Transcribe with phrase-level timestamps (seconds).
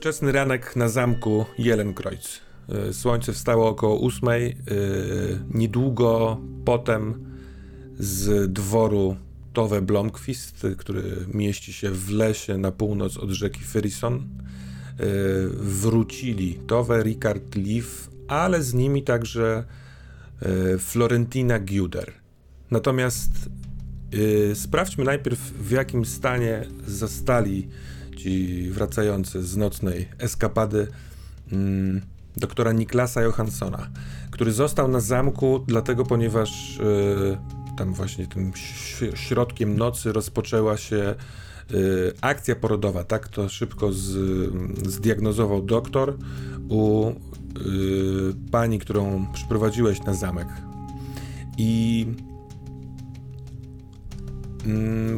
[0.00, 2.40] Wczesny ranek na zamku Jelenkreuz.
[2.88, 4.50] Y, słońce wstało około ósmej.
[4.50, 4.54] Y,
[5.54, 7.24] niedługo potem
[7.98, 9.16] z dworu
[9.52, 11.02] Towe Blomqvist, który
[11.34, 14.24] mieści się w lesie na północ od rzeki Ferison, y,
[15.50, 19.64] wrócili Towe, Ricard Leaf, ale z nimi także
[20.78, 22.12] Florentina Giuder.
[22.70, 23.30] Natomiast
[24.54, 27.68] sprawdźmy najpierw, w jakim stanie zastali
[28.70, 30.88] wracający z nocnej eskapady
[31.52, 32.00] mm,
[32.36, 33.88] doktora Niklasa Johanssona,
[34.30, 37.38] który został na zamku dlatego, ponieważ yy,
[37.76, 38.52] tam właśnie tym
[39.14, 41.14] środkiem nocy rozpoczęła się
[41.70, 44.18] yy, akcja porodowa, tak to szybko z,
[44.86, 46.16] zdiagnozował doktor
[46.68, 47.12] u
[47.66, 50.48] yy, pani, którą przyprowadziłeś na zamek.
[51.58, 52.06] I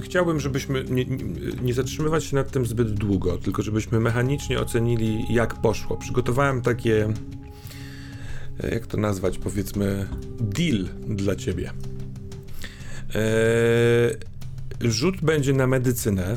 [0.01, 1.05] chciałbym, żebyśmy nie,
[1.63, 5.97] nie, zatrzymywać się nad tym zbyt długo, tylko żebyśmy mechanicznie ocenili, jak poszło.
[5.97, 7.13] Przygotowałem takie,
[8.61, 10.09] e, jak to nazwać, powiedzmy,
[10.41, 11.73] deal dla ciebie.
[13.15, 16.37] Eee, rzut będzie na medycynę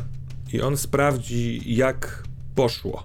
[0.53, 2.23] i on sprawdzi, jak
[2.55, 3.03] poszło.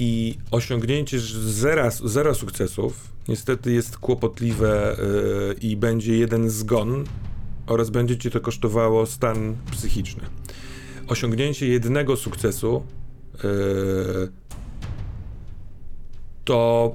[0.00, 7.04] I osiągnięcie zera, zera sukcesów niestety jest kłopotliwe yy, i będzie jeden zgon,
[7.68, 10.22] oraz będzie ci to kosztowało stan psychiczny.
[11.08, 12.82] Osiągnięcie jednego sukcesu
[13.44, 14.28] yy,
[16.44, 16.94] to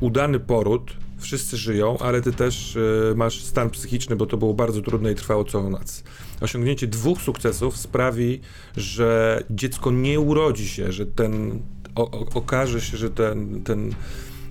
[0.00, 4.82] udany poród, wszyscy żyją, ale ty też yy, masz stan psychiczny, bo to było bardzo
[4.82, 6.02] trudne i trwało całą noc.
[6.40, 8.40] Osiągnięcie dwóch sukcesów sprawi,
[8.76, 11.62] że dziecko nie urodzi się, że ten
[11.94, 13.94] o, o, okaże się, że ten, ten,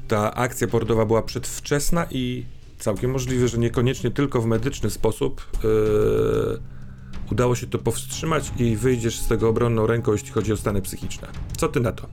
[0.08, 2.46] ta akcja porodowa była przedwczesna i
[2.80, 6.60] całkiem możliwe, że niekoniecznie tylko w medyczny sposób yy,
[7.32, 11.28] udało się to powstrzymać i wyjdziesz z tego obronną ręką, jeśli chodzi o stany psychiczne.
[11.58, 12.08] Co ty na to?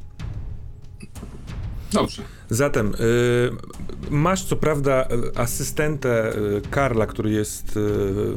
[1.93, 2.23] Dobrze.
[2.51, 8.35] Zatem yy, masz co prawda asystentę yy, Karla, który jest yy,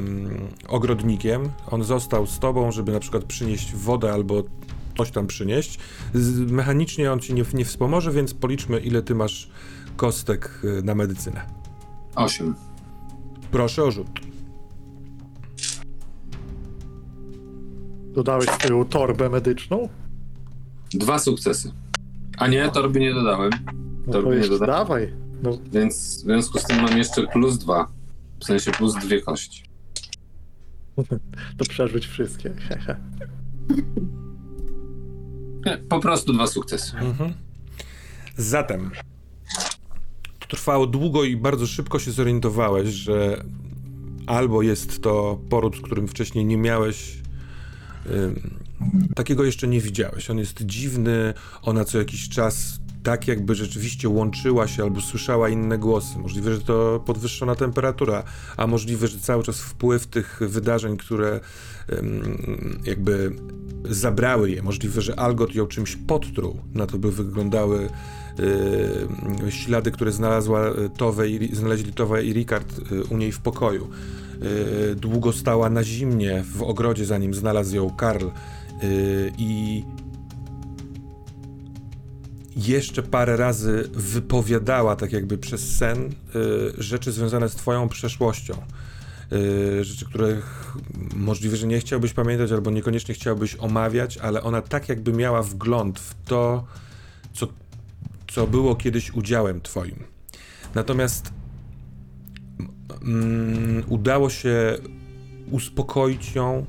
[0.68, 1.50] ogrodnikiem.
[1.72, 4.44] On został z tobą, żeby na przykład przynieść wodę albo
[4.98, 5.80] coś tam przynieść.
[6.14, 9.50] Z, mechanicznie on ci nie, nie wspomoże, więc policzmy ile ty masz
[9.98, 11.60] kostek na medycynę.
[12.16, 12.56] Osiem.
[13.52, 14.20] Proszę o rzut.
[18.14, 19.90] Dodałeś swoją torbę medyczną?
[20.94, 21.72] Dwa sukcesy.
[22.38, 23.52] A nie, torby nie dodałem.
[24.08, 24.68] No to nie dodałem.
[24.68, 25.14] dawaj.
[25.44, 25.58] No.
[25.72, 27.88] Więc w związku z tym mam jeszcze plus dwa.
[28.40, 29.64] W sensie plus dwie kości.
[31.58, 32.54] To przeżyć wszystkie.
[35.66, 36.98] Nie, po prostu dwa sukcesy.
[36.98, 37.34] Mhm.
[38.38, 38.92] Zatem
[40.50, 43.44] trwało długo i bardzo szybko się zorientowałeś, że
[44.28, 47.18] albo jest to poród, z którym wcześniej nie miałeś.
[49.16, 50.30] takiego jeszcze nie widziałeś.
[50.30, 55.78] On jest dziwny, ona co jakiś czas tak jakby rzeczywiście łączyła się albo słyszała inne
[55.78, 56.20] głosy.
[56.20, 58.24] Możliwe, że to podwyższona temperatura,
[58.58, 61.40] a możliwe, że cały czas wpływ tych wydarzeń, które
[62.84, 63.36] jakby
[63.90, 64.62] zabrały je.
[64.62, 66.60] Możliwe, że Algot ją czymś podtruł.
[66.74, 67.90] Na to by wyglądały
[69.50, 70.62] ślady, które znalazła
[70.98, 73.90] Towe i, znaleźli Towe i Ricard y, u niej w pokoju.
[74.92, 78.28] Y, długo stała na zimnie w ogrodzie, zanim znalazł ją Karl.
[79.38, 79.84] I
[82.56, 86.10] jeszcze parę razy wypowiadała, tak jakby przez sen,
[86.78, 88.54] rzeczy związane z Twoją przeszłością.
[89.82, 90.74] rzeczy, których
[91.16, 96.00] możliwe, że nie chciałbyś pamiętać, albo niekoniecznie chciałbyś omawiać, ale ona tak jakby miała wgląd
[96.00, 96.66] w to,
[97.34, 97.48] co
[98.32, 100.04] co było kiedyś udziałem Twoim.
[100.76, 101.34] Natomiast
[103.02, 104.78] mm, udało się
[105.52, 106.66] uspokoić ją,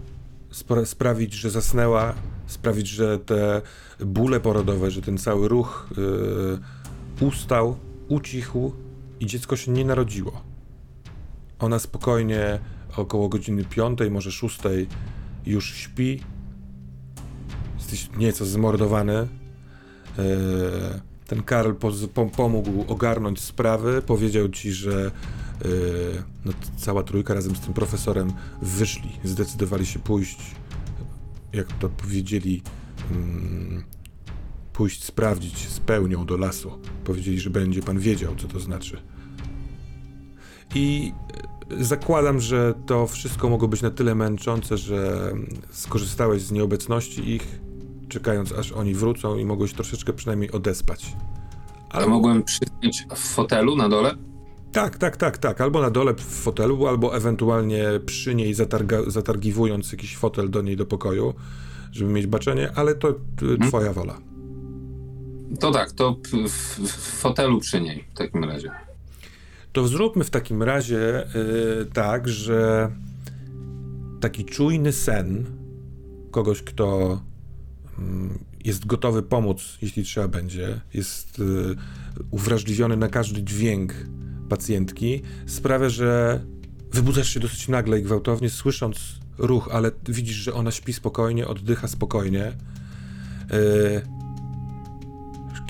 [0.51, 2.15] spra sprawić, że zasnęła,
[2.47, 3.62] sprawić, że te
[4.01, 7.77] bóle porodowe, że ten cały ruch yy, ustał,
[8.09, 8.73] ucichł
[9.21, 10.43] i dziecko się nie narodziło.
[11.59, 12.59] Ona spokojnie
[12.97, 14.87] około godziny piątej, może szóstej
[15.47, 16.21] już śpi.
[17.79, 19.29] Jesteś nieco zmordowany.
[20.19, 21.73] Yy, ten Karl
[22.32, 25.11] pomógł ogarnąć sprawy, powiedział ci, że
[25.65, 25.71] yy,
[26.44, 28.32] no, cała trójka razem z tym profesorem
[28.62, 30.38] wyszli, zdecydowali się pójść,
[31.53, 32.62] jak to powiedzieli,
[33.11, 33.82] yy,
[34.73, 36.73] pójść sprawdzić z pełnią do lasu.
[37.05, 39.03] Powiedzieli, że będzie pan wiedział, co to znaczy.
[40.75, 41.12] I
[41.81, 45.33] zakładam, że to wszystko mogło być na tyle męczące, że
[45.71, 47.61] skorzystałeś z nieobecności ich
[48.11, 51.17] czekając aż oni wrócą i mogłeś troszeczkę przynajmniej odespać.
[51.91, 54.15] Ale mogłem przysnąć w fotelu na dole?
[54.73, 55.61] Tak, tak, tak, tak.
[55.61, 60.77] Albo na dole w fotelu, albo ewentualnie przy niej zatarga, zatargiwując jakiś fotel do niej
[60.77, 61.35] do pokoju,
[61.93, 63.69] żeby mieć baczenie, ale to hmm.
[63.69, 64.19] twoja wola.
[65.61, 66.17] To tak, to
[66.49, 66.59] w,
[66.89, 68.71] w fotelu przy niej w takim razie.
[69.73, 71.27] To zróbmy w takim razie
[71.83, 72.91] y, tak, że
[74.21, 75.47] taki czujny sen
[76.31, 77.21] kogoś, kto
[78.64, 81.43] jest gotowy pomóc, jeśli trzeba będzie, jest y,
[82.31, 83.94] uwrażliwiony na każdy dźwięk
[84.49, 86.41] pacjentki, sprawia, że
[86.93, 88.97] wybudzasz się dosyć nagle i gwałtownie, słysząc
[89.38, 92.52] ruch, ale widzisz, że ona śpi spokojnie, oddycha spokojnie.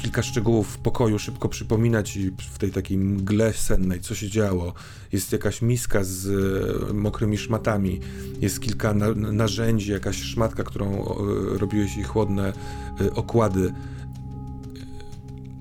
[0.03, 4.75] Kilka szczegółów w pokoju szybko przypomina ci w tej takiej mgle sennej, co się działo.
[5.13, 6.27] Jest jakaś miska z
[6.91, 8.01] e, mokrymi szmatami,
[8.41, 11.05] jest kilka na, narzędzi, jakaś szmatka, którą e,
[11.59, 12.53] robiłeś jej chłodne
[13.01, 13.73] e, okłady.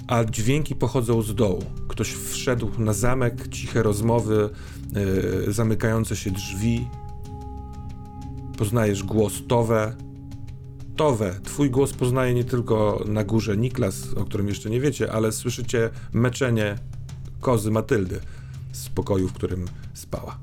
[0.08, 1.64] A dźwięki pochodzą z dołu.
[1.88, 4.50] Ktoś wszedł na zamek, ciche rozmowy,
[5.48, 6.88] zamykające się drzwi.
[8.58, 9.96] Poznajesz głos Towe,
[11.44, 15.90] Twój głos poznaje nie tylko na górze Niklas, o którym jeszcze nie wiecie, ale słyszycie
[16.14, 16.76] meczenie
[17.42, 18.20] kozy Matyldy
[18.72, 20.40] z pokoju, w którym spała.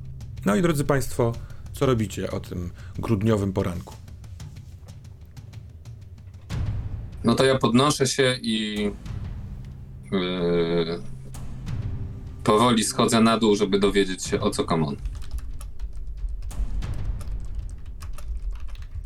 [0.47, 1.33] No i drodzy Państwo,
[1.73, 3.95] co robicie o tym grudniowym poranku?
[7.25, 8.85] No to ja podnoszę się i
[10.13, 11.03] yy,
[12.45, 14.97] powoli schodzę na dół, żeby dowiedzieć się o co komon.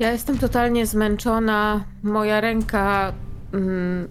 [0.01, 1.85] Ja jestem totalnie zmęczona.
[2.03, 3.13] Moja ręka
[3.53, 4.09] mm,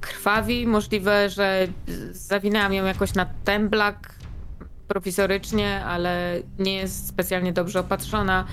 [0.00, 0.66] krwawi.
[0.66, 1.68] Możliwe, że
[2.10, 4.14] zawinęłam ją jakoś na temblak
[4.88, 8.44] prowizorycznie, ale nie jest specjalnie dobrze opatrzona.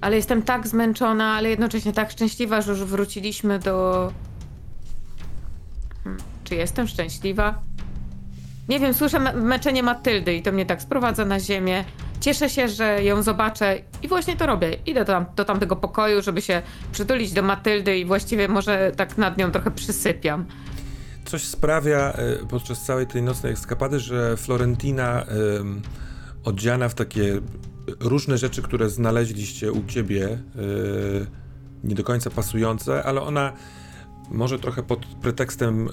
[0.00, 4.12] Ale jestem tak zmęczona, ale jednocześnie tak szczęśliwa, że już wróciliśmy do.
[6.04, 7.62] Hmm, Czy jestem szczęśliwa?
[8.72, 11.84] Nie wiem, słyszę me- meczenie Matyldy i to mnie tak sprowadza na ziemię.
[12.20, 14.76] Cieszę się, że ją zobaczę i właśnie to robię.
[14.86, 19.38] Idę tam, do tamtego pokoju, żeby się przytulić do Matyldy i właściwie może tak nad
[19.38, 20.44] nią trochę przysypiam.
[21.24, 25.82] Coś sprawia e, podczas całej tej nocnej eskapady, że Florentina em,
[26.44, 27.40] odziana w takie
[28.00, 30.38] różne rzeczy, które znaleźliście u ciebie, e,
[31.84, 33.52] nie do końca pasujące, ale ona
[34.30, 35.90] może trochę pod pretekstem e,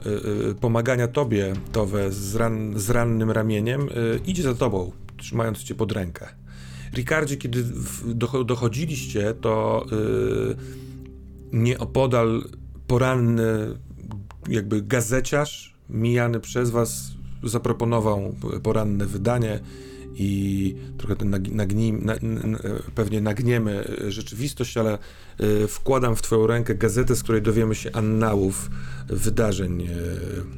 [0.49, 3.85] e, pomagania tobie, Towe, z, ran, z rannym ramieniem, e,
[4.25, 6.27] idzie za tobą, trzymając cię pod rękę.
[6.93, 9.95] Ricardzie, kiedy w- docho- dochodziliście, to e,
[11.57, 12.43] nieopodal
[12.87, 13.77] poranny
[14.49, 17.11] jakby gazeciarz mijany przez was
[17.43, 19.59] zaproponował poranne wydanie
[20.15, 22.57] i trochę ten nag, nagni, na, n,
[22.95, 24.97] pewnie nagniemy rzeczywistość, ale
[25.41, 28.69] y, wkładam w twoją rękę gazetę, z której dowiemy się annałów
[29.07, 29.87] wydarzeń y,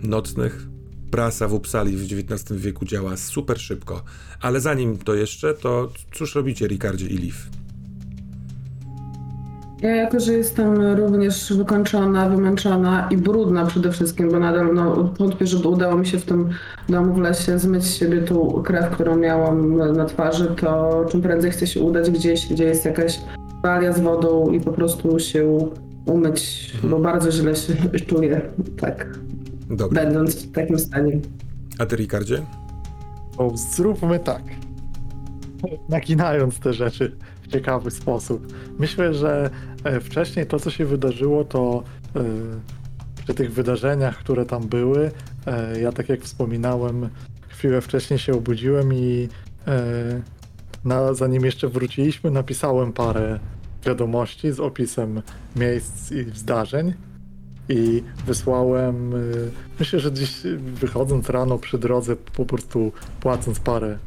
[0.08, 0.68] nocnych.
[1.12, 4.04] Prasa w Uppsali w XIX wieku działa super szybko,
[4.42, 7.36] ale zanim to jeszcze, to cóż robicie, Ricardzie i Liv?
[9.82, 15.48] Ja jako, że jestem również wykończona, wymęczona i brudna przede wszystkim, bo nadal no, wątpię,
[15.48, 16.50] żeby udało mi się w tym
[16.90, 21.52] domu w lesie zmyć z siebie tą krew, którą miałam na, twarzy, to czym prędzej
[21.52, 23.20] chcę się udać gdzieś, gdzie jest jakaś
[23.64, 25.70] balia z wodą i po prostu się
[26.06, 27.74] umyć, bo bardzo źle się
[28.08, 28.42] czuję,
[28.80, 29.20] tak,
[29.70, 30.04] Dobra.
[30.04, 31.20] będąc w takim stanie.
[31.80, 32.46] A ty, Ricardzie?
[33.38, 34.42] To zróbmy tak.
[35.90, 38.54] Naginając te rzeczy w ciekawy sposób.
[38.80, 39.50] Myślę, że
[39.84, 41.84] e, wcześniej to, co się wydarzyło, to
[42.16, 42.24] e,
[43.24, 45.12] przy tych wydarzeniach, które tam były,
[45.46, 47.10] e, ja tak jak wspominałem,
[47.48, 49.30] chwilę wcześniej się obudziłem i
[50.86, 53.40] na, zanim jeszcze wróciliśmy, napisałem parę
[53.86, 55.22] wiadomości z opisem
[55.56, 56.94] miejsc i zdarzeń
[57.70, 59.14] i wysłałem,
[59.80, 63.98] myślę, że gdzieś wychodząc rano przy drodze, po prostu płacąc parę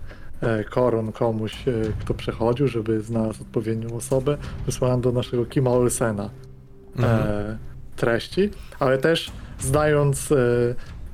[0.70, 4.36] koron komuś, e, kto przechodził, żeby znalazł odpowiednią osobę,
[4.66, 6.30] wysłałem do naszego Kima Olsena
[6.98, 7.58] e,
[7.96, 10.36] treści, ale też znając e,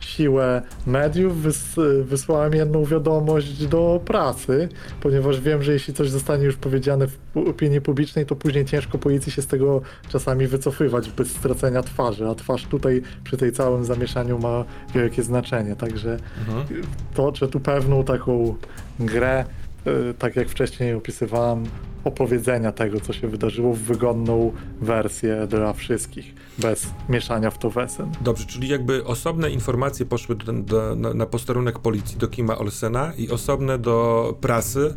[0.01, 4.69] siłę mediów, wys, wysłałem jedną wiadomość do prasy,
[5.01, 9.33] ponieważ wiem, że jeśli coś zostanie już powiedziane w opinii publicznej, to później ciężko policji
[9.33, 14.39] się z tego czasami wycofywać bez stracenia twarzy, a twarz tutaj przy tej całym zamieszaniu
[14.39, 14.65] ma
[14.95, 16.17] wielkie znaczenie, także
[16.49, 16.67] Mhm.
[17.15, 18.55] toczę tu pewną taką
[19.01, 19.45] grę,
[19.87, 21.65] e, tak jak wcześniej opisywałem,
[22.05, 28.13] opowiedzenia tego, co się wydarzyło w wygodną wersję dla wszystkich, bez mieszania w to wesen.
[28.21, 33.13] Dobrze, czyli jakby osobne informacje poszły do, do, na, na posterunek policji do Kima Olsena
[33.19, 34.95] i osobne do prasy.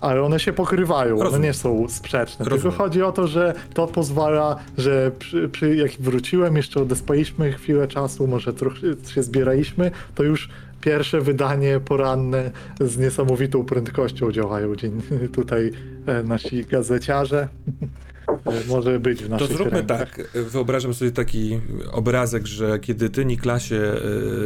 [0.00, 1.42] Ale one się pokrywają, one Rozumiem.
[1.42, 2.44] nie są sprzeczne.
[2.44, 2.62] Rozumiem.
[2.62, 7.88] Tylko chodzi o to, że to pozwala, że przy, przy, jak wróciłem, jeszcze odespaliśmy chwilę
[7.88, 8.80] czasu, może trochę
[9.14, 10.48] się zbieraliśmy, to już
[10.80, 15.02] pierwsze wydanie poranne z niesamowitą prędkością działają dzień,
[15.34, 15.70] tutaj
[16.06, 17.48] e, nasi gazeciarze.
[18.46, 20.16] e, może być w To naszych zróbmy rękach.
[20.16, 20.30] tak.
[20.50, 21.60] Wyobrażam sobie taki
[21.92, 23.94] obrazek, że kiedy ty, Niklasie,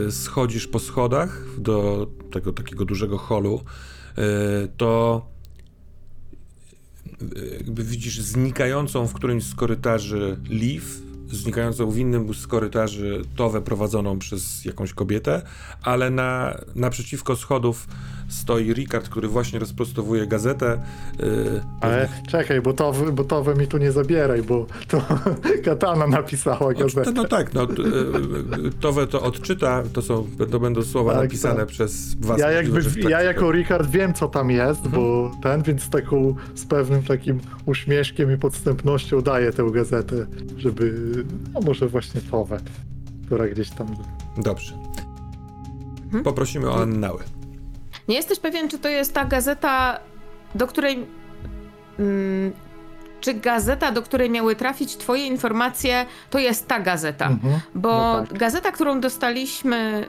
[0.08, 3.60] y, schodzisz po schodach do tego takiego dużego holu,
[4.76, 5.26] to
[7.58, 10.84] jakby widzisz znikającą w którymś z korytarzy Liv,
[11.30, 15.42] znikającą w innym z korytarzy Towę prowadzoną przez jakąś kobietę,
[15.82, 17.86] ale na, naprzeciwko schodów
[18.30, 20.72] stoi Rikard, który właśnie rozprostowuje gazetę.
[21.20, 25.02] y, Ale czekaj, bo to, bo to we mi tu nie zabieraj, bo to
[25.64, 27.12] Katana napisała No, gazetę.
[27.12, 31.56] no tak, no, t- y, Towe to odczyta, to są, to będą słowa Tak, napisane
[31.60, 31.68] tak.
[31.68, 32.38] przez was.
[32.40, 36.64] Ja jakby, ja jako Rikard wiem co tam jest, bo ten, więc z taką, z
[36.64, 41.14] pewnym takim uśmieszkiem i podstępnością daję tę gazetę, żeby,
[41.54, 42.60] no może właśnie Towę,
[43.26, 43.86] która gdzieś tam...
[44.38, 44.74] Dobrze.
[46.04, 46.24] Mhm.
[46.24, 47.18] Poprosimy o annały.
[48.10, 50.00] Nie jesteś pewien, czy to jest ta gazeta,
[50.54, 51.06] do której.
[51.98, 52.52] Mm,
[53.20, 57.26] czy gazeta, do której miały trafić Twoje informacje, to jest ta gazeta?
[57.26, 57.60] Mhm.
[57.74, 58.38] Bo No tak.
[58.38, 60.04] gazeta, którą dostaliśmy,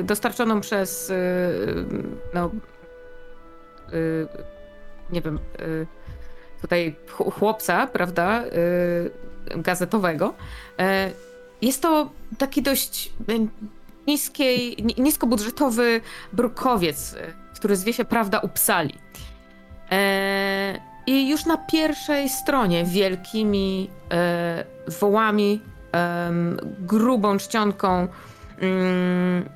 [0.00, 1.14] y, dostarczoną przez, y,
[2.34, 2.50] no,
[3.92, 4.26] y,
[5.12, 5.86] nie wiem, y,
[6.60, 10.34] tutaj ch- chłopca, prawda, y, gazetowego,
[10.80, 10.84] y,
[11.62, 13.12] jest to taki dość
[14.06, 16.00] niskiej, ni- niskobudżetowy
[16.32, 17.18] brukowiec, y,
[17.54, 18.94] który zwie się Prawda Upsali.
[19.92, 24.64] E, I już na pierwszej stronie wielkimi e,
[25.00, 25.60] wołami,
[25.92, 28.08] em, grubą czcionką
[28.60, 29.48] mm,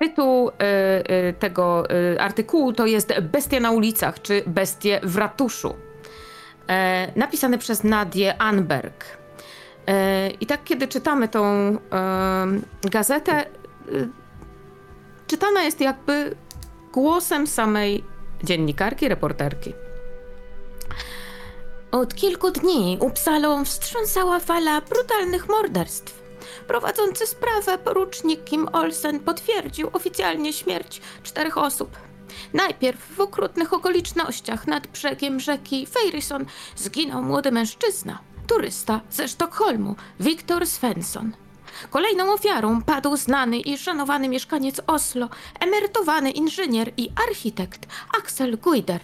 [0.00, 0.52] Tytuł e,
[1.28, 5.74] e, tego e, artykułu to jest Bestie na ulicach, czy Bestie w ratuszu.
[6.68, 9.19] E, napisany przez Nadię Anberg.
[9.90, 11.76] E, I tak, kiedy czytamy tą
[12.82, 13.46] gazetę, e,
[15.26, 16.36] czytana jest jakby
[16.92, 18.04] głosem samej
[18.44, 19.72] dziennikarki, reporterki.
[21.90, 26.20] Od kilku dni Upsalą wstrząsała fala brutalnych morderstw.
[26.66, 31.96] Prowadzący sprawę porucznik Kim Olsen potwierdził oficjalnie śmierć czterech osób.
[32.52, 38.18] Najpierw w okrutnych okolicznościach nad brzegiem rzeki Fejryson zginął młody mężczyzna,
[38.50, 41.32] turysta ze Sztokholmu, Wiktor Svensson.
[41.90, 45.28] Kolejną ofiarą padł znany i szanowany mieszkaniec Oslo,
[45.60, 47.86] emerytowany inżynier i architekt
[48.18, 49.00] Axel Guider.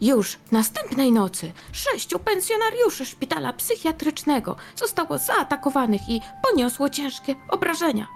[0.00, 8.06] Już następnej nocy sześciu pensjonariuszy szpitala psychiatrycznego zostało zaatakowanych i poniosło ciężkie obrażenia.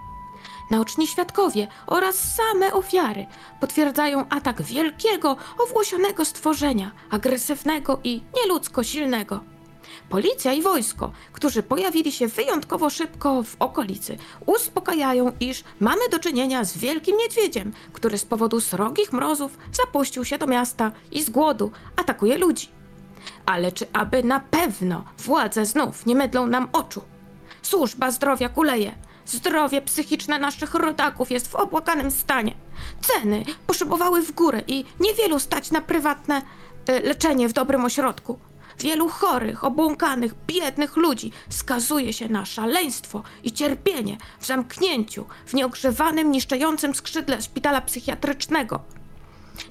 [0.71, 3.25] Naoczni świadkowie oraz same ofiary
[3.59, 9.54] potwierdzają atak wielkiego, owłosionego stworzenia, agresywnego i nieludzko silnego.
[10.09, 16.63] Policja i wojsko, którzy pojawili się wyjątkowo szybko w okolicy, uspokajają, iż mamy do czynienia
[16.63, 21.71] z wielkim niedźwiedziem, który z powodu srogich mrozów zapuścił się do miasta i z głodu
[21.95, 22.69] atakuje ludzi.
[23.45, 27.01] Ale czy aby na pewno władze znów nie mydlą nam oczu?
[27.61, 28.95] Służba zdrowia kuleje.
[29.25, 32.53] Zdrowie psychiczne naszych rodaków jest w opłakanym stanie.
[33.01, 36.41] Ceny poszybowały w górę i niewielu stać na prywatne
[36.87, 38.39] e, leczenie w dobrym ośrodku.
[38.79, 46.31] Wielu chorych, obłąkanych, biednych ludzi skazuje się na szaleństwo i cierpienie w zamknięciu, w nieogrzewanym,
[46.31, 48.79] niszczącym skrzydle szpitala psychiatrycznego.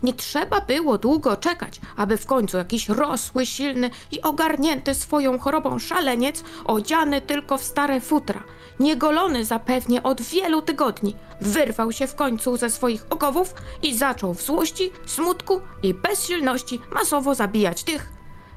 [0.02, 5.78] Nie trzeba było długo czekać, aby w końcu jakiś rosły, silny i ogarnięty swoją chorobą
[5.78, 8.42] szaleniec, odziany tylko w stare futra,
[8.80, 14.42] niegolony zapewnie od wielu tygodni, wyrwał się w końcu ze swoich okowów i zaczął w
[14.42, 18.13] złości, smutku i bezsilności masowo zabijać tych,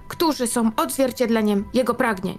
[0.07, 2.37] którzy są odzwierciedleniem jego pragnień.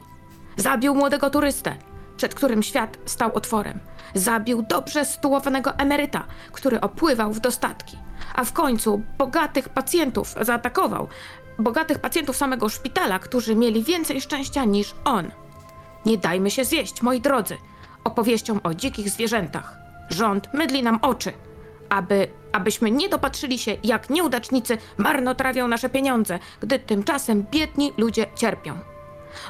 [0.57, 1.77] Zabił młodego turystę,
[2.17, 3.81] przed którym świat stał otworem.
[4.15, 7.99] Zabił dobrze sytuowanego emeryta, który opływał w dostatki.
[8.35, 11.09] A w końcu bogatych pacjentów zaatakował.
[11.59, 15.31] Bogatych pacjentów samego szpitala, którzy mieli więcej szczęścia niż on.
[16.07, 17.57] Nie dajmy się zjeść, moi drodzy,
[18.05, 19.77] opowieścią o dzikich zwierzętach.
[20.11, 21.33] Rząd mydli nam oczy,
[21.89, 28.79] aby, abyśmy nie dopatrzyli się, jak nieudacznicy marnotrawią nasze pieniądze, gdy tymczasem biedni ludzie cierpią.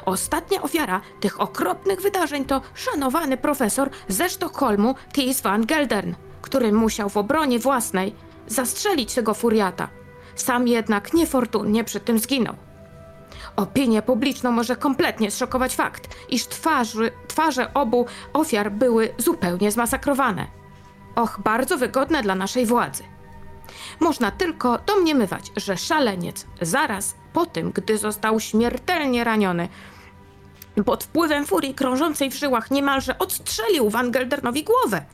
[0.05, 7.09] Ostatnia ofiara tych okropnych wydarzeń to szanowany profesor ze Sztokholmu Thies van Geldern, który musiał
[7.09, 8.15] w obronie własnej
[8.47, 9.89] zastrzelić tego furiata.
[10.35, 12.55] Sam jednak niefortunnie przy tym zginął.
[13.57, 20.58] Opinię publiczną może kompletnie zszokować fakt, iż twarzy, twarze obu ofiar były zupełnie zmasakrowane.
[21.19, 23.05] Och, bardzo wygodne dla naszej władzy.
[24.01, 29.69] Można tylko domniemywać, że szaleniec zaraz po tym, gdy został śmiertelnie raniony,
[30.85, 35.05] pod wpływem furii krążącej w żyłach niemalże odstrzelił Van Geldernowi głowę.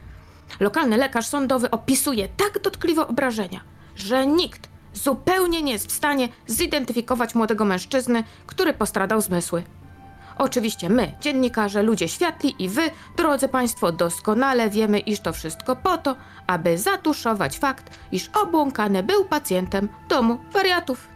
[0.60, 3.60] Lokalny lekarz sądowy opisuje tak dotkliwe obrażenia,
[3.96, 9.62] że nikt zupełnie nie jest w stanie zidentyfikować młodego mężczyzny, który postradał zmysły.
[10.38, 12.82] Oczywiście my, dziennikarze, ludzie światli i wy,
[13.16, 19.24] drodzy Państwo, doskonale wiemy, iż to wszystko po to, aby zatuszować fakt, iż obłąkany był
[19.24, 21.08] pacjentem domu wariatów.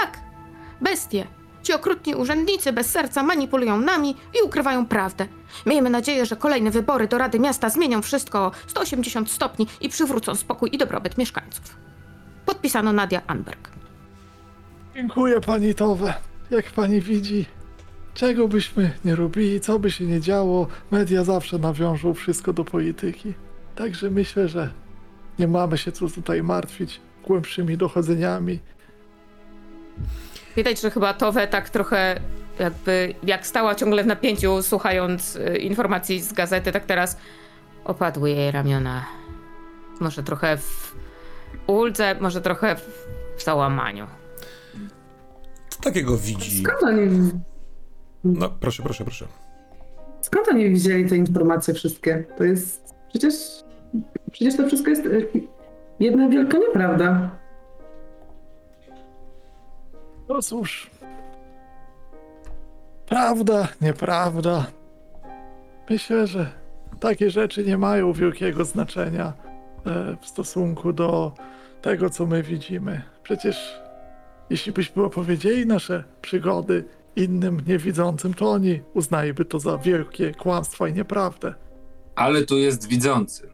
[0.00, 0.18] Tak,
[0.80, 1.26] bestie.
[1.62, 5.26] Ci okrutni urzędnicy bez serca manipulują nami i ukrywają prawdę.
[5.66, 10.34] Miejmy nadzieję, że kolejne wybory do Rady Miasta zmienią wszystko o 180 stopni i przywrócą
[10.34, 11.76] spokój i dobrobyt mieszkańców.
[12.46, 13.68] Podpisano Nadia Anberg.
[14.94, 16.14] Dziękuję pani Towe.
[16.50, 17.46] Jak pani widzi,
[18.14, 23.34] czego byśmy nie robili, co by się nie działo, media zawsze nawiążą wszystko do polityki.
[23.74, 24.70] Także myślę, że
[25.38, 28.58] nie mamy się co tutaj martwić głębszymi dochodzeniami.
[30.56, 32.20] Widać, że chyba Towe tak trochę
[32.58, 37.16] jakby, jak stała ciągle w napięciu, słuchając y, informacji z gazety, tak teraz
[37.84, 39.04] opadły jej ramiona.
[40.00, 40.94] Może trochę w
[41.66, 42.76] uldze, może trochę
[43.36, 44.06] w załamaniu.
[45.68, 46.62] Co takiego widzi?
[46.62, 47.30] Skąd oni,
[48.24, 49.26] No, proszę, proszę, proszę.
[50.20, 52.24] skąd oni wzięli te informacje wszystkie?
[52.38, 53.34] To jest, przecież,
[54.32, 55.10] przecież to wszystko jest e,
[56.00, 57.30] jedna wielka nieprawda.
[60.28, 60.90] No cóż.
[63.06, 64.66] Prawda, nieprawda.
[65.90, 66.46] Myślę, że
[67.00, 69.32] takie rzeczy nie mają wielkiego znaczenia
[69.86, 71.32] e, w stosunku do
[71.82, 73.02] tego, co my widzimy.
[73.22, 73.80] Przecież
[74.50, 76.84] jeśli byśmy opowiedzieli nasze przygody
[77.16, 81.54] innym niewidzącym, to oni uznaliby to za wielkie kłamstwa i nieprawdę.
[82.16, 83.48] Ale tu jest widzący.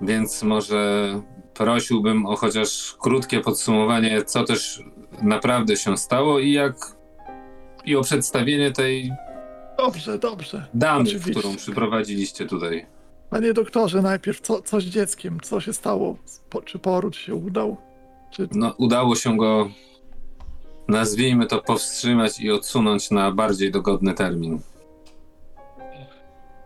[0.00, 1.12] Więc może
[1.54, 4.82] prosiłbym o chociaż krótkie podsumowanie, co też
[5.22, 6.74] naprawdę się stało i jak.
[7.84, 9.12] i o przedstawienie tej
[9.78, 10.66] Dobrze, dobrze.
[10.74, 11.30] damy, Oczywiście.
[11.30, 12.86] którą przyprowadziliście tutaj.
[13.30, 15.40] Panie doktorze, najpierw co, co z dzieckiem?
[15.42, 16.16] Co się stało?
[16.50, 17.76] Po, czy poród się udał?
[18.30, 19.70] Czy No, udało się go,
[20.88, 24.60] nazwijmy to, powstrzymać i odsunąć na bardziej dogodny termin.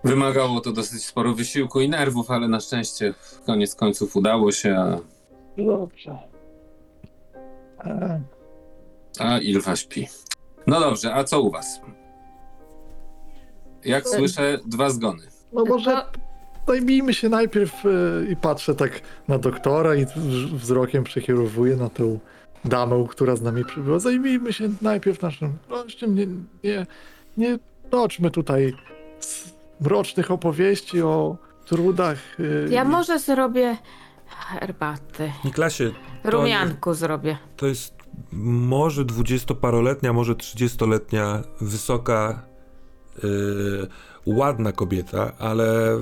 [0.04, 3.14] Wymagało to dosyć sporo wysiłku i nerwów, ale na szczęście
[3.46, 4.98] koniec końców udało się, a,
[5.56, 6.18] Dobrze.
[7.85, 8.20] E,
[9.18, 10.08] a Ilwa śpi.
[10.66, 11.80] No dobrze, a co u was?
[13.85, 15.22] Jak słyszę, dwa zgony.
[15.52, 16.02] no może
[16.68, 17.88] zajmijmy się najpierw e,
[18.32, 20.06] i patrzę tak na doktora i
[20.52, 22.18] wzrokiem przekierowuję na tę
[22.64, 23.98] damę, która z nami przybyła.
[23.98, 26.14] Zajmijmy się najpierw naszym gościem.
[26.14, 26.27] Nie,
[26.64, 26.87] nie,
[27.37, 27.59] nie
[27.90, 28.72] toczmy tutaj
[29.81, 32.18] mrocznych opowieści o trudach.
[32.68, 33.77] e, Ja może zrobię
[34.27, 35.33] herbaty.
[35.44, 35.90] Niklasie,
[36.25, 37.38] Rumianku zrobię.
[37.57, 37.94] to jest
[38.33, 42.42] może dwudziestoparoletnia, może trzydziestoletnia, wysoka,
[43.22, 43.87] yy,
[44.27, 45.98] ładna kobieta, ale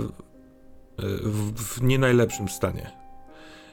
[0.98, 2.90] yy, w, w nie najlepszym stanie.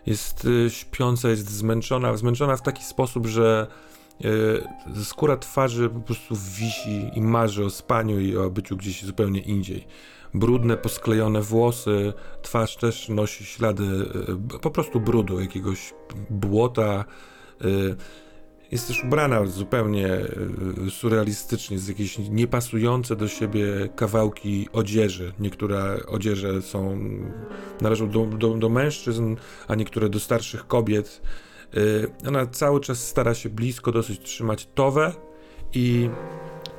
[0.07, 3.67] Jest yy, śpiąca, jest zmęczona, zmęczona w taki sposób, że
[4.19, 4.63] yy,
[5.03, 9.87] skóra twarzy po prostu wisi i marzy o spaniu i o byciu gdzieś zupełnie indziej.
[10.33, 13.83] Brudne, posklejone włosy, twarz też nosi ślady
[14.53, 15.93] yy, po prostu brudu, jakiegoś
[16.29, 17.05] błota.
[18.71, 20.07] Jest też ubrana zupełnie
[20.87, 25.33] y, surrealistycznie, z jakieś niepasujące do siebie kawałki odzieży.
[25.39, 26.99] Niektóre odzieże są,
[27.81, 29.35] należą do, do, do mężczyzn,
[29.67, 31.21] a niektóre do starszych kobiet.
[31.77, 35.13] Y, Ona cały czas stara się blisko dosyć trzymać towę
[35.73, 36.09] i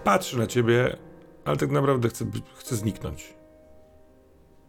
[0.05, 0.97] patrzy na ciebie,
[1.45, 2.25] ale tak naprawdę chce,
[2.57, 3.35] chce zniknąć.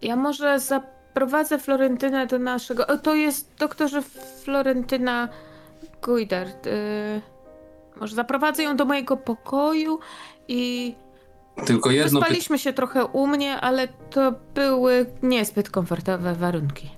[0.02, 2.88] Ja może zaprowadzę Florentynę do naszego.
[2.88, 4.02] O, to jest doktorze
[4.44, 5.30] Florentyna
[6.02, 6.68] Guidard.
[6.68, 7.22] Y...
[8.00, 10.00] Może zaprowadzę ją do mojego pokoju
[10.48, 10.96] i
[11.66, 12.20] Tylko jedno pytanie.
[12.20, 16.90] wyspaliśmy się trochę u mnie, ale to były niezbyt komfortowe warunki.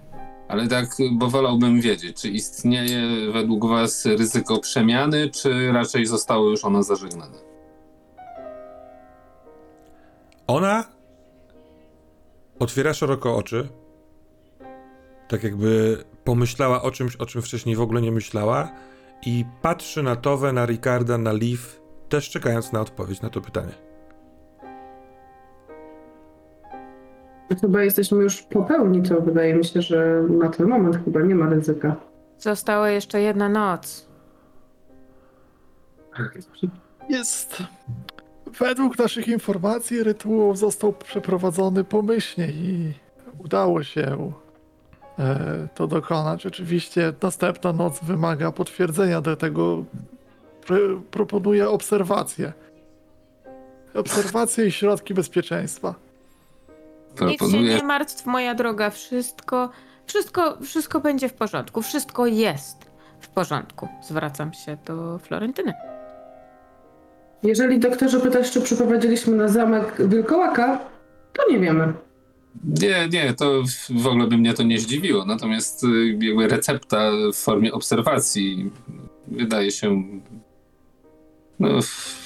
[0.47, 6.65] Ale tak, bo wolałbym wiedzieć, czy istnieje według was ryzyko przemiany, czy raczej zostało już
[6.65, 7.37] ono zażegnane?
[10.47, 10.85] Ona
[12.59, 13.69] otwiera szeroko oczy,
[15.27, 18.71] tak jakby pomyślała o czymś, o czym wcześniej w ogóle nie myślała
[19.25, 23.73] i patrzy na Towę, na Ricarda, na Leaf, też czekając na odpowiedź na to pytanie.
[27.61, 31.35] Chyba jesteśmy już po pełni, to wydaje mi się, że na ten moment chyba nie
[31.35, 31.95] ma ryzyka.
[32.37, 34.07] Została jeszcze jedna noc.
[37.09, 37.63] Jest.
[38.59, 42.93] Według naszych informacji rytuał został przeprowadzony pomyślnie i
[43.39, 44.31] udało się
[45.75, 46.45] to dokonać.
[46.45, 49.83] Oczywiście następna noc wymaga potwierdzenia, dlatego
[50.67, 52.53] pr- proponuję obserwację.
[53.93, 55.95] Obserwacje i środki bezpieczeństwa.
[57.11, 58.89] Nic się Proponuję, nie martw, moja droga.
[58.89, 59.69] Wszystko,
[60.05, 61.81] wszystko, wszystko będzie w porządku.
[61.81, 62.77] Wszystko jest.
[63.19, 63.87] W porządku.
[64.03, 65.73] Zwracam się do Florentyny.
[67.43, 70.79] Jeżeli doktorze pytasz, czy przeprowadziliśmy na zamek Wilkołaka,
[71.33, 71.93] to nie wiemy.
[72.63, 75.25] Nie, nie, to w ogóle by mnie to nie zdziwiło.
[75.25, 78.71] Natomiast y, jakby recepta w formie obserwacji
[79.27, 80.03] wydaje się,
[81.59, 81.69] no,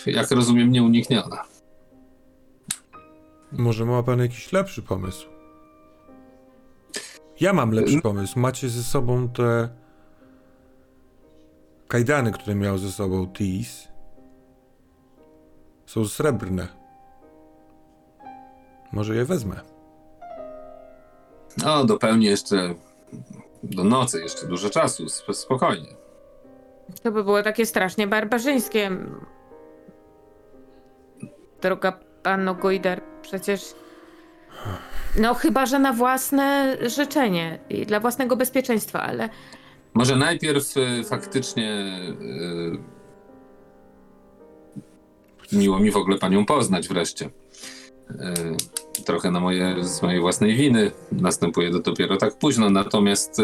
[0.05, 1.43] jak rozumiem, nieunikniona.
[3.51, 5.27] Może ma pan jakiś lepszy pomysł?
[7.39, 8.39] Ja mam lepszy pomysł.
[8.39, 9.69] Macie ze sobą te
[11.88, 13.88] kajdany, które miał ze sobą Tis.
[15.85, 16.67] Są srebrne.
[18.91, 19.74] Może je wezmę.
[21.58, 22.76] No, do pełni jeszcze
[23.63, 25.89] do nocy, jeszcze dużo czasu, sp- spokojnie.
[27.04, 28.91] To by było takie strasznie barbarzyńskie.
[31.62, 33.62] Droga panno Guider, przecież.
[35.20, 39.30] No, chyba, że na własne życzenie i dla własnego bezpieczeństwa, ale
[39.94, 41.88] Może najpierw y, faktycznie
[45.54, 47.30] y, miło mi w ogóle panią poznać wreszcie.
[48.12, 53.44] Y, trochę na moje, z mojej własnej winy następuje to dopiero tak późno, natomiast y,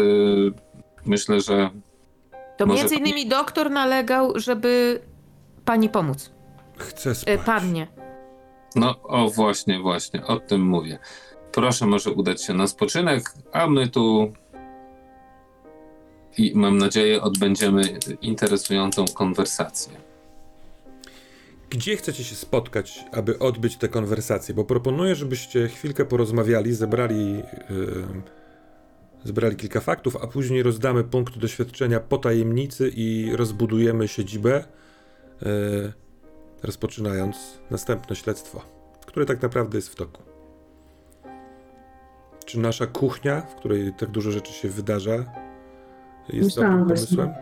[1.06, 1.70] myślę, że
[2.56, 5.00] to Może między pani- innymi doktor nalegał, żeby
[5.64, 6.30] pani pomóc.
[6.76, 7.40] Chcę Y, spać.
[7.46, 7.86] Pannie.
[8.76, 10.98] no o właśnie, właśnie, o tym mówię.
[11.52, 13.22] Proszę może udać się na spoczynek,
[13.52, 14.32] a my tu
[16.38, 17.82] i mam nadzieję odbędziemy
[18.22, 19.92] interesującą konwersację.
[21.72, 24.54] Gdzie chcecie się spotkać, aby odbyć tę konwersację?
[24.54, 27.44] Bo proponuję, żebyście chwilkę porozmawiali, zebrali, yy,
[29.24, 34.64] zebrali kilka faktów, a później rozdamy punkt doświadczenia po tajemnicy i rozbudujemy siedzibę,
[35.42, 35.92] yy,
[36.62, 37.36] rozpoczynając
[37.70, 38.62] następne śledztwo,
[39.06, 40.22] które tak naprawdę jest w toku.
[42.44, 45.24] Czy nasza kuchnia, w której tak dużo rzeczy się wydarza,
[46.28, 47.32] jest Myślałam dobrym pomysłem?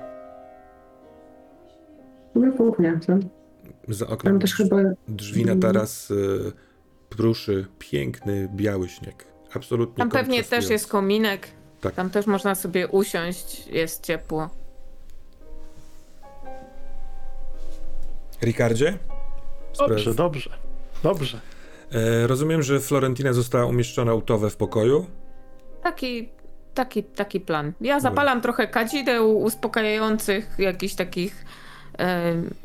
[2.35, 3.40] No kuchnia, co?
[3.89, 4.77] Za oknem Tam też chyba
[5.09, 6.53] drzwi na taras y,
[7.09, 9.27] pruszy piękny biały śnieg.
[9.55, 11.49] Absolutnie Tam pewnie też jest kominek.
[11.81, 11.95] Tak.
[11.95, 14.51] Tam też można sobie usiąść, jest ciepło.
[18.43, 18.99] Ricardzie?
[19.79, 20.51] Dobrze, Spraw- dobrze.
[21.03, 21.41] Dobrze.
[21.93, 25.07] E, rozumiem, że Florentina została umieszczona u Towe w pokoju.
[25.83, 26.29] Taki,
[26.75, 27.73] taki, taki plan.
[27.81, 31.45] Ja zapalam trochę kadzideł uspokajających, jakichś takich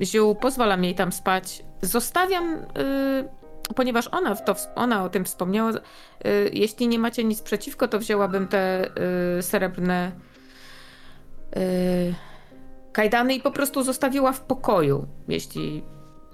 [0.03, 1.63] ziół, pozwalam jej tam spać.
[1.81, 2.63] Zostawiam, e,
[3.75, 5.79] ponieważ ona, w to, ona o tym wspomniała, e,
[6.53, 8.89] jeśli nie macie nic przeciwko, to wzięłabym te
[9.37, 10.11] e, srebrne
[11.55, 11.59] e,
[12.91, 15.83] kajdany i po prostu zostawiła w pokoju, jeśli...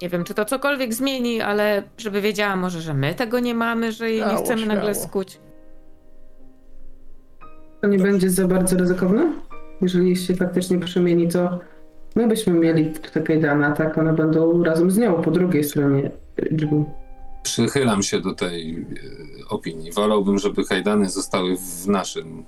[0.01, 3.91] Nie wiem, czy to cokolwiek zmieni, ale żeby wiedziała może, że my tego nie mamy,
[3.91, 5.07] że jej nie Śmiało, chcemy nagle śmiało.
[5.07, 5.39] skuć.
[7.81, 9.33] To nie będzie za bardzo ryzykowne?
[9.81, 11.59] Jeżeli się faktycznie przemieni, to
[12.15, 16.11] my byśmy mieli te kajdany, a tak one będą razem z nią po drugiej stronie
[16.51, 16.83] drzwi.
[17.43, 19.91] Przychylam się do tej e, opinii.
[19.91, 22.45] Wolałbym, żeby kajdany zostały w naszym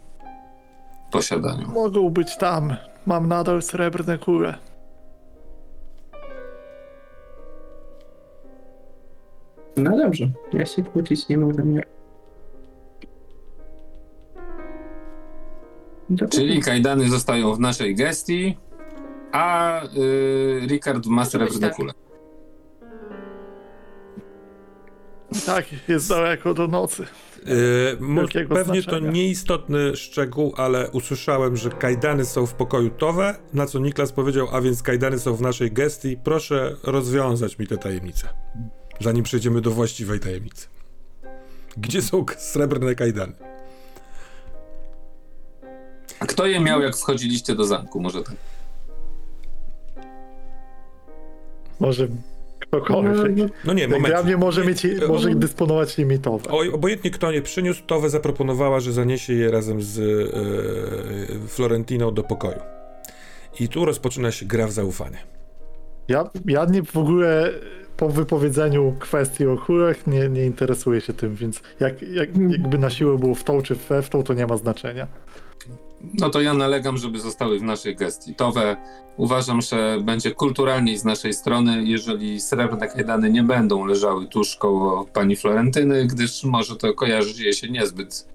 [1.11, 1.67] posiadaniu.
[1.71, 2.75] Mogą być tam.
[3.05, 4.55] Mam nadal srebrne kule.
[9.77, 11.63] No dobrze, ja się kłócić nie mogę.
[11.63, 11.83] Nie.
[16.17, 18.57] To- Czyli kajdany zostają w naszej gestii,
[19.33, 21.75] a y, Ricard ma srebrne tak.
[21.75, 21.93] kule.
[25.45, 27.05] Tak, jest daleko do nocy.
[28.15, 29.07] Wielkiego pewnie znaczenia.
[29.07, 34.47] to nieistotny szczegół, ale usłyszałem, że kajdany są w pokoju Towe, na co Niklas powiedział,
[34.51, 36.17] a więc kajdany są w naszej gestii.
[36.23, 38.27] Proszę rozwiązać mi tę tajemnicę,
[38.99, 40.67] zanim przejdziemy do właściwej tajemnicy.
[41.77, 43.33] Gdzie są srebrne kajdany?
[46.19, 47.99] A kto je miał, jak wchodziliście do zamku?
[47.99, 48.35] Może tak.
[51.83, 52.07] Może
[52.59, 53.51] ktokolwiek.
[53.65, 54.25] No nie, Jak dla moment.
[54.25, 56.49] mnie może, mieć, Nie, może dysponować limitowe.
[56.49, 62.23] Oj, obojętnie kto nie przyniósł, Towe zaproponowała, że zaniesie je razem z e, Florentiną do
[62.23, 62.59] pokoju.
[63.59, 65.17] I tu rozpoczyna się gra w zaufanie.
[66.07, 67.51] Ja, ja nie w ogóle
[67.97, 72.89] po wypowiedzeniu kwestii o kulach nie, nie interesuję się tym, więc jak, jak, jakby na
[72.89, 75.07] siłę było w tą czy we w tą, to nie ma znaczenia.
[76.13, 78.35] No to ja nalegam, żeby zostały w naszej gestii.
[78.35, 78.77] Towe
[79.17, 85.05] uważam, że będzie kulturalniej z naszej strony, jeżeli srebrne kajdany nie będą leżały tuż koło
[85.05, 88.33] pani Florentyny, gdyż może to kojarzyć jej się niezbyt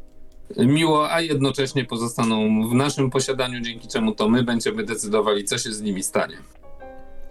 [0.56, 5.72] miło, a jednocześnie pozostaną w naszym posiadaniu, dzięki czemu to my będziemy decydowali, co się
[5.72, 6.36] z nimi stanie.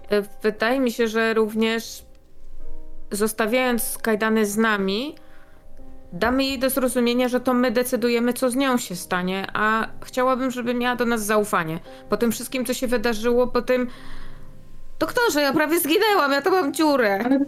[0.09, 2.05] E, Wydaje mi się, że również
[3.11, 5.15] zostawiając kajdany z nami,
[6.17, 10.51] damy jej do zrozumienia, że to my decydujemy, co z nią się stanie, a chciałabym,
[10.51, 11.79] żeby miała do nas zaufanie.
[12.09, 13.87] Po tym wszystkim, co się wydarzyło, po tym...
[14.99, 17.21] Doktorze, ja prawie zginęłam, ja to mam dziurę.
[17.25, 17.39] Ale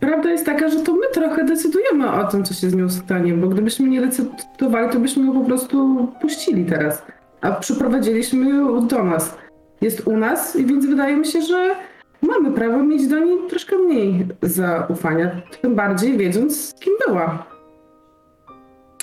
[0.00, 3.34] prawda jest taka, że to my trochę decydujemy o tym, co się z nią stanie,
[3.34, 7.02] bo gdybyśmy nie decydowali, to byśmy ją po prostu puścili teraz.
[7.40, 9.36] A przyprowadziliśmy ją do nas.
[9.80, 11.74] Jest u nas, więc wydaje mi się, że
[12.22, 15.30] mamy prawo mieć do niej troszkę mniej zaufania.
[15.62, 17.55] Tym bardziej wiedząc, kim była.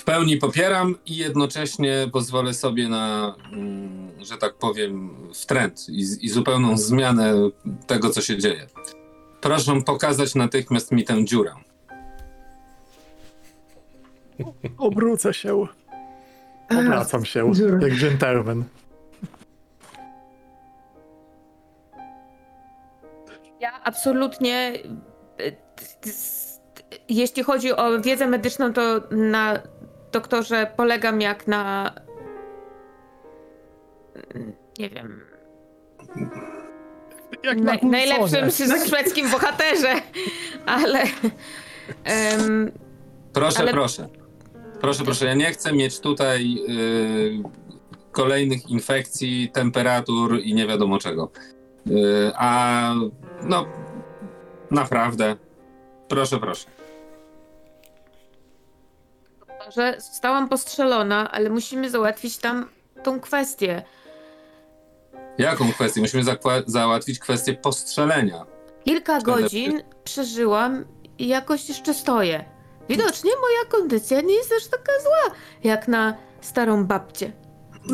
[0.04, 6.28] W pełni popieram i jednocześnie pozwolę sobie na, mm, że tak powiem, wtręt i, i
[6.28, 7.32] zupełną zmianę
[7.86, 8.66] tego, co się dzieje.
[9.40, 11.54] Proszę pokazać natychmiast mi tę dziurę.
[14.78, 15.66] Obrócę się.
[16.70, 17.78] Obracam się, dziura.
[17.88, 18.64] jak gentleman.
[23.60, 24.72] Ja absolutnie.
[26.06, 26.60] s-
[27.08, 29.58] Jeśli chodzi o wiedzę medyczną, to na
[30.18, 31.92] doktorze polegam jak na.
[34.78, 35.20] Nie wiem.
[37.42, 39.94] Jak Na, na najlepszym sz- szwedzkim bohaterze,
[40.66, 41.02] ale.
[42.04, 42.72] em,
[43.32, 44.08] Proszę, Ale- proszę.
[44.80, 47.42] Proszę, proszę, ja nie chcę mieć tutaj y,
[48.12, 51.30] kolejnych infekcji, temperatur i nie wiadomo czego.
[51.90, 52.94] Y, a
[53.42, 53.66] no,
[54.70, 55.36] naprawdę.
[56.08, 56.66] Proszę, proszę.
[59.70, 62.68] Że zostałam postrzelona, ale musimy załatwić tam
[63.02, 63.82] tą kwestię.
[65.38, 66.00] Jaką kwestię?
[66.00, 68.46] Musimy zakła- załatwić kwestię postrzelenia.
[68.84, 70.84] Kilka godzin przeżyłam
[71.18, 72.44] i jakoś jeszcze stoję.
[72.88, 77.32] Widocznie moja kondycja nie jest aż taka zła, jak na starą babcię.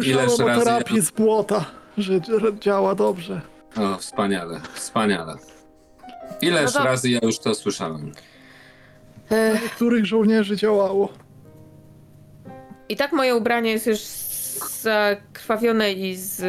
[0.03, 1.65] Ileż Słyszałem o razy terapii ja- z błota,
[1.99, 3.41] że że działa dobrze.
[3.77, 5.35] O, wspaniale, wspaniale.
[6.41, 8.13] Ileż No to- razy ja już to słyszałem.
[9.31, 11.09] Ech, niektórych żołnierzy działało.
[12.90, 13.98] I tak moje ubranie jest już
[14.83, 16.40] zakrwawione i, z,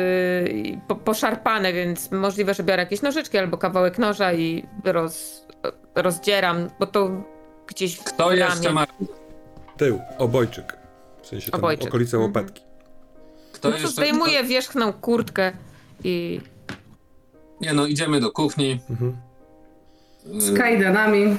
[0.52, 5.46] i po, poszarpane, więc możliwe, że biorę jakieś nożyczki albo kawałek noża i roz,
[5.96, 7.10] rozdzieram, bo to
[7.68, 8.42] gdzieś w Kto ramię.
[8.42, 8.88] jeszcze ma...
[9.78, 10.78] Tył, obojczyk.
[11.22, 11.88] W sensie tam Obojczyk.
[11.88, 12.30] okolice Mhm.
[12.34, 12.62] łopatki.
[13.52, 13.94] Kto No to jeszcze...
[13.94, 15.52] zdejmuję wierzchną kurtkę
[16.04, 16.42] i
[17.62, 18.80] Nie no, idziemy do kuchni.
[18.90, 19.18] Mhm.
[20.26, 21.38] Z kajdanami,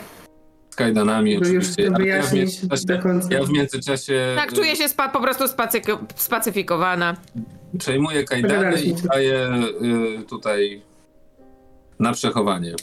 [0.73, 1.91] z kajdanami już oczywiście.
[1.95, 3.29] Ale ja w wyjaśnić międzyczasie, końca.
[3.35, 7.17] ja w międzyczasie tak czuję się spa, po prostu spacyk- spacyfikowana.
[7.79, 9.09] przejmuję kajdany i Pogadaliśmy.
[9.09, 9.49] daję
[10.21, 10.83] y, tutaj
[11.99, 12.75] na przechowanie.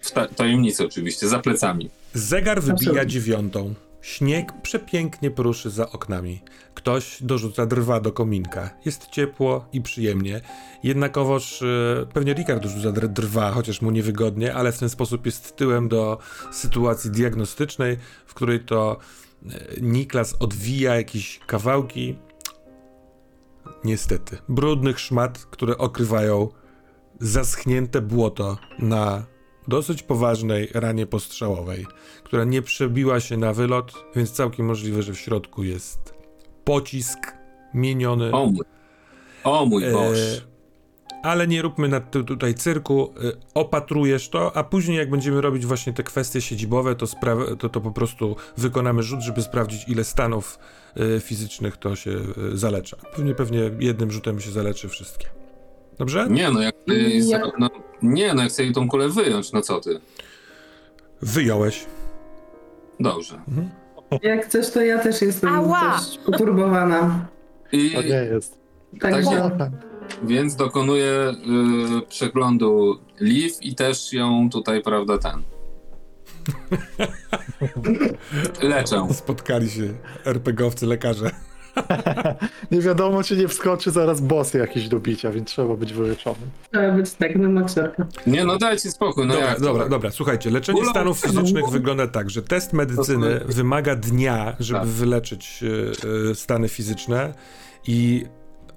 [0.00, 1.90] W ta- tajemnicy oczywiście, za plecami.
[2.14, 3.06] Zegar wybija Absolutnie.
[3.06, 3.74] dziewiątą.
[4.02, 6.42] Śnieg przepięknie poruszy za oknami.
[6.74, 8.70] Ktoś dorzuca drwa do kominka.
[8.84, 10.40] Jest ciepło i przyjemnie.
[10.82, 11.66] Jednakowoż e,
[12.12, 16.18] pewnie Rikard dorzuca dr- drwa, chociaż mu niewygodnie, ale w ten sposób jest tyłem do
[16.52, 19.48] sytuacji diagnostycznej, w której to e,
[19.80, 22.18] Niklas odwija jakieś kawałki.
[23.84, 26.48] Niestety, brudnych szmat, które okrywają
[27.20, 29.26] zaschnięte błoto na
[29.68, 31.86] dosyć poważnej ranie postrzałowej,
[32.30, 36.14] która nie przebiła się na wylot, więc całkiem możliwe, że w środku jest
[36.64, 37.18] pocisk
[37.74, 38.32] mieniony.
[38.32, 38.64] O mój,
[39.44, 40.18] o mój E, Boż.
[41.22, 43.14] ale nie róbmy na tu- tutaj cyrku.
[43.24, 47.68] E, Opatrujesz to, a później jak będziemy robić właśnie te kwestie siedzibowe, to, spra- to,
[47.68, 50.58] to po prostu wykonamy rzut, żeby sprawdzić ile stanów
[51.16, 52.96] e, fizycznych to się e, zalecza.
[53.16, 55.26] Pewnie, pewnie jednym rzutem się zaleczy wszystkie.
[55.98, 56.26] Dobrze?
[56.30, 57.70] Nie no, jak ty, Ja- no,
[58.02, 60.00] nie no, jak chcę jej tą kulę wyjąć, no co ty?
[61.22, 61.84] Wyjąłeś.
[63.00, 63.40] Dobrze.
[64.22, 65.96] Jak coś, to ja też jestem Ała!
[65.98, 67.26] dość uturbowana.
[67.72, 68.58] I To nie jest.
[69.00, 69.70] Także Tak.
[70.22, 71.32] więc dokonuję
[72.02, 75.42] y, przeglądu Liv i też ją tutaj, prawda, ten.
[78.68, 79.06] Leczę.
[79.12, 79.82] Spotkali się
[80.24, 81.30] RPGowcy, lekarze.
[82.70, 86.50] Nie wiadomo, czy nie wskoczy zaraz boss jakiś do bicia, więc trzeba być wyleczonym.
[86.72, 88.06] trzeba być tak, no makserka.
[88.26, 89.90] Nie no, dajcie spokój, no dobra, jak dobra, tak?
[89.90, 94.88] dobra, słuchajcie, leczenie stanów fizycznych wygląda tak, że test medycyny wymaga dnia, żeby Tak.
[94.88, 95.64] wyleczyć
[96.30, 97.34] e, stany fizyczne
[97.86, 98.24] i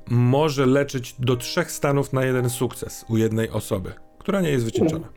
[0.10, 5.08] może leczyć do trzech stanów na jeden sukces u jednej osoby, która nie jest wycieńczona.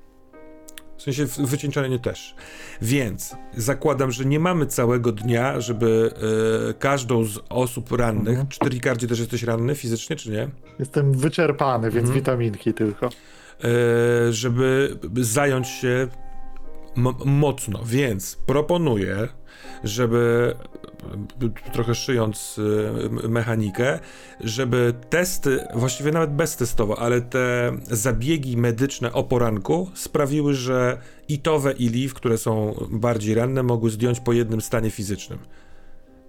[0.99, 2.35] W sensie w- wycieńczenie też.
[2.83, 6.11] Więc zakładam, że nie mamy całego dnia, żeby
[6.71, 8.47] e, każdą z osób rannych, Mhm.
[8.49, 10.49] czy ty Ricardzie też jesteś ranny fizycznie, czy nie?
[10.79, 12.15] Jestem wyczerpany, więc Mhm.
[12.21, 13.07] witaminki tylko.
[14.29, 16.09] e, żeby zająć się
[17.25, 17.81] mocno.
[17.85, 19.29] Więc proponuję,
[19.85, 20.55] żeby
[21.73, 22.61] trochę szyjąc
[23.25, 23.99] e, mechanikę,
[24.41, 31.73] żeby testy, właściwie nawet beztestowo, ale te zabiegi medyczne o poranku sprawiły, że i Towe
[31.73, 35.39] i Liv, które są bardziej ranne, mogły zdjąć po jednym stanie fizycznym.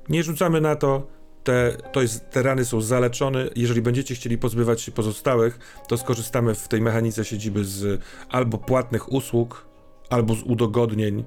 [0.10, 1.08] Nie rzucamy na to.
[1.44, 3.50] Te, to jest, te rany są zaleczone.
[3.56, 9.12] Jeżeli będziecie chcieli pozbywać się pozostałych, to skorzystamy w tej mechanice siedziby z albo płatnych
[9.12, 9.68] usług,
[10.10, 11.24] albo z udogodnień,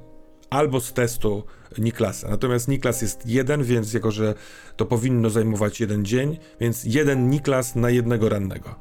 [0.51, 1.45] albo z testu
[1.79, 2.29] Niklasa.
[2.29, 4.35] Natomiast Niklas jest jeden, więc jako, że
[4.77, 8.75] to powinno zajmować jeden dzień, więc jeden Niklas na jednego rannego.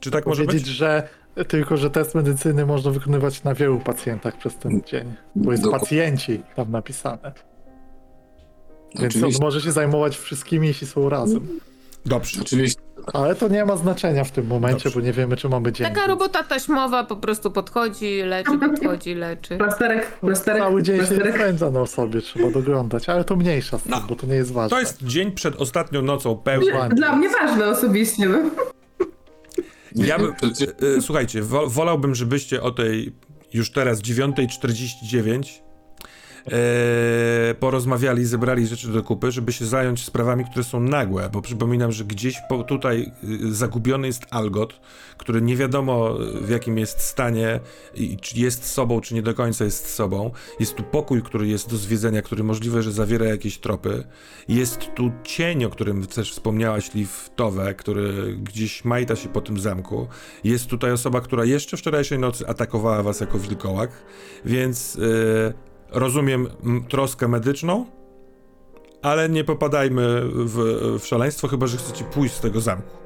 [0.00, 0.76] Czy tak może Powiedzieć, być?
[0.76, 1.08] że
[1.48, 5.86] tylko, że test medycyny można wykonywać na wielu pacjentach przez ten dzień, bo jest Dokładnie.
[5.86, 7.32] pacjenci tam napisane.
[8.94, 11.48] Więc on Oczywiście, może się zajmować wszystkimi, jeśli są razem.
[12.06, 12.40] Dobrze.
[12.42, 12.80] oczywiście.
[13.12, 15.00] Ale to nie ma znaczenia w tym momencie, Dobrze.
[15.00, 15.86] bo nie wiemy, czy mamy dzień.
[15.88, 19.56] Taka robota taśmowa po prostu podchodzi, leczy, podchodzi, leczy.
[19.56, 21.34] Plasterek, plasterek, Cały dzień się plasterek.
[21.34, 24.02] spędza na osobie, trzeba doglądać, ale to mniejsza z tym, No.
[24.08, 24.70] bo to nie jest ważne.
[24.76, 26.88] To jest dzień przed ostatnią nocą pełną.
[26.88, 28.26] Dla mnie ważne osobiście.
[28.28, 28.38] No.
[29.94, 33.12] Ja bym, e, e, słuchajcie, wo, wolałbym, żebyście o tej
[33.52, 35.69] już teraz 9.49 e,
[37.60, 42.04] porozmawiali, zebrali rzeczy do kupy, żeby się zająć sprawami, które są nagłe, bo przypominam, że
[42.04, 44.80] gdzieś po, tutaj e, zagubiony jest Algot,
[45.16, 47.60] który nie wiadomo e, w jakim jest stanie
[47.94, 50.30] i czy jest sobą, czy nie do końca jest sobą.
[50.60, 54.04] Jest tu pokój, który jest do zwiedzenia, który możliwe, że zawiera jakieś tropy.
[54.48, 59.58] Jest tu cień, o którym też wspomniałaś, Liv Towe, który gdzieś majta się po tym
[59.58, 60.08] zamku.
[60.44, 63.90] Jest tutaj osoba, która jeszcze wczorajszej nocy atakowała was jako wilkołak,
[64.44, 66.48] więc e, rozumiem
[66.88, 67.86] troskę medyczną,
[69.02, 70.56] ale nie popadajmy w,
[71.00, 72.96] w szaleństwo, chyba że chcecie pójść z tego zamku.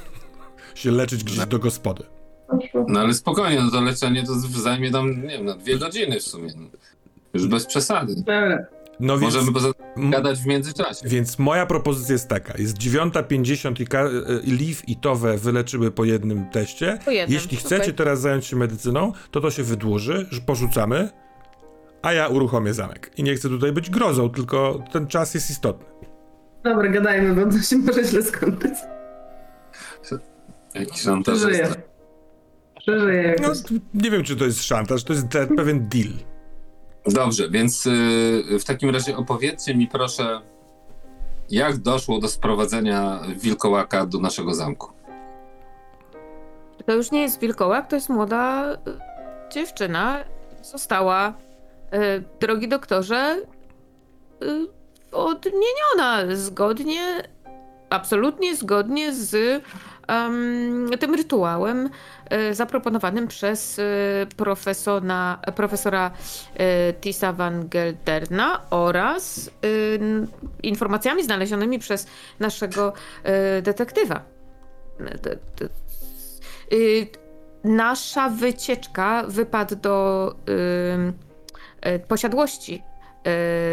[0.74, 2.04] się leczyć gdzieś do gospody.
[2.88, 6.22] No ale spokojnie, no to leczenie to zajmie tam, nie wiem, na dwie godziny w
[6.22, 6.48] sumie.
[6.56, 6.66] No.
[7.34, 8.14] Już bez przesady.
[9.00, 11.08] No więc, Możemy gadać w międzyczasie.
[11.08, 12.58] więc moja propozycja jest taka.
[12.58, 14.08] Jest 9.50 i, ka-
[14.44, 16.98] i Liv i Towe wyleczyły po jednym teście.
[17.04, 21.10] Po jednym, Jeśli chcecie teraz zająć się medycyną, to to się wydłuży, że porzucamy,
[22.02, 23.10] a ja uruchomię zamek.
[23.16, 25.86] I nie chcę tutaj być grozą, tylko ten czas jest istotny.
[26.64, 28.72] Dobra, gadajmy, bo to się może źle skończyć.
[30.74, 31.34] Jakiś szantaż.
[31.38, 31.68] Przeżyję.
[32.78, 33.48] Przeżyję No,
[33.94, 36.12] nie wiem, czy to jest szantaż, to jest te- pewien deal.
[37.06, 40.40] Dobrze, więc y, w takim razie opowiedzcie mi proszę,
[41.50, 44.92] jak doszło do sprowadzenia wilkołaka do naszego zamku.
[46.86, 48.76] To już nie jest wilkołak, to jest młoda y,
[49.52, 50.24] dziewczyna.
[50.62, 51.34] Została,
[52.40, 53.42] drogi doktorze,
[54.42, 54.66] y,
[55.12, 57.22] odmieniona zgodnie,
[57.90, 59.62] absolutnie zgodnie z
[60.08, 61.90] em, tym rytuałem
[62.50, 63.80] y, zaproponowanym przez
[64.36, 66.10] profesora, profesora
[67.00, 69.50] Tisa van Gelderna oraz
[70.62, 72.06] informacjami znalezionymi przez
[72.40, 72.92] naszego
[73.62, 74.20] detektywa.
[77.64, 80.34] Nasza wycieczka, wypad do
[82.08, 82.82] posiadłości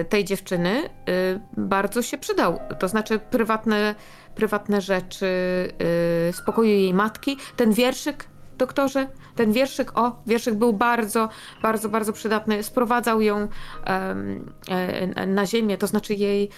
[0.02, 2.60] y, tej dziewczyny y, bardzo się przydał.
[2.80, 3.96] To znaczy prywatne,
[4.36, 7.38] prywatne rzeczy y, z pokoju jej matki.
[7.56, 8.26] Ten wierszyk,
[8.58, 11.30] doktorze, ten wierszyk, o, wierszyk był bardzo,
[11.62, 12.64] bardzo, bardzo przydatny.
[12.64, 13.48] Sprowadzał ją
[13.86, 16.50] e, na ziemię, to znaczy jej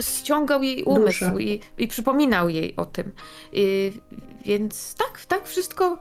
[0.00, 3.12] ściągał jej umysł i, i przypominał jej o tym.
[3.52, 3.92] I,
[4.44, 5.98] więc tak, tak, wszystko,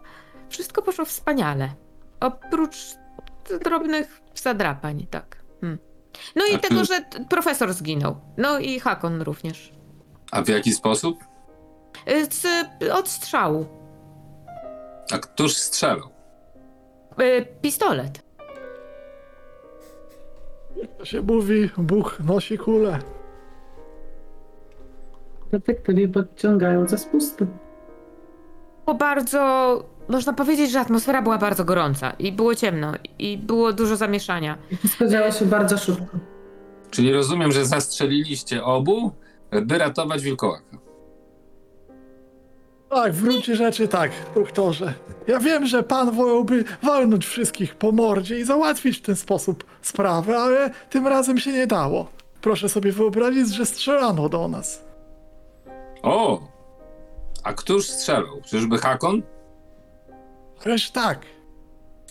[0.49, 1.69] wszystko poszło wspaniale.
[2.19, 2.77] Oprócz
[3.63, 5.43] drobnych zadrapań, tak.
[5.61, 5.79] Hmm.
[6.35, 8.15] No i A tego, czy- że profesor zginął.
[8.37, 9.71] No i Hakon również.
[10.31, 11.23] A w jaki sposób?
[12.09, 12.45] Y, Z,
[12.93, 13.65] od strzału.
[15.13, 16.09] A któż strzelał?
[17.21, 18.23] Y, Pistolet.
[20.97, 22.99] To się mówi, Bóg nosi kulę.
[25.51, 27.47] Detektywi podciągają za spusty.
[28.85, 29.39] Było bardzo,
[30.11, 34.57] można powiedzieć, że atmosfera była bardzo gorąca i było ciemno i było dużo zamieszania.
[34.79, 36.17] Wszystko działo się bardzo szybko.
[36.91, 39.11] Czyli rozumiem, że zastrzeliliście obu,
[39.61, 40.77] by ratować wilkołaka.
[42.89, 44.93] Tak, w gruncie rzeczy tak, doktorze.
[45.27, 50.37] Ja wiem, że pan wolałby walnąć wszystkich po mordzie i załatwić w ten sposób sprawę,
[50.37, 52.07] ale tym razem się nie dało.
[52.41, 54.83] Proszę sobie wyobrazić, że strzelano do nas.
[56.03, 56.41] O!
[57.43, 58.41] A któż strzelał?
[58.45, 59.21] Czyżby Hakon?
[60.65, 61.19] Ależ tak,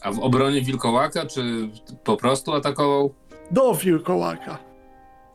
[0.03, 1.69] A w obronie wilkołaka, czy
[2.05, 3.15] po prostu atakował
[3.51, 4.59] do wilkołaka.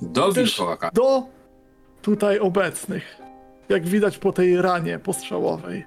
[0.01, 0.89] do Też wilkołaka?
[0.93, 1.23] do
[2.01, 3.17] tutaj obecnych.
[3.69, 5.85] Jak widać po tej ranie postrzałowej.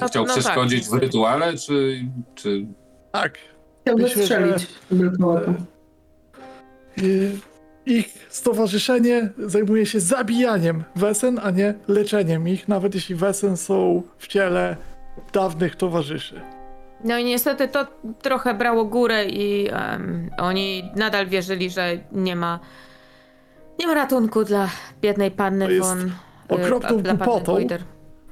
[0.00, 1.06] No- Chciał no tak, przeszkodzić w niestety.
[1.06, 2.00] rytuale, czy,
[2.34, 2.66] czy
[3.12, 3.38] Tak.
[3.82, 5.52] Chciał Myślę, zastrzelić wilkołaka.
[7.02, 7.32] Y,
[7.88, 14.26] Ich stowarzyszenie zajmuje się zabijaniem wesen, a nie leczeniem ich, nawet jeśli wesen są w
[14.26, 14.76] ciele
[15.32, 16.40] dawnych towarzyszy.
[17.04, 17.86] No i niestety to
[18.22, 22.60] trochę brało górę i em, oni nadal wierzyli, że nie ma
[23.78, 24.68] nie ma ratunku dla
[25.02, 26.00] biednej panny To jest von...
[26.00, 26.12] y,
[26.48, 27.58] okropną dla głupotą.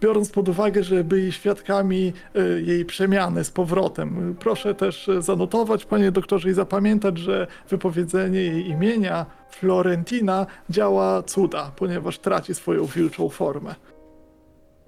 [0.01, 4.36] Biorąc pod uwagę, że byli świadkami y, jej przemiany z powrotem.
[4.40, 12.18] Proszę też zanotować, panie doktorze, i zapamiętać, że wypowiedzenie jej imienia Florentina działa cuda, ponieważ
[12.18, 13.74] traci swoją wilczą formę.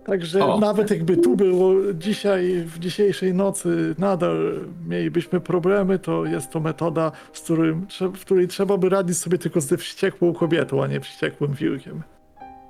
[0.07, 0.59] Także O.
[0.61, 7.13] nawet jakby tu było dzisiaj, w dzisiejszej nocy nadal mielibyśmy problemy, to jest to metoda,
[7.33, 11.53] z którym, w której trzeba by radzić sobie tylko ze wściekłą kobietą, a nie wściekłym
[11.53, 12.03] wilkiem.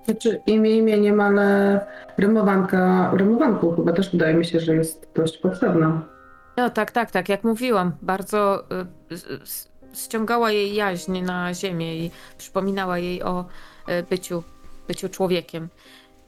[0.05, 1.81] Znaczy imię imieniem, ale
[2.19, 6.03] rymowanka, rymowanką chyba też wydaje mi się, że jest dość potrzebna.
[6.57, 8.65] No tak, tak, tak, jak mówiłam, bardzo
[9.13, 9.17] y,
[9.95, 13.45] ściągała jej jaźń na ziemię i przypominała jej o
[13.89, 14.43] y, byciu,
[14.89, 15.69] byciu człowiekiem.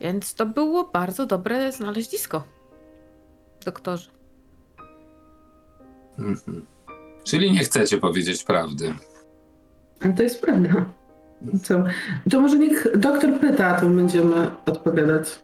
[0.00, 2.44] Więc to było bardzo dobre znalezisko.
[3.64, 4.10] Doktorze.
[6.18, 6.66] Mhm.
[7.24, 8.94] Czyli nie chcecie powiedzieć prawdy.
[10.00, 10.84] Ale to jest prawda.
[11.62, 11.84] Co?
[12.30, 15.38] To może niech doktor pyta, a to będziemy odpowiadać.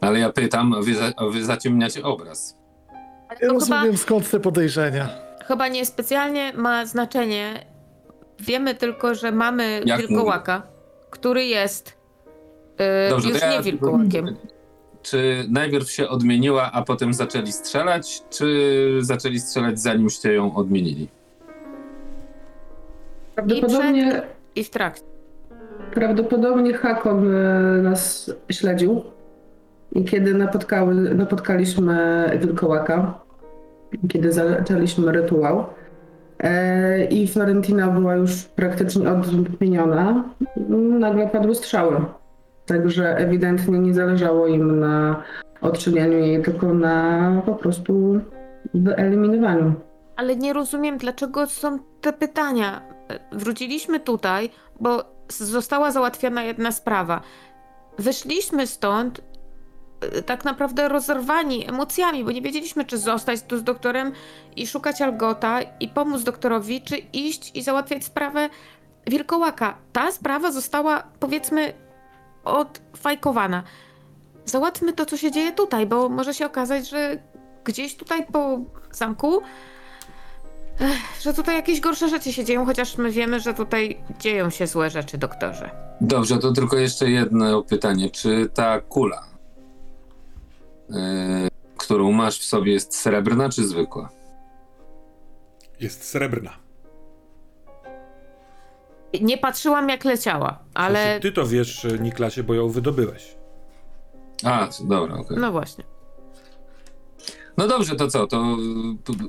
[0.00, 0.92] Ale ja pytam, a wy,
[1.32, 2.56] wy zaciemniacie obraz.
[3.30, 5.08] Ja to chyba, rozumiem skąd te podejrzenia.
[5.48, 7.66] chyba niespecjalnie ma znaczenie.
[8.40, 10.62] Wiemy tylko, że mamy Jak wilkołaka,
[11.10, 12.01] który jest
[13.10, 14.36] Dobrze, już nie wilkołakiem.
[15.02, 21.08] Czy najpierw się odmieniła, a potem zaczęli strzelać, czy zaczęli strzelać zanimście ją odmienili?
[23.34, 24.22] Prawdopodobnie...
[24.54, 25.02] I, w trakcie.
[25.94, 29.02] Prawdopodobnie Hakon e, nas śledził.
[29.92, 33.20] I kiedy napotkały, napotkaliśmy wilkołaka,
[34.08, 35.64] kiedy zaczęliśmy rytuał,
[36.38, 40.24] e, i Florentina była już praktycznie odmieniona,
[40.98, 41.96] nagle padły strzały.
[42.66, 45.22] Także ewidentnie nie zależało im na
[45.60, 48.20] odczynianiu jej, tylko na po prostu
[48.74, 49.74] wyeliminowaniu.
[50.16, 52.82] Ale nie rozumiem, dlaczego są te pytania.
[53.32, 54.50] Wróciliśmy tutaj,
[54.80, 57.20] bo została załatwiona jedna sprawa.
[57.98, 59.20] Wyszliśmy stąd
[60.00, 64.12] e, tak naprawdę rozerwani emocjami, bo nie wiedzieliśmy, czy zostać tu z doktorem
[64.56, 68.48] i szukać Algota i pomóc doktorowi, czy iść i załatwiać sprawę
[69.06, 69.76] wilkołaka.
[69.92, 71.72] Ta sprawa została, powiedzmy,
[72.44, 73.62] odfajkowana.
[74.44, 77.18] Załatwmy to, co się dzieje tutaj, bo może się okazać, że
[77.64, 78.58] gdzieś tutaj po
[78.92, 79.42] zamku
[81.22, 84.90] że tutaj jakieś gorsze rzeczy się dzieją, chociaż my wiemy, że tutaj dzieją się złe
[84.90, 85.70] rzeczy, doktorze.
[86.00, 88.10] Dobrze, to tylko jeszcze jedno pytanie.
[88.10, 89.24] Czy ta kula,
[90.88, 90.96] yy,
[91.76, 94.08] którą masz w sobie, jest srebrna czy zwykła?
[95.80, 96.50] Jest srebrna.
[99.20, 101.04] Nie patrzyłam, jak leciała, ale.
[101.04, 103.34] Znaczy, ty to wiesz, Niklasie, bo ją wydobyłeś.
[104.44, 105.36] A, dobra, okej.
[105.40, 105.84] No właśnie.
[107.56, 108.26] No dobrze, to co?
[108.26, 108.56] To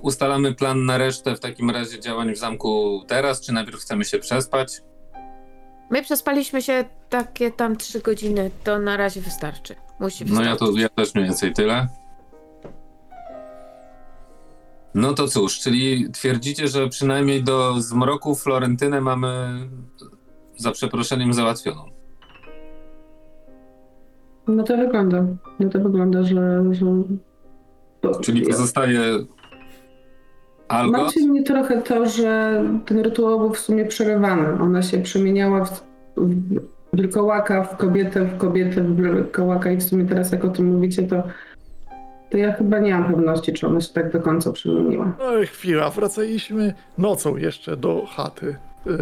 [0.01, 4.19] ustalamy plan na resztę w takim razie działań w zamku teraz, czy najpierw chcemy się
[4.19, 4.81] przespać?
[5.89, 9.75] My przespaliśmy się takie tam trzy godziny, to na razie wystarczy.
[9.99, 10.61] Musi No wystarczyć.
[10.61, 11.87] ja to ja też mniej więcej tyle.
[14.95, 19.59] No to cóż, czyli twierdzicie, że przynajmniej do zmroku Florentynę mamy
[20.57, 21.85] za przeproszeniem załatwioną.
[24.47, 25.25] No to wygląda.
[25.59, 26.63] No to wygląda, że.
[26.71, 26.85] że...
[28.01, 28.99] to- Czyli pozostaje?
[30.91, 34.61] Martwi mnie trochę to, że ten rytuał był w sumie przerywany.
[34.61, 35.83] Ona się przemieniała w,
[36.17, 36.35] w
[36.93, 41.03] wilkołaka, w kobietę, w kobietę, w wilkołaka i w sumie teraz jak o tym mówicie,
[41.03, 41.23] to,
[42.33, 45.11] to ja chyba nie mam pewności, czy ona się tak do końca przemieniła.
[45.19, 48.55] No i chwila, wracaliśmy nocą jeszcze do chaty
[48.85, 48.93] yy,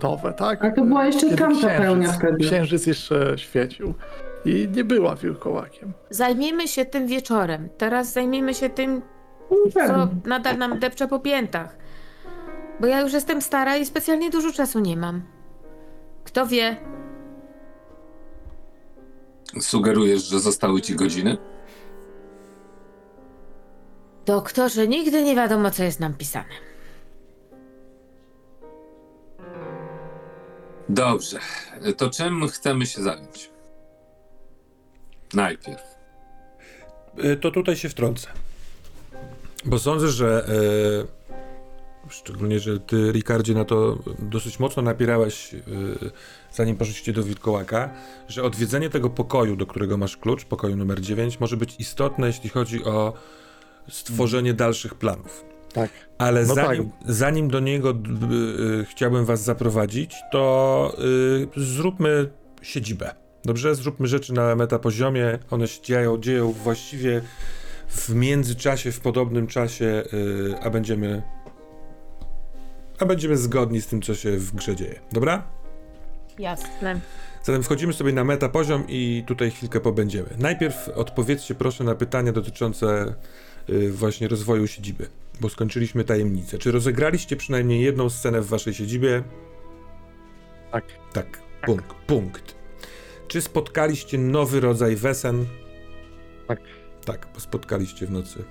[0.00, 0.64] Towe, tak?
[0.64, 2.38] A to była jeszcze Kiedy tamta księżyc- pełnia wtedy.
[2.38, 3.94] Księżyc jeszcze świecił
[4.44, 5.92] i nie była wilkołakiem.
[6.10, 7.68] Zajmijmy się tym wieczorem.
[7.78, 9.02] Teraz zajmijmy się tym,
[9.50, 11.76] No co nadal nam depcze po piętach.
[12.80, 15.22] Bo ja już jestem stara i specjalnie dużo czasu nie mam.
[16.24, 16.76] Kto wie,
[19.60, 21.36] Sugerujesz, że zostały ci godziny?
[24.26, 26.54] Doktorze, nigdy nie wiadomo, co jest nam pisane.
[30.88, 31.38] Dobrze.
[31.96, 33.50] To czym chcemy się zająć?
[35.34, 35.82] Najpierw.
[37.24, 38.28] Y, To tutaj się wtrącę.
[39.64, 40.46] Bo sądzę, że
[42.08, 45.58] e, szczególnie, że ty, Ricardzie, na to dosyć mocno napierałeś, e,
[46.52, 47.90] zanim poszliście do Wilkołaka,
[48.28, 52.50] że odwiedzenie tego pokoju, do którego masz klucz, pokoju numer 9, może być istotne, jeśli
[52.50, 53.12] chodzi o
[53.88, 55.44] stworzenie dalszych planów.
[55.72, 55.90] Tak.
[56.18, 58.26] Ale No zanim, zanim do niego d- d-
[58.80, 60.96] y, chciałbym was zaprowadzić, to
[61.56, 62.30] y, zróbmy
[62.62, 63.14] siedzibę.
[63.44, 63.74] Dobrze?
[63.74, 65.38] Zróbmy rzeczy na metapoziomie.
[65.50, 67.22] One się dzieją, dzieją właściwie
[67.88, 71.22] w międzyczasie, w podobnym czasie, y, a będziemy.
[72.98, 75.00] A będziemy zgodni z tym, co się w grze dzieje.
[75.12, 75.42] Dobra?
[76.38, 77.00] Jasne.
[77.42, 80.28] Zatem wchodzimy sobie na meta poziom i tutaj chwilkę pobędziemy.
[80.38, 83.14] Najpierw odpowiedzcie proszę na pytania dotyczące
[83.90, 85.06] właśnie rozwoju siedziby,
[85.40, 86.58] bo skończyliśmy tajemnicę.
[86.58, 89.22] Czy rozegraliście przynajmniej jedną scenę w waszej siedzibie?
[90.72, 90.84] Tak.
[91.12, 91.94] Tak, punkt.
[92.06, 92.54] punkt.
[93.28, 95.46] Czy spotkaliście nowy rodzaj wesen?
[96.48, 96.60] Tak.
[97.04, 98.44] Tak, bo spotkaliście w nocy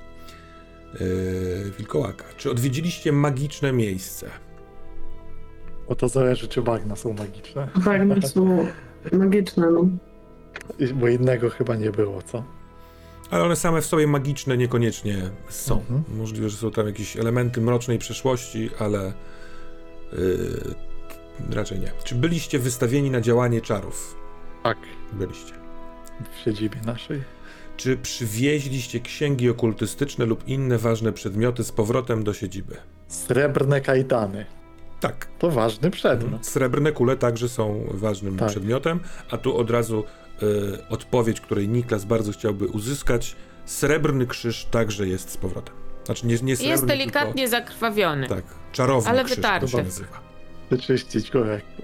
[0.99, 2.25] yy, wilkołaka.
[2.37, 4.29] Czy odwiedziliście magiczne miejsce?
[5.89, 7.67] Bo to zależy, czy bagna są magiczne.
[7.75, 8.67] No są
[9.11, 9.87] magiczne, no.
[10.95, 12.58] Bo innego chyba nie było, co?
[13.31, 15.79] Ale one same w sobie magiczne niekoniecznie są.
[15.79, 16.03] Mhm.
[16.17, 19.13] Możliwe, że są tam jakieś elementy mrocznej przeszłości, ale
[20.13, 20.75] yy,
[21.55, 21.91] raczej nie.
[22.03, 24.15] Czy byliście wystawieni na działanie czarów?
[24.63, 24.77] Tak.
[25.13, 25.53] Byliście.
[26.35, 27.23] W siedzibie naszej.
[27.77, 32.75] Czy przywieźliście księgi okultystyczne lub inne ważne przedmioty z powrotem do siedziby?
[33.07, 34.45] Srebrne kajdany.
[34.99, 35.27] Tak.
[35.39, 36.45] To ważny przedmiot.
[36.47, 38.49] Srebrne kule także są ważnym Tak.
[38.49, 38.99] przedmiotem,
[39.31, 40.03] a tu od razu
[40.43, 43.35] y, odpowiedź, której Niklas bardzo chciałby uzyskać.
[43.65, 45.75] Srebrny krzyż także jest z powrotem.
[46.05, 48.27] Znaczy nie, nie srebrny, Jest delikatnie zakrwawiony.
[48.27, 49.65] Tylko, tak, czarowny Ale krzyż wytarty.
[49.65, 50.21] to się nazywa.
[50.69, 51.83] Wyczyścić go lekko.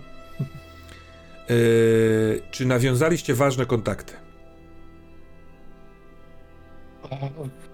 [1.49, 4.13] Y, czy nawiązaliście ważne kontakty?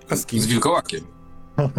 [0.10, 0.40] A z kim?
[0.42, 1.21] Z wilkołakiem.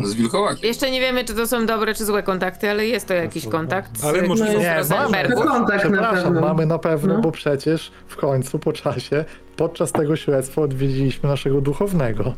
[0.04, 0.66] Z wilkołakiem.
[0.68, 3.98] Jeszcze nie wiemy, czy to są dobre, czy złe kontakty, ale jest to jakiś kontakt
[3.98, 5.38] z, Ale może- z Nie, Rosenbergów.
[5.44, 5.50] mamy.
[5.50, 6.40] Kontakt na Przepraszam, pewno.
[6.40, 7.20] mamy na pewno, No.
[7.20, 9.24] bo przecież w końcu po czasie,
[9.56, 12.34] podczas tego śledztwa odwiedziliśmy naszego duchownego.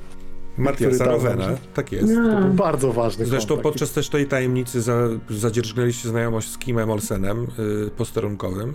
[1.01, 2.15] Rovena, nam- tak jest.
[2.15, 2.41] To No.
[2.41, 3.63] był bardzo ważny Zresztą kontakt.
[3.63, 7.47] podczas też tej tajemnicy za, zadzierżgnęliście znajomość z Kimem Olsenem,
[7.87, 8.73] y, posterunkowym.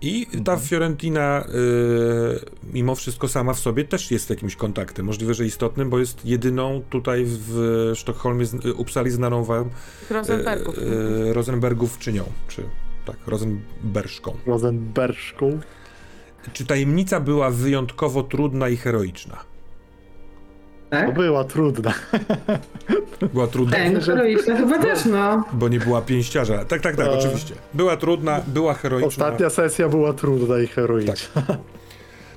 [0.00, 0.60] I ta Mhm.
[0.60, 5.06] Fiorentina, y, mimo wszystko sama w sobie, też jest jakimś kontaktem.
[5.06, 9.70] Możliwe, że istotnym, bo jest jedyną tutaj w Sztokholmie, z- Uppsali znaną wam
[10.10, 10.78] Rosenbergów.
[10.78, 12.62] y, y, Rosenbergówczynią, czy
[13.06, 14.36] tak, Rosenberżką.
[14.46, 15.58] Rosenbergską.
[16.52, 19.44] Czy tajemnica była wyjątkowo trudna i heroiczna?
[20.90, 21.14] To Tak?
[21.14, 21.94] była trudna.
[23.32, 25.44] Była trudna, Ej, no heroiczne chyba też, no.
[25.52, 26.64] bo nie była pięściarza.
[26.64, 27.10] Tak, tak, tak, E.
[27.10, 27.54] oczywiście.
[27.74, 29.08] Była trudna, była heroiczna.
[29.08, 31.42] Ostatnia sesja była trudna i heroiczna.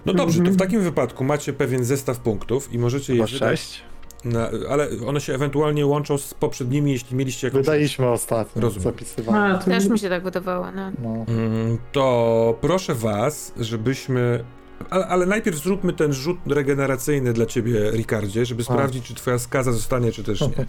[0.06, 0.58] No dobrze, to w Mhm.
[0.58, 3.84] takim wypadku macie pewien zestaw punktów i możecie je wydać, sześć.
[4.26, 7.60] na, ale one się ewentualnie łączą z poprzednimi, jeśli mieliście jakąś...
[7.66, 8.84] Wydaliśmy ostatnio, Rozumiem.
[8.84, 9.56] zapisywałem.
[9.56, 10.92] A, Też mi się tak wydawało, no.
[11.04, 11.26] No.
[11.28, 14.44] Mm, To proszę was, żebyśmy...
[14.90, 19.72] Ale, ale najpierw zróbmy ten rzut regeneracyjny dla ciebie, Ricardzie, żeby sprawdzić, czy twoja skaza
[19.72, 20.50] zostanie, czy też nie.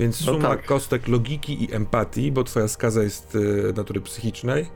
[0.00, 0.64] Więc No suma tak.
[0.66, 4.66] kostek logiki i empatii, bo twoja skaza jest y, natury psychicznej.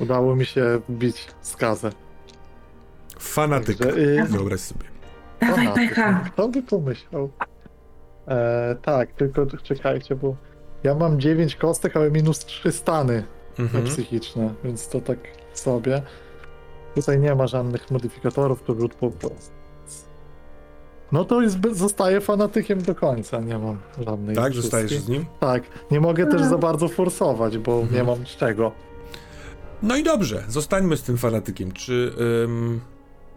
[0.00, 1.90] Udało mi się bić skazę.
[3.18, 3.78] Fanatyk.
[3.78, 4.84] Także, y, Wyobraź sobie.
[5.40, 6.20] Dawaj, pecha.
[6.32, 7.30] Kto by pomyślał?
[8.28, 10.36] E, tak, tylko czekajcie, bo
[10.84, 13.24] ja mam 9 kostek, ale minus 3 stany
[13.58, 13.84] Mhm.
[13.84, 15.18] psychiczne, więc to tak
[15.52, 16.02] sobie.
[16.94, 19.50] Tutaj nie ma żadnych modyfikatorów, to rzut po prostu.
[21.12, 25.26] No to jest, zostaję fanatykiem do końca, nie mam żadnej Tak, zostajesz z nim?
[25.40, 27.94] Tak, nie mogę też za bardzo forsować, bo Mhm.
[27.94, 28.72] nie mam z czego.
[29.82, 31.72] No i dobrze, zostańmy z tym fanatykiem.
[31.72, 32.12] Czy...
[32.44, 32.80] ym,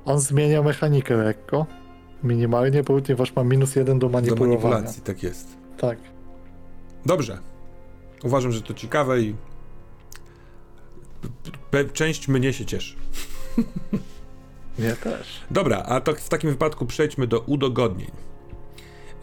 [0.06, 1.66] On zmienia mechanikę lekko,
[2.24, 4.50] minimalnie, ponieważ ma minus jeden do do manipulowania.
[4.58, 5.48] manipulacji, tak jest.
[5.78, 5.98] Tak.
[7.06, 7.40] Dobrze.
[8.24, 9.36] Uważam, że to ciekawe i
[11.72, 12.96] pe- część mnie się cieszy.
[14.80, 15.42] Nie też.
[15.52, 18.12] Dobra, a to w takim wypadku przejdźmy do udogodnień.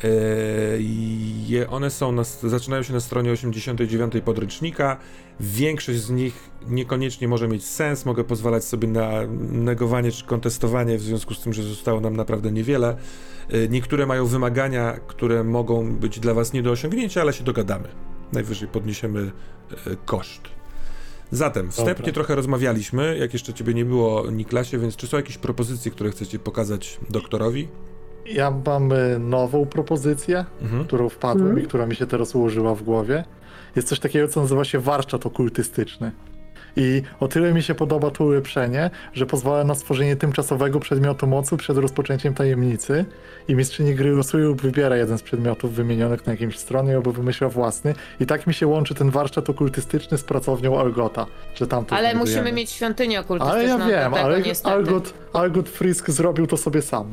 [0.05, 4.97] Eee, one są na, zaczynają się na stronie 89 podręcznika.
[5.41, 8.07] Większość z nich niekoniecznie może mieć sens.
[8.07, 9.11] Mogę pozwalać sobie na
[9.51, 12.97] negowanie czy kontestowanie, w związku z tym, że zostało nam naprawdę niewiele.
[13.51, 17.89] E, Niektóre mają wymagania, które mogą być dla Was nie do osiągnięcia, ale się dogadamy.
[18.33, 19.33] Najwyżej podniesiemy
[19.71, 20.54] e, koszt.
[21.31, 22.13] Zatem, wstępnie Dobra.
[22.13, 26.39] trochę rozmawialiśmy, jak jeszcze ciebie nie było, Niklasie, więc czy są jakieś propozycje, które chcecie
[26.39, 27.69] pokazać doktorowi?
[28.27, 30.85] Ja mam e, nową propozycję, Mhm.
[30.85, 31.65] którą wpadłem Mhm.
[31.65, 33.25] i która mi się teraz ułożyła w głowie.
[33.77, 36.13] Jest coś takiego, co nazywa się warsztat okultystyczny.
[36.77, 41.57] I o tyle mi się podoba to ulepszenie, że pozwala na stworzenie tymczasowego przedmiotu mocy
[41.57, 43.05] przed rozpoczęciem tajemnicy
[43.49, 47.49] i mistrzyni gry losuje lub wybiera jeden z przedmiotów wymienionych na jakimś stronie albo wymyśla
[47.49, 47.95] własny.
[48.21, 52.53] I tak mi się łączy ten warsztat okultystyczny z pracownią Algota, że tam Ale musimy
[52.53, 53.63] mieć świątynię okultystyczną.
[53.63, 54.75] Ale ja wiem, tego ale niestety.
[54.75, 57.13] Algot, Algot Frisk zrobił to sobie sam.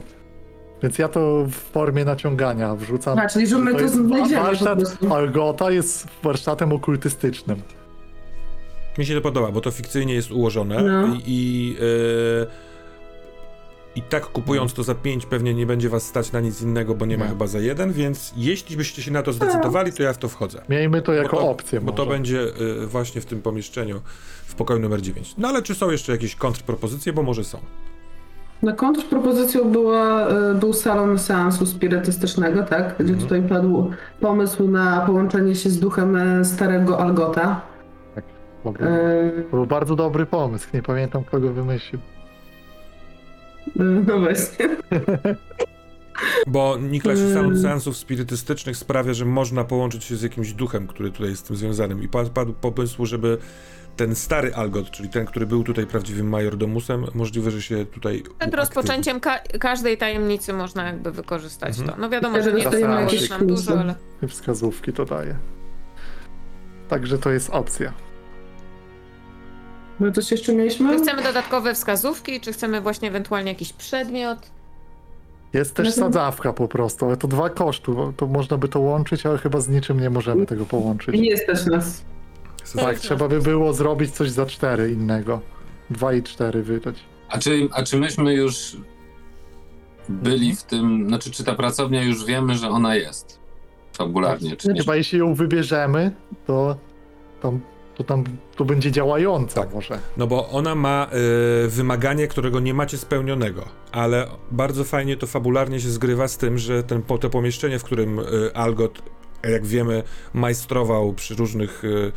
[0.84, 3.20] Więc ja to w formie naciągania wrzucam.
[3.20, 4.02] A, czyli że my To to jest
[4.34, 4.80] warsztat.
[5.12, 7.62] Algota jest warsztatem okultystycznym.
[9.02, 11.08] Mi się to podoba, bo to fikcyjnie jest ułożone No.
[11.16, 11.76] i, i
[13.96, 17.06] i tak kupując to za 5 pewnie nie będzie was stać na nic innego, bo
[17.06, 17.30] nie ma Nie.
[17.30, 20.62] chyba za jeden, więc jeśli byście się na to zdecydowali, to ja w to wchodzę.
[20.70, 22.18] Miejmy to jako bo to, opcję Bo to może.
[22.18, 22.42] będzie
[22.84, 24.02] y, właśnie w tym pomieszczeniu
[24.46, 25.34] w pokoju numer 9.
[25.38, 27.58] No ale czy są jeszcze jakieś kontrpropozycje, bo może są.
[28.62, 32.94] Na kontrpropozycją była, e, był salon seansu spirytystycznego, tak?
[33.00, 33.20] Gdzie Mhm.
[33.20, 37.62] tutaj padł pomysł na połączenie się z duchem e, starego Algota.
[38.64, 38.86] Dobry.
[38.88, 42.02] E, To był bardzo dobry pomysł, nie pamiętam kto go wymyślił.
[44.08, 44.70] No właśnie.
[46.48, 47.34] Bo Niklas Mm.
[47.34, 51.48] salon seansów spirytystycznych sprawia, że można połączyć się z jakimś duchem, który tutaj jest z
[51.48, 52.04] tym związanym.
[52.04, 53.38] I pa- padł pomysł, żeby
[53.96, 58.24] ten stary Algot, czyli ten, który był tutaj prawdziwym majordomusem, możliwe, że się tutaj.
[58.40, 61.90] Przed rozpoczęciem ka- każdej tajemnicy można jakby wykorzystać Mhm.
[61.90, 62.02] to.
[62.02, 63.66] No wiadomo, że nie dostajemy dostajemy jakieś nam plusy.
[63.66, 65.36] dużo, ale I wskazówki to daje.
[66.90, 67.94] Także to jest opcja.
[70.02, 70.96] My coś jeszcze mieliśmy?
[70.98, 74.40] czy chcemy dodatkowe wskazówki, czy chcemy właśnie ewentualnie jakiś przedmiot?
[75.54, 76.06] Jest też Mhm.
[76.06, 78.14] sadzawka po prostu, ale to dwa kosztu.
[78.18, 81.22] To można by to łączyć, ale chyba z niczym nie możemy tego połączyć.
[81.22, 82.02] Nie stać nas.
[82.76, 85.42] Tak, trzeba by było zrobić coś za cztery innego.
[85.90, 86.96] Dwa i cztery wydać.
[87.30, 88.78] A czy, a czy myśmy już
[90.10, 93.40] byli w tym, znaczy czy ta pracownia już wiemy, że ona jest
[93.98, 94.80] fabularnie, czy nie?
[94.82, 96.12] Chyba jeśli ją wybierzemy,
[96.48, 96.76] to
[97.42, 97.60] tam,
[97.96, 98.24] to tam
[98.56, 99.74] to będzie działająca Tak.
[99.74, 100.00] może.
[100.18, 101.08] No bo ona ma
[101.66, 106.58] y, wymaganie, którego nie macie spełnionego, ale bardzo fajnie to fabularnie się zgrywa z tym,
[106.58, 108.24] że ten, po, to pomieszczenie, w którym y,
[108.54, 109.02] Algot,
[109.44, 112.12] jak wiemy, majstrował przy różnych y,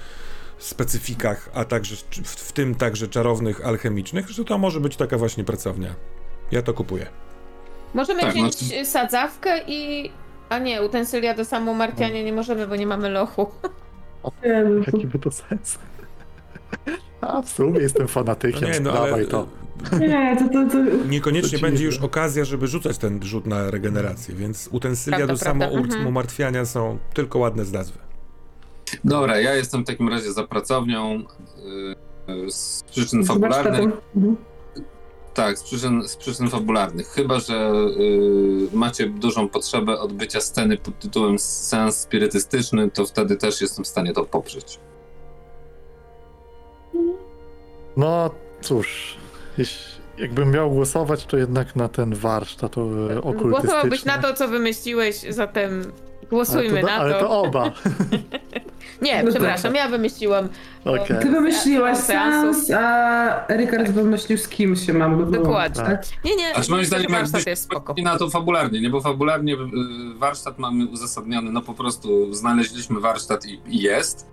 [0.59, 5.45] specyfikach, a także w, w tym także czarownych, alchemicznych, że to może być taka właśnie
[5.45, 5.95] pracownia.
[6.51, 7.07] Ja to kupuję.
[7.95, 10.11] Możemy Tak, wziąć no sadzawkę i...
[10.49, 13.47] A nie, utensylia do samomartwiania nie możemy, bo nie mamy lochu.
[14.31, 14.33] To-
[14.93, 15.79] Jaki by to sens?
[17.21, 19.47] A w sumie jestem fanatykiem, No nie, no ale dawaj to.
[20.01, 21.07] Nie, to, to, to...
[21.09, 22.05] niekoniecznie To będzie nie już wiem.
[22.05, 25.91] okazja, żeby rzucać ten rzut na regenerację, więc utensylia Prawda, do prawda, mhm.
[25.93, 27.99] samoumartwiania są tylko ładne z nazwy.
[29.05, 31.23] Dobra, ja jestem w takim razie za pracownią
[32.29, 33.91] yy, z przyczyn fabularnych.
[34.17, 34.37] Mhm.
[35.35, 37.09] Tak, z przyczyn, z przyczyn fabularnych.
[37.09, 43.61] Chyba, że yy, macie dużą potrzebę odbycia sceny pod tytułem Seans spirytystyczny, to wtedy też
[43.61, 44.81] jestem w stanie to poprzeć.
[47.97, 48.31] No
[48.61, 49.17] cóż,
[49.59, 53.51] jeśli, jakbym miał głosować, to jednak na ten warsztat o, okultystyczny.
[53.51, 55.93] Głosowałbyś na to, co wymyśliłeś, zatem
[56.31, 57.21] głosujmy ale to, na Ale to.
[57.21, 57.71] to oba.
[59.05, 60.49] Nie, No przepraszam, ja wymyśliłam.
[60.85, 61.17] Okej.
[61.23, 65.83] Ty wymyśliłaś seans, a Rikard wymyślił z kim się mam wyłączyć, Dokładnie.
[65.85, 66.03] Tak?
[66.25, 67.95] Nie, nie, A czy moim zdaniem warsztat jest spoko.
[68.03, 68.91] na to fabularnie, nie?
[68.91, 74.27] Bo fabularnie yy, warsztat mamy uzasadniony, no po prostu znaleźliśmy warsztat i, i jest.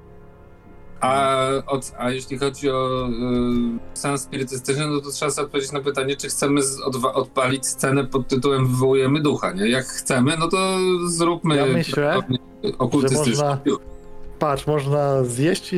[1.02, 5.80] A, od, a jeśli chodzi o yy, sens spirytystyczny, no to trzeba sobie odpowiedzieć na
[5.82, 9.70] pytanie, czy chcemy z, odwa- odpalić scenę pod tytułem Wywołujemy ducha, nie?
[9.70, 12.20] Jak chcemy, no to zróbmy Ja myślę,
[12.78, 13.58] okultystyczny że można-
[14.42, 15.72] Patrz, można zjeść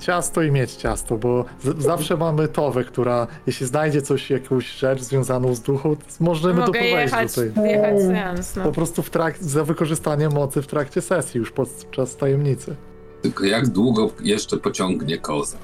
[0.00, 5.00] ciasto i mieć ciasto, bo z- zawsze mamy Towę, która jeśli znajdzie coś, jakąś rzecz
[5.00, 7.70] związaną z duchą, to możemy Mogę doprowadzić jechać, do tej.
[7.70, 8.72] jechać seans, Po no.
[8.72, 12.76] prostu w trak- za wykorzystanie mocy w trakcie sesji, już podczas tajemnicy.
[13.22, 15.56] Tylko jak długo jeszcze pociągnie koza?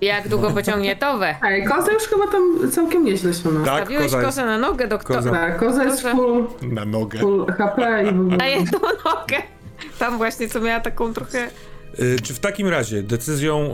[0.00, 1.34] Jak długo pociągnie towę?
[1.42, 3.64] Ej, koza już chyba tam całkiem nieźle się ma.
[3.64, 5.16] Tak, Stawiłeś koza jest kozę na nogę, doktor.
[5.16, 5.30] Koza.
[5.30, 6.14] Tak, koza jest Koza.
[6.16, 7.18] full, na nogę.
[7.18, 8.36] full HP i w ogóle.
[8.36, 9.36] Na jedną nogę.
[9.98, 11.48] Tam właśnie, co miała taką trochę...
[12.02, 13.72] Y, Czy w takim razie decyzją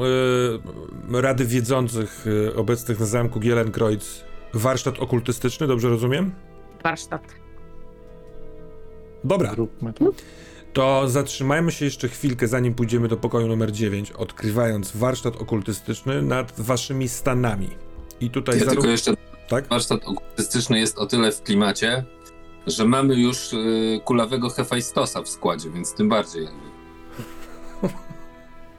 [1.13, 6.33] y, Rady Wiedzących y, obecnych na zamku Gielenkreuz warsztat okultystyczny, dobrze rozumiem?
[6.83, 7.23] Warsztat.
[9.25, 9.55] Dobra,
[10.73, 11.09] to.
[11.09, 17.09] zatrzymajmy się jeszcze chwilkę, zanim pójdziemy do pokoju numer 9, odkrywając warsztat okultystyczny nad waszymi
[17.09, 17.69] stanami.
[18.21, 18.91] I tutaj Ja tylko zarówno...
[18.91, 19.15] jeszcze
[19.49, 19.69] Tak?
[19.69, 22.05] warsztat okultystyczny jest o tyle w klimacie,
[22.67, 26.70] że mamy już y, kulawego Hefajstosa w składzie, więc tym bardziej jakby.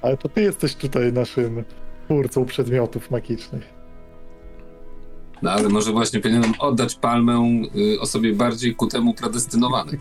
[0.02, 1.64] Ale to ty jesteś tutaj naszym
[2.06, 3.82] twórcą przedmiotów magicznych.
[5.42, 10.00] No ale może właśnie powinienem oddać palmę y, osobie bardziej ku temu predestynowanej.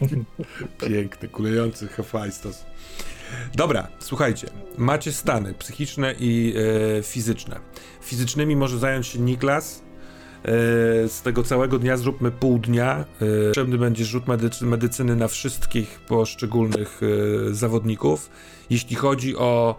[0.88, 2.64] Piękny, kulejący Hephaistos.
[3.54, 6.54] Dobra, słuchajcie, macie stany psychiczne i
[6.98, 7.60] e, fizyczne.
[8.02, 9.82] Fizycznymi może zająć się Niklas.
[10.44, 10.48] E,
[11.08, 13.04] z tego całego dnia zróbmy pół dnia.
[13.20, 18.30] E, potrzebny będzie rzut medycy, medycyny na wszystkich poszczególnych e, zawodników.
[18.70, 19.76] Jeśli chodzi o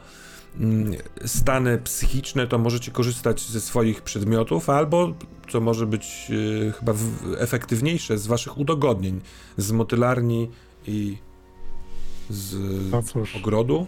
[0.59, 0.93] mm,
[1.25, 5.13] stany psychiczne, to możecie korzystać ze swoich przedmiotów, albo,
[5.49, 6.31] co może być
[6.79, 6.93] chyba
[7.37, 9.21] efektywniejsze, z waszych udogodnień,
[9.57, 10.49] z motylarni
[10.87, 11.17] i
[12.29, 12.55] z
[12.91, 13.03] No
[13.39, 13.87] ogrodu.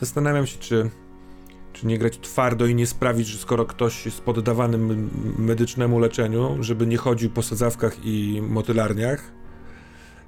[0.00, 0.90] Zastanawiam się, czy
[1.74, 4.78] Czy nie grać twardo i nie sprawić, że skoro ktoś jest poddawany
[5.38, 9.32] medycznemu leczeniu, żeby nie chodził po sadzawkach i motylarniach,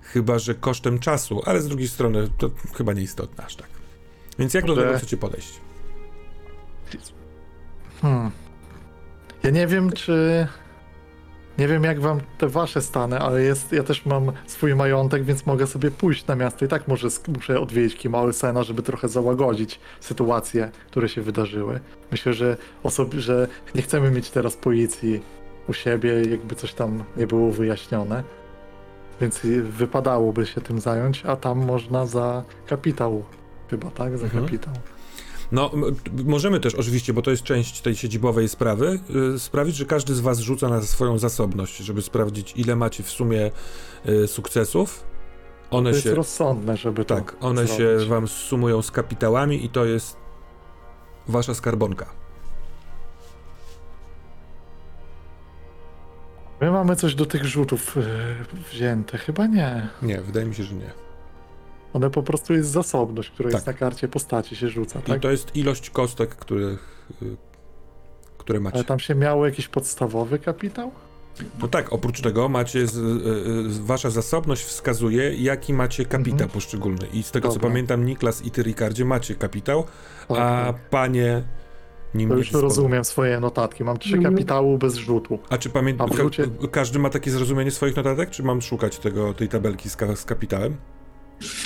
[0.03, 3.69] chyba że kosztem czasu, ale z drugiej strony to chyba nieistotne aż tak.
[4.39, 5.61] Więc jak do tego chcecie podejść?
[8.03, 8.31] Hmm.
[9.43, 10.47] Ja nie wiem, czy.
[11.59, 15.47] Nie wiem, jak wam te wasze stany, ale jest, ja też mam swój majątek, więc
[15.47, 19.81] mogę sobie pójść na miasto i tak może muszę odwiedzić mały sena, żeby trochę załagodzić
[20.01, 21.81] sytuacje, które się wydarzyły.
[22.11, 25.23] Myślę, że osoby, że nie chcemy mieć teraz policji
[25.69, 28.23] u siebie, jakby coś tam nie było wyjaśnione.
[29.21, 33.25] Więc wypadałoby się tym zająć, a tam można za kapitał,
[33.71, 34.19] chyba tak?
[34.19, 34.45] Za Mhm.
[34.45, 34.75] kapitał.
[35.53, 35.71] No,
[36.25, 38.99] możemy też oczywiście, bo to jest część tej siedzibowej sprawy,
[39.35, 43.11] y, sprawić, że każdy z was rzuca na swoją zasobność, żeby sprawdzić, ile macie w
[43.11, 43.51] sumie
[44.09, 45.05] y, sukcesów.
[45.71, 48.09] One To jest się, rozsądne, żeby to tak, one się zrobić.
[48.09, 50.17] wam sumują z kapitałami i to jest
[51.29, 52.07] wasza skarbonka.
[56.61, 58.01] My mamy coś do tych rzutów e,
[58.73, 59.19] wzięte?
[59.19, 59.89] Chyba nie.
[60.03, 61.06] Nie, wydaje mi się, że nie.
[61.97, 63.81] One po prostu jest zasobność, która jest na Tak.
[63.81, 65.19] karcie postaci, się rzuca, tak?
[65.19, 67.37] I to jest ilość kostek, których, y,
[68.39, 68.75] które macie.
[68.75, 70.91] Ale tam się miało jakiś podstawowy kapitał?
[71.61, 73.01] No tak, oprócz tego macie, z, y,
[73.81, 76.51] y, wasza zasobność wskazuje, jaki macie kapitał Mhm.
[76.51, 77.07] poszczególny.
[77.13, 77.69] I z tego co Dobra.
[77.71, 79.85] pamiętam, Niklas i ty, Ricardzie, macie kapitał,
[80.29, 80.89] Tak, a tak.
[80.91, 81.43] panie
[82.15, 82.69] nim To nie już dysponują.
[82.69, 83.85] rozumiem swoje notatki.
[83.85, 84.35] Mam trzy Mhm.
[84.35, 85.39] kapitału bez rzutu.
[85.49, 88.99] A czy pamiętam, A w rzucie- każdy ma takie zrozumienie swoich notatek, czy mam szukać
[88.99, 90.77] tego, tej tabelki z, ka- z kapitałem?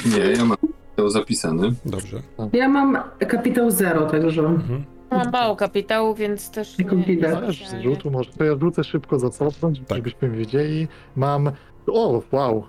[0.07, 0.57] Nie, ja mam
[0.97, 1.73] to zapisany.
[1.85, 2.23] Dobrze.
[2.53, 2.99] Ja mam
[3.29, 4.41] kapitał zero, także.
[4.43, 4.85] Mhm.
[5.11, 7.31] Mam mało kapitału, więc też Jak nie, widać.
[7.31, 8.33] Zależy z rzutu może.
[8.33, 9.97] To ja rzucę szybko zasobność, Tak.
[9.97, 10.89] żebyśmy wiedzieli.
[11.17, 11.51] Mam...
[11.87, 12.65] O, wow!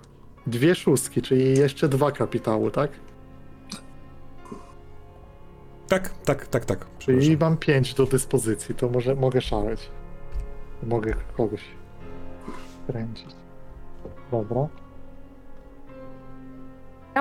[0.47, 2.91] Dwie szóstki, czyli jeszcze dwa kapitały, tak?
[5.88, 6.86] Tak, tak, tak, tak.
[6.99, 9.89] Czyli mam pięć do dyspozycji, to może mogę szaleć.
[10.84, 11.62] Mogę kogoś
[12.88, 13.30] kręcić.
[14.32, 14.68] Dobra.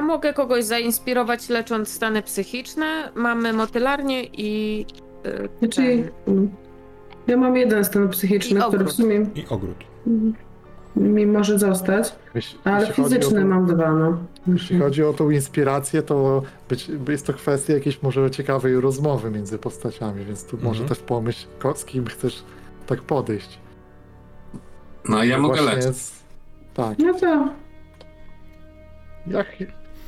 [0.00, 3.10] Ja mogę kogoś zainspirować lecząc stany psychiczne.
[3.14, 4.86] Mamy motylarnię i.
[5.26, 6.50] y, Znaczy, ten-
[7.26, 8.92] ja mam jeden stan I psychiczny, który w ogród.
[8.92, 9.76] sumie I ogród.
[10.96, 14.18] mi może zostać, Jeśli, ale jeśli chodzi o fizyczny tą- mam dwa, no.
[14.46, 19.58] Jeśli chodzi o tą inspirację, to być, jest to kwestia jakiejś może ciekawej rozmowy między
[19.58, 20.88] postaciami, więc tu może Mhm.
[20.88, 22.42] też pomyśl, ko- z kim chcesz
[22.86, 23.58] tak podejść.
[25.08, 26.02] No ja mogę Właśnie lecieć.
[26.74, 26.98] Tak.
[26.98, 27.48] No to
[29.26, 29.44] Ja,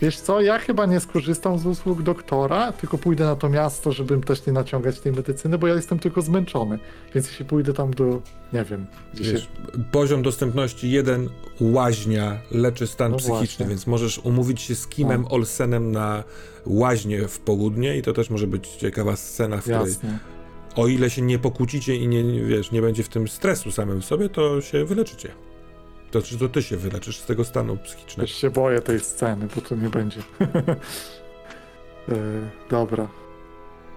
[0.03, 4.22] wiesz co, ja chyba nie skorzystam z usług doktora, tylko pójdę na to miasto, żebym
[4.22, 6.78] też nie naciągać tej medycyny, bo ja jestem tylko zmęczony.
[7.14, 8.22] Więc jeśli pójdę tam do,
[8.53, 9.32] nie wiem, gdzie się...
[9.32, 9.48] Wiesz,
[9.92, 11.28] poziom dostępności jeden
[11.61, 13.66] łaźnia leczy stan No psychiczny, właśnie.
[13.66, 15.32] więc możesz umówić się z Kimem Tak.
[15.32, 16.24] Olsenem na
[16.66, 20.18] łaźnię w południe i to też może być ciekawa scena, w której Jasne.
[20.76, 24.03] o ile się nie pokłócicie i nie, nie, wiesz, nie będzie w tym stresu samym
[24.03, 25.28] w sobie, to się wyleczycie.
[26.13, 28.27] To znaczy, to ty się wyleczysz z tego stanu psychicznego.
[28.27, 30.21] Też się boję tej sceny, bo to nie będzie.
[32.09, 32.15] e,
[32.71, 33.09] dobra.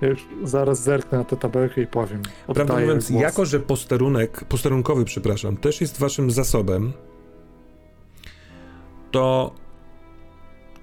[0.02, 2.22] Ja już zaraz zerknę na tę tabelkę i powiem.
[2.46, 3.22] Prawdę Oddaję mówiąc, głos.
[3.22, 6.94] jako że posterunek, posterunkowy, przepraszam, też jest waszym zasobem,
[9.12, 9.56] to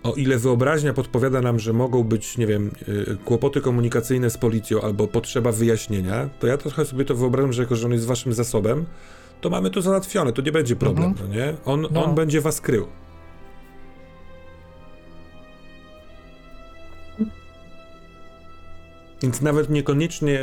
[0.03, 4.81] o ile wyobraźnia podpowiada nam, że mogą być, nie wiem, y, kłopoty komunikacyjne z policją
[4.81, 8.33] albo potrzeba wyjaśnienia, to ja trochę sobie to wyobrażam, że jako, że on jest waszym
[8.33, 8.87] zasobem,
[9.43, 11.29] to mamy to załatwione, to nie będzie problem, Mhm.
[11.29, 11.55] no nie?
[11.65, 12.05] On, No.
[12.05, 12.87] on będzie was krył.
[19.23, 20.41] Więc nawet niekoniecznie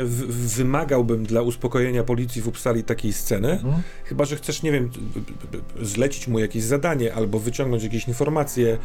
[0.56, 3.82] wymagałbym dla uspokojenia policji w Uppsali takiej sceny, Mhm.
[4.04, 4.90] chyba że chcesz, nie wiem,
[5.82, 8.78] zlecić mu jakieś zadanie albo wyciągnąć jakieś informacje,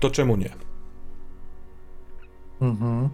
[0.00, 0.50] to czemu nie?
[2.60, 3.08] Mhm.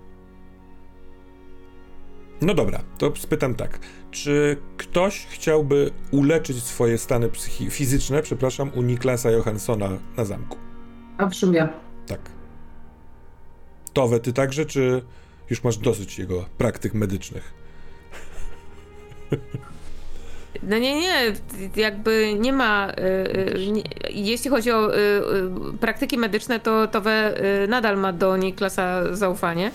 [2.43, 3.79] No dobra, to spytam tak.
[4.11, 10.59] Czy ktoś chciałby uleczyć swoje stany psychi- fizyczne, przepraszam, u Niklasa Johanssona na zamku?
[11.19, 11.69] owszem ja.
[12.07, 12.21] Tak.
[13.93, 15.03] Towe, ty także, czy
[15.51, 17.53] już masz dosyć jego praktyk medycznych?
[20.63, 21.33] No nie, nie,
[21.77, 22.93] jakby nie ma.
[22.99, 24.99] y, y, nie, jeśli chodzi o y,
[25.75, 29.71] y, praktyki medyczne, to Towe y, nadal ma do Niklasa zaufanie.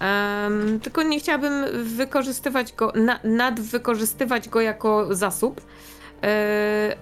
[0.00, 1.64] Em, tylko nie chciałabym
[1.96, 5.60] wykorzystywać go, na, nadwykorzystywać go jako zasób.
[5.60, 6.26] Y,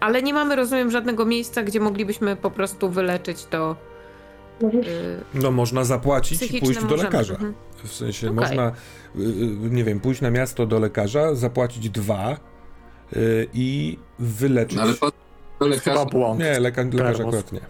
[0.00, 3.76] ale nie mamy, rozumiem, żadnego miejsca, gdzie moglibyśmy po prostu wyleczyć to.
[4.62, 7.02] Y, No można zapłacić i pójść do możemy.
[7.04, 7.34] lekarza.
[7.34, 7.54] Mhm.
[7.84, 8.36] W sensie Okej.
[8.40, 12.36] można, y, y, nie wiem, pójść na miasto do lekarza, zapłacić dwa
[13.54, 14.76] i wyleczyć.
[14.76, 15.10] No ale po
[15.58, 15.84] to lekarz...
[15.84, 16.40] Chyba błąd.
[16.40, 17.60] Nie, leka, lekarz akurat nie.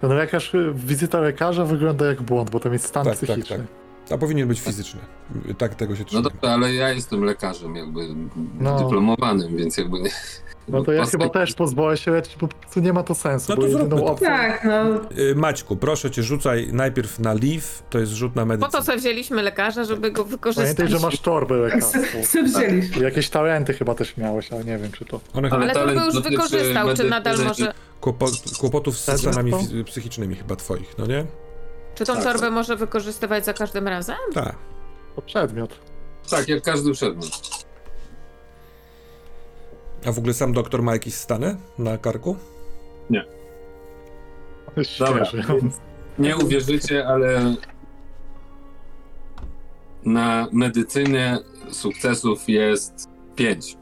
[0.00, 3.56] Ten lekarz, wizyta lekarza wygląda jak błąd, bo tam jest stan Tak, tak, psychiczny.
[3.56, 3.66] tak.
[4.10, 5.00] A powinien być fizyczny.
[5.58, 6.22] Tak tego się No trzyma.
[6.22, 8.00] dobrze, ale ja jestem lekarzem jakby
[8.60, 8.78] No.
[8.78, 10.10] dyplomowanym, więc jakby nie...
[10.68, 13.46] No to ja chyba też pozwolę się leczyć, bo po prostu nie ma to sensu.
[13.52, 14.06] No bo to zróbmy to.
[14.06, 14.28] opcją...
[14.28, 14.84] Tak, no.
[15.18, 18.72] Y, Maćku, proszę cię, rzucaj najpierw na leave, to jest rzut na Po medycynę.
[18.72, 20.76] to sobie wzięliśmy lekarza, żeby go wykorzystać.
[20.76, 21.98] Pamiętaj, że masz torbę lekarską.
[22.24, 23.02] se wzięliśmy.
[23.04, 25.20] Jakieś talenty chyba też miałeś, ale nie wiem czy to...
[25.34, 27.74] One Ale Ale to by już wykorzystał, czy nadal może...
[28.00, 28.26] kłopo,
[28.60, 29.52] kłopotów z stanami
[29.84, 31.24] psychicznymi chyba twoich, no nie?
[31.94, 32.24] Czy tą Tak.
[32.24, 34.16] torbę może wykorzystywać za każdym razem?
[34.34, 34.56] Tak.
[35.16, 35.78] To przedmiot.
[36.30, 37.64] Tak, jak każdy przedmiot.
[40.06, 42.36] A w ogóle sam doktor ma jakieś stany na karku?
[44.98, 45.44] Dobra, Świeży.
[45.62, 45.74] więc
[46.18, 47.54] nie uwierzycie, ale
[50.04, 51.38] na medycynie
[51.70, 53.76] sukcesów jest pięć.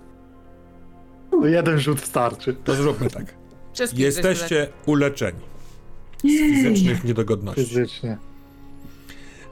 [1.30, 2.54] To jeden rzut wystarczy.
[2.64, 3.34] To zróbmy tak.
[3.72, 5.40] Wszystkich Jesteście uleczeni
[6.22, 7.64] z fizycznych niedogodności.
[7.64, 8.18] Fizycznie.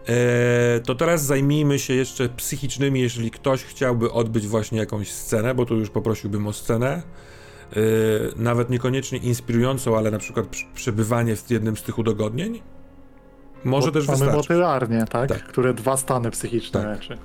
[0.08, 5.66] Eee, to teraz zajmijmy się jeszcze psychicznymi, jeżeli ktoś chciałby odbyć właśnie jakąś scenę, bo
[5.66, 7.02] tu już poprosiłbym o scenę.
[7.76, 7.82] Eee,
[8.36, 12.62] nawet niekoniecznie inspirującą, ale na przykład przy- przebywanie w jednym z tych udogodnień.
[13.64, 14.48] Może Bo też Mamy wystarczyć.
[14.50, 15.28] motylarnię, tak?
[15.28, 15.42] Tak.
[15.44, 16.90] Które dwa stany psychiczne Tak.
[17.00, 17.18] leczy.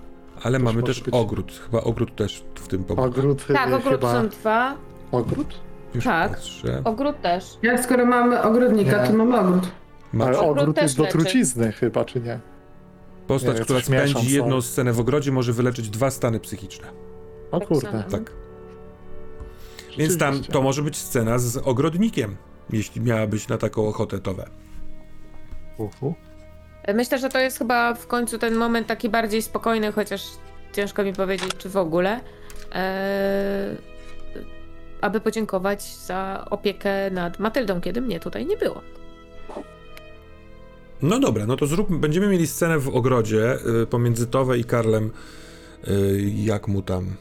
[0.44, 1.52] Ale mamy może też być- ogród.
[1.66, 3.08] Chyba ogród też w tym pomaga.
[3.08, 4.14] Ogród Tak, ogród chyba...
[4.22, 4.78] są dwa.
[5.12, 5.60] Ogród?
[5.96, 6.32] Już tak.
[6.32, 6.82] patrzę.
[6.84, 7.58] Ogród też.
[7.62, 9.08] Jak skoro mamy ogrodnika, Nie.
[9.08, 9.72] to mamy ogród.
[10.14, 11.18] Ma Ale Ogród ogród też jest do leczy.
[11.18, 12.40] trucizny chyba, czy nie?
[13.28, 16.88] postać, nie, która coś mieszam spędzi jedną scenę w ogrodzie, może wyleczyć dwa stany psychiczne.
[17.52, 17.92] O Tak kurde.
[17.92, 18.04] samo.
[18.04, 18.32] Tak.
[19.98, 20.54] Więc tam Rzeczywiście.
[20.54, 22.36] to może być scena z ogrodnikiem,
[22.70, 24.46] jeśli miałabyś na taką ochotę towe.
[25.78, 26.16] Uhu.
[26.94, 30.22] Myślę, że to jest chyba w końcu ten moment taki bardziej spokojny, chociaż
[30.74, 32.20] ciężko mi powiedzieć, czy w ogóle.
[32.74, 33.78] Eee,
[35.06, 38.82] aby podziękować za opiekę nad Matyldą, kiedy mnie tutaj nie było.
[41.02, 45.12] No dobra, no to zrób, będziemy mieli scenę w ogrodzie y, pomiędzy Towe i Karlem,
[45.88, 47.16] y, jak mu tam,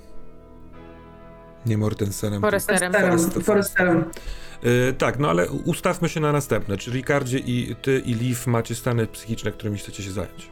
[1.66, 2.40] nie Mortensenem.
[2.40, 2.92] Foresterem.
[2.92, 3.42] Foresterem.
[3.44, 4.04] Foresterem.
[4.64, 8.74] Y, tak, no ale ustawmy się na następne, czyli Ricardzie i ty i Liv macie
[8.74, 10.50] stany psychiczne, którymi chcecie się zająć.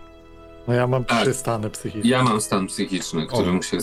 [0.68, 1.22] No ja mam Tak.
[1.22, 2.10] trzy stany psychiczne.
[2.10, 3.78] Ja mam stan psychiczny, którym się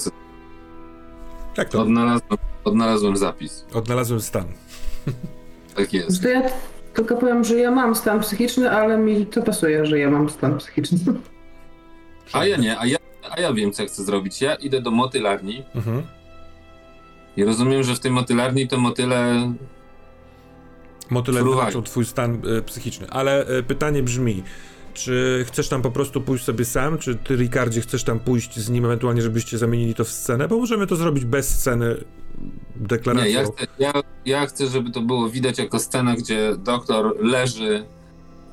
[1.59, 1.81] Jak to?
[1.81, 3.65] Odnalazłem, odnalazłem zapis.
[3.73, 4.45] Odnalazłem stan.
[5.75, 6.23] Tak jest.
[6.23, 6.41] To ja
[6.93, 10.57] tylko powiem, że ja mam stan psychiczny, ale mi to pasuje, że ja mam stan
[10.57, 10.97] psychiczny.
[12.33, 12.97] A ja nie, a ja,
[13.31, 14.41] a ja wiem, co chcę zrobić.
[14.41, 16.03] Ja idę do motylarni Mhm.
[17.37, 19.51] i rozumiem, że w tej motylarni to motyle...
[21.09, 24.43] Motyle wyznaczą twój stan y, psychiczny, ale y, pytanie brzmi,
[24.93, 28.69] czy chcesz tam po prostu pójść sobie sam, czy ty, Ricardzie, chcesz tam pójść z
[28.69, 32.03] nim, ewentualnie żebyście zamienili to w scenę, bo możemy to zrobić bez sceny
[32.75, 33.25] deklaracją.
[33.27, 33.93] Nie, ja chcę, ja,
[34.25, 37.85] ja chcę, żeby to było widać jako scena, gdzie doktor leży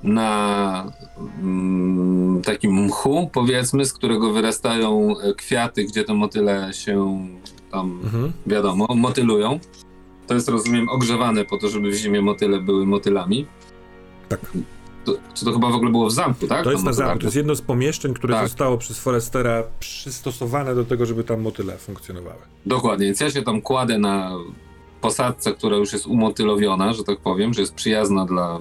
[0.03, 0.93] na
[1.43, 7.27] mm, takim mchu, powiedzmy, z którego wyrastają e, kwiaty, gdzie to motyle się
[7.73, 8.33] tam, Mhm.
[8.47, 9.61] wiadomo, motylują.
[10.27, 13.47] To jest, rozumiem, ogrzewane po to, żeby w zimie motyle były motylami.
[14.29, 14.41] Tak.
[15.07, 16.65] To, czy to chyba w ogóle było w zamku, tak?
[16.65, 18.49] To jest na zamku, to jest jedno z pomieszczeń, które Tak.
[18.49, 22.41] zostało przez Forestera przystosowane do tego, żeby tam motyle funkcjonowały.
[22.67, 24.33] Dokładnie, więc ja się tam kładę na
[25.01, 28.61] posadce, która już jest umotylowiona, że tak powiem, że jest przyjazna dla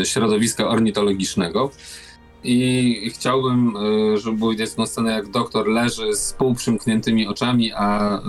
[0.00, 1.70] e, środowiska ornitologicznego.
[2.44, 3.76] I chciałbym,
[4.14, 8.20] e, żeby było widać tę scenę, jak doktor leży z półprzymkniętymi oczami, a e,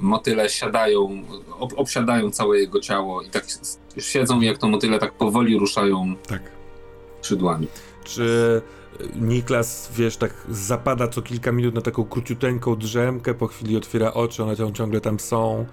[0.00, 1.22] motyle siadają,
[1.58, 3.46] ob, obsiadają całe jego ciało i tak
[3.98, 6.55] siedzą, jak to motyle tak powoli ruszają Tak.
[7.26, 7.68] Skrzydłami.
[8.04, 8.62] Czy
[9.20, 14.42] Niklas, wiesz, tak zapada co kilka minut na taką króciuteńką drzemkę, po chwili otwiera oczy,
[14.42, 15.66] one cią- ciągle tam są.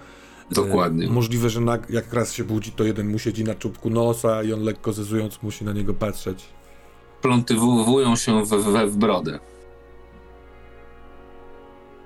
[0.51, 1.08] Dokładnie.
[1.08, 4.43] E, możliwe, że na, jak raz się budzi, to jeden mu siedzi na czubku nosa
[4.43, 6.45] i on lekko zezując musi na niego patrzeć.
[7.22, 9.39] plątywują się w, we w brodę.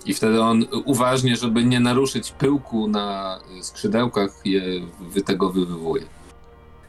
[0.06, 4.62] I wtedy on uważnie, żeby nie naruszyć pyłku na skrzydełkach, je
[5.02, 6.04] wytegowywuje.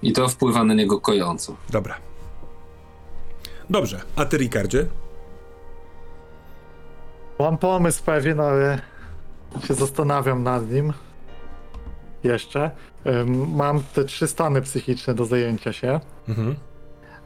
[0.03, 1.57] I to wpływa na niego kojąco.
[1.71, 2.08] Dobra.
[3.71, 4.87] Dobrze, a ty, Ricardzie?
[7.39, 8.81] Mam pomysł pewien, ale
[9.64, 10.93] się zastanawiam nad nim.
[12.25, 12.71] Jeszcze.
[13.49, 16.01] Mam te trzy stany psychiczne do zajęcia się.
[16.29, 16.57] Mhm.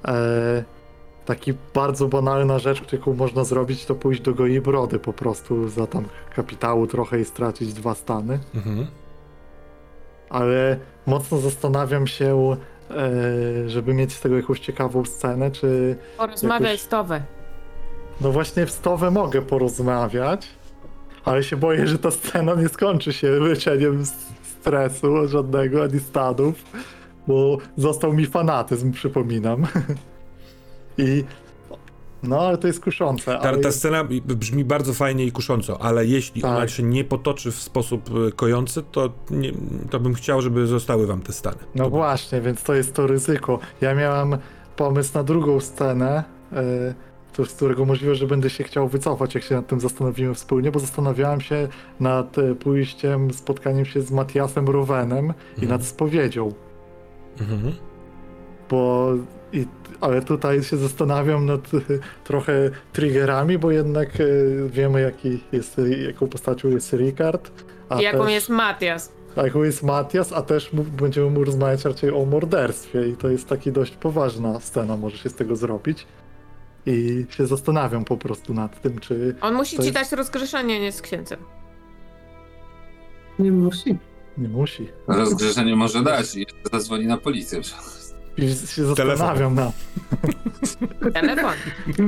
[0.09, 0.64] E,
[1.24, 5.86] taki bardzo banalna rzecz, którą można zrobić, to pójść do goi brody po prostu za
[5.86, 6.05] tam
[6.36, 8.38] kapitału trochę i stracić dwa stany.
[8.55, 8.86] Mhm.
[10.30, 12.57] Ale mocno zastanawiam się,
[13.66, 17.22] żeby mieć z tego jakąś ciekawą scenę, czy Porozmawiaj Jakoś- z Towę.
[18.20, 20.49] No właśnie w stowę mogę porozmawiać,
[21.24, 24.03] ale się boję, że ta scena nie skończy się leczeniem
[24.61, 26.55] stresu żadnego, ani stanów,
[27.26, 29.66] bo został mi fanatyzm, przypominam.
[30.99, 31.24] I
[32.22, 33.24] No, ale to jest kuszące.
[33.24, 36.50] Ta, ta jest- scena brzmi bardzo fajnie i kusząco, ale jeśli Tak.
[36.50, 39.52] ona się nie potoczy w sposób e, kojący, to, nie,
[39.90, 41.56] to bym chciał, żeby zostały wam te stany.
[41.74, 43.58] No To- właśnie, więc to jest to ryzyko.
[43.80, 44.36] Ja miałem
[44.76, 46.24] pomysł na drugą scenę,
[47.32, 50.70] to z którego możliwe, że będę się chciał wycofać, jak się nad tym zastanowimy wspólnie,
[50.72, 51.68] bo zastanawiałem się
[52.00, 56.52] nad e, pójściem, spotkaniem się z Matiasem Rowenem i nad spowiedzią,
[57.40, 57.72] Mhm.
[58.70, 59.08] bo
[59.52, 59.66] i,
[60.03, 61.78] ale tutaj się zastanawiam nad e,
[62.24, 64.24] trochę triggerami, bo jednak e,
[64.68, 67.50] wiemy jaki jest, jaką postacią jest Ricard.
[67.88, 69.12] A I jaką też- jest Matias.
[69.36, 73.48] a jaką jest Matias, a też będziemy mu rozmawiać raczej o morderstwie i to jest
[73.48, 76.07] taki dość poważna scena, może się z tego zrobić.
[76.86, 80.92] I się zastanawiam po prostu nad tym, czy On musi ci jest- dać rozgrzeszenie, nie
[80.92, 81.38] z księcem.
[83.38, 83.98] Nie musi.
[84.38, 84.88] nie musi.
[85.07, 87.61] Rozgrzeszenie może dać i zadzwoni na policję.
[88.37, 89.72] I się zastanawiam na,
[91.14, 91.53] Telefon.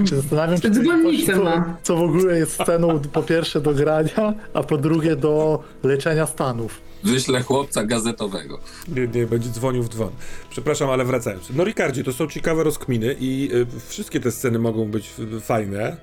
[0.06, 1.76] się zastanawiam, czy Dzwonnicę co, ma.
[1.82, 6.80] co w ogóle jest sceną po pierwsze do grania, a po drugie do leczenia stanów.
[7.04, 8.58] Wyślę chłopca gazetowego.
[8.88, 10.10] Nie, nie, będzie dzwonił w dzwon.
[10.50, 11.50] Przepraszam, ale wracając.
[11.50, 15.96] No Ricardzie, to są ciekawe rozkminy i y, wszystkie te sceny mogą być y, fajne,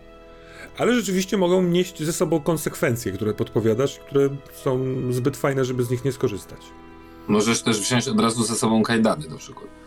[0.78, 4.30] ale rzeczywiście mogą nieść ze sobą konsekwencje, które podpowiadasz, które
[4.64, 6.60] są zbyt fajne, żeby z nich nie skorzystać.
[7.28, 9.81] Możesz też wziąć od razu ze sobą kajdany na przykład.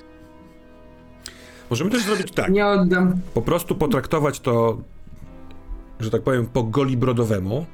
[1.70, 2.50] Możemy też zrobić tak.
[2.50, 3.20] Nie oddam.
[3.34, 4.78] po prostu potraktować to,
[6.00, 7.66] że tak powiem, po golibrodowemu,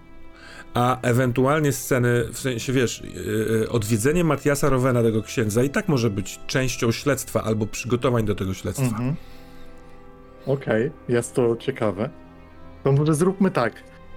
[0.74, 3.02] a ewentualnie sceny, w sensie, wiesz,
[3.60, 8.34] yy, odwiedzenie Matiasa Rowena, tego księdza, i tak może być częścią śledztwa albo przygotowań do
[8.34, 8.86] tego śledztwa.
[8.86, 9.16] Mhm.
[10.46, 12.10] Okej, jest to ciekawe.
[12.84, 13.72] To może zróbmy tak.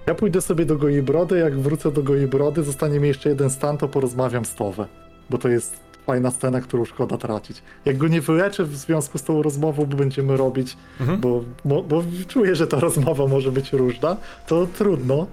[0.06, 3.50] Ja pójdę sobie do Goi Brody, jak wrócę do Goi Brody, zostanie mi jeszcze jeden
[3.50, 4.86] stan, to porozmawiam z Towę.
[5.30, 7.62] Bo to jest fajna scena, którą szkoda tracić.
[7.84, 11.20] Jak go nie wyleczę w związku z tą rozmową, bo będziemy robić, Mhm.
[11.20, 15.26] bo, bo, bo czuję, że ta rozmowa może być różna, to trudno.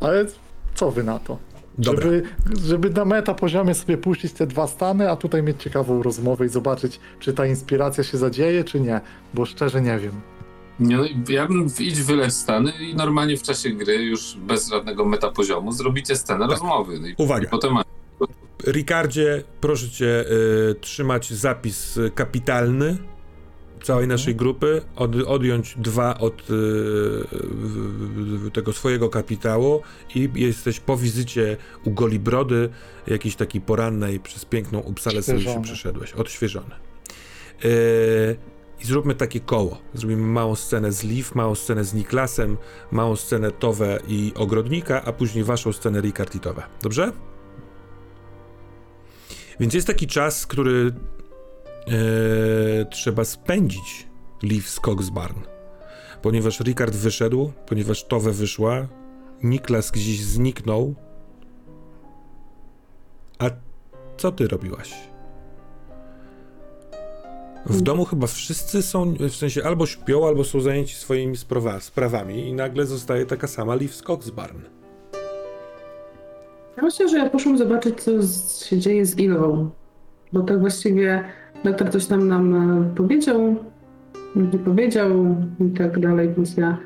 [0.00, 0.26] Ale
[0.74, 1.38] co wy na to?
[1.78, 2.02] Dobra.
[2.02, 2.22] Żeby,
[2.64, 6.48] żeby na meta poziomie sobie puścić te dwa stany, a tutaj mieć ciekawą rozmowę i
[6.48, 9.00] zobaczyć, czy ta inspiracja się zadzieje, czy nie.
[9.34, 10.12] Bo szczerze nie wiem.
[10.80, 15.04] Nie, no, ja bym idź wyleć stany i normalnie w czasie gry, już bez żadnego
[15.04, 16.98] metapoziomu, zrobicie scenę rozmowy.
[17.00, 17.44] No i, Uwaga.
[17.44, 17.76] I potem
[18.66, 20.24] Ricardzie, proszę cię
[20.70, 22.98] y, trzymać zapis kapitalny
[23.82, 29.82] całej naszej grupy, od, odjąć dwa od y, tego swojego kapitału
[30.14, 32.68] i jesteś po wizycie u Golibrody,
[33.06, 36.74] jakiejś takiej porannej, przez piękną Upsalę się przeszedłeś, odświeżony.
[37.64, 38.36] Y,
[38.80, 39.78] I zróbmy takie koło.
[39.94, 42.56] Zrobimy małą scenę z Liv, małą scenę z Niklasem,
[42.90, 46.68] małą scenę Towe i Ogrodnika, a później waszą scenę Ricard i.
[46.82, 47.12] Dobrze?
[49.62, 50.92] Więc jest taki czas, który
[51.86, 54.06] e, trzeba spędzić
[54.42, 55.40] Liv z Coxbarn.
[56.22, 58.88] Ponieważ Ricard wyszedł, ponieważ Towe wyszła,
[59.42, 60.94] Niklas gdzieś zniknął.
[63.38, 63.50] A
[64.16, 64.94] co ty robiłaś?
[67.66, 72.48] W domu chyba wszyscy są, w sensie albo śpią, albo są zajęci swoimi sprawa, sprawami
[72.48, 74.81] i nagle zostaje taka sama Liv z Coxbarn.
[76.76, 79.70] Ja myślę, że ja poszłam zobaczyć, co z, się dzieje z Ilwą.
[80.32, 81.24] Bo tak właściwie
[81.64, 83.56] doktor coś tam nam e, powiedział,
[84.36, 86.78] nie powiedział i tak dalej, więc ja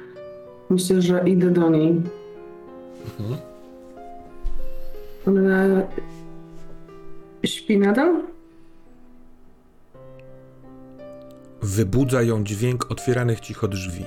[0.70, 2.02] myślę, że idę do niej.
[3.18, 3.40] Mhm.
[5.26, 5.86] Ale
[7.44, 8.22] śpi nadal?
[11.62, 14.04] Wybudza ją dźwięk otwieranych cicho drzwi.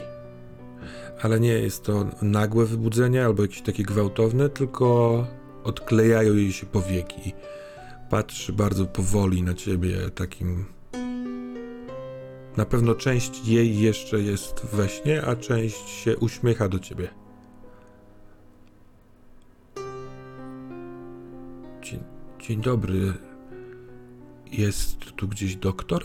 [1.21, 5.25] Ale nie jest to nagłe wybudzenie albo jakieś takie gwałtowne, tylko
[5.69, 7.33] odklejają jej się powieki.
[8.09, 10.65] Patrzy bardzo powoli na ciebie, takim.
[12.57, 17.07] Na pewno część jej jeszcze jest we śnie, a część się uśmiecha do ciebie.
[21.81, 21.99] Dzień,
[22.39, 23.13] dzień dobry.
[24.51, 26.03] Jest tu gdzieś doktor?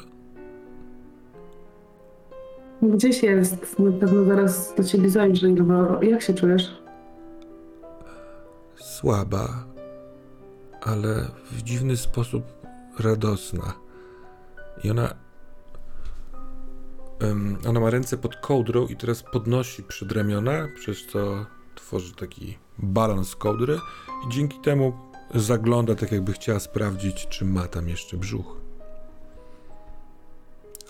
[2.83, 3.79] Gdzieś jest.
[3.79, 5.47] Na pewno zaraz do ciebie zajrzę.
[6.03, 6.84] Jak się czujesz?
[8.81, 9.67] Słaba,
[10.83, 12.45] ale w dziwny sposób
[12.99, 13.75] radosna.
[14.85, 15.15] I ona.
[17.69, 23.37] ona ma ręce pod kołdrą i teraz podnosi przedramiona, przez co tworzy taki balon z
[23.37, 23.79] kołdry
[24.27, 24.93] i dzięki temu
[25.35, 28.57] zagląda tak jakby chciała sprawdzić, czy ma tam jeszcze brzuch.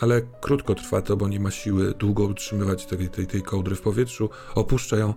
[0.01, 3.80] Ale krótko trwa to, bo nie ma siły długo utrzymywać tej, tej, tej kołdry w
[3.80, 4.30] powietrzu.
[4.55, 5.14] Opuszcza ją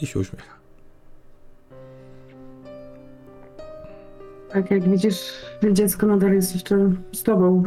[0.00, 0.54] i się uśmiecha.
[4.54, 5.32] Tak, jak widzisz,
[5.72, 7.62] dziecko nadal jest jeszcze z tobą.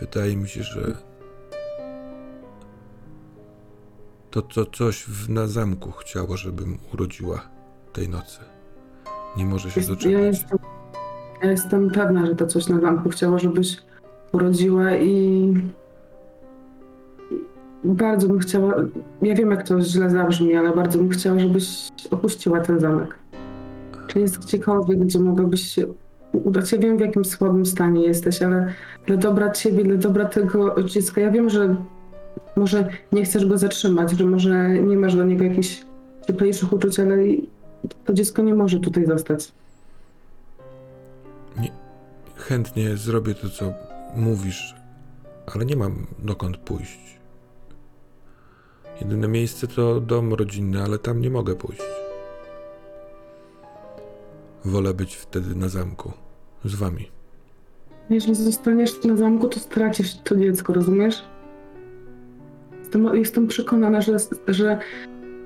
[0.00, 0.80] Wydaje mi się, że
[4.30, 7.48] To, to coś w, na zamku chciało, żebym urodziła
[7.92, 8.40] tej nocy.
[9.36, 10.12] Nie może się Jest, doczekać.
[10.12, 10.58] ja, jestem,
[11.42, 13.76] ja jestem pewna, że to coś na zamku chciało, żebyś
[14.32, 15.54] urodziła i
[17.84, 18.74] bardzo bym chciała,
[19.22, 23.18] ja wiem jak to źle zabrzmi, ale bardzo bym chciała, żebyś opuściła ten zamek.
[24.06, 25.86] Czy jest gdziekolwiek, gdzie mogłabyś się
[26.32, 26.72] udać?
[26.72, 28.72] Ja wiem w jakim słabym stanie jesteś, ale
[29.06, 31.76] dla dobra ciebie, dla dobra tego dziecka, ja wiem, że
[32.56, 35.84] może nie chcesz go zatrzymać, że może nie masz do niego jakichś
[36.26, 37.16] cieplejszych uczuć, ale
[38.04, 39.52] to dziecko nie może tutaj zostać.
[42.36, 43.72] Chętnie zrobię to, co
[44.16, 44.74] mówisz,
[45.54, 47.18] ale nie mam dokąd pójść.
[49.00, 52.05] Jedyne miejsce to dom rodzinny, ale tam nie mogę pójść.
[54.66, 56.12] Wolę być wtedy na zamku
[56.64, 57.10] z wami.
[58.10, 61.24] Jeżeli zostaniesz na zamku, to stracisz to dziecko, rozumiesz?
[62.80, 64.16] Jestem, jestem przekonana, że,
[64.48, 64.78] że,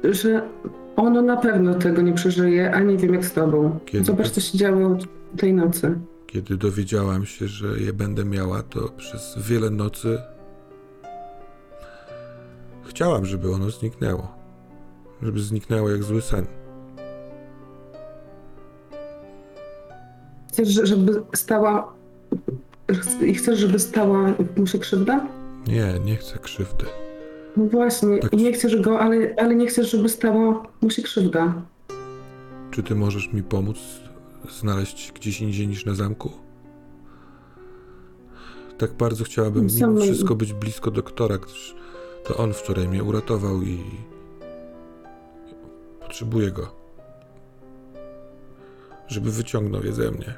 [0.05, 0.49] że
[0.97, 3.79] ono na pewno tego nie przeżyje, a nie wiem jak z tobą.
[3.85, 4.99] Kiedy Zobacz, co się działo
[5.37, 5.99] tej nocy.
[6.27, 10.18] Kiedy dowiedziałam się, że je będę miała, to przez wiele nocy
[12.85, 14.35] chciałam, żeby ono zniknęło.
[15.23, 16.47] Żeby zniknęło jak zły sen.
[20.61, 21.93] Chcesz, że- żeby stała...
[23.27, 25.27] I chcesz, żeby stała mu się krzywda?
[25.67, 26.87] Nie, nie chcę krzywdy.
[27.57, 28.33] No właśnie, Tak.
[28.33, 31.55] nie chcesz go, ale, ale nie chcesz, żeby stała mu się krzywda.
[32.71, 33.77] Czy ty możesz mi pomóc
[34.51, 36.31] znaleźć gdzieś indziej niż na zamku?
[38.79, 41.75] Tak bardzo chciałabym mimo Sam- wszystko być blisko doktora, gdyż
[42.25, 43.85] to on wczoraj mnie uratował i
[46.01, 46.75] potrzebuję go.
[49.09, 50.35] Żeby wyciągnął je ze mnie.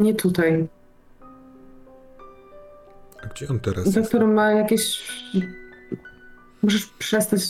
[0.00, 0.68] Nie tutaj.
[3.22, 3.98] A gdzie on teraz jest?
[3.98, 5.10] Doktor ma jakieś.
[6.62, 7.40] Możesz przestać.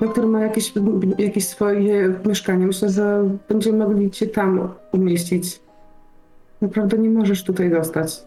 [0.00, 0.72] Doktor ma jakieś,
[1.18, 2.66] jakieś swoje mieszkanie.
[2.66, 5.60] Myślę, że będziemy mogli cię tam umieścić.
[6.60, 8.22] Naprawdę nie możesz tutaj zostać.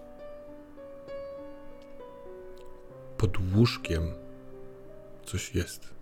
[3.18, 4.04] Pod łóżkiem
[5.26, 5.94] coś jest.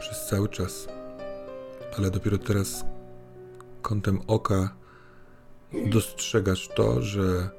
[0.00, 0.88] Przez cały czas.
[1.98, 2.84] Ale dopiero teraz
[3.82, 4.74] kątem oka
[5.86, 7.50] dostrzegasz to, że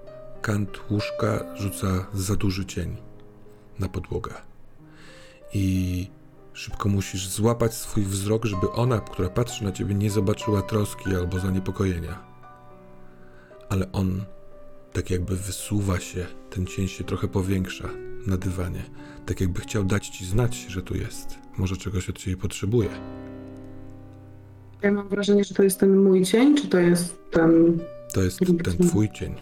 [0.41, 2.97] kant łóżka rzuca za duży cień
[3.79, 4.33] na podłogę.
[5.53, 6.07] I
[6.53, 11.39] szybko musisz złapać swój wzrok, żeby ona, która patrzy na ciebie, nie zobaczyła troski albo
[11.39, 12.23] zaniepokojenia.
[13.69, 14.25] Ale on
[14.93, 17.89] tak jakby wysuwa się, ten cień się trochę powiększa
[18.27, 18.83] na dywanie.
[19.25, 21.39] Tak jakby chciał dać ci znać, że tu jest.
[21.57, 22.89] Może czegoś od ciebie potrzebuje.
[24.83, 27.79] Ja mam wrażenie, że to jest ten mój cień, czy to jest ten.
[28.13, 29.35] To jest ten twój cień.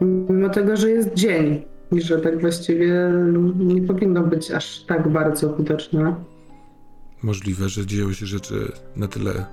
[0.00, 1.62] Mimo tego, że jest dzień
[1.92, 3.12] i że tak właściwie
[3.56, 6.14] nie powinno być aż tak bardzo widoczne.
[7.22, 9.46] Możliwe, że dzieją się rzeczy na tyle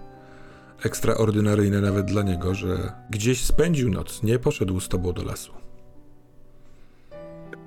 [0.86, 5.52] ekstraordynaryjne nawet dla niego, że gdzieś spędził noc, nie poszedł z tobą do lasu.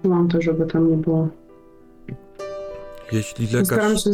[0.04, 1.28] Mam to, żeby tam nie było.
[3.12, 4.10] Jeśli Staram lekarz się.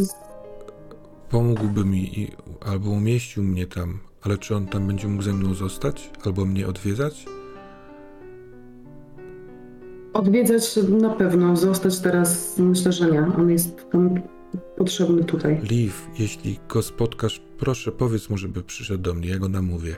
[1.31, 5.55] Pomógłby mi i, albo umieścił mnie tam, ale czy on tam będzie mógł ze mną
[5.55, 6.11] zostać?
[6.25, 7.27] Albo mnie odwiedzać?
[10.13, 13.21] Odwiedzać na pewno, zostać teraz myślę, że nie.
[13.21, 14.21] On jest tam
[14.77, 15.61] potrzebny tutaj.
[15.63, 19.97] Liv, jeśli go spotkasz, proszę powiedz mu, żeby przyszedł do mnie, ja go namówię.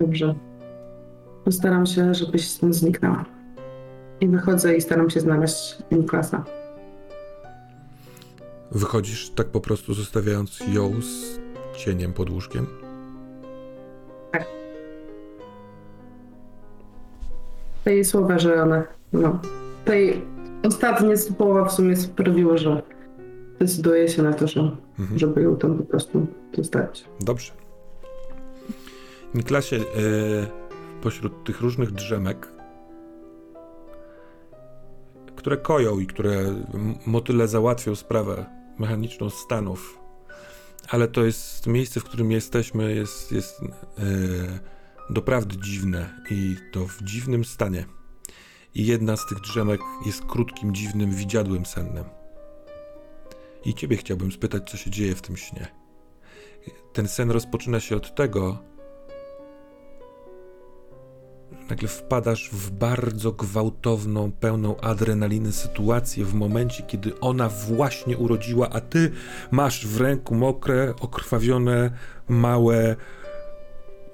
[0.00, 0.34] Dobrze.
[1.44, 3.24] Postaram się, żebyś stąd zniknęła.
[4.20, 6.44] I wychodzę i staram się znaleźć Niklasa.
[8.74, 11.38] Wychodzisz tak po prostu zostawiając ją z
[11.76, 12.66] cieniem pod łóżkiem?
[17.84, 18.84] Te jej słowa, że one.
[19.12, 19.38] No.
[19.84, 20.22] Tej
[20.68, 22.82] ostatnie słowa w sumie sprawiło, że
[23.58, 24.60] decyduje się na to, że,
[24.98, 25.18] Mhm.
[25.18, 26.26] żeby ją tam po prostu
[26.56, 27.04] zostawić.
[27.20, 27.52] Dobrze.
[29.34, 29.82] Niklasie, e,
[31.02, 32.48] pośród tych różnych drzemek,
[35.36, 36.36] które koją i które
[37.06, 38.44] motyle załatwią sprawę
[38.78, 39.98] mechaniczną stanów,
[40.88, 43.64] ale to jest miejsce, w którym jesteśmy, jest, jest e,
[45.10, 47.84] doprawdy dziwne i to w dziwnym stanie.
[48.74, 52.04] I jedna z tych drzemek jest krótkim, dziwnym widziadłem sennym.
[53.64, 55.66] I ciebie chciałbym spytać, co się dzieje w tym śnie.
[56.92, 58.71] Ten sen rozpoczyna się od tego,
[61.70, 68.80] nagle wpadasz w bardzo gwałtowną, pełną adrenaliny sytuację w momencie, kiedy ona właśnie urodziła, a
[68.80, 69.10] ty
[69.50, 71.90] masz w ręku mokre, okrwawione,
[72.28, 72.96] małe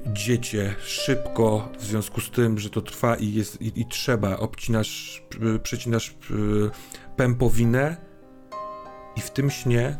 [0.06, 5.22] dziecię szybko, w związku z tym, że to trwa i, jest, i, i trzeba, obcinasz,
[5.62, 6.14] przecinasz
[7.16, 7.96] pępowinę
[9.16, 9.98] i w tym śnie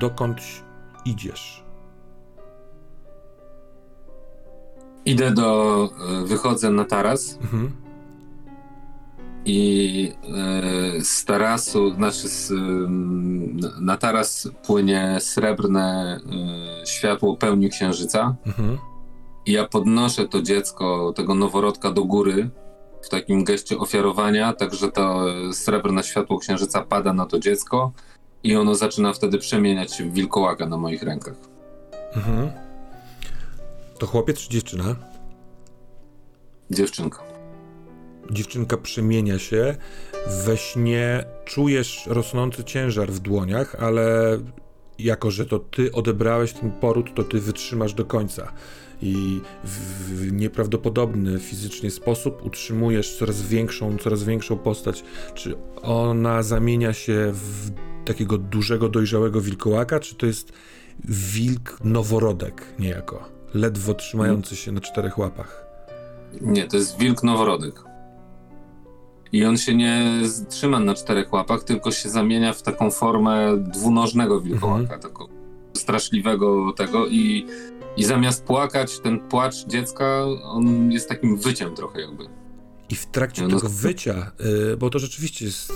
[0.00, 0.62] dokądś
[1.04, 1.65] idziesz.
[5.06, 5.88] Idę do.
[6.22, 7.70] e, Wychodzę na taras Mhm.
[9.44, 10.12] i
[10.98, 16.18] e, z tarasu, znaczy z, ym, na taras płynie srebrne
[16.82, 18.34] e, światło pełni księżyca.
[18.46, 18.78] Mhm.
[19.46, 22.50] I ja podnoszę to dziecko, tego noworodka do góry
[23.02, 27.92] w takim geście ofiarowania, także to e, srebrne światło księżyca pada na to dziecko
[28.42, 31.34] i ono zaczyna wtedy przemieniać się w wilkołaka na moich rękach.
[32.16, 32.65] Mhm.
[33.98, 34.96] To chłopiec czy dziewczyna?
[36.70, 37.22] Dziewczynka.
[38.30, 39.76] Dziewczynka przemienia się.
[40.44, 44.38] We śnie czujesz rosnący ciężar w dłoniach, ale
[44.98, 48.52] jako, że to ty odebrałeś ten poród, to ty wytrzymasz do końca.
[49.02, 55.04] I w, nieprawdopodobny fizycznie sposób utrzymujesz coraz większą, coraz większą postać.
[55.34, 57.70] Czy ona zamienia się w
[58.04, 60.52] takiego dużego, dojrzałego wilkołaka, czy to jest
[61.04, 63.35] wilk noworodek niejako?
[63.54, 65.66] Ledwo trzymający się na czterech łapach.
[66.40, 67.84] Nie, to jest wilk noworodek.
[69.32, 74.40] I on się nie trzyma na czterech łapach, tylko się zamienia w taką formę dwunożnego
[74.40, 75.28] wilkołaka, takiego
[75.76, 77.46] straszliwego tego i,
[77.96, 82.24] i zamiast płakać, ten płacz dziecka, on jest takim wyciem trochę jakby.
[82.88, 84.32] I w trakcie no- tego wycia,
[84.72, 85.72] y, bo to rzeczywiście jest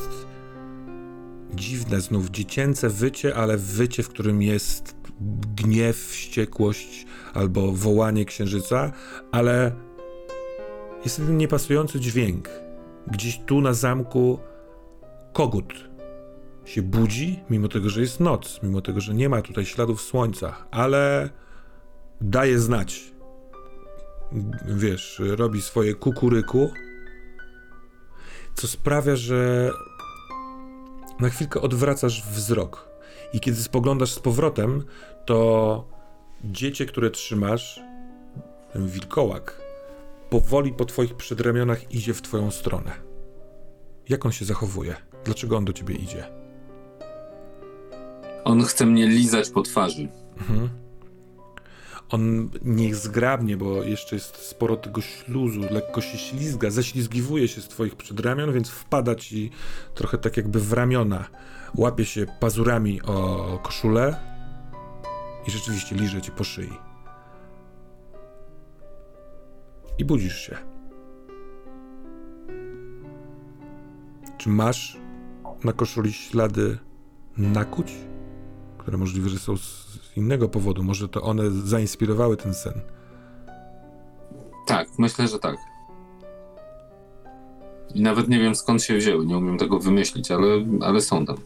[1.55, 4.97] dziwne, znów dziecięce wycie, ale wycie, w którym jest
[5.56, 8.93] gniew, wściekłość albo wołanie księżyca,
[9.32, 9.73] ale
[11.05, 12.48] jest ten niepasujący dźwięk.
[13.07, 14.39] Gdzieś tu na zamku
[15.32, 15.90] kogut
[16.65, 20.57] się budzi, mimo tego, że jest noc, mimo tego, że nie ma tutaj śladów słońca,
[20.70, 21.31] ale
[22.20, 23.12] daje znać.
[24.66, 26.70] Wiesz, robi swoje kukuryku,
[28.55, 29.70] co sprawia, że
[31.20, 32.90] na chwilkę odwracasz wzrok.
[33.32, 34.85] I kiedy spoglądasz z powrotem,
[35.27, 35.99] to
[36.45, 37.81] dziecię, które trzymasz,
[38.73, 39.62] ten wilkołak,
[40.31, 42.93] powoli po twoich przedramionach idzie w twoją stronę.
[44.09, 44.97] Jak on się zachowuje?
[45.25, 46.25] Dlaczego on do ciebie idzie?
[48.45, 50.09] On chce mnie lizać po twarzy.
[50.39, 50.69] Mhm.
[52.11, 57.97] On niezgrabnie, bo jeszcze jest sporo tego śluzu, lekko się ślizga, ześlizgiwuje się z twoich
[57.97, 59.51] przedramion, więc wpada ci
[59.95, 61.25] trochę tak jakby w ramiona.
[61.77, 64.30] Łapie się pazurami o koszulę
[65.47, 66.79] i rzeczywiście liże ci po szyi.
[69.99, 70.57] I budzisz się.
[74.39, 74.97] Czy masz
[75.65, 76.79] na koszuli ślady
[77.37, 77.93] nakuć?
[78.81, 80.83] które możliwe, że są z innego powodu.
[80.83, 82.81] Może to one zainspirowały ten sen.
[84.67, 85.57] Tak, myślę, że tak.
[87.95, 90.47] I nawet nie wiem skąd się wzięły, nie umiem tego wymyślić, ale,
[90.81, 91.37] ale są tam.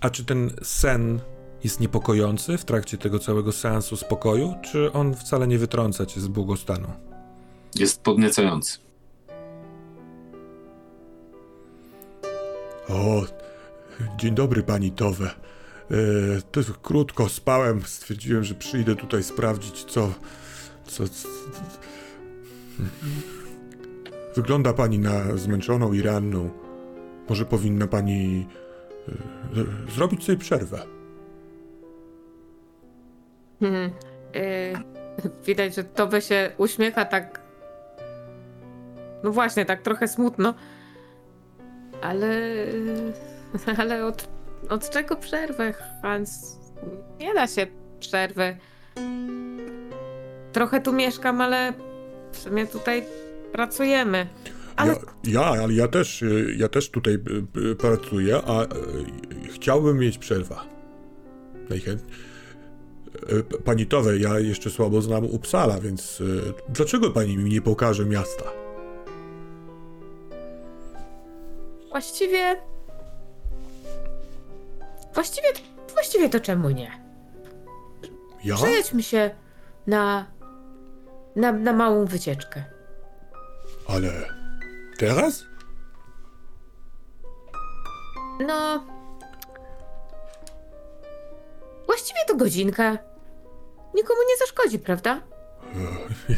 [0.00, 1.20] A czy ten sen
[1.64, 6.28] jest niepokojący w trakcie tego całego seansu spokoju, czy on wcale nie wytrąca cię z
[6.28, 6.88] błogostanu?
[7.74, 8.78] Jest podniecający.
[12.88, 13.22] O,
[14.16, 15.30] dzień dobry pani Towe.
[15.90, 15.94] E,
[16.52, 20.12] to krótko spałem, stwierdziłem, że przyjdę tutaj sprawdzić, co,
[20.86, 21.28] co, co...
[24.36, 26.50] Wygląda pani na zmęczoną i ranną.
[27.28, 28.46] Może powinna pani
[29.08, 30.93] e, zrobić sobie przerwę.
[33.64, 33.90] Hmm.
[34.36, 34.72] y,
[35.46, 37.40] widać, że Towe się uśmiecha tak.
[39.22, 40.54] No właśnie, tak trochę smutno.
[42.02, 42.54] Ale.
[43.78, 44.28] Ale od,
[44.68, 46.58] od czego przerwę, Hans?
[47.18, 47.66] Nie da się
[48.00, 48.56] przerwy.
[50.52, 51.72] Trochę tu mieszkam, ale
[52.32, 53.04] w sumie tutaj
[53.52, 54.26] pracujemy.
[54.76, 58.66] Ale Ja, ja, ale ja też, y, ja też tutaj y, y, pracuję, a
[59.54, 60.56] chciałbym mieć przerwę.
[61.70, 62.33] Najchętniej.
[63.32, 67.62] Y, p- Pani Towe, ja jeszcze słabo znam Uppsala, więc y, dlaczego pani mi nie
[67.62, 68.44] pokaże miasta?
[71.90, 72.56] właściwie.
[75.14, 75.48] Właściwie.
[75.92, 76.90] Właściwie to czemu nie?
[78.44, 78.56] Ja?
[78.56, 79.30] Przejedźmy się
[79.86, 80.26] na.
[81.36, 82.64] na, na małą wycieczkę.
[83.88, 84.12] Ale
[84.98, 85.44] teraz?
[88.46, 88.84] No.
[91.94, 92.98] Właściwie to godzinka.
[93.94, 95.20] Nikomu nie zaszkodzi, prawda?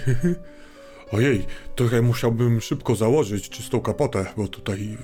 [1.13, 1.47] Ojej,
[1.77, 4.99] trochę musiałbym szybko założyć czystą kapotę, bo tutaj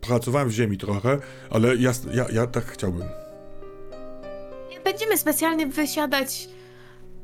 [0.00, 1.18] pracowałem w ziemi trochę,
[1.50, 3.08] ale ja, ja, ja tak chciałbym.
[4.70, 6.48] Nie będziemy specjalnie wysiadać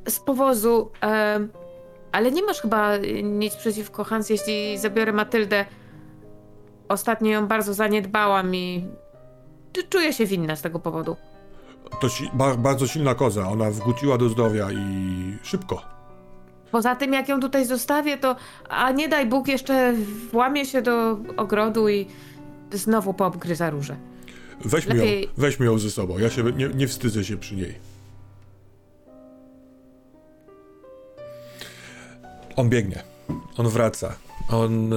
[0.08, 0.90] z powozu.
[1.00, 1.52] em,
[2.12, 5.64] ale nie masz chyba nic przeciwko Hans, jeśli zabiorę Matyldę.
[6.88, 8.88] Ostatnio ją bardzo zaniedbałam i
[9.88, 11.16] czuję się winna z tego powodu.
[12.00, 14.78] To si- ba- bardzo silna koza, ona wróciła do zdrowia i
[15.42, 15.82] szybko.
[16.70, 18.36] Poza tym, jak ją tutaj zostawię, to
[18.68, 19.94] a nie daj Bóg jeszcze
[20.32, 22.06] włamie się do ogrodu i
[22.72, 23.96] znowu poobgryza róże.
[24.64, 27.74] Weźmy, Lepiej- ją, weźmy ją ze sobą, ja się nie, nie wstydzę się przy niej.
[32.56, 33.02] On biegnie,
[33.56, 34.16] on wraca,
[34.48, 34.96] on e,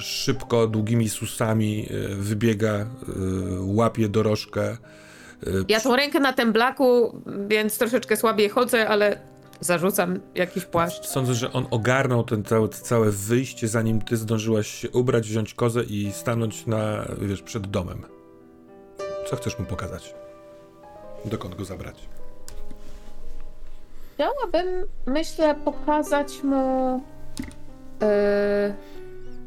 [0.00, 2.86] szybko, długimi susami e, wybiega, e,
[3.60, 4.76] łapie dorożkę.
[5.68, 9.20] Ja tą rękę na tym blaku, więc troszeczkę słabiej chodzę, ale
[9.60, 11.06] zarzucam jakiś płaszcz.
[11.06, 15.84] Sądzę, że on ogarnął ten całe, całe wyjście, zanim ty zdążyłaś się ubrać, wziąć kozę
[15.84, 18.02] i stanąć na, wiesz, przed domem.
[19.30, 20.14] Co chcesz mu pokazać?
[21.24, 22.08] Dokąd go zabrać?
[24.14, 27.02] Chciałabym, myślę, pokazać mu.
[28.00, 28.08] Yy,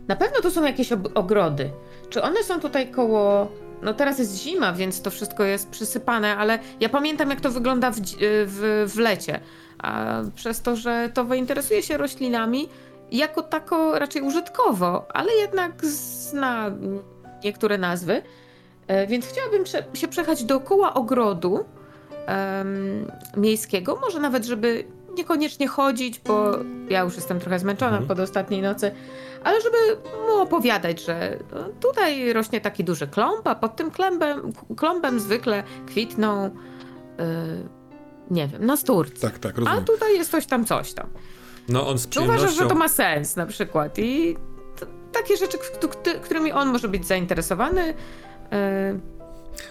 [0.07, 1.69] na pewno to są jakieś ob- ogrody.
[2.09, 3.51] Czy one są tutaj koło.
[3.83, 7.91] No teraz jest zima, więc to wszystko jest przysypane, ale ja pamiętam, jak to wygląda
[7.91, 9.39] w, dzi- w, w lecie.
[9.83, 12.69] A przez to, że to interesuje się roślinami,
[13.11, 16.71] jako tako raczej użytkowo, ale jednak zna
[17.43, 18.21] niektóre nazwy.
[18.87, 19.63] E, Więc chciałabym
[19.93, 21.65] się przejechać dookoła ogrodu
[22.25, 24.83] em, miejskiego, może nawet, żeby
[25.17, 26.51] niekoniecznie chodzić, bo
[26.89, 28.17] ja już jestem trochę zmęczona Mhm.
[28.17, 28.91] po ostatniej nocy,
[29.43, 29.77] ale żeby
[30.27, 35.63] mu opowiadać, że no, tutaj rośnie taki duży klomb, a pod tym klębem, klombem zwykle
[35.88, 36.51] kwitną, y,
[38.31, 39.22] nie wiem, nasturcy.
[39.22, 39.85] Tak, tak, a rozumiem.
[39.85, 41.07] tutaj jest coś tam, coś tam.
[41.69, 42.43] No on z przyjemnością...
[42.43, 44.38] uważasz, że to ma sens na przykład i
[45.11, 45.57] takie rzeczy,
[46.23, 47.93] którymi on może być zainteresowany, y,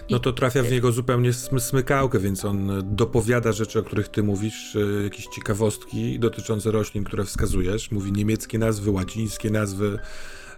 [0.09, 4.07] No to trafia w niego zupełnie sm- smykałkę, więc on e, dopowiada rzeczy, o których
[4.07, 7.91] ty mówisz, e, jakieś ciekawostki dotyczące roślin, które wskazujesz.
[7.91, 9.99] Mówi niemieckie nazwy, łacińskie nazwy.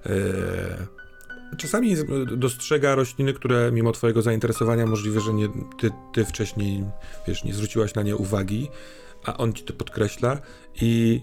[0.05, 1.03] e,
[1.57, 1.95] Czasami
[2.37, 5.47] dostrzega rośliny, które mimo twojego zainteresowania możliwe, że nie,
[5.79, 6.83] ty, ty wcześniej,
[7.27, 8.69] wiesz, nie zwróciłaś na nie uwagi,
[9.25, 10.37] a on ci to podkreśla
[10.81, 11.21] i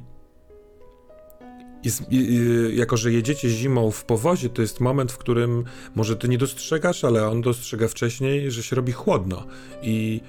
[1.85, 6.28] i, i, jako, że jedziecie zimą w powozie, to jest moment, w którym może ty
[6.28, 9.47] nie dostrzegasz, ale on dostrzega wcześniej, że się robi chłodno.
[9.82, 10.20] I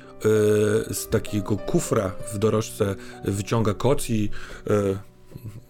[0.90, 4.30] e, z takiego kufra w dorożce wyciąga koc i
[4.70, 4.98] e,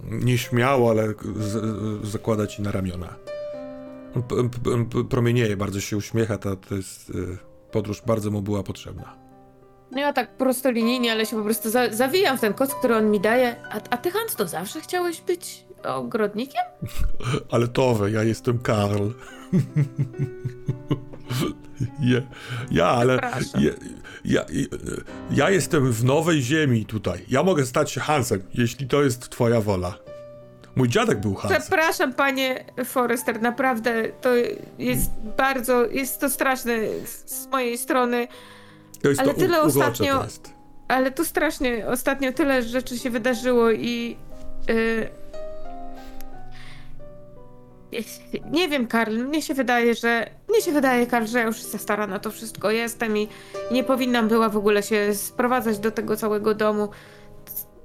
[0.03, 3.15] nieśmiało, ale z, zakłada ci na ramiona.
[4.15, 7.13] On p- p- p- promienieje, bardzo się uśmiecha, ta, to jest e,
[7.71, 9.21] podróż bardzo mu była potrzebna.
[9.91, 13.11] No ja tak prostolinijnie, ale się po prostu za, zawijam w ten koc, który on
[13.11, 13.55] mi daje.
[13.69, 16.61] A, a ty, Hans, to zawsze chciałeś być ogrodnikiem?
[17.51, 19.07] Ale towe, ja jestem Karl.
[21.99, 22.21] ja,
[22.71, 23.19] ja, ale
[24.25, 24.45] ja,
[25.31, 27.25] ja, jestem w nowej ziemi tutaj.
[27.29, 29.97] Ja mogę stać się Hansem, jeśli to jest twoja wola.
[30.75, 31.61] Mój dziadek był Hansem.
[31.61, 34.29] Przepraszam, panie Forrester, naprawdę to
[34.79, 36.73] jest bardzo, jest to straszne
[37.05, 38.27] z, mojej strony,
[39.01, 40.49] To jest ale to tyle u- ostatnio- To
[40.87, 44.17] ale tu strasznie ostatnio tyle rzeczy się wydarzyło i.
[44.69, 45.09] y,
[48.51, 50.29] nie wiem, Karl, mnie się wydaje, że.
[50.49, 53.27] Mnie się wydaje, Karl, że ja już za stara na to wszystko jestem i
[53.71, 56.89] nie powinnam była w ogóle się sprowadzać do tego całego domu.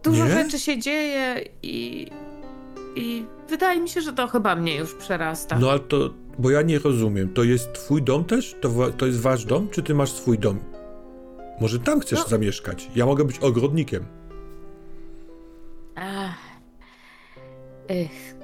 [0.02, 0.30] Dużo Nie?
[0.30, 2.06] rzeczy się dzieje i.
[2.96, 5.58] I wydaje mi się, że to chyba mnie już przerasta.
[5.58, 8.56] No ale to, bo ja nie rozumiem, to jest twój dom też?
[8.60, 10.58] To, to jest wasz dom, czy ty masz swój dom?
[11.60, 12.28] Może tam chcesz No.
[12.28, 12.90] zamieszkać?
[12.94, 14.04] Ja mogę być ogrodnikiem.
[15.96, 16.38] Ach.
[17.88, 18.35] Ech.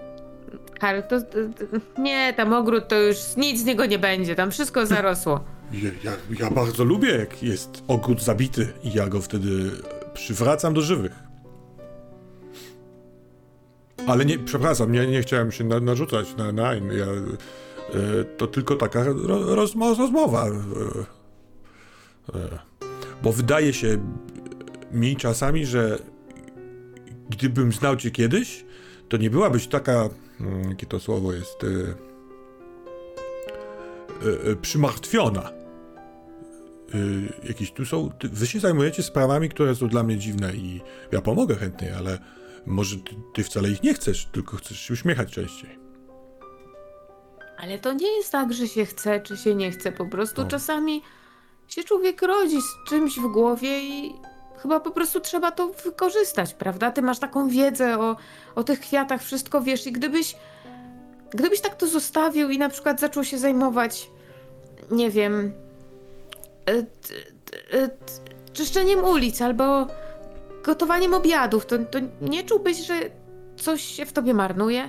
[0.83, 2.03] Karl, to, to, to.
[2.03, 5.45] Nie, tam ogród to już nic z niego nie będzie, tam wszystko zarosło.
[5.73, 9.71] Ja, ja, ja bardzo lubię, jak jest ogród zabity i ja go wtedy
[10.15, 11.13] przywracam do żywych.
[14.07, 16.93] Ale nie, przepraszam, nie, nie chciałem się na, narzucać na Nine.
[16.93, 20.47] Ja, e, to tylko taka ro, rozmo, rozmowa.
[20.47, 20.51] E,
[22.39, 22.59] e,
[23.23, 23.99] bo wydaje się
[24.93, 25.99] mi czasami, że
[27.31, 28.65] gdybym znał cię kiedyś,
[29.13, 30.09] to nie byłabyś taka,
[30.41, 31.69] mm, jakie to słowo jest, e,
[34.51, 35.51] e, przymartwiona.
[36.95, 38.11] Y, jakieś tu są.
[38.19, 40.81] Ty, wy się zajmujecie sprawami, które są dla mnie dziwne i
[41.13, 42.19] ja pomogę chętnie, ale
[42.67, 45.79] może ty, ty wcale ich nie chcesz, tylko chcesz się uśmiechać częściej.
[47.59, 49.93] Ale to nie jest tak, że się chce, czy się nie chce.
[49.93, 50.49] Po prostu No.
[50.49, 51.03] czasami
[51.69, 54.13] się człowiek rodzi z czymś w głowie i
[54.63, 56.91] chyba po prostu trzeba to wykorzystać, prawda?
[56.91, 58.17] Ty masz taką wiedzę o,
[58.55, 60.37] o tych kwiatach, wszystko wiesz i gdybyś,
[61.31, 64.11] gdybyś tak to zostawił i na przykład zaczął się zajmować,
[64.91, 65.53] nie wiem,
[66.69, 66.73] e,
[67.79, 67.91] e,
[68.53, 69.87] czyszczeniem ulic albo
[70.65, 71.67] gotowaniem obiadów.
[71.67, 72.95] To, to nie czułbyś, że
[73.57, 74.89] coś się w tobie marnuje?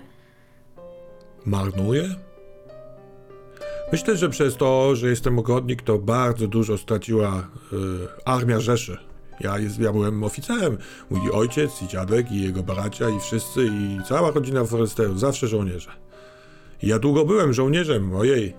[1.46, 2.10] Marnuje?
[3.92, 7.78] Myślę, że przez to, że jestem ogrodnik, to bardzo dużo straciła y,
[8.26, 9.13] armia Rzeszy.
[9.44, 10.78] Ja, jest, ja byłem oficerem.
[11.10, 15.92] Mój ojciec i dziadek i jego bracia i wszyscy i cała rodzina Foresterów, zawsze żołnierze.
[16.82, 18.56] I ja długo byłem żołnierzem, ojej.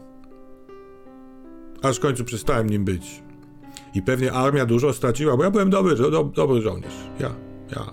[1.82, 3.22] Aż w końcu przestałem nim być.
[3.94, 6.94] I pewnie armia dużo straciła, bo ja byłem dobry, do, do, dobry żołnierz.
[7.20, 7.34] Ja,
[7.70, 7.92] ja.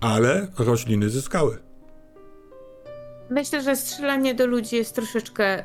[0.00, 1.58] Ale rośliny zyskały.
[3.30, 5.64] Myślę, że strzelanie do ludzi jest troszeczkę.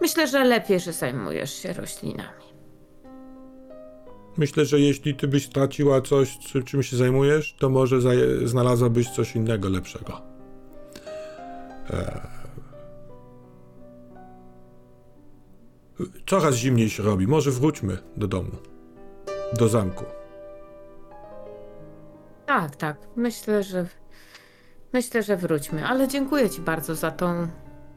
[0.00, 2.41] Myślę, że lepiej, że zajmujesz się roślinami.
[4.36, 9.10] Myślę, że jeśli ty byś straciła coś, czy- czym się zajmujesz, to może zaje- znalazłabyś
[9.10, 10.20] coś innego, lepszego.
[11.90, 12.20] Eee.
[16.26, 17.26] Coraz zimniej się robi.
[17.26, 18.50] Może wróćmy do domu.
[19.58, 20.04] Do zamku.
[22.46, 22.96] Tak, tak.
[23.16, 23.86] Myślę, że.
[24.92, 25.86] Myślę, że wróćmy.
[25.86, 27.48] Ale dziękuję Ci bardzo za tą,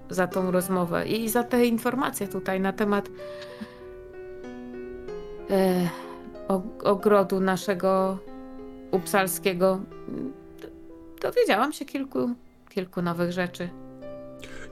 [0.10, 3.10] za tą rozmowę i za te informacje tutaj na temat
[5.50, 5.90] e,
[6.84, 8.18] ogrodu naszego
[8.92, 9.80] upsalskiego.
[11.22, 12.30] Dowiedziałam się kilku,
[12.70, 13.70] kilku nowych rzeczy.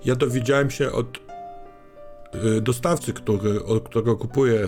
[0.06, 1.18] Ja dowiedziałem się od
[2.58, 4.68] y, dostawcy, który, od którego kupuję y,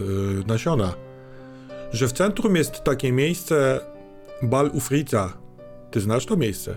[0.00, 0.92] y, nasiona,
[1.92, 3.80] że w centrum jest takie miejsce
[4.42, 5.32] Bal Ufrica.
[5.90, 6.76] Ty znasz to miejsce?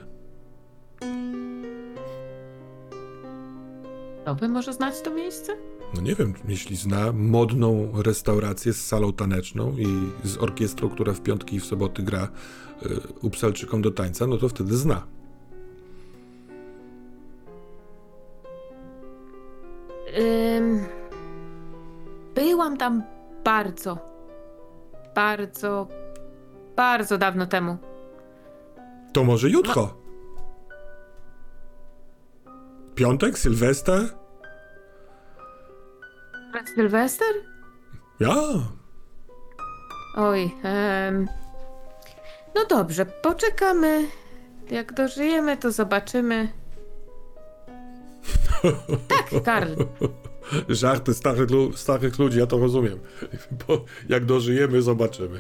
[4.26, 5.54] To by może znać to miejsce?
[5.96, 9.88] No nie wiem, jeśli zna modną restaurację z salą taneczną i
[10.28, 12.28] z orkiestrą, która w piątki i w soboty gra
[12.84, 15.08] y, Upsalczykom do tańca, no to wtedy zna.
[22.36, 23.04] Byłam tam
[23.44, 23.98] bardzo,
[25.16, 25.88] bardzo,
[26.76, 27.78] bardzo dawno temu.
[29.14, 29.94] To może jutro?
[32.96, 34.23] Piątek, Sylwester?
[36.76, 37.28] Sylwester?
[38.20, 38.36] Ja.
[40.16, 41.28] Oj, em,
[42.56, 44.08] no dobrze, poczekamy.
[44.72, 46.50] Jak dożyjemy, to zobaczymy.
[49.08, 49.74] Tak, Karl.
[50.70, 53.00] Żarty starych, starych ludzi, ja to rozumiem.
[53.68, 55.40] Bo jak dożyjemy, zobaczymy.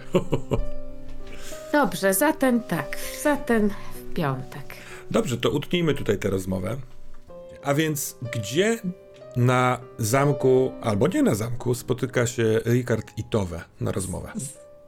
[1.74, 4.76] Dobrze, zatem tak, zatem w piątek.
[5.12, 6.78] Dobrze, to utnijmy tutaj tę rozmowę.
[7.64, 8.80] A więc gdzie
[9.36, 14.32] na zamku, albo nie na zamku, spotyka się Rikard i Towe na rozmowę?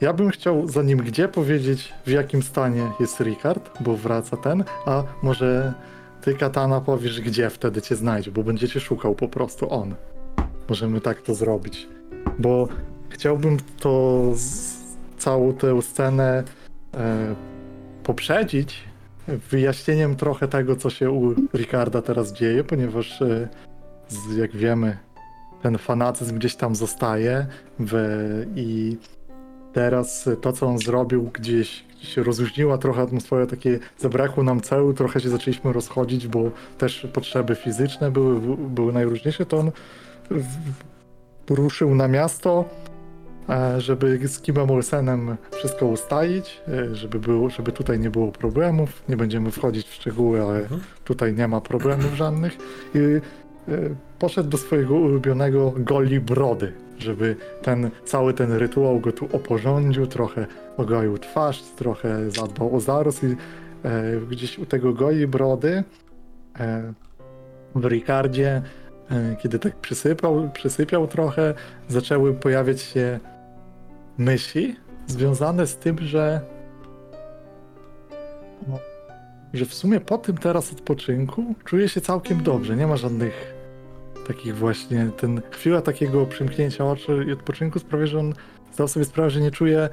[0.02, 5.04] Ja bym chciał, zanim gdzie, powiedzieć, w jakim stanie jest Rikard, bo wraca ten, a
[5.24, 5.74] może
[6.22, 9.96] ty, Katana, powiesz, gdzie wtedy cię znajdzie, bo będziecie szukał po prostu on.
[10.70, 11.88] Możemy tak to zrobić.
[12.40, 12.68] Bo
[13.10, 14.24] chciałbym to,
[15.18, 16.44] całą tę scenę
[16.94, 17.36] e,
[18.04, 18.84] poprzedzić
[19.28, 23.50] wyjaśnieniem trochę tego, co się u Ricarda teraz dzieje, ponieważ, e,
[24.38, 24.98] jak wiemy,
[25.61, 27.48] ten fanatyzm gdzieś tam zostaje
[27.80, 27.94] w,
[28.56, 28.98] i
[29.73, 35.19] teraz to, co on zrobił, gdzieś, gdzieś rozluźniła trochę atmosfera, takie zabrakło nam celu, trochę
[35.19, 39.72] się zaczęliśmy rozchodzić, bo też potrzeby fizyczne były, były najróżniejsze, to on
[41.49, 42.65] ruszył na miasto,
[43.49, 49.03] e, żeby z Kimem Olsenem wszystko ustalić, e, żeby, było, żeby tutaj nie było problemów.
[49.10, 50.82] Nie będziemy wchodzić w szczegóły, ale Mhm.
[51.03, 52.57] tutaj nie ma problemów żadnych.
[52.95, 52.99] I
[54.20, 60.46] poszedł do swojego ulubionego goli brody, żeby ten cały ten rytuał go tu oporządził, trochę
[60.78, 63.36] ogoił twarz, trochę zadbał o zaros i e,
[64.30, 65.84] gdzieś u tego goli brody
[66.60, 66.94] e,
[67.76, 68.62] w Ricardzie,
[69.12, 71.54] e, kiedy tak przysypał, przysypiał trochę,
[71.88, 73.20] zaczęły pojawiać się
[74.18, 74.76] myśli
[75.08, 76.42] związane z tym, że
[78.68, 78.80] no,
[79.54, 83.55] że w sumie po tym teraz odpoczynku czuje się całkiem dobrze, nie ma żadnych
[84.27, 88.34] takich właśnie, ten chwila takiego przymknięcia oczu i odpoczynku sprawia, że on
[88.73, 89.89] zdał sobie sprawę, że nie czuje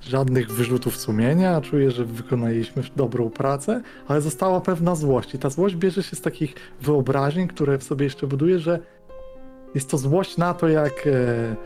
[0.00, 5.76] żadnych wyrzutów sumienia, czuje, że wykonaliśmy dobrą pracę, ale została pewna złość i ta złość
[5.76, 8.78] bierze się z takich wyobrażeń, które w sobie jeszcze buduje, że
[9.74, 11.56] jest to złość na to, jak e, e,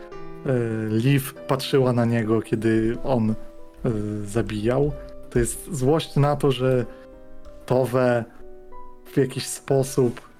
[0.89, 3.35] Liv patrzyła na niego, kiedy on e,
[4.25, 4.91] zabijał.
[5.29, 6.85] To jest złość na to, że
[7.65, 8.25] Towe
[9.05, 10.30] w jakiś sposób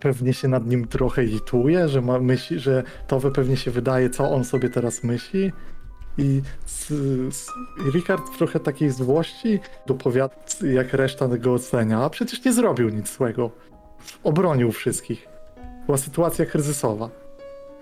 [0.00, 4.30] pewnie się nad nim trochę lituje, że ma myśli, że Towe pewnie się wydaje, co
[4.30, 5.52] on sobie teraz myśli.
[6.18, 6.92] I s,
[7.28, 7.46] s,
[7.94, 10.34] Rikard w trochę takiej złości dopowiada,
[10.72, 13.50] jak reszta go ocenia, a przecież nie zrobił nic złego.
[14.24, 15.28] Obronił wszystkich.
[15.86, 17.10] Była sytuacja kryzysowa.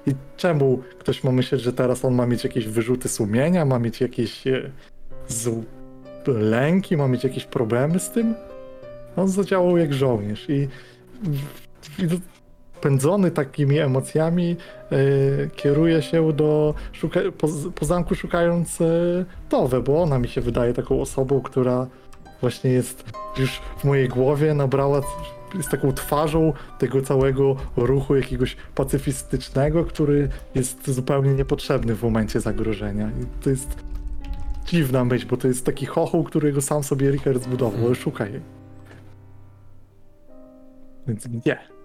[0.06, 4.00] I czemu ktoś ma myśleć, że teraz on ma mieć jakieś wyrzuty sumienia, ma mieć
[4.00, 4.70] jakieś e,
[5.28, 5.66] z...
[6.26, 8.34] lęki, ma mieć jakieś problemy z tym?
[9.16, 10.68] On zadziałał jak żołnierz i,
[11.24, 11.38] i
[12.80, 14.56] pędzony takimi emocjami
[14.90, 14.96] e,
[15.56, 18.84] kieruje się do szuka, po, po zamku szukając e,
[19.48, 21.86] Towę, bo ona mi się wydaje taką osobą, która
[22.40, 23.04] właśnie jest
[23.38, 25.00] już w mojej głowie nabrała
[25.54, 33.10] jest taką twarzą tego całego ruchu jakiegoś pacyfistycznego, który jest zupełnie niepotrzebny w momencie zagrożenia.
[33.22, 33.76] I to jest
[34.66, 38.42] dziwna myśl, bo to jest taki chochoł, którego sam sobie Rickard zbudował, ale szukaj jej.
[41.06, 41.77] Więc gdzie?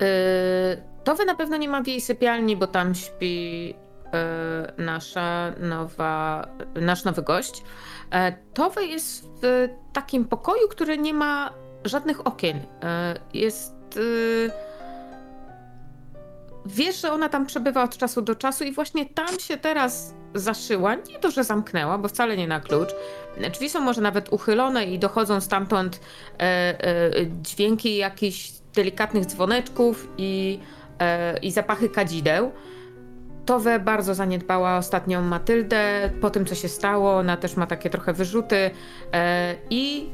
[0.00, 0.06] Yy,
[1.04, 7.04] Towy na pewno nie ma w jej sypialni, bo tam śpi yy, nasza nowa, nasz
[7.04, 7.62] nowy gość.
[8.10, 11.50] E, Towy jest w takim pokoju, który nie ma
[11.84, 12.60] żadnych okien.
[12.82, 13.74] E, Jest.
[13.96, 14.50] yy,
[16.66, 20.94] Wiesz, że ona tam przebywa od czasu do czasu i właśnie tam się teraz zaszyła.
[20.94, 22.88] Nie to, że zamknęła, bo wcale nie na klucz.
[23.52, 26.00] Drzwi są może nawet uchylone i dochodzą stamtąd
[26.40, 26.74] e,
[27.42, 30.60] dźwięki jakichś delikatnych dzwoneczków i,
[30.98, 32.52] e, i zapachy kadzideł.
[33.46, 37.16] Towe bardzo zaniedbała ostatnią Matyldę po tym, co się stało.
[37.16, 38.70] Ona też ma takie trochę wyrzuty
[39.12, 40.10] e, i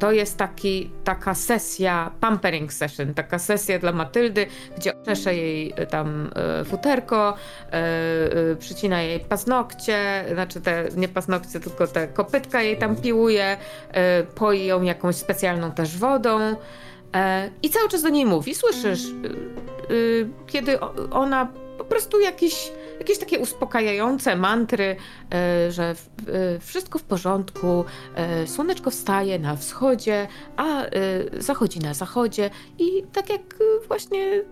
[0.00, 4.46] to jest taki, taka sesja, pampering session, taka sesja dla Matyldy,
[4.76, 7.34] gdzie czesze jej e, tam e, futerko,
[7.70, 13.56] e, przycina jej paznokcie, znaczy te, nie paznokcie, tylko te kopytka jej tam piłuje,
[14.34, 16.56] poi ją jakąś specjalną też wodą
[17.62, 19.30] i cały czas do niej mówi, słyszysz, e, e,
[20.46, 20.80] kiedy
[21.10, 24.96] ona po prostu jakieś, jakieś takie uspokajające mantry,
[25.34, 25.94] e, że e,
[26.58, 27.84] wszystko w porządku,
[28.14, 30.90] e, słoneczko wstaje na wschodzie, a e,
[31.38, 34.44] zachodzi na zachodzie i tak jak e, właśnie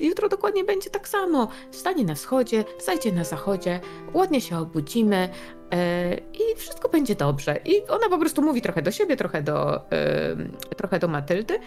[0.00, 1.48] jutro dokładnie będzie tak samo.
[1.70, 3.80] Wstanie na wschodzie, zajdzie na zachodzie,
[4.14, 5.28] ładnie się obudzimy
[5.70, 7.60] e, i wszystko będzie dobrze.
[7.64, 10.36] I ona po prostu mówi trochę do siebie, trochę do, e,
[10.76, 11.58] trochę do Matyldy.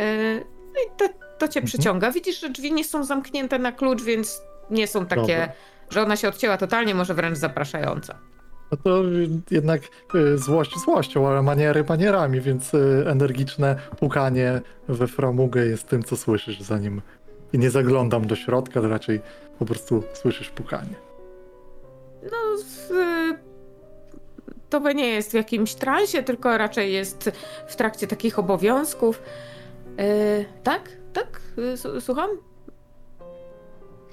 [0.00, 0.34] E,
[0.74, 1.08] no i to,
[1.38, 1.66] to cię Mhm.
[1.66, 2.10] przyciąga.
[2.10, 5.52] Widzisz, że drzwi nie są zamknięte na klucz, więc nie są takie, Dobra.
[5.90, 8.18] że ona się odcięła totalnie, może wręcz zapraszająca.
[8.72, 9.02] No to
[9.50, 9.82] jednak
[10.14, 16.16] y, złość złością, ale maniery manierami, więc y, energiczne pukanie we framugę jest tym, co
[16.16, 17.02] słyszysz zanim
[17.52, 19.20] i nie zaglądam do środka, raczej
[19.58, 20.94] po prostu słyszysz pukanie.
[22.22, 22.90] No, w,
[24.70, 27.30] to by nie jest w jakimś transie, tylko raczej jest
[27.66, 29.22] w trakcie takich obowiązków.
[29.98, 30.88] E, tak?
[31.12, 31.40] Tak?
[31.58, 32.30] E, s- Słucham?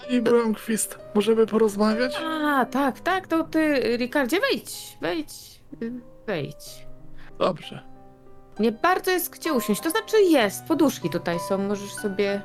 [0.10, 2.16] I Bromquist, możemy porozmawiać?
[2.26, 5.62] A, tak, tak, to ty, Ricardzie, wejdź, wejdź,
[6.28, 6.88] wejdź.
[7.40, 7.84] Dobrze.
[8.60, 12.42] Nie bardzo jest gdzie usiąść, to znaczy jest, poduszki tutaj są, możesz sobie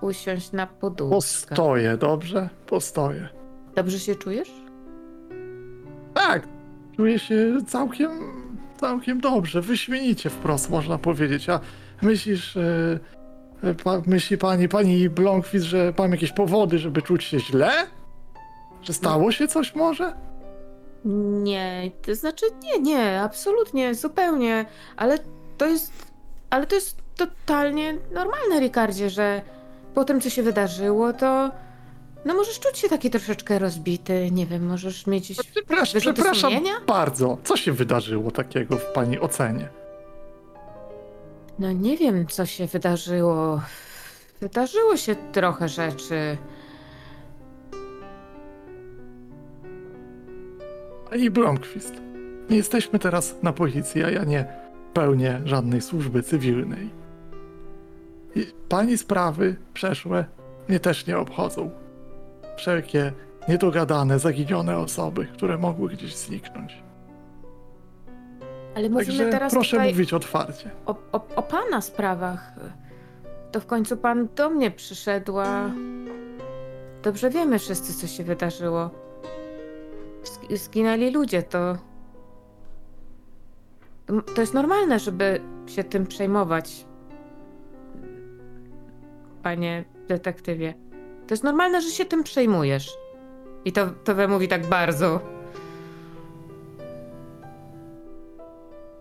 [0.00, 1.10] usiąść na poduszkę.
[1.14, 2.48] Postoję, dobrze?
[2.66, 3.28] Postoję.
[3.74, 4.50] Dobrze się czujesz?
[6.14, 6.42] Tak,
[6.96, 8.10] czuję się całkiem,
[8.80, 11.48] całkiem dobrze, wyśmienicie wprost można powiedzieć.
[11.48, 11.60] A
[12.02, 12.98] myślisz, e,
[13.84, 17.70] pa, myśli pani, pani Blomqvist, że mam jakieś powody, żeby czuć się źle?
[18.82, 20.12] Że stało się coś może?
[21.42, 24.66] Nie, to znaczy nie, nie, absolutnie, zupełnie,
[24.96, 25.18] ale
[25.58, 25.92] to jest,
[26.50, 29.42] ale to jest totalnie normalne, Ricardzie, że
[29.94, 31.50] po tym, co się wydarzyło, to
[32.24, 35.32] no możesz czuć się taki troszeczkę rozbity, nie wiem, możesz mieć...
[35.50, 36.72] Przepraszam, przepraszam sumienia?
[36.86, 37.38] bardzo.
[37.44, 39.68] Co się wydarzyło takiego w pani ocenie?
[41.60, 43.60] No nie wiem, co się wydarzyło.
[44.40, 46.36] Wydarzyło się trochę rzeczy.
[51.10, 51.94] Pani Blomqvist,
[52.50, 54.46] jesteśmy teraz na policji, a ja nie
[54.94, 56.90] pełnię żadnej służby cywilnej.
[58.34, 60.24] I pani sprawy przeszłe
[60.68, 61.70] mnie też nie obchodzą.
[62.56, 63.12] Wszelkie
[63.48, 66.89] niedogadane, zaginione osoby, które mogły gdzieś zniknąć.
[68.74, 70.70] Ale mówimy Także teraz proszę tutaj mówić otwarcie.
[70.86, 72.52] o, o, o pana sprawach.
[73.52, 75.70] To w końcu pan do mnie przyszedł, a
[77.02, 78.90] dobrze wiemy wszyscy, co się wydarzyło.
[80.24, 81.76] Zg- Zginęli ludzie, to...
[84.34, 86.86] To jest normalne, żeby się tym przejmować.
[89.42, 90.74] Panie detektywie.
[91.26, 92.92] To jest normalne, że się tym przejmujesz.
[93.64, 95.20] I to, to we mówi tak bardzo.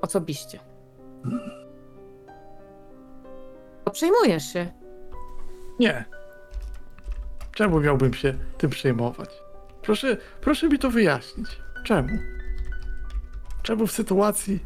[0.01, 0.59] Osobiście.
[3.85, 4.71] To przejmujesz się.
[5.79, 6.05] Nie.
[7.55, 9.29] Czemu miałbym się tym przejmować?
[9.81, 11.61] Proszę, proszę mi to wyjaśnić.
[11.83, 12.17] Czemu?
[13.63, 14.59] Czemu w sytuacji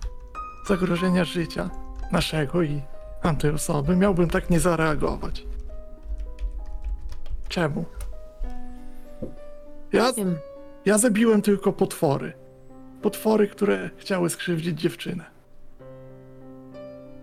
[0.67, 1.69] zagrożenia życia
[2.11, 2.81] naszego i
[3.21, 5.45] tamtej osoby miałbym tak nie zareagować?
[7.47, 7.85] Czemu?
[9.93, 10.11] Ja,
[10.85, 12.42] ja zabiłem tylko potwory.
[13.03, 15.25] Potwory, które chciały skrzywdzić dziewczynę.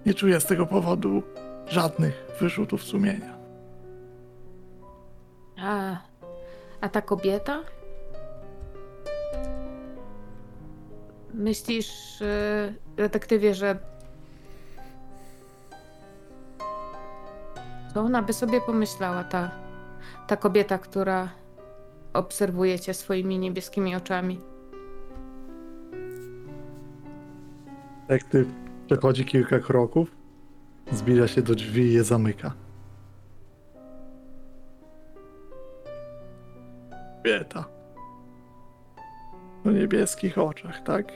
[0.06, 1.22] Nie czuję z tego powodu
[1.66, 3.36] żadnych wyrzutów sumienia.
[5.58, 5.96] A,
[6.80, 7.62] a ta kobieta?
[11.34, 13.78] Myślisz, yy, detektywie, że.
[17.94, 19.50] Co ona by sobie pomyślała, ta,
[20.26, 21.28] ta kobieta, która
[22.12, 24.49] obserwuje cię swoimi niebieskimi oczami?
[28.10, 28.48] Detektyw
[28.86, 30.16] przechodzi kilka kroków,
[30.92, 32.52] zbliża się do drzwi i je zamyka.
[37.16, 37.64] Kobieta.
[39.66, 41.12] O niebieskich oczach, tak?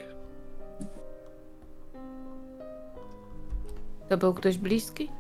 [4.09, 5.11] To był ktoś bliski?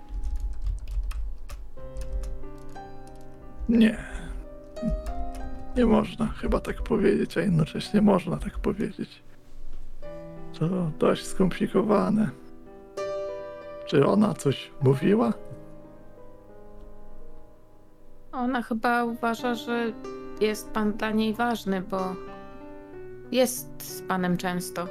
[3.68, 3.98] Nie.
[5.76, 9.22] Nie można chyba tak powiedzieć, a jednocześnie można tak powiedzieć.
[10.70, 12.30] To dość skomplikowane.
[13.86, 15.32] Czy ona coś mówiła?
[18.32, 19.92] Ona chyba uważa, że
[20.40, 22.00] jest pan dla niej ważny, bo
[23.32, 24.86] jest z panem często.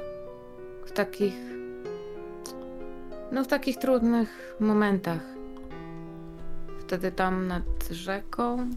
[0.86, 1.34] W takich.
[3.32, 5.22] No, w takich trudnych momentach.
[6.80, 8.70] Wtedy tam nad rzeką,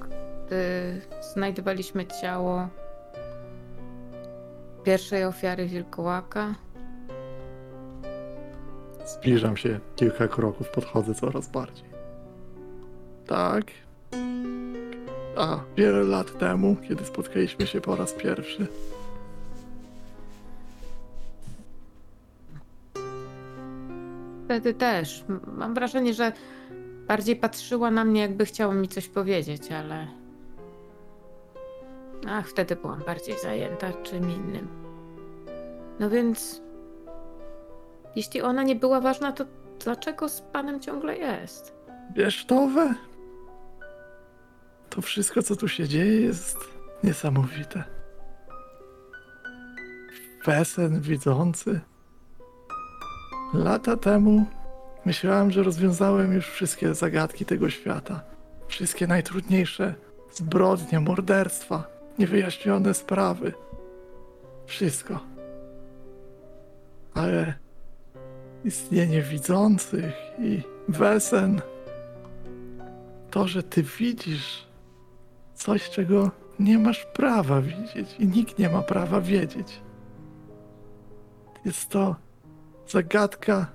[0.00, 1.00] gdy
[1.32, 2.68] znajdowaliśmy ciało
[4.86, 6.54] pierwszej ofiary wilkołaka.
[9.06, 11.88] Zbliżam się kilka kroków, podchodzę coraz bardziej.
[13.26, 13.64] Tak.
[15.36, 18.66] A, wiele lat temu, kiedy spotkaliśmy się po raz pierwszy.
[24.44, 25.24] Wtedy też.
[25.46, 26.32] Mam wrażenie, że
[27.08, 30.25] bardziej patrzyła na mnie, jakby chciała mi coś powiedzieć, ale.
[32.28, 34.68] Ach, wtedy byłam bardziej zajęta czym innym.
[36.00, 36.62] No więc.
[38.16, 39.44] Jeśli ona nie była ważna, to
[39.84, 41.74] dlaczego z panem ciągle jest?
[42.14, 42.94] Wiesz, Towe?
[44.90, 46.58] To wszystko, co tu się dzieje, jest
[47.04, 47.84] niesamowite.
[50.46, 51.80] Wesen widzący.
[53.54, 54.46] Lata temu
[55.04, 58.20] myślałem, że rozwiązałem już wszystkie zagadki tego świata.
[58.68, 59.94] Wszystkie najtrudniejsze
[60.32, 61.84] zbrodnie, morderstwa,
[62.18, 63.52] niewyjaśnione sprawy.
[64.66, 65.20] Wszystko.
[67.14, 67.54] Ale
[68.64, 71.60] istnienie widzących i wesen.
[73.30, 74.66] To, że ty widzisz
[75.54, 79.80] coś, czego nie masz prawa widzieć i nikt nie ma prawa wiedzieć.
[81.64, 82.16] Jest to
[82.88, 83.66] zagadka,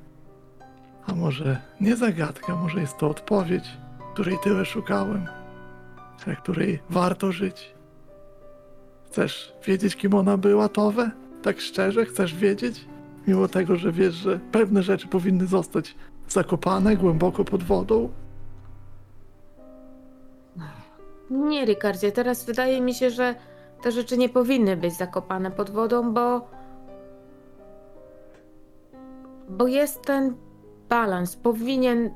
[1.05, 3.77] a może nie zagadka, może jest to odpowiedź,
[4.13, 5.27] której tyle szukałem,
[6.25, 7.73] dla której warto żyć.
[9.11, 11.11] Chcesz wiedzieć, kim ona była, Towe?
[11.41, 12.85] Tak szczerze, chcesz wiedzieć?
[13.27, 15.95] Mimo tego, że wiesz, że pewne rzeczy powinny zostać
[16.27, 18.09] zakopane głęboko pod wodą?
[21.29, 23.35] Nie, Ricardzie, teraz wydaje mi się, że
[23.81, 26.47] te rzeczy nie powinny być zakopane pod wodą, bo.
[29.49, 30.35] Bo jest ten
[30.89, 31.35] balans.
[31.35, 32.13] Powinien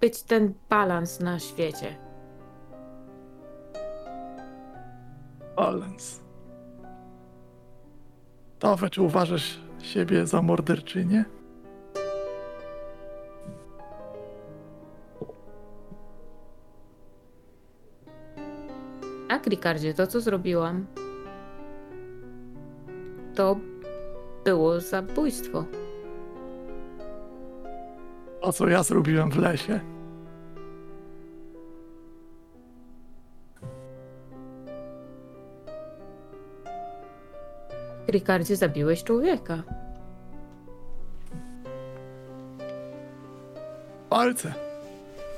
[0.00, 2.09] być ten balans na świecie.
[5.60, 6.20] Balans.
[8.58, 11.24] Towe, czy uważasz siebie za morderczynię?
[19.28, 20.86] Tak, Ricardzie, to co zrobiłam,
[23.34, 23.56] to
[24.44, 25.64] było zabójstwo.
[28.40, 29.80] To, co ja zrobiłem w lesie.
[38.10, 39.62] Ricardzie, zabiłeś człowieka.
[44.08, 44.54] Palce.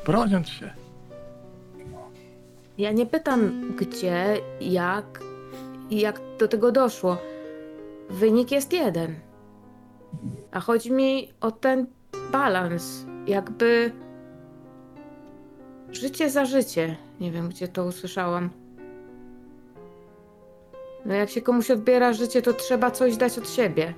[0.07, 0.71] Broniąc się.
[2.79, 5.21] Ja nie pytam gdzie, jak
[5.91, 7.17] i jak do tego doszło.
[8.11, 9.15] Wynik jest jeden.
[10.51, 11.87] A chodzi mi o ten
[12.33, 13.05] balans.
[13.27, 13.93] Jakby
[15.91, 16.97] życie za życie.
[17.21, 18.62] Nie wiem, gdzie to usłyszałam.
[21.05, 23.95] No jak się komuś odbiera życie, to trzeba coś dać od siebie.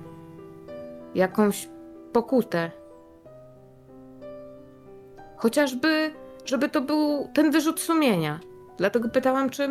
[1.15, 1.69] Jakąś
[2.13, 2.71] pokutę.
[5.37, 6.13] Chociażby,
[6.45, 8.39] żeby to był ten wyrzut sumienia.
[8.77, 9.69] Dlatego pytałam, czy,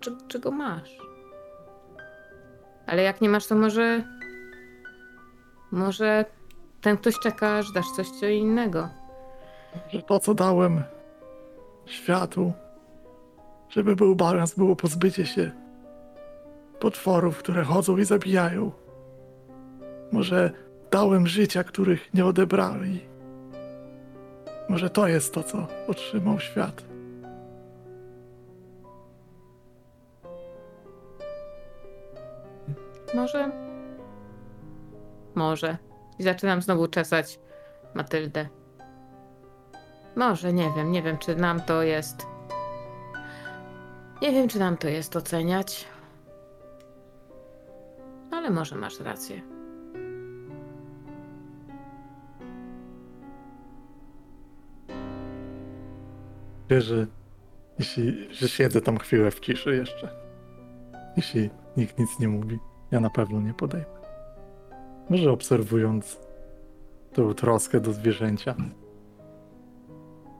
[0.00, 0.98] czy, czy go masz.
[2.86, 4.02] Ale jak nie masz, to może.
[5.70, 6.24] Może
[6.80, 8.88] ten ktoś czeka, aż dasz coś co innego.
[9.92, 10.82] Że to, co dałem,
[11.86, 12.52] światu,
[13.68, 15.50] żeby był balans, było pozbycie się
[16.80, 18.72] potworów, które chodzą i zabijają.
[20.12, 20.50] Może
[20.90, 23.00] dałem życia, których nie odebrali.
[24.68, 26.82] Może to jest to, co otrzymał świat.
[33.14, 33.50] Może.
[35.34, 35.76] Może.
[36.18, 37.40] I zaczynam znowu czesać
[37.94, 38.48] Matyldę.
[40.16, 42.26] Może, nie wiem, nie wiem, czy nam to jest.
[44.22, 45.86] Nie wiem, czy nam to jest oceniać.
[48.48, 49.42] Ale może masz rację.
[56.70, 57.06] Wiesz, że
[57.78, 60.08] jeśli, że siedzę tam chwilę w ciszy jeszcze.
[61.16, 62.58] Jeśli nikt nic nie mówi,
[62.90, 63.86] ja na pewno nie podejmę.
[65.10, 66.18] Może obserwując
[67.12, 68.54] tą troskę do zwierzęcia,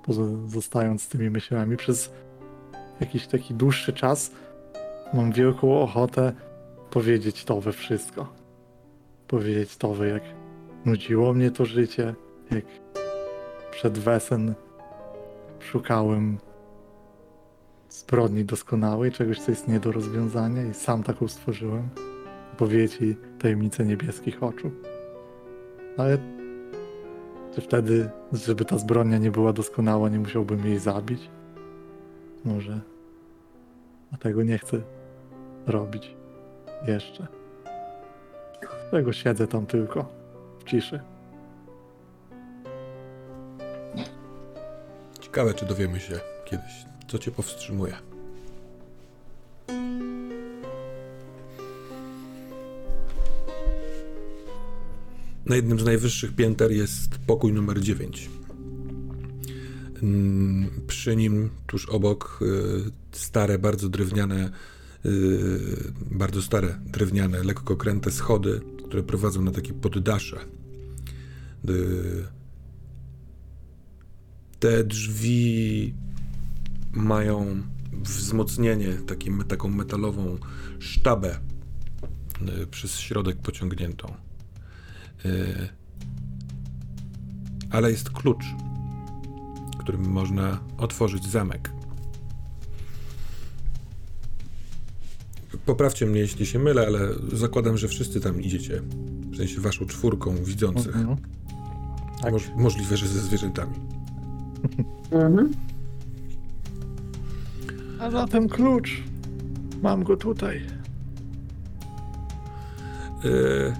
[0.06, 2.12] pozo- zostając z tymi myślami przez
[3.00, 4.30] jakiś taki dłuższy czas,
[5.14, 6.32] mam wielką ochotę
[6.90, 8.32] powiedzieć to we wszystko.
[9.28, 10.22] Powiedzieć to we, jak
[10.84, 12.14] nudziło mnie to życie,
[12.50, 12.64] jak
[13.70, 14.54] przed wesen
[15.60, 16.38] szukałem
[17.90, 21.88] zbrodni doskonałej, czegoś, co jest nie do rozwiązania i sam taką stworzyłem.
[22.56, 24.70] Powiedzieć tajemnicę niebieskich oczu.
[25.96, 26.18] Ale
[27.54, 31.30] czy wtedy, żeby ta zbrodnia nie była doskonała, nie musiałbym jej zabić?
[32.44, 32.80] Może.
[34.12, 34.80] A tego nie chcę
[35.66, 36.17] robić.
[36.86, 37.26] Jeszcze.
[38.90, 40.12] Dlatego siedzę tam tylko
[40.58, 41.00] w ciszy.
[45.20, 46.72] Ciekawe, czy dowiemy się kiedyś,
[47.08, 47.94] co cię powstrzymuje.
[55.46, 58.30] Na jednym z najwyższych pięter jest pokój numer 9.
[60.02, 64.50] Mm, Przy nim, tuż obok, y, stare, bardzo drewniane,
[66.10, 70.36] bardzo stare, drewniane, lekko kręte schody, które prowadzą na takie poddasze.
[71.68, 72.38] Y,
[74.60, 75.94] Te drzwi
[76.92, 77.62] mają
[77.92, 80.38] wzmocnienie, takim, taką metalową
[80.78, 81.38] sztabę
[82.62, 84.14] y, przez środek pociągniętą.
[85.24, 85.68] Y,
[87.70, 88.44] Ale jest klucz,
[89.78, 91.77] którym można otworzyć zamek.
[95.68, 97.00] Poprawcie mnie, jeśli się mylę, ale
[97.32, 98.82] zakładam, że wszyscy tam idziecie.
[99.30, 100.96] W sensie waszą czwórką widzących.
[100.96, 101.16] Mhm.
[102.22, 102.32] Tak.
[102.32, 103.74] Moż, możliwe, że ze zwierzętami.
[105.10, 105.52] Mhm.
[108.00, 109.02] A zatem klucz.
[109.82, 110.62] Mam go tutaj.
[113.24, 113.76] Yy,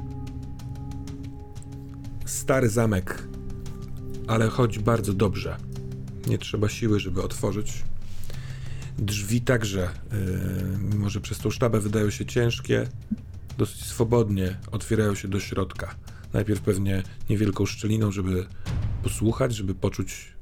[2.25, 3.29] stary zamek,
[4.27, 5.57] ale chodzi bardzo dobrze.
[6.27, 7.85] Nie trzeba siły, żeby otworzyć.
[8.99, 12.87] Drzwi także, yy, mimo że przez tą sztabę wydają się ciężkie,
[13.59, 15.95] dosyć swobodnie otwierają się do środka.
[16.33, 18.47] Najpierw pewnie niewielką szczeliną, żeby
[19.03, 20.33] posłuchać, żeby poczuć,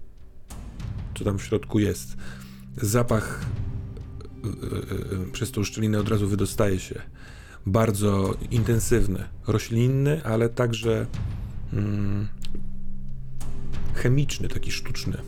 [1.19, 2.16] co tam w środku jest.
[2.77, 3.47] Zapach
[4.45, 4.51] yy,
[5.19, 7.03] yy, przez tą szczelinę od razu wydostaje się
[7.66, 11.07] bardzo intensywny, roślinny, ale także
[11.73, 12.28] mm,
[13.95, 15.19] chemiczny, taki sztuczny,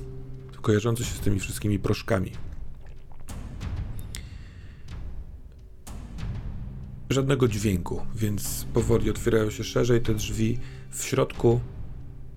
[0.62, 2.47] kojarzący się z tymi wszystkimi proszkami.
[7.10, 10.58] Żadnego dźwięku, więc powoli otwierają się szerzej te drzwi.
[10.90, 11.60] W środku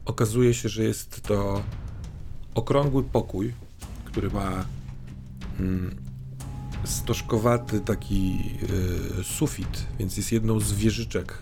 [0.05, 1.63] okazuje się, że jest to
[2.55, 3.53] okrągły pokój,
[4.05, 4.65] który ma
[5.59, 5.95] mm,
[6.83, 8.39] stożkowaty taki
[9.19, 11.37] y, sufit, więc jest jedną z wieżyczek,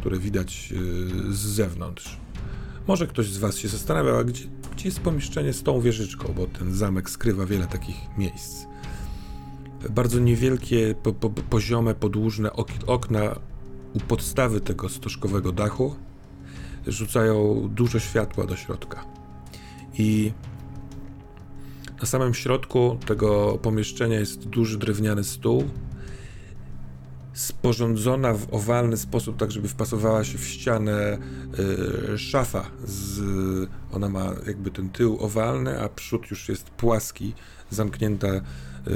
[0.00, 2.16] które widać y, z zewnątrz.
[2.86, 6.74] Może ktoś z Was się zastanawiał, gdzie, gdzie jest pomieszczenie z tą wieżyczką, bo ten
[6.74, 8.71] zamek skrywa wiele takich miejsc.
[9.90, 13.36] Bardzo niewielkie, po, po, poziome, podłużne ok, okna
[13.94, 15.96] u podstawy tego stożkowego dachu
[16.86, 19.04] rzucają dużo światła do środka.
[19.98, 20.32] I
[22.00, 25.64] na samym środku tego pomieszczenia jest duży drewniany stół,
[27.32, 31.18] sporządzona w owalny sposób, tak żeby wpasowała się w ścianę
[32.14, 32.70] y, szafa.
[32.84, 33.20] Z,
[33.92, 37.34] ona ma jakby ten tył owalny, a przód już jest płaski,
[37.70, 38.28] zamknięta.
[38.88, 38.92] Y,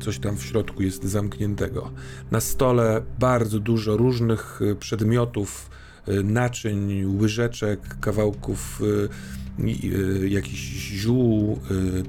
[0.00, 1.90] Coś tam w środku jest zamkniętego.
[2.30, 5.70] Na stole bardzo dużo różnych y, przedmiotów,
[6.08, 11.58] y, naczyń, łyżeczek, kawałków y, jakichś ziół,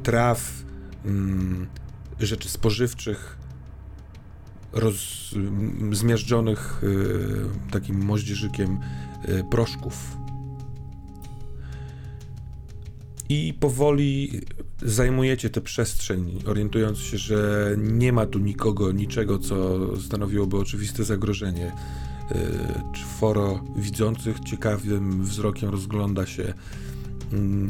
[0.03, 0.63] traw,
[1.05, 1.67] mm,
[2.19, 3.37] rzeczy spożywczych,
[4.73, 5.29] roz,
[5.91, 6.81] zmiażdżonych
[7.71, 8.79] takim moździerzykiem
[9.51, 10.17] proszków.
[13.29, 14.41] I powoli
[14.81, 21.71] zajmujecie tę przestrzeń, orientując się, że nie ma tu nikogo, niczego, co stanowiłoby oczywiste zagrożenie.
[22.31, 22.35] Y,
[22.93, 26.53] Czworo widzących ciekawym wzrokiem rozgląda się.
[27.33, 27.69] Mm.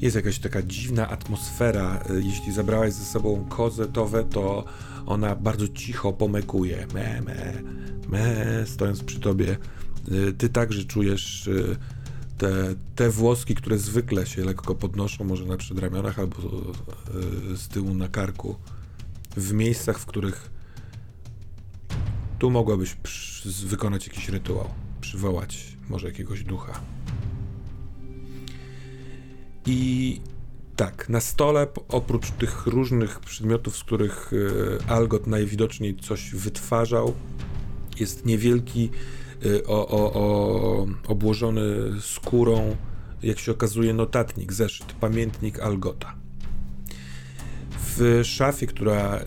[0.00, 2.02] Jest jakaś taka dziwna atmosfera.
[2.10, 4.64] Y, Jeśli zabrałaś ze sobą kozę towę, to
[5.06, 6.86] ona bardzo cicho pomekuje.
[6.94, 7.52] Me, me,
[8.08, 9.56] me, stojąc przy tobie.
[10.12, 11.50] Y, Ty także czujesz
[12.38, 16.38] te, te włoski, które zwykle się lekko podnoszą, może na przedramionach albo
[17.52, 18.56] y, z tyłu na karku,
[19.36, 20.50] w miejscach, w których
[22.38, 22.96] tu mogłabyś
[23.66, 24.68] wykonać jakiś rytuał,
[25.00, 26.80] przywołać może jakiegoś ducha.
[29.66, 30.20] I
[30.76, 37.14] tak, na stole, oprócz tych różnych przedmiotów, z których y, Algot najwidoczniej coś wytwarzał,
[38.00, 38.90] jest niewielki,
[39.66, 41.62] o, o, o, obłożony
[42.00, 42.76] skórą,
[43.22, 46.14] jak się okazuje, notatnik, zeszyt, pamiętnik Algota.
[47.96, 49.20] W szafie, która,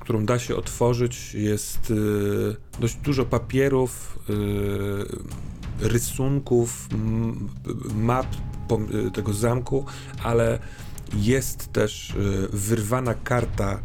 [0.00, 4.18] którą da się otworzyć, jest y, dość dużo papierów,
[5.80, 6.88] y, rysunków,
[7.94, 8.26] map
[9.06, 9.84] y, tego zamku,
[10.22, 10.58] ale
[11.16, 13.80] jest też y, wyrwana karta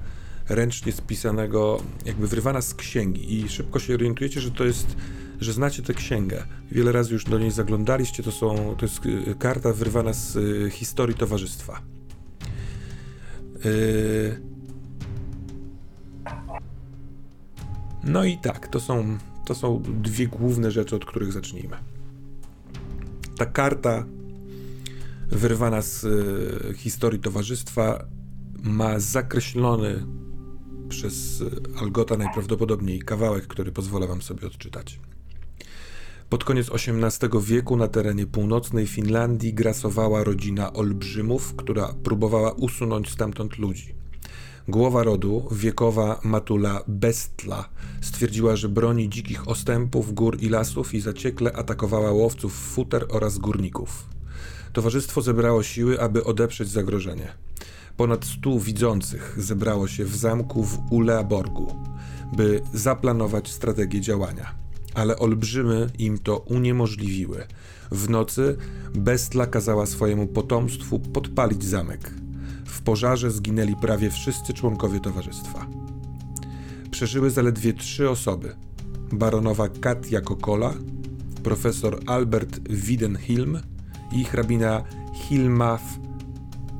[0.49, 4.95] ręcznie spisanego, jakby wyrwana z księgi i szybko się orientujecie, że to jest,
[5.39, 6.43] że znacie tę księgę.
[6.71, 10.69] Wiele razy już do niej zaglądaliście, to są, to jest y, karta wyrwana z y,
[10.71, 11.81] historii towarzystwa.
[13.65, 14.49] Y,
[18.03, 21.77] No i tak, to są, to są dwie główne rzeczy, od których zacznijmy.
[23.37, 24.05] Ta karta
[25.27, 26.05] wyrwana z
[26.77, 28.05] historii towarzystwa
[28.63, 30.05] ma zakreślony
[30.89, 31.43] przez
[31.79, 34.99] Algota najprawdopodobniej kawałek, który pozwolę wam sobie odczytać.
[36.29, 43.57] Pod koniec XVIII wieku na terenie północnej Finlandii grasowała rodzina olbrzymów, która próbowała usunąć stamtąd
[43.57, 43.95] ludzi.
[44.67, 47.69] Głowa rodu, wiekowa Matula Bestla,
[48.01, 54.05] stwierdziła, że broni dzikich ostępów, gór i lasów i zaciekle atakowała łowców futer oraz górników.
[54.73, 57.33] Towarzystwo zebrało siły, aby odeprzeć zagrożenie.
[57.97, 61.75] Ponad stu widzących zebrało się w zamku w Uleaborgu,
[62.37, 64.68] by zaplanować strategię działania.
[64.93, 67.47] Ale olbrzymy im to uniemożliwiły.
[67.91, 68.57] W nocy
[68.95, 72.13] Bestla kazała swojemu potomstwu podpalić zamek.
[72.65, 75.67] W pożarze zginęli prawie wszyscy członkowie towarzystwa.
[76.91, 78.55] Przeżyły zaledwie trzy osoby:
[79.11, 80.73] baronowa Katia Kokola,
[81.43, 83.59] profesor Albert Widenhilm
[84.11, 84.83] i hrabina
[85.13, 85.81] Hilmaf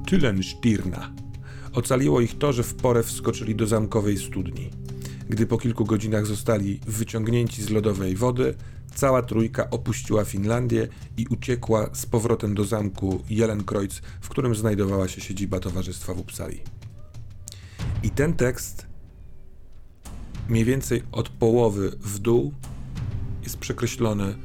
[0.05, 1.11] Tylenstirna.
[1.73, 4.69] Ocaliło ich to, że w porę wskoczyli do zamkowej studni.
[5.29, 8.55] Gdy po kilku godzinach zostali wyciągnięci z lodowej wody,
[8.95, 10.87] cała trójka opuściła Finlandię
[11.17, 16.59] i uciekła z powrotem do zamku Jelenkreuz, w którym znajdowała się siedziba towarzystwa w Uppsali.
[18.03, 18.87] I ten tekst,
[20.49, 22.53] mniej więcej od połowy w dół,
[23.43, 24.35] jest przekreślony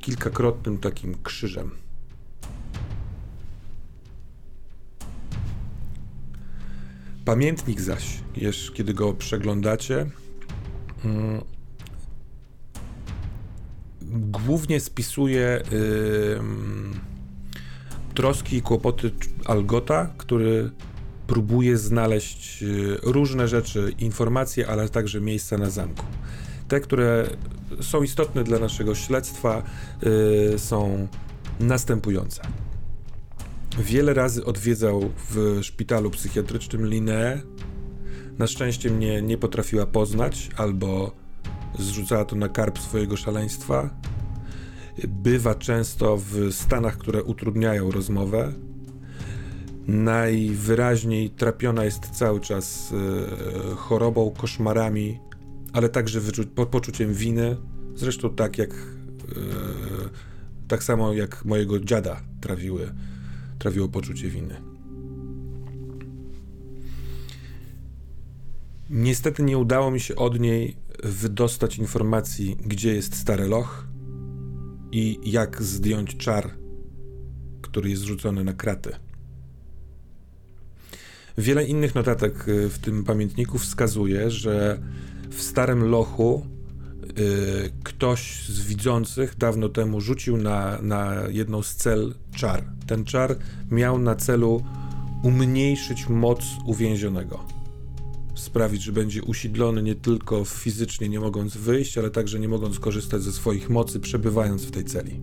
[0.00, 1.81] kilkakrotnym takim krzyżem.
[7.24, 8.20] Pamiętnik zaś,
[8.74, 10.06] kiedy go przeglądacie,
[11.04, 11.40] mm,
[14.12, 15.62] głównie spisuje
[18.14, 19.10] troski i kłopoty
[19.44, 20.70] Algota, który
[21.26, 26.04] próbuje znaleźć y, różne rzeczy, informacje, ale także miejsca na zamku.
[26.68, 27.26] Te, które
[27.80, 29.62] są istotne dla naszego śledztwa,
[30.54, 31.08] y, są
[31.60, 32.42] następujące.
[33.78, 37.42] Wiele razy odwiedzał w szpitalu psychiatrycznym Linneę.
[38.38, 41.12] Na szczęście mnie nie potrafiła poznać, albo
[41.78, 43.90] zrzucała to na karb swojego szaleństwa.
[45.08, 48.52] Bywa często w stanach, które utrudniają rozmowę.
[49.86, 52.92] Najwyraźniej trapiona jest cały czas
[53.72, 55.18] e, chorobą, koszmarami,
[55.72, 56.20] ale także
[56.70, 57.56] poczuciem winy.
[57.94, 58.74] Zresztą tak jak e,
[60.68, 62.92] tak samo jak mojego dziada trawiły,
[63.62, 64.62] trawiło poczucie winy.
[68.90, 73.86] Niestety nie udało mi się od niej wydostać informacji, gdzie jest stare loch
[74.92, 76.50] i jak zdjąć czar,
[77.60, 78.92] który jest rzucony na kraty.
[81.38, 84.82] Wiele innych notatek w tym pamiętniku wskazuje, że
[85.30, 86.46] w starym lochu
[87.82, 92.64] ktoś z widzących dawno temu rzucił na, na jedną z cel czar.
[92.86, 93.36] Ten czar
[93.70, 94.64] miał na celu
[95.22, 97.62] umniejszyć moc uwięzionego
[98.34, 103.22] sprawić, że będzie usidlony nie tylko fizycznie, nie mogąc wyjść, ale także nie mogąc korzystać
[103.22, 105.20] ze swoich mocy, przebywając w tej celi.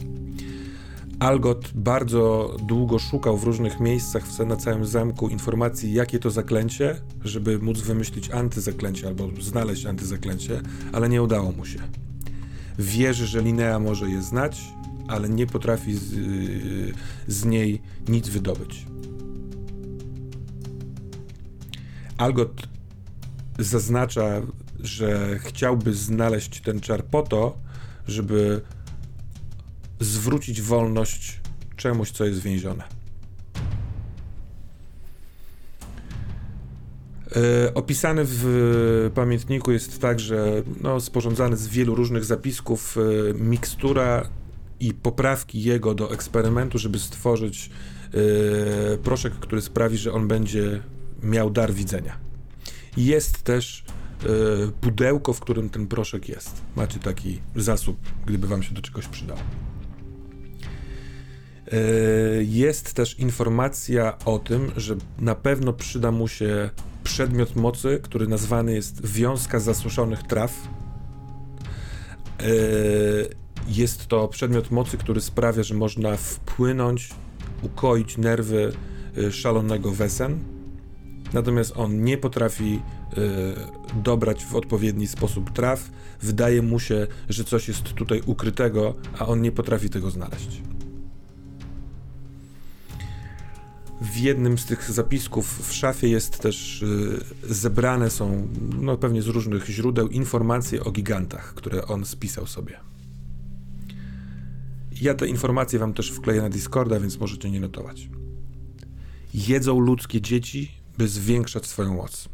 [1.20, 7.60] Algot bardzo długo szukał w różnych miejscach na całym zamku informacji, jakie to zaklęcie, żeby
[7.60, 10.62] móc wymyślić antyzaklęcie albo znaleźć antyzaklęcie,
[10.94, 11.80] ale nie udało mu się.
[12.80, 14.62] Wierzy, że Linea może je znać,
[15.08, 16.94] ale nie potrafi z, yy,
[17.28, 18.86] z niej nic wydobyć.
[22.18, 22.68] Algot
[23.60, 24.42] zaznacza,
[24.80, 27.58] że chciałby znaleźć ten czar po to,
[28.08, 28.62] żeby
[30.00, 31.40] zwrócić wolność
[31.76, 32.84] czemuś, co jest więzione.
[37.36, 44.30] E, Opisany w pamiętniku jest także no, sporządzany z wielu różnych zapisków e, mikstura
[44.80, 47.70] i poprawki jego do eksperymentu, żeby stworzyć
[48.94, 50.84] e, proszek, który sprawi, że on będzie
[51.24, 52.18] miał dar widzenia.
[52.98, 53.84] Jest też
[54.82, 56.62] pudełko, w którym ten proszek jest.
[56.76, 59.38] Macie taki zasób, gdyby wam się do czegoś przydał.
[62.42, 66.70] Jest też informacja o tym, że na pewno przyda mu się
[67.04, 70.68] przedmiot mocy, który nazwany jest wiązka zasuszonych traw.
[72.40, 72.46] E,
[73.68, 77.10] Jest to przedmiot mocy, który sprawia, że można wpłynąć,
[77.62, 78.72] ukoić nerwy
[79.18, 80.40] e, szalonego Wesen.
[81.34, 85.90] Natomiast on nie potrafi e, dobrać w odpowiedni sposób traw.
[86.22, 90.62] Wydaje mu się, że coś jest tutaj ukrytego, a on nie potrafi tego znaleźć.
[94.02, 98.48] W jednym z tych zapisków w szafie jest też y, zebrane są,
[98.80, 102.80] no pewnie z różnych źródeł, informacje o gigantach, które on spisał sobie.
[105.02, 108.10] Ja te informacje wam też wkleję na Discorda, więc możecie nie notować.
[109.34, 112.30] Jedzą ludzkie dzieci, by zwiększać swoją moc.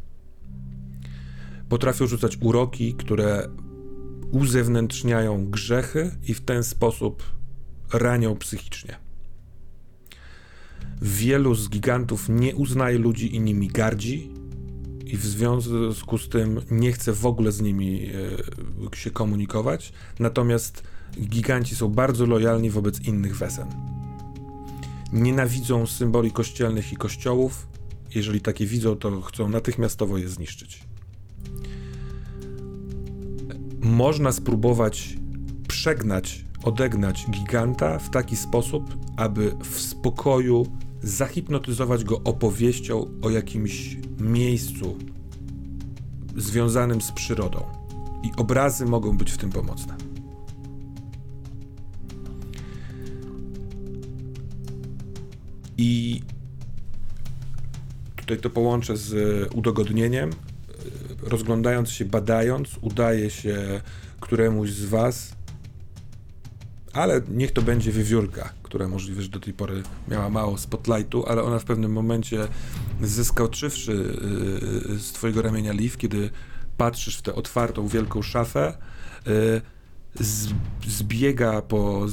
[1.68, 3.48] Potrafią rzucać uroki, które
[4.30, 7.22] uzewnętrzniają grzechy i w ten sposób
[7.92, 9.05] ranią psychicznie.
[11.02, 14.30] Wielu z gigantów nie uznaje ludzi i nimi gardzi,
[15.06, 18.10] i w związku z tym nie chce w ogóle z nimi
[18.92, 19.92] e, się komunikować.
[20.18, 20.82] Natomiast
[21.20, 23.66] giganci są bardzo lojalni wobec innych wesen.
[25.12, 27.66] Nienawidzą symboli kościelnych i kościołów.
[28.14, 30.84] Jeżeli takie widzą, to chcą natychmiastowo je zniszczyć.
[33.80, 35.16] Można spróbować
[35.68, 40.66] przegnać, odegnać giganta w taki sposób, aby w spokoju
[41.06, 44.98] zahipnotyzować go opowieścią o jakimś miejscu
[46.36, 47.64] związanym z przyrodą.
[48.22, 49.96] I obrazy mogą być w tym pomocne.
[55.78, 56.22] I
[58.16, 59.14] tutaj to połączę z
[59.54, 60.30] udogodnieniem.
[61.22, 63.80] Rozglądając się, badając, udaje się
[64.20, 65.35] któremuś z Was,
[66.96, 71.42] ale niech to będzie wiewiórka, która możliwe, że do tej pory miała mało spotlightu, ale
[71.42, 72.48] ona w pewnym momencie
[73.02, 73.92] zeskoczywszy
[74.88, 76.30] yy, z twojego ramienia Liv, kiedy
[76.76, 78.74] patrzysz w tę otwartą, wielką szafę,
[80.20, 80.48] z,
[80.86, 82.06] zbiega po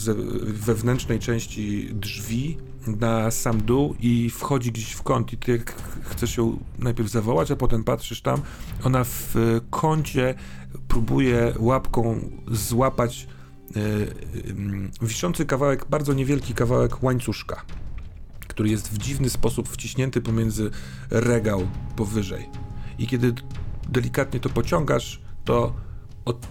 [0.44, 2.58] wewnętrznej części drzwi
[2.88, 5.34] na sam dół i wchodzi gdzieś w kąt.
[5.34, 8.42] I ty jak chcesz ją najpierw zawołać, a potem patrzysz tam,
[8.84, 10.36] ona w y, kącie
[10.88, 12.20] próbuje łapką
[12.52, 13.33] złapać y, y,
[15.02, 17.66] wiszący kawałek, bardzo niewielki kawałek łańcuszka,
[18.48, 20.72] który jest w dziwny sposób wciśnięty pomiędzy
[21.10, 22.50] regał powyżej.
[23.00, 23.34] I kiedy
[23.90, 25.76] delikatnie to pociągasz, to
[26.26, 26.48] od,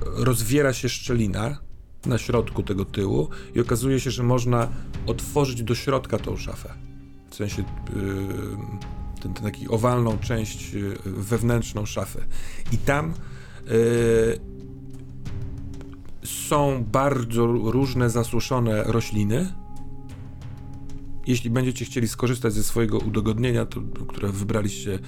[0.00, 1.58] rozwiera się szczelina
[2.06, 4.68] na środku tego tyłu i okazuje się, że można
[5.06, 6.74] otworzyć do środka tą szafę.
[7.30, 7.62] W sensie
[7.96, 8.06] yy,
[9.20, 12.26] ten, ten taki owalną część yy, wewnętrzną szafy.
[12.72, 13.14] I tam
[13.66, 14.55] yy,
[16.26, 19.52] są bardzo różne zasuszone rośliny.
[21.26, 24.98] Jeśli będziecie chcieli skorzystać ze swojego udogodnienia, to, które wybraliście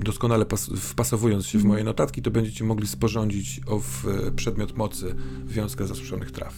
[0.00, 4.04] doskonale pas, wpasowując się w moje notatki, to będziecie mogli sporządzić o w,
[4.36, 5.14] przedmiot mocy
[5.46, 6.54] wiązkę zasuszonych traw.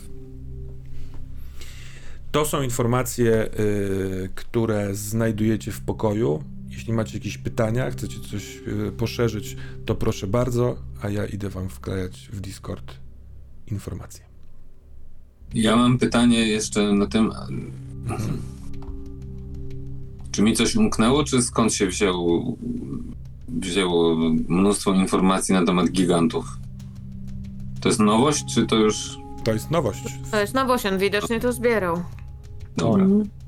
[2.32, 6.44] To są informacje, y, które znajdujecie w pokoju.
[6.68, 11.68] Jeśli macie jakieś pytania, chcecie coś y, poszerzyć, to proszę bardzo, a ja idę wam
[11.68, 13.09] wklejać w Discord
[13.72, 14.24] informacje.
[15.54, 17.32] Ja mam pytanie jeszcze na tym.
[20.30, 22.56] Czy mi coś umknęło, czy skąd się wzięło,
[23.48, 24.16] wzięło
[24.48, 26.46] mnóstwo informacji na temat gigantów?
[27.80, 29.18] To jest nowość, czy to już.
[29.44, 30.02] To jest nowość.
[30.30, 32.02] To jest nowość, on widocznie to zbierał.
[32.76, 33.04] Dobra.
[33.04, 33.39] Mhm.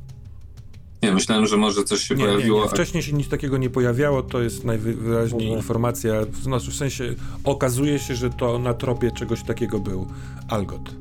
[1.03, 2.63] Nie, myślałem, że może coś się Nie, nie, pojawiło.
[2.65, 2.69] nie.
[2.71, 5.57] Wcześniej się nic takiego nie pojawiało, to jest najwyraźniej Dobra.
[5.57, 7.15] informacja, w- znaczy w sensie
[7.45, 10.07] okazuje się, że to na tropie czegoś takiego był
[10.49, 10.95] Algot.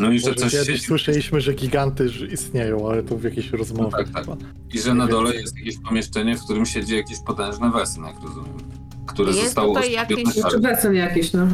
[0.00, 0.86] No i że coś kiedyś się...
[0.86, 4.24] słyszeliśmy, że giganty istnieją, ale to w jakiejś rozmowie tak, tak.
[4.24, 4.36] chyba.
[4.74, 8.58] I że na dole jest jakieś pomieszczenie, w którym siedzi jakiś potężny wesen, jak rozumiem.
[9.06, 10.50] Które Jest zostało tutaj jakiś- szarem.
[10.50, 11.46] Czy wesen jakiś, no.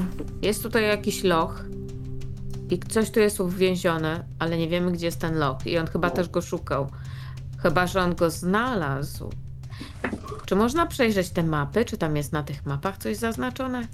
[0.42, 1.64] Jest tutaj jakiś loch
[2.70, 5.66] i coś tu jest uwięzione, ale nie wiemy, gdzie jest ten loch.
[5.66, 6.90] I on chyba też go szukał.
[7.58, 9.30] Chyba, że on go znalazł.
[10.46, 11.84] Czy można przejrzeć te mapy?
[11.84, 13.88] Czy tam jest na tych mapach coś zaznaczone?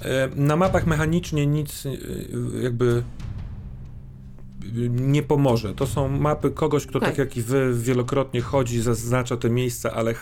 [0.00, 1.90] E, Na mapach mechanicznie nic e,
[2.62, 3.02] jakby
[4.90, 5.74] nie pomoże.
[5.74, 7.08] To są mapy kogoś, kto Tak.
[7.08, 10.14] tak jak i wy wielokrotnie chodzi, zaznacza te miejsca, ale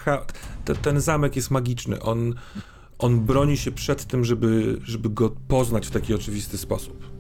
[0.64, 2.00] te, ten zamek jest magiczny.
[2.02, 2.34] On,
[2.98, 7.13] on broni się przed tym, żeby, żeby go poznać w taki oczywisty sposób.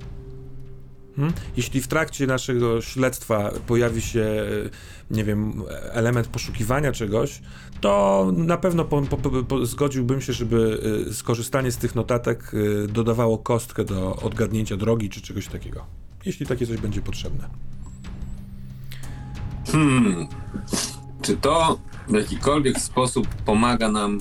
[1.16, 1.34] Hmm?
[1.56, 4.26] Jeśli w trakcie naszego śledztwa pojawi się,
[5.10, 5.62] nie wiem,
[5.92, 7.42] element poszukiwania czegoś,
[7.80, 10.80] to na pewno po, po, po, zgodziłbym się, żeby
[11.10, 15.86] y, skorzystanie z tych notatek y, dodawało kostkę do odgadnięcia drogi czy czegoś takiego.
[16.24, 17.48] Jeśli takie coś będzie potrzebne.
[19.72, 20.26] Hmm.
[21.22, 21.78] Czy to
[22.08, 24.20] w jakikolwiek sposób pomaga nam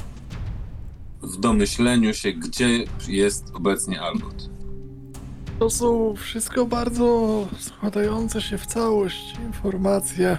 [1.22, 4.53] w domyśleniu się, gdzie jest obecnie Albert?
[5.60, 10.38] To są wszystko bardzo składające się w całość informacje.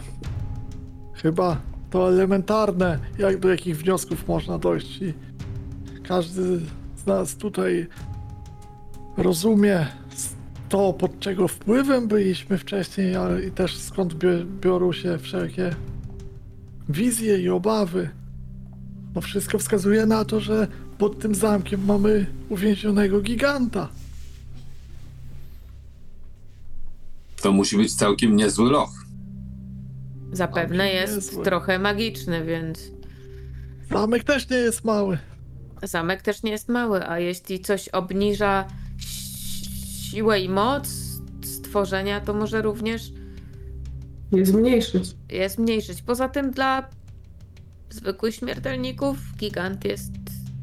[1.15, 1.61] Chyba
[1.91, 5.15] to elementarne, jak do jakich wniosków można dojść i
[6.09, 6.61] każdy
[6.97, 7.87] z nas tutaj
[9.17, 9.87] rozumie
[10.69, 14.15] to, pod czego wpływem byliśmy wcześniej, ale i też skąd
[14.61, 15.71] biorą się wszelkie
[16.89, 18.11] wizje i obawy.
[19.15, 20.69] No wszystko wskazuje na to, że
[20.99, 23.89] pod tym zamkiem mamy uwięzionego giganta.
[27.45, 28.91] To musi być całkiem niezły loch.
[30.33, 31.45] Zapewne Całkiem jest niezłe.
[31.45, 32.79] trochę magiczny, więc
[33.91, 35.19] Zamek też nie jest mały.
[35.83, 38.65] zamek też nie jest mały, a jeśli coś obniża
[38.99, 40.89] si- siłę i moc
[41.45, 43.13] stworzenia, to może również
[44.33, 45.17] Nie zmniejszyć.
[45.31, 46.03] je zmniejszyć.
[46.03, 46.89] Poza tym dla
[47.91, 50.13] zwykłych śmiertelników gigant jest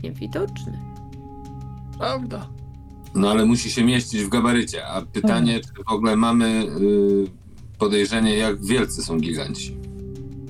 [0.04, 0.80] niewidoczny.
[1.98, 2.50] Prawda?
[3.16, 4.88] No ale musi się mieścić w gabarycie.
[4.88, 9.78] A pytanie, czy w ogóle mamy y, podejrzenie, jak wielcy są giganci?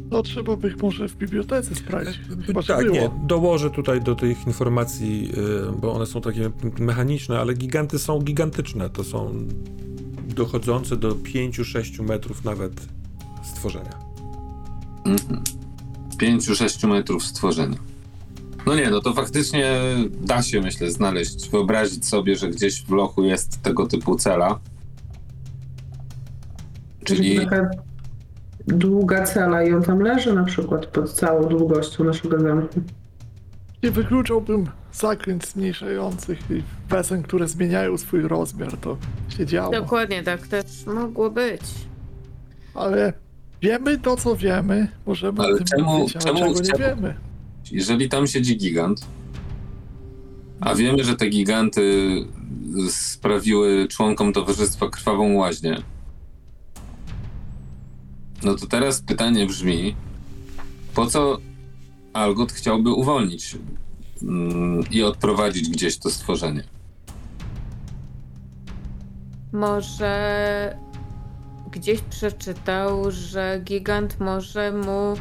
[0.10, 2.20] To trzeba by może w bibliotece sprawdzić.
[2.46, 5.32] Chyba, że tak, nie, dołożę tutaj do tych informacji,
[5.70, 8.90] y, bo one są takie mechaniczne, ale giganty są gigantyczne.
[8.90, 9.48] To są
[10.36, 12.88] dochodzące do 5-6 metrów nawet
[13.44, 14.00] stworzenia.
[15.06, 15.44] Mhm.
[16.18, 17.78] 5-6 metrów stworzenia.
[18.66, 19.72] No nie, no to faktycznie
[20.22, 24.60] da się, myślę, znaleźć, wyobrazić sobie, że gdzieś w lochu jest tego typu cela.
[27.04, 27.70] Czyli Taka
[28.68, 32.82] długa cela i on tam leży na przykład pod całą długością naszego zamku.
[33.84, 38.78] Nie wykluczałbym zakręt zmniejszających i wesen, które zmieniają swój rozmiar.
[38.78, 38.98] To
[39.38, 39.72] się działo.
[39.72, 41.62] Dokładnie tak też mogło być.
[42.74, 43.14] Ale
[43.62, 44.88] wiemy to, co wiemy.
[45.06, 47.16] Możemy Ale o tym czemu- mówić, ale czemu czego nie chciałbym- wiemy.
[47.72, 49.06] Jeżeli tam siedzi gigant,
[50.62, 52.16] a wiemy, że te giganty
[52.90, 55.82] sprawiły członkom towarzystwa krwawą łaźnię,
[58.44, 59.96] no to teraz pytanie brzmi,
[60.96, 61.38] po co
[62.14, 63.58] Algot chciałby uwolnić
[64.22, 66.64] mm, i odprowadzić gdzieś to stworzenie?
[69.54, 70.78] Może
[71.72, 75.16] gdzieś przeczytał, że gigant może mu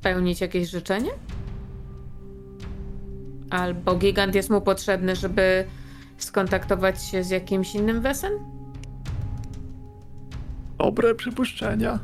[0.00, 1.10] spełnić jakieś życzenie?
[3.50, 5.64] Albo gigant jest mu potrzebny, żeby
[6.18, 8.32] skontaktować się z jakimś innym wesem?
[10.78, 11.98] Dobre przypuszczenia.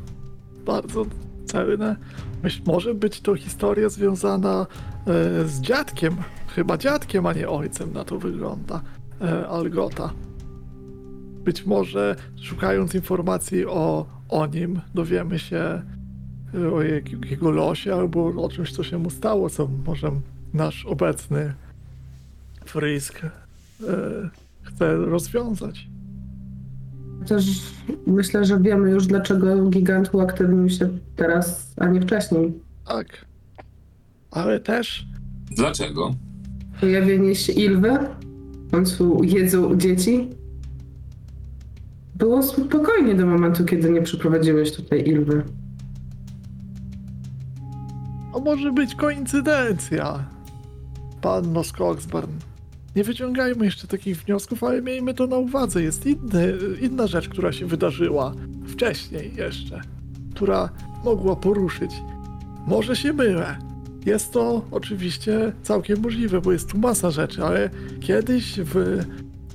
[0.67, 1.07] Bardzo
[1.47, 1.97] celne.
[2.43, 4.67] Myśl, może być to historia związana
[5.07, 6.17] e, z dziadkiem.
[6.55, 8.81] Chyba dziadkiem, a nie ojcem na to wygląda.
[9.21, 10.11] E, Algota.
[11.45, 15.83] Być może szukając informacji o, o nim, dowiemy się
[16.73, 20.11] o jego losie albo o czymś, co się mu stało, co może
[20.55, 21.55] nasz obecny
[22.65, 23.31] Frisk e,
[24.63, 25.89] chce rozwiązać.
[27.29, 27.45] Też
[28.07, 32.53] myślę, że wiemy już, dlaczego gigant uaktywnił się teraz, a nie wcześniej.
[32.85, 33.07] Tak.
[34.31, 35.07] Ale też
[35.51, 36.15] Dlaczego?
[36.81, 37.99] Pojawienie się Ilwy,
[38.69, 40.29] w końcu jedzą dzieci.
[42.15, 45.43] Było spokojnie do momentu, kiedy nie przyprowadziłeś tutaj Ilwy.
[48.37, 50.25] To może być koincydencja.
[51.21, 52.31] Panno Skogsbarn.
[52.97, 55.83] Nie wyciągajmy jeszcze takich wniosków, ale miejmy to na uwadze.
[55.83, 58.33] Jest inny, inna rzecz, która się wydarzyła
[58.67, 59.81] wcześniej jeszcze,
[60.35, 60.69] która
[61.05, 61.91] mogła poruszyć.
[62.67, 63.57] Może się mylę.
[64.07, 69.05] Jest to oczywiście całkiem możliwe, bo jest tu masa rzeczy, ale kiedyś w,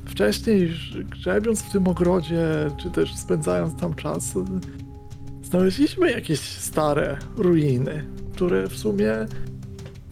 [0.06, 0.74] wcześniej
[1.10, 2.48] grzebiąc w tym ogrodzie,
[2.78, 4.34] czy też spędzając tam czas,
[5.52, 9.12] znaleźliśmy jakieś stare ruiny, które w sumie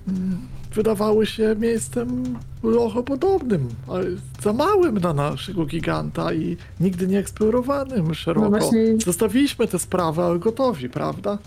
[0.07, 0.39] mm,
[0.73, 2.23] wydawały się miejscem
[2.63, 4.05] lochopodobnym, ale
[4.41, 8.49] za małym na naszego giganta i nigdy nie eksplorowanym szeroko.
[8.49, 11.37] No właśnie- Zostawiliśmy tę sprawę, ale gotowi, prawda?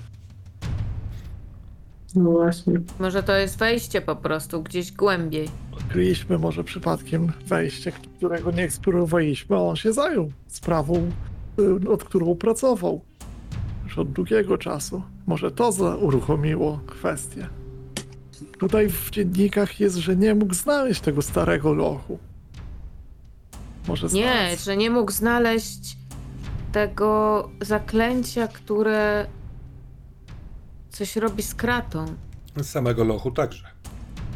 [2.14, 2.81] No właśnie.
[3.01, 5.48] Może to jest wejście po prostu gdzieś głębiej.
[5.73, 11.10] Odkryliśmy może przypadkiem wejście, którego nie eksplorowaliśmy, a on się zajął sprawą,
[11.85, 13.01] y, od którą pracował
[13.93, 15.02] już od długiego czasu.
[15.27, 17.48] Może to za- uruchomiło kwestię.
[18.59, 22.19] Tutaj w dziennikach jest, że nie mógł znaleźć tego starego lochu.
[23.89, 24.64] Może Nie, znalazł.
[24.64, 25.97] że nie mógł znaleźć
[26.73, 29.27] tego zaklęcia, które
[30.90, 32.06] coś robi z kratą.
[32.56, 33.64] Z samego lochu także.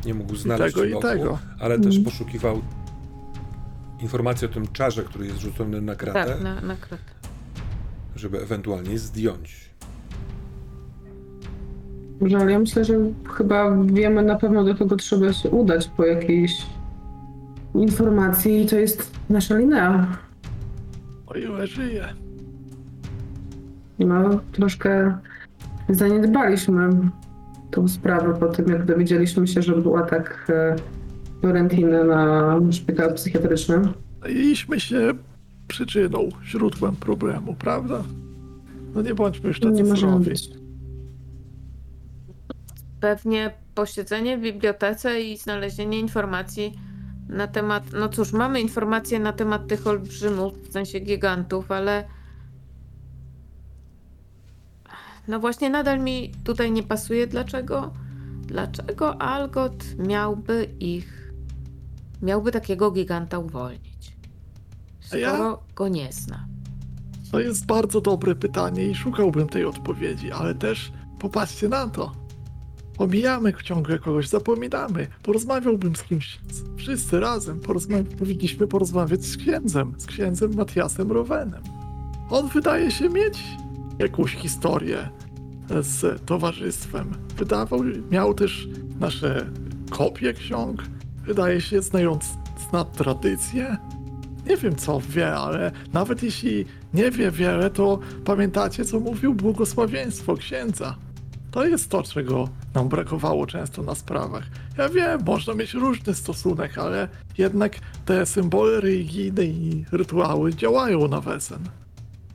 [0.04, 1.38] Nie mógł znaleźć tego, i lochu, tego.
[1.60, 2.04] ale też Mhm.
[2.04, 2.60] poszukiwał
[4.00, 7.04] informacji o tym czarze, który jest rzucony na kratę, Tak, na, na kratę.
[8.18, 9.70] Żeby ewentualnie zdjąć.
[12.20, 12.94] Może, ale ja myślę, że
[13.36, 16.52] chyba wiemy na pewno do kogo trzeba się udać po jakiejś
[17.74, 20.06] informacji i to jest nasza Linea.
[21.26, 22.08] O ile żyje.
[23.98, 25.18] No, troszkę
[25.88, 26.90] zaniedbaliśmy
[27.70, 30.76] tą sprawę po tym, jak dowiedzieliśmy się, że był atak e,
[31.40, 33.82] Florentiny na szpital psychiatryczny.
[34.18, 35.12] Staliśmy się
[35.68, 38.04] przyczyną, źródłem problemu, prawda?
[38.94, 40.30] No nie bądźmy już tacy Nie możemy surowi.
[40.30, 40.50] być.
[43.00, 46.78] Pewnie posiedzenie w bibliotece i znalezienie informacji
[47.28, 47.84] na temat.
[47.92, 52.04] No cóż, mamy informacje na temat tych olbrzymów, w sensie gigantów, ale.
[55.28, 57.26] No właśnie, nadal mi tutaj nie pasuje.
[57.26, 57.92] Dlaczego?
[58.42, 61.32] Dlaczego Algot miałby ich.
[62.22, 63.85] Miałby takiego giganta uwolnić?
[65.12, 65.34] A ja?
[65.34, 66.46] Skoro go nie zna.
[67.32, 72.12] To jest bardzo dobre pytanie i szukałbym tej odpowiedzi, ale też popatrzcie na to.
[72.98, 75.06] Omijamy ciągle kogoś, zapominamy.
[75.22, 76.38] Porozmawiałbym z kimś,
[76.76, 77.60] wszyscy razem.
[77.60, 81.62] Porozma- powinniśmy porozmawiać z księdzem, z księdzem Matiasem Rowenem.
[82.30, 83.38] On wydaje się mieć
[83.98, 85.08] jakąś historię
[85.80, 87.10] z towarzystwem.
[87.36, 87.80] Wydawał,
[88.10, 88.68] miał też
[89.00, 89.50] nasze
[89.90, 90.82] kopie ksiąg.
[91.26, 92.24] Wydaje się, znając
[92.70, 93.76] zna tradycję.
[94.46, 96.64] Nie wiem co wie, ale nawet jeśli
[96.94, 100.96] nie wie wiele, to pamiętacie, co mówił błogosławieństwo księdza.
[101.50, 104.44] To jest to, czego nam brakowało często na sprawach.
[104.78, 107.08] Ja wiem, można mieć różny stosunek, ale
[107.38, 111.58] jednak te symbole religijne i rytuały działają na wesen.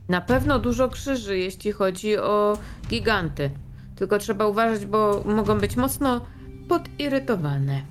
[0.08, 2.58] Na pewno dużo krzyży, jeśli chodzi o
[2.88, 3.50] giganty.
[3.96, 6.20] Tylko trzeba uważać, bo mogą być mocno
[6.68, 7.82] podirytowane.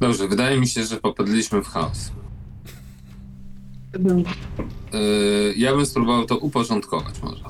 [0.00, 2.10] Dobrze, wydaje mi się, że popadliśmy w chaos.
[3.92, 4.24] Gdybym-
[4.92, 7.44] Yy, ja bym spróbował to uporządkować może.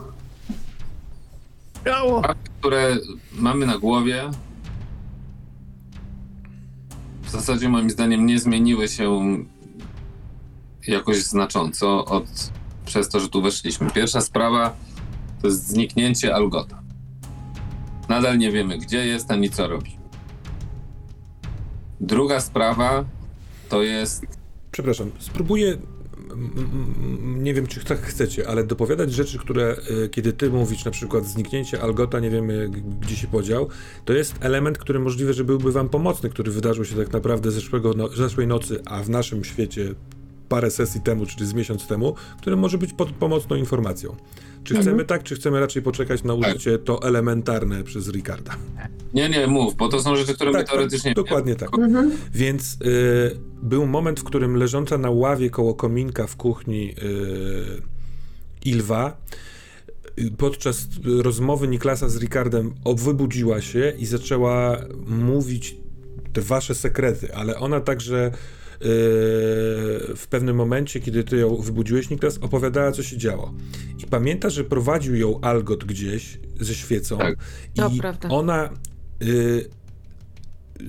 [1.86, 2.22] Miało!
[2.60, 2.96] które
[3.32, 4.30] mamy na głowie,
[7.22, 9.20] w zasadzie moim zdaniem nie zmieniły się
[10.86, 12.50] jakoś znacząco od,
[12.86, 13.90] przez to, że tu weszliśmy.
[13.90, 14.76] Pierwsza sprawa
[15.42, 16.82] to jest zniknięcie Algota.
[18.08, 19.95] Nadal nie wiemy, gdzie jest ani co robi.
[22.00, 23.04] Druga sprawa
[23.68, 24.26] to jest
[24.76, 25.76] Przepraszam, spróbuję.
[27.24, 31.26] Nie wiem, czy tak chcecie, ale dopowiadać rzeczy, które e, kiedy ty mówisz, na przykład
[31.26, 32.70] zniknięcie Algota, nie wiemy
[33.00, 33.68] gdzie się podział,
[34.04, 37.92] to jest element, który możliwe, że byłby wam pomocny, który wydarzył się tak naprawdę zeszłego
[37.96, 39.94] no, zeszłej nocy, a w naszym świecie
[40.48, 44.16] parę sesji temu, czyli z miesiąc temu, który może być pod pomocną informacją.
[44.64, 44.82] Czy Mhm.
[44.82, 48.56] chcemy tak, czy chcemy raczej poczekać na użycie to elementarne przez Ricarda?
[49.14, 51.78] Nie, nie, mów, bo to są rzeczy, które my Tak, teoretycznie dokładnie tak.
[51.78, 52.12] Mhm.
[52.34, 57.82] Więc y, był moment, w którym leżąca na ławie koło kominka w kuchni y,
[58.64, 59.16] Ilwa
[60.18, 65.76] y, podczas rozmowy Niklasa z Ricardem wybudziła się i zaczęła mówić
[66.32, 68.30] te wasze sekrety, ale ona także
[70.16, 73.54] w pewnym momencie, kiedy ty ją wybudziłeś, Niklas, opowiadała, co się działo.
[74.04, 77.36] I pamięta, że prowadził ją Algot gdzieś ze świecą Tak.
[77.74, 78.28] To i prawda.
[78.28, 78.70] ona
[79.22, 79.68] y,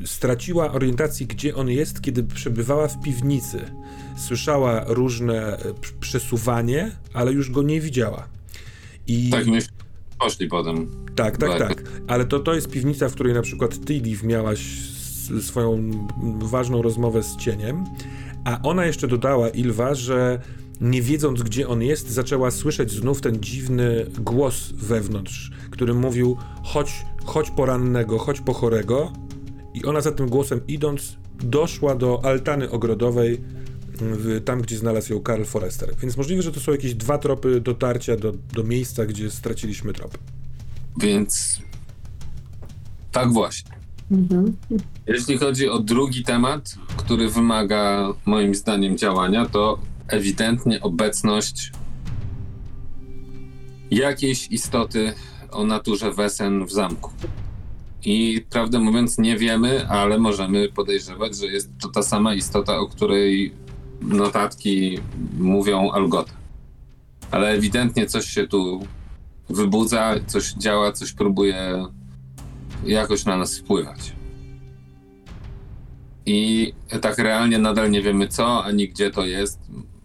[0.05, 3.59] straciła orientację, gdzie on jest, kiedy przebywała w piwnicy.
[4.27, 8.27] Słyszała różne p- przesuwanie, ale już go nie widziała.
[9.07, 9.73] I tak myśmy
[10.19, 11.05] poszli potem.
[11.15, 11.67] tak, tak, Tak.
[11.67, 11.83] tak.
[12.07, 14.59] Ale to, to jest piwnica, w której na przykład ty, Liv, miałaś
[15.41, 15.91] swoją
[16.39, 17.85] ważną rozmowę z cieniem,
[18.43, 20.41] a ona jeszcze dodała, Ilwa, że
[20.81, 27.05] nie wiedząc, gdzie on jest, zaczęła słyszeć znów ten dziwny głos wewnątrz, który mówił: chodź,
[27.25, 29.13] chodź po rannego, chodź po chorego.
[29.73, 33.41] I ona za tym głosem idąc, doszła do altany ogrodowej,
[34.45, 35.95] tam gdzie znalazł ją Karl Forrester.
[36.01, 40.17] Więc możliwe, że to są jakieś dwa tropy dotarcia do, do miejsca, gdzie straciliśmy trop.
[41.01, 41.61] Więc
[43.11, 43.76] tak właśnie.
[44.11, 44.55] Mhm.
[45.07, 51.71] Jeśli chodzi o drugi temat, który wymaga moim zdaniem działania, to ewidentnie obecność
[53.91, 55.13] jakiejś istoty
[55.51, 57.11] o naturze wesen w zamku.
[58.05, 62.87] I prawdę mówiąc, nie wiemy, ale możemy podejrzewać, że jest to ta sama istota, o
[62.87, 63.53] której
[64.01, 64.99] notatki
[65.37, 66.33] mówią Algota.
[67.31, 68.87] Ale ewidentnie coś się tu
[69.49, 71.85] wybudza, coś działa, coś próbuje
[72.85, 74.13] jakoś na nas wpływać.
[76.25, 79.59] I tak realnie nadal nie wiemy co, ani gdzie to jest.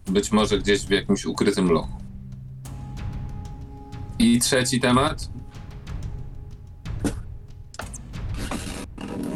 [0.06, 2.02] Być może gdzieś w jakimś ukrytym lochu.
[4.18, 5.30] I trzeci temat.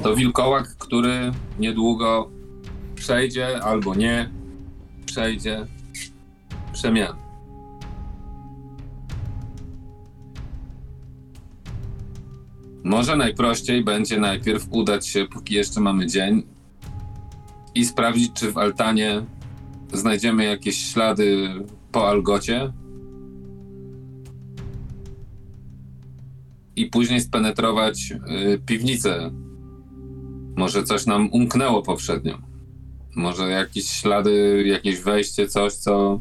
[0.03, 2.31] To wilkołak, który niedługo
[2.95, 4.31] przejdzie albo nie
[5.07, 5.67] przejdzie
[6.73, 7.26] przemian.
[12.87, 16.43] Może najprościej będzie najpierw udać się, póki jeszcze mamy dzień,
[17.75, 19.23] i sprawdzić, czy w altanie
[19.93, 21.49] znajdziemy jakieś ślady
[21.93, 22.73] po Algocie.
[26.77, 29.31] I później spenetrować y, piwnicę.
[30.57, 32.39] Może coś nam umknęło poprzednio.
[33.17, 36.21] Może jakieś ślady, jakieś wejście, coś, co.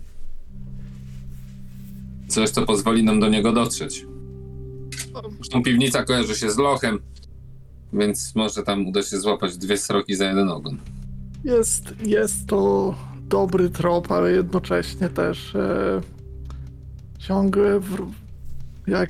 [2.27, 4.05] Coś, co pozwoli nam do niego dotrzeć.
[5.35, 6.99] Zresztą piwnica kojarzy się z lochem,
[7.93, 10.77] więc może tam uda się złapać dwie sroki za jeden ogon.
[11.43, 12.95] Jest, jest to
[13.29, 16.01] dobry trop, ale jednocześnie też e,
[17.19, 18.11] ciągle w,
[18.87, 19.09] jak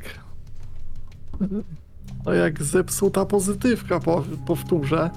[2.26, 5.10] no jak zepsuta pozytywka, po, powtórzę,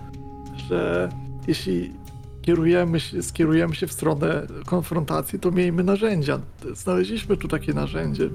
[0.68, 1.08] że
[1.46, 1.92] jeśli
[2.48, 6.40] kierujemy się, skierujemy się w stronę konfrontacji, to miejmy narzędzia.
[6.74, 8.30] Znaleźliśmy tu takie narzędzie,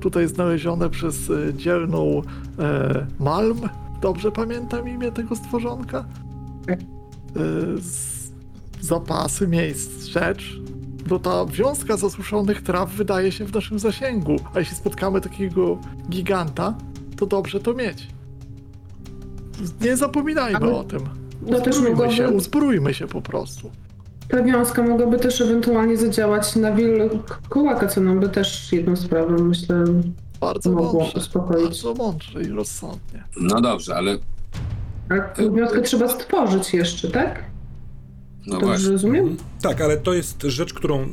[0.00, 2.22] tutaj znalezione przez e, dzielną
[2.58, 3.60] e, Malm,
[4.02, 6.04] dobrze pamiętam imię tego stworzonka?
[6.68, 6.76] E,
[7.80, 8.30] z,
[8.80, 10.60] zapasy miejsc, rzecz,
[11.10, 15.78] no ta wiązka zasuszonych traw wydaje się w naszym zasięgu, a jeśli spotkamy takiego
[16.10, 16.74] giganta,
[17.16, 18.08] to dobrze to mieć.
[19.80, 21.25] Nie zapominajmy Ale- o tym.
[21.42, 23.70] No też Uzbrójmy mogłoby- się, uzbrójmy się po prostu.
[24.28, 29.84] Ta wiązka mogłaby też ewentualnie zadziałać na wilkołaka, co nam by też jedną sprawę, myślę,
[30.40, 31.62] Bardzo mogło mądrze, uspokoić.
[31.64, 33.24] bardzo mądrze i rozsądnie.
[33.40, 34.18] No dobrze, ale
[35.08, 37.44] Ale tę wiązkę trzeba stworzyć jeszcze, tak?
[38.46, 38.88] no Dobrze właśnie.
[38.90, 39.36] rozumiem?
[39.62, 41.06] Tak, ale to jest rzecz, którą y,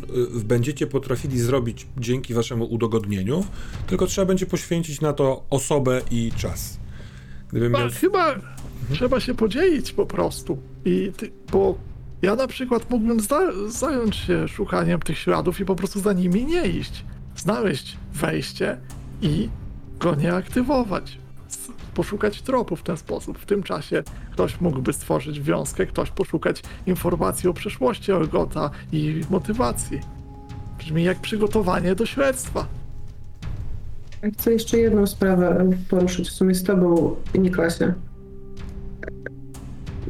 [0.45, 3.45] będziecie potrafili zrobić dzięki waszemu udogodnieniu,
[3.87, 6.77] tylko trzeba będzie poświęcić na to osobę i czas.
[7.49, 7.81] Gdybym miał...
[8.01, 8.41] Chyba, chyba
[8.93, 10.57] trzeba się podzielić po prostu.
[10.85, 11.77] I ty, bo
[12.21, 13.19] ja na przykład mógłbym
[13.67, 17.05] zająć się szukaniem tych śladów i po prostu za nimi nie iść.
[17.35, 18.77] Znaleźć wejście
[19.21, 19.49] i
[19.99, 21.17] go nie aktywować.
[21.93, 23.39] Poszukać tropu w ten sposób.
[23.39, 29.99] W tym czasie ktoś mógłby stworzyć wiązkę, ktoś poszukać informacji o przeszłości Olgota i motywacji.
[30.77, 32.67] Brzmi jak przygotowanie do śledztwa.
[34.33, 37.93] Chcę jeszcze jedną sprawę poruszyć w sumie z tobą, Niklasie.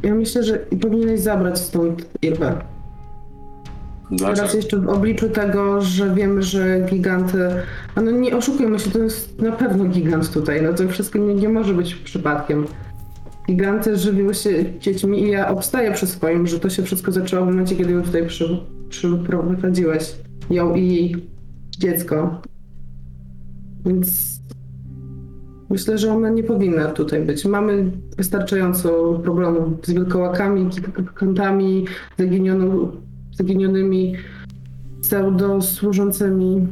[0.04, 2.60] Ja myślę, że powinieneś zabrać stąd Irwę.
[4.18, 4.56] Teraz Dlaczego?
[4.56, 7.38] jeszcze w obliczu tego, że wiemy, że giganty.
[7.94, 10.62] A no nie oszukujmy się, to jest na pewno gigant tutaj.
[10.62, 12.66] No to wszystko nie, nie może być przypadkiem.
[13.48, 17.48] Giganty żywiły się dziećmi i ja obstaję przy swoim, że to się wszystko zaczęło w
[17.48, 18.58] momencie, kiedy ją tutaj przy,
[18.88, 20.14] przyprowadziłeś.
[20.50, 21.16] Ją i jej
[21.78, 22.42] dziecko.
[23.86, 24.33] Więc
[25.70, 27.44] myślę, że ona nie powinna tutaj być.
[27.44, 31.86] Mamy wystarczająco problemów z wilkołakami, gigantami,
[32.18, 32.90] zaginioną
[33.32, 34.16] zaginionymi
[35.00, 36.66] pseudo-służącymi.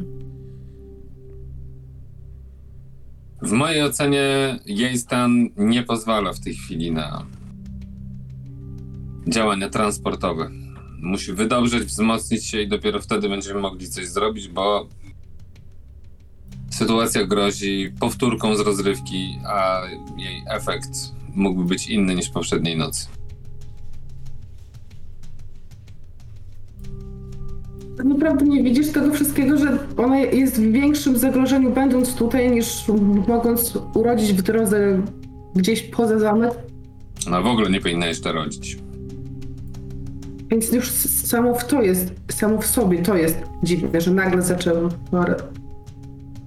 [3.41, 7.25] W mojej ocenie jej stan nie pozwala w tej chwili na
[9.27, 10.49] działania transportowe.
[11.01, 14.87] Musi wydobrzeć, wzmocnić się i dopiero wtedy będziemy mogli coś zrobić, bo
[16.73, 19.81] sytuacja grozi powtórką z rozrywki, a
[20.17, 20.89] jej efekt
[21.35, 23.07] mógłby być inny niż poprzedniej nocy.
[27.97, 32.83] Tak naprawdę nie widzisz tego wszystkiego, że ona jest w większym zagrożeniu będąc tutaj, niż
[33.27, 35.01] mogąc urodzić w drodze
[35.55, 36.53] gdzieś poza zamek.
[37.27, 38.77] Ona w ogóle nie powinna jeszcze rodzić.
[40.49, 44.89] Więc już samo w to jest, samo w sobie to jest dziwne, że nagle zaczęła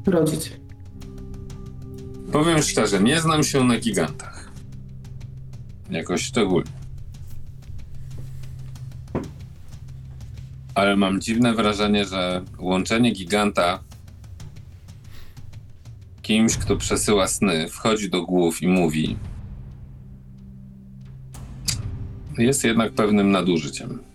[0.07, 0.53] rodzić.
[2.33, 4.51] Powiem szczerze, nie znam się na gigantach.
[5.91, 6.71] Jakoś szczególnie.
[10.75, 13.79] Ale mam dziwne wrażenie, że łączenie giganta
[16.23, 19.17] kimś, kto przesyła sny, wchodzi do głów i mówi,
[22.39, 24.06] jest jednak pewnym nadużyciem.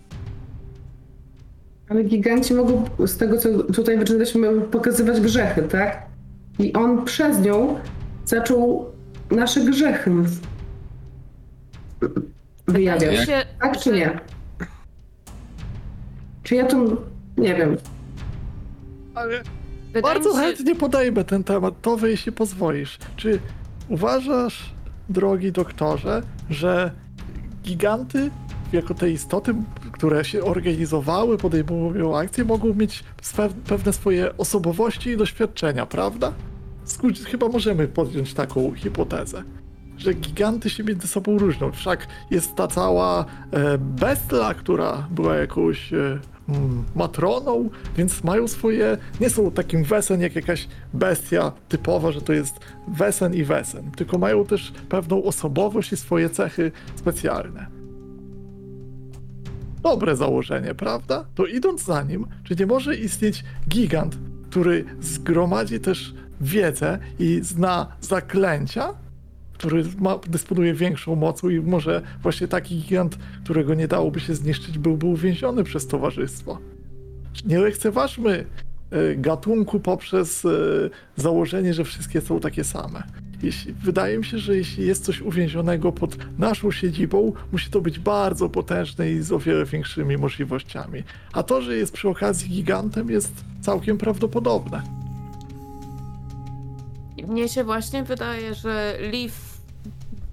[1.92, 6.06] Ale giganci mogą, z tego co tutaj wyczytaliśmy, pokazywać grzechy, tak?
[6.58, 7.76] I on przez nią
[8.24, 8.86] zaczął
[9.30, 10.10] nasze grzechy
[12.68, 13.26] wyjawiać.
[13.26, 14.20] Się, Tak czy że- nie?
[16.42, 16.96] Czy ja tu
[17.36, 17.76] nie wiem.
[19.14, 19.42] Ale
[19.92, 22.98] Wydaje bardzo mi się, chętnie podejmę ten temat, to wy jeśli pozwolisz.
[23.16, 23.38] Czy
[23.88, 24.74] uważasz,
[25.08, 26.90] drogi doktorze, że
[27.64, 28.30] giganty,
[28.72, 29.54] jako te istoty,
[30.02, 33.04] które się organizowały, podejmują akcje, mogą mieć
[33.66, 36.32] pewne swoje osobowości i doświadczenia, prawda?
[37.26, 39.42] Chyba możemy podjąć taką hipotezę.
[39.98, 41.72] Że giganty się między sobą różnią.
[41.72, 46.18] Wszak jest ta cała e, Bestla, która była jakąś e,
[46.48, 48.98] mm, matroną, więc mają swoje.
[49.20, 52.54] Nie są takim wesen jak jakaś bestia typowa, że to jest
[52.88, 57.81] wesen i wesen, tylko mają też pewną osobowość i swoje cechy specjalne.
[59.82, 61.24] Dobre założenie, prawda?
[61.34, 64.18] To idąc za nim, czy nie może istnieć gigant,
[64.50, 68.94] który zgromadzi też wiedzę i zna zaklęcia,
[69.52, 74.78] który ma, dysponuje większą mocą i może właśnie taki gigant, którego nie dałoby się zniszczyć,
[74.78, 76.58] byłby uwięziony przez towarzystwo.
[77.44, 78.44] Nie lekceważmy
[78.90, 80.50] e, gatunku poprzez e,
[81.16, 83.02] założenie, że wszystkie są takie same.
[83.42, 87.98] Jeśli, wydaje mi się, że jeśli jest coś uwięzionego pod naszą siedzibą, musi to być
[87.98, 91.02] bardzo potężne i z o wiele większymi możliwościami.
[91.32, 94.82] A to, że jest przy okazji gigantem, jest całkiem prawdopodobne.
[97.28, 99.34] Mnie się właśnie wydaje, że Liv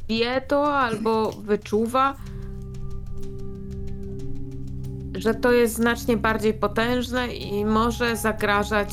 [0.10, 2.16] wie to albo wyczuwa,
[5.16, 8.90] że to jest znacznie bardziej potężne i może zagrażać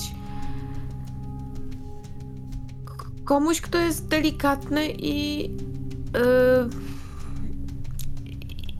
[3.27, 5.43] komuś, kto jest delikatny i.
[5.43, 6.69] Yy,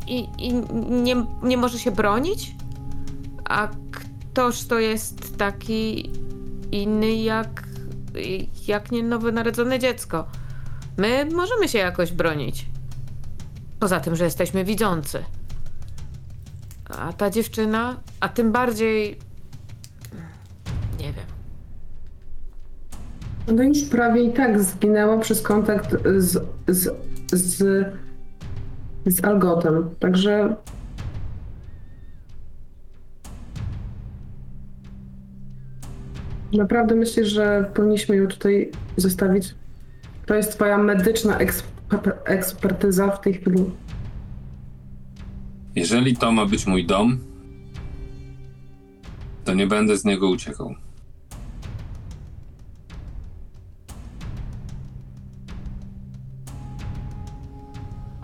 [0.09, 0.55] i, i
[0.91, 2.55] nie, nie może się bronić,
[3.45, 6.11] a ktoś to jest taki
[6.73, 7.67] inny jak
[8.69, 10.27] jak nie nowonarodzone dziecko.
[10.97, 12.67] My możemy się jakoś bronić.
[13.81, 15.25] Poza tym, że jesteśmy widzący.
[16.89, 19.19] A ta dziewczyna, a tym bardziej.
[23.53, 26.95] No już prawie i tak zginęła przez kontakt z, z,
[27.33, 27.87] z,
[29.07, 29.91] z Algotem.
[30.01, 30.57] Także
[36.53, 39.55] naprawdę myślę, że powinniśmy ją tutaj zostawić.
[40.27, 43.65] To jest twoja medyczna eksper- ekspertyza w tej chwili.
[45.75, 47.19] Jeżeli to ma być mój dom,
[49.45, 50.75] to nie będę z niego uciekał.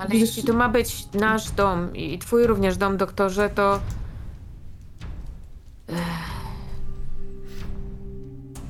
[0.03, 3.81] Ale Wiesz- jeśli to ma być nasz dom i twój również dom, doktorze, to.
[5.89, 5.97] Ech.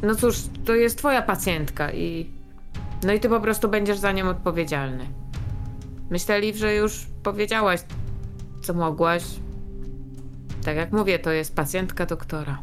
[0.03, 2.31] No cóż, to jest twoja pacjentka i.
[3.05, 5.07] No i ty po prostu będziesz za nią odpowiedzialny.
[6.11, 7.81] Myślę, Liv, że już powiedziałaś,
[8.63, 9.25] co mogłaś.
[10.65, 12.59] Tak jak mówię, to jest pacjentka doktora.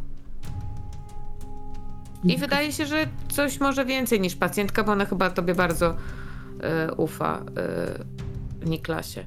[2.23, 5.95] I wydaje się, że coś może więcej niż pacjentka, bo ona chyba tobie bardzo
[6.61, 8.19] e, ufa, e,
[8.65, 9.25] Niklasie.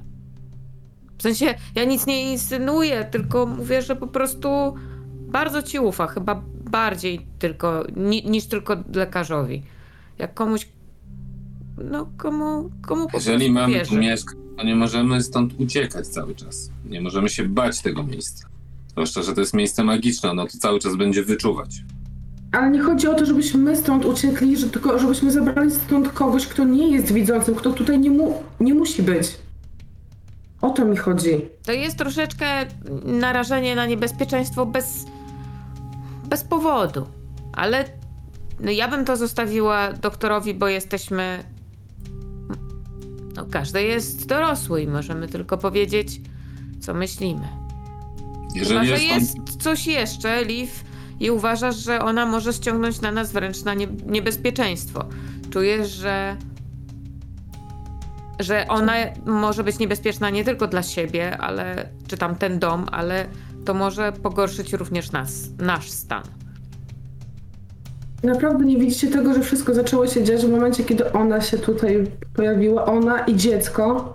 [1.19, 4.75] W sensie, ja nic nie insynuuję, tylko mówię, że po prostu
[5.29, 9.63] bardzo ci ufa, chyba bardziej tylko, ni, niż tylko lekarzowi.
[10.19, 10.69] Jak komuś,
[11.91, 13.91] no komu, komu Jeżeli mamy wierzy.
[13.91, 16.71] tu mieszkać, to nie możemy stąd uciekać cały czas.
[16.85, 18.49] Nie możemy się bać tego miejsca.
[18.89, 21.83] Zwłaszcza, że to jest miejsce magiczne, ono to cały czas będzie wyczuwać.
[22.53, 26.47] Ale nie chodzi o to, żebyśmy my stąd uciekli, że tylko żebyśmy zabrali stąd kogoś,
[26.47, 29.39] kto nie jest widzącym, kto tutaj nie, mu, nie musi być.
[30.61, 31.49] O to mi chodzi.
[31.66, 32.47] To jest troszeczkę
[33.05, 35.07] narażenie na niebezpieczeństwo bez,
[36.29, 37.07] bez powodu.
[37.53, 37.85] Ale
[38.61, 41.45] no ja bym to zostawiła doktorowi, bo jesteśmy.
[43.37, 46.20] No, każdy jest dorosły i możemy tylko powiedzieć,
[46.81, 47.49] co myślimy.
[48.55, 50.73] Chyba, Jeżeli że jest, on, jest coś jeszcze, Liv,
[51.23, 55.05] i uważasz, że ona może ściągnąć na nas wręcz na nie, niebezpieczeństwo.
[55.51, 56.36] Czujesz, że.
[58.40, 58.93] że ona
[59.27, 61.89] może być niebezpieczna nie tylko dla siebie, ale.
[62.07, 63.27] czy tam ten dom, ale
[63.65, 66.23] to może pogorszyć również nas, nasz stan.
[68.23, 72.07] Naprawdę nie widzicie tego, że wszystko zaczęło się dziać w momencie, kiedy ona się tutaj
[72.35, 74.12] pojawiła, ona i dziecko.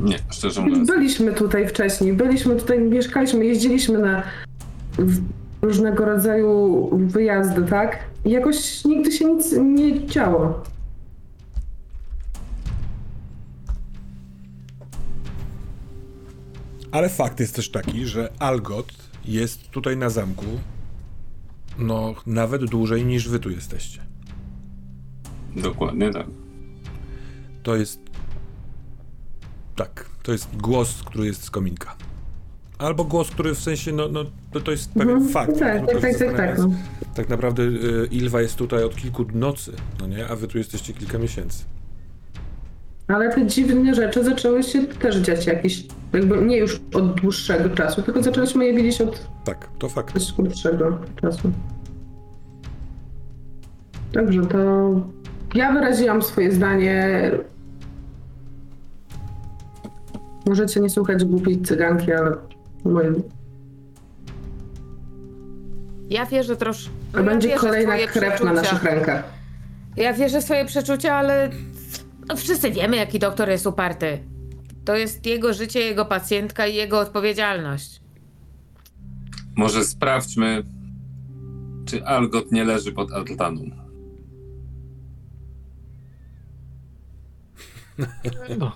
[0.00, 0.88] Nie, szczerze mówiąc.
[0.88, 4.22] Byliśmy tutaj wcześniej, byliśmy tutaj, mieszkaliśmy, jeździliśmy na
[5.62, 7.98] różnego rodzaju wyjazdy, tak?
[8.24, 10.62] I jakoś nigdy się nic nie działo.
[16.92, 18.92] Ale fakt jest też taki, że Algot
[19.24, 20.46] jest tutaj na zamku
[21.78, 24.00] no nawet dłużej niż wy tu jesteście.
[25.56, 26.26] Dokładnie tak.
[27.62, 28.09] To jest
[29.76, 31.94] tak, to jest głos, który jest z kominka.
[32.78, 35.58] Albo głos, który w sensie, no, no to, to jest pewien Mhm, fakt.
[35.58, 36.70] tak, no, tak, tak, tak, tak, no.
[37.14, 40.28] Tak naprawdę y, Ilwa jest tutaj od kilku nocy, no nie?
[40.28, 41.64] A wy tu jesteście kilka miesięcy.
[43.08, 48.02] Ale te dziwne rzeczy zaczęły się też dziać jakieś, jakby nie już od dłuższego czasu,
[48.02, 50.14] tylko zaczęliśmy je widzieć od Tak, to fakt.
[50.14, 51.52] dość krótszego czasu.
[54.12, 54.58] Dobrze, to
[55.54, 57.30] ja wyraziłam swoje zdanie.
[60.46, 62.36] Możecie nie słuchać głupiej cyganki, ale
[62.84, 63.12] moje...
[66.10, 66.90] Ja wierzę troszkę.
[67.12, 69.24] to będzie ja w kolejna krew na naszych rękach.
[69.96, 71.50] Ja wierzę w swoje przeczucia, ale
[72.28, 74.18] no, wszyscy wiemy, jaki doktor jest uparty.
[74.84, 78.00] To jest jego życie, jego pacjentka i jego odpowiedzialność.
[79.56, 80.62] Może sprawdźmy,
[81.84, 83.70] czy Algot nie leży pod Atlanum.
[88.58, 88.72] No,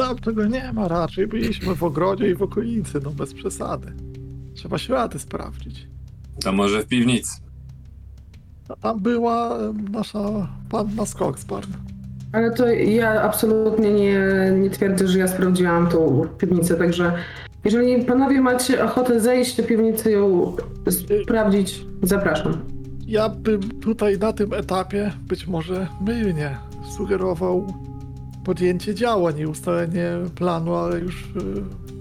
[0.00, 1.26] tam tego nie ma raczej.
[1.26, 3.92] Byliśmy w ogrodzie i w okolicy, no bez przesady.
[4.54, 5.86] Trzeba ślady sprawdzić.
[6.44, 7.40] To może w piwnicy.
[8.68, 11.72] A tam była em, nasza panna Skogsbarn.
[12.32, 14.18] Ale to ja absolutnie nie,
[14.58, 17.12] nie twierdzę, że ja sprawdziłam tą piwnicę, także
[17.64, 20.56] jeżeli panowie macie ochotę zejść do piwnicy i ją
[21.22, 22.60] sprawdzić, zapraszam.
[23.06, 26.56] Ja bym tutaj na tym etapie być może mylnie
[26.96, 27.66] sugerował
[28.44, 31.26] podjęcie działań i ustalenie planu, ale już y,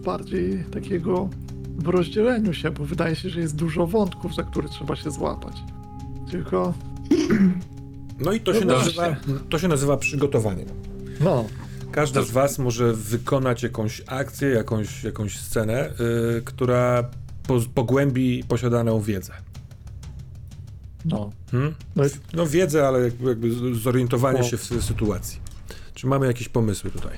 [0.06, 1.30] bardziej takiego
[1.78, 5.53] w rozdzieleniu się, bo wydaje się, że jest dużo wątków, za które trzeba się złapać.
[6.32, 6.74] Tylko,
[8.26, 9.16] No i to się, No nazywa,
[9.49, 10.68] to się nazywa przygotowaniem.
[11.22, 11.45] no,
[11.91, 15.90] Każda z was może wykonać jakąś akcję, jakąś, jakąś scenę,
[16.38, 17.03] y, która
[17.48, 19.34] po, pogłębi posiadaną wiedzę.
[21.06, 21.30] no.
[21.52, 21.74] Hmm?
[21.95, 22.03] no
[22.34, 24.44] No wiedzę, ale jakby, jakby zorientowanie O.
[24.44, 25.40] się w sy- sytuacji.
[26.00, 27.18] Czy mamy jakieś pomysły tutaj?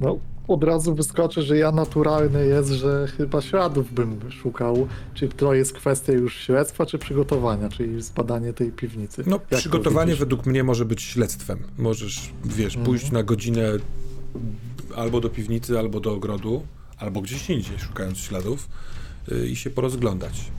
[0.00, 0.18] No,
[0.48, 4.88] od razu wyskoczy, że ja naturalny jest, że chyba śladów bym szukał.
[5.14, 9.22] Czy to jest kwestia już śledztwa, czy przygotowania, czyli zbadanie tej piwnicy.
[9.26, 11.58] No, Jak to przygotowanie według mnie może być śledztwem.
[11.78, 12.86] Możesz, wiesz, Mhm.
[12.86, 13.62] pójść na godzinę
[14.96, 16.62] albo do piwnicy, albo do ogrodu,
[16.98, 18.68] albo gdzieś indziej, szukając śladów
[19.32, 20.50] y, i się porozglądać.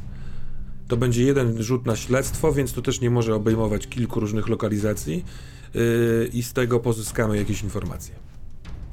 [0.88, 5.26] To będzie jeden rzut na śledztwo, więc to też nie może obejmować kilku różnych lokalizacji
[5.76, 8.16] y, i z tego pozyskamy jakieś informacje.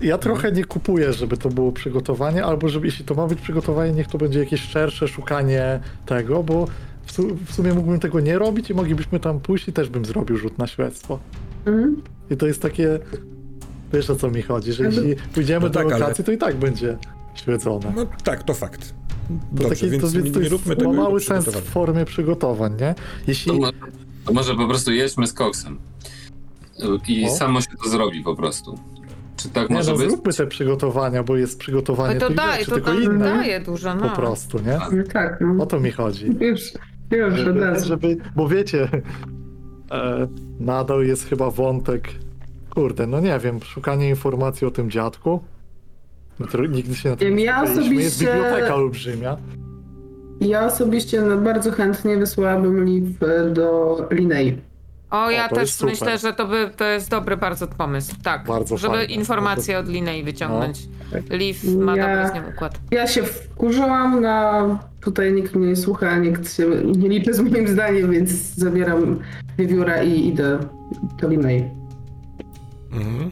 [0.01, 3.93] Ja trochę nie kupuję, żeby to było przygotowanie, albo żeby jeśli to ma być przygotowanie,
[3.93, 6.67] niech to będzie jakieś szersze szukanie tego, bo
[7.07, 10.05] w, su- w sumie mógłbym tego nie robić i moglibyśmy tam pójść i też bym
[10.05, 11.19] zrobił rzut na śledztwo.
[11.67, 12.03] Mhm.
[12.31, 12.99] I to jest takie.
[13.93, 16.39] Wiesz o co mi chodzi, że jeśli pójdziemy No do tak, ale- lokacji, to i
[16.39, 16.97] tak będzie
[17.35, 17.93] śledzone.
[17.97, 18.89] No tak, to fakt.
[18.89, 18.95] To,
[19.53, 22.05] Dobrze, taki, więc to, nie, więc to nie róbmy tego ma mały sens w formie
[22.05, 22.95] przygotowań, nie?
[23.27, 23.53] Jeśli.
[23.53, 23.71] To, mo-
[24.25, 25.79] to może po prostu jedźmy z koksem.
[27.09, 27.29] I O.
[27.31, 28.79] samo się to zrobi po prostu.
[29.37, 30.11] Czy tak Nie może no, być?
[30.11, 33.61] zróbmy te przygotowania, bo jest przygotowanie No to daje, rzeczy, to tylko tam inne daje
[33.61, 34.09] dużo, no.
[34.11, 34.77] po prostu, nie?
[34.81, 34.91] A.
[34.91, 35.63] No Tak, no.
[35.63, 36.27] O to mi chodzi.
[36.41, 36.61] Już,
[37.11, 38.89] już Żeby, żeby, bo wiecie,
[39.91, 40.29] e,
[40.61, 42.09] nadal jest chyba wątek,
[42.71, 45.41] kurde, no nie wiem, szukanie informacji o tym dziadku.
[46.39, 47.95] No nigdy się na tym nie ja skupialiśmy.
[47.95, 49.37] Jest osobiście- biblioteka olbrzymia.
[50.41, 54.59] Ja osobiście no, bardzo chętnie wysłałabym liv e, do Linei.
[55.11, 55.93] O, ja to też jest super.
[55.95, 58.15] myślę, że to, by, to jest dobry bardzo pomysł.
[58.23, 59.15] Tak, Bardzo żeby fajne.
[59.15, 60.89] informacje od Linei wyciągnąć.
[61.31, 62.79] Liv ma Ja- dobry z nią układ.
[62.91, 64.79] Ja się wkurzyłam na...
[65.01, 69.19] Tutaj nikt mnie nie słucha, nikt się nie liczy z moim zdaniem, więc zabieram
[69.59, 70.59] wiewióra i idę
[71.21, 71.65] do Linei.
[72.93, 73.31] Mhm.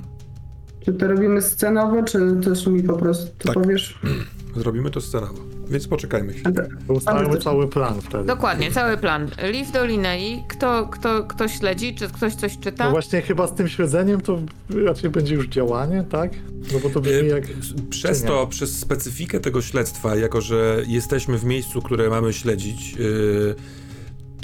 [0.84, 3.54] Czy to robimy scenowo, czy też mi po prostu Tak.
[3.54, 3.98] powiesz?
[4.56, 5.38] Zrobimy to scenowo,
[5.68, 6.68] więc poczekajmy chwilę.
[6.88, 8.24] Ustalmy cały plan wtedy.
[8.24, 9.30] Dokładnie, cały plan.
[9.52, 10.44] Liv do Linei.
[10.48, 11.94] Kto, kto, kto śledzi?
[11.94, 12.84] Czy ktoś coś czyta?
[12.84, 14.38] No właśnie chyba z tym śledzeniem to
[14.86, 16.30] raczej będzie już działanie, tak?
[16.72, 17.44] No bo to brzmi Y, jak...
[17.90, 18.28] Przez nie?
[18.28, 23.54] to, przez specyfikę tego śledztwa, jako że jesteśmy w miejscu, które mamy śledzić, y,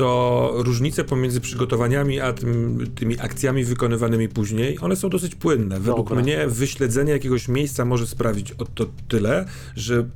[0.00, 5.80] to różnice pomiędzy przygotowaniami a tym, tymi akcjami wykonywanymi później, one są dosyć płynne.
[5.80, 6.22] Według Dobra.
[6.22, 9.44] mnie wyśledzenie jakiegoś miejsca może sprawić o to tyle,
[9.76, 10.08] że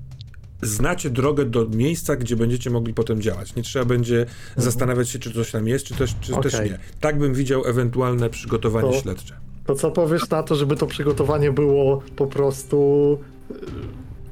[0.64, 3.54] znacie drogę do miejsca, gdzie będziecie mogli potem działać.
[3.54, 4.26] Nie trzeba będzie
[4.56, 6.70] zastanawiać się, czy coś tam jest, czy też, czy też Okej.
[6.70, 6.78] nie.
[7.00, 9.36] Tak bym widział ewentualne przygotowanie To- śledcze.
[9.66, 13.18] To co powiesz na to, żeby to przygotowanie było po prostu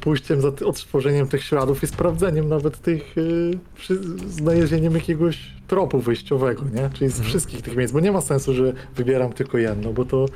[0.01, 6.63] pójściem za odtworzeniem tych śladów i sprawdzeniem nawet tych, y, przy, znalezieniem jakiegoś tropu wyjściowego,
[6.75, 6.91] nie?
[6.95, 10.27] Czyli z wszystkich tych miejsc, bo nie ma sensu, że wybieram tylko jedno, bo to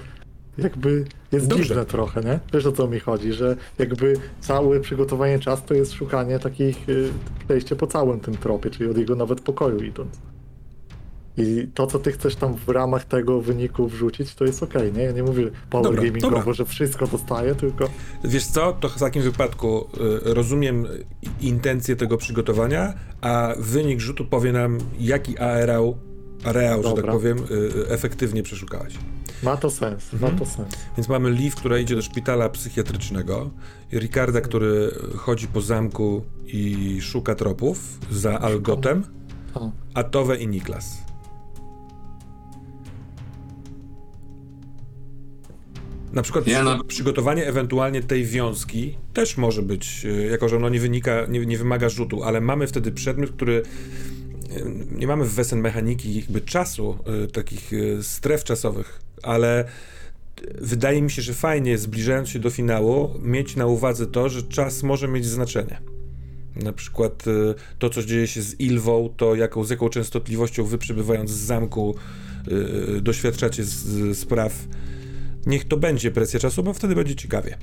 [0.58, 1.64] jakby jest Dobrze.
[1.64, 2.38] dziwne trochę, nie?
[2.52, 7.08] Wiesz o co mi chodzi, że jakby całe przygotowanie czasu to jest szukanie takich, y,
[7.44, 10.20] przejście po całym tym tropie, czyli od jego nawet pokoju idąc.
[11.38, 15.02] I to, co ty chcesz tam w ramach tego wyniku wrzucić, to jest okej, nie?
[15.02, 16.52] Ja nie mówię power Dobra, gamingowo, dobra.
[16.52, 17.88] że wszystko dostaje, tylko
[18.24, 19.88] Wiesz co, to w takim wypadku
[20.30, 20.86] y, rozumiem
[21.40, 25.96] intencję tego przygotowania, a wynik rzutu powie nam, jaki areał,
[26.44, 28.94] areał że tak powiem, y, y, efektywnie przeszukałeś.
[29.42, 30.68] Ma to sens, ma to sens.
[30.96, 33.50] Więc mamy Liv, która idzie do szpitala psychiatrycznego,
[33.92, 39.04] i Ricarda, który chodzi po zamku i szuka tropów za Algotem,
[39.94, 40.98] a Tove i Niklas.
[46.12, 50.56] Na przykład Ja przy- na- przygotowanie ewentualnie tej wiązki też może być, y, jako że
[50.56, 53.62] ono nie wynika, nie, nie wymaga rzutu, ale mamy wtedy przedmiot, który
[54.56, 57.70] y, nie mamy w Wesen mechaniki jakby czasu, y, takich
[58.02, 59.64] stref czasowych, ale
[60.60, 64.82] wydaje mi się, że fajnie zbliżając się do finału mieć na uwadze to, że czas
[64.82, 65.80] może mieć znaczenie.
[66.56, 70.78] Na przykład y, to, co dzieje się z Ilwą, to jaką, z jaką częstotliwością wy
[70.78, 71.94] przybywając z zamku
[72.96, 74.52] y, doświadczacie z, z spraw.
[75.46, 77.56] Niech to będzie presja czasu, bo wtedy będzie ciekawie.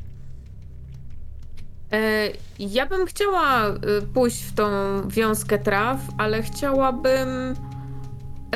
[1.92, 2.30] E,
[2.60, 3.78] Ja bym chciała y,
[4.14, 4.68] pójść w tą
[5.10, 7.30] wiązkę traw, ale chciałabym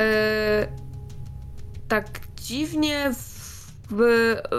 [0.00, 0.68] e,
[1.88, 3.12] tak dziwnie
[3.90, 4.02] w,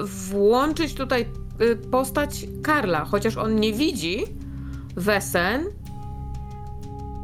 [0.04, 1.26] włączyć tutaj
[1.62, 4.24] y, postać Karla, chociaż on nie widzi
[4.96, 5.66] Wesen,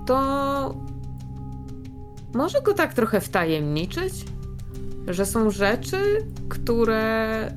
[0.06, 0.76] to
[2.34, 4.14] może go tak trochę wtajemniczyć,
[5.08, 7.52] że są rzeczy, które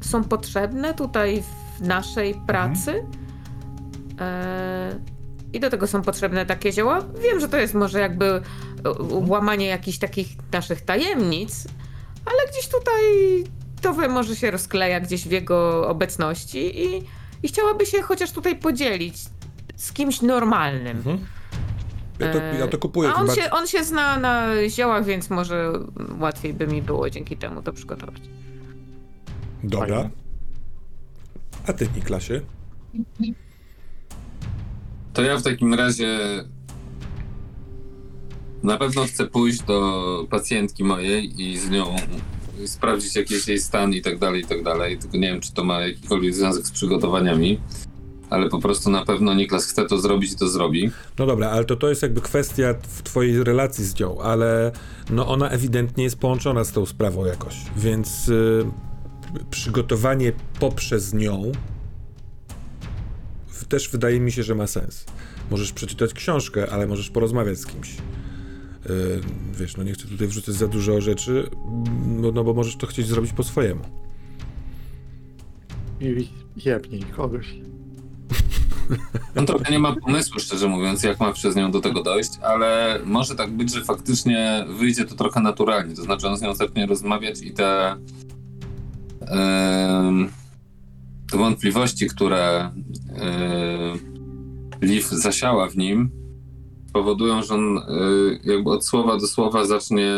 [0.00, 3.04] są potrzebne tutaj w naszej pracy.
[4.20, 4.98] E,
[5.52, 7.00] I do tego są potrzebne takie zioła.
[7.22, 8.42] Wiem, że to jest może jakby e,
[9.10, 11.68] łamanie jakichś takich naszych tajemnic,
[12.30, 13.02] ale gdzieś tutaj
[13.80, 17.02] to we może się rozkleja gdzieś w jego obecności i,
[17.42, 19.16] i chciałaby się chociaż tutaj podzielić
[19.76, 20.96] z kimś normalnym.
[20.96, 21.26] Mhm.
[22.18, 23.10] Ja to, ja to kupuję.
[23.10, 25.72] A on się, on się zna na ziołach, więc może
[26.18, 28.22] łatwiej by mi było dzięki temu to przygotować.
[29.64, 29.96] Dobra.
[29.96, 30.10] Fajnie.
[31.66, 32.40] A ty, Niklasie?
[35.12, 36.18] To ja w takim razie
[38.62, 41.96] na pewno chcę pójść do pacjentki mojej i z nią
[42.66, 44.98] sprawdzić jaki jest jej stan i tak dalej, i tak dalej.
[44.98, 47.60] Tylko nie wiem, czy to ma jakikolwiek związek z przygotowaniami,
[48.30, 50.90] ale po prostu na pewno Niklas chce to zrobić to zrobi.
[51.18, 54.72] No dobra, ale to, to jest jakby kwestia w twojej relacji z nią, ale
[55.10, 58.64] no ona ewidentnie jest połączona z tą sprawą jakoś, więc y,
[59.50, 61.52] przygotowanie poprzez nią
[63.68, 65.04] też wydaje mi się, że ma sens.
[65.50, 67.96] Możesz przeczytać książkę, ale możesz porozmawiać z kimś.
[68.90, 69.20] Y,
[69.60, 71.50] wiesz, no nie chcę tutaj wrzucać za dużo rzeczy,
[72.06, 73.80] no, no bo możesz to chcieć zrobić po swojemu.
[76.00, 77.54] I jebnij kogoś.
[79.36, 83.00] On trochę nie ma pomysłu, szczerze mówiąc, jak ma przez nią do tego dojść, ale
[83.04, 85.94] może tak być, że faktycznie wyjdzie to trochę naturalnie.
[85.94, 87.96] To znaczy, on z nią zacznie rozmawiać i te,
[91.30, 92.70] te wątpliwości, które
[93.14, 93.98] em,
[94.82, 96.10] Liv zasiała w nim,
[96.92, 97.82] powodują, że on y,
[98.44, 100.12] jakby od słowa do słowa zacznie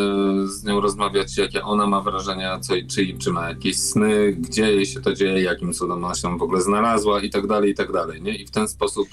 [0.44, 4.72] z nią rozmawiać, jakie ona ma wrażenia, co i czy, czy ma jakieś sny, gdzie
[4.72, 7.74] jej się to dzieje, jakim cudem ona się w ogóle znalazła i tak dalej, i
[7.74, 8.34] tak dalej, nie?
[8.34, 9.08] I w ten sposób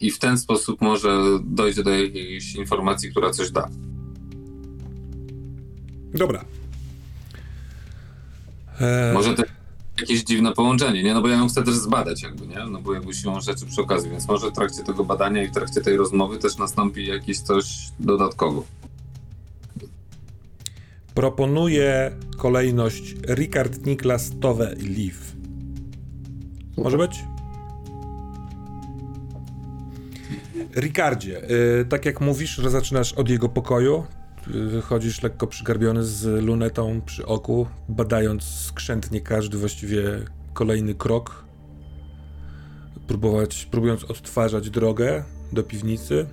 [0.00, 3.68] i w ten sposób może dojdzie do jakiejś informacji, która coś da.
[6.14, 6.44] Dobra.
[8.80, 9.42] E, Może to
[10.00, 11.14] jakieś dziwne połączenie, nie?
[11.14, 12.66] No bo ja ją chcę też zbadać jakby, nie?
[12.70, 15.52] No bo jakby siłą rzeczy przy okazji, więc może w trakcie tego badania i w
[15.52, 17.66] trakcie tej rozmowy też nastąpi jakieś coś
[18.00, 18.64] dodatkowo.
[21.14, 25.16] Proponuję kolejność Ricard, Niklas, Tove Liv.
[26.76, 27.24] Może być?
[30.76, 31.50] Ricardzie,
[31.80, 34.04] y, tak jak mówisz, że zaczynasz od jego pokoju,
[34.46, 40.02] wychodzisz lekko przygarbiony z lunetą przy oku, badając skrzętnie każdy właściwie
[40.52, 41.44] kolejny krok,
[43.06, 46.26] próbować, próbując odtwarzać drogę do piwnicy.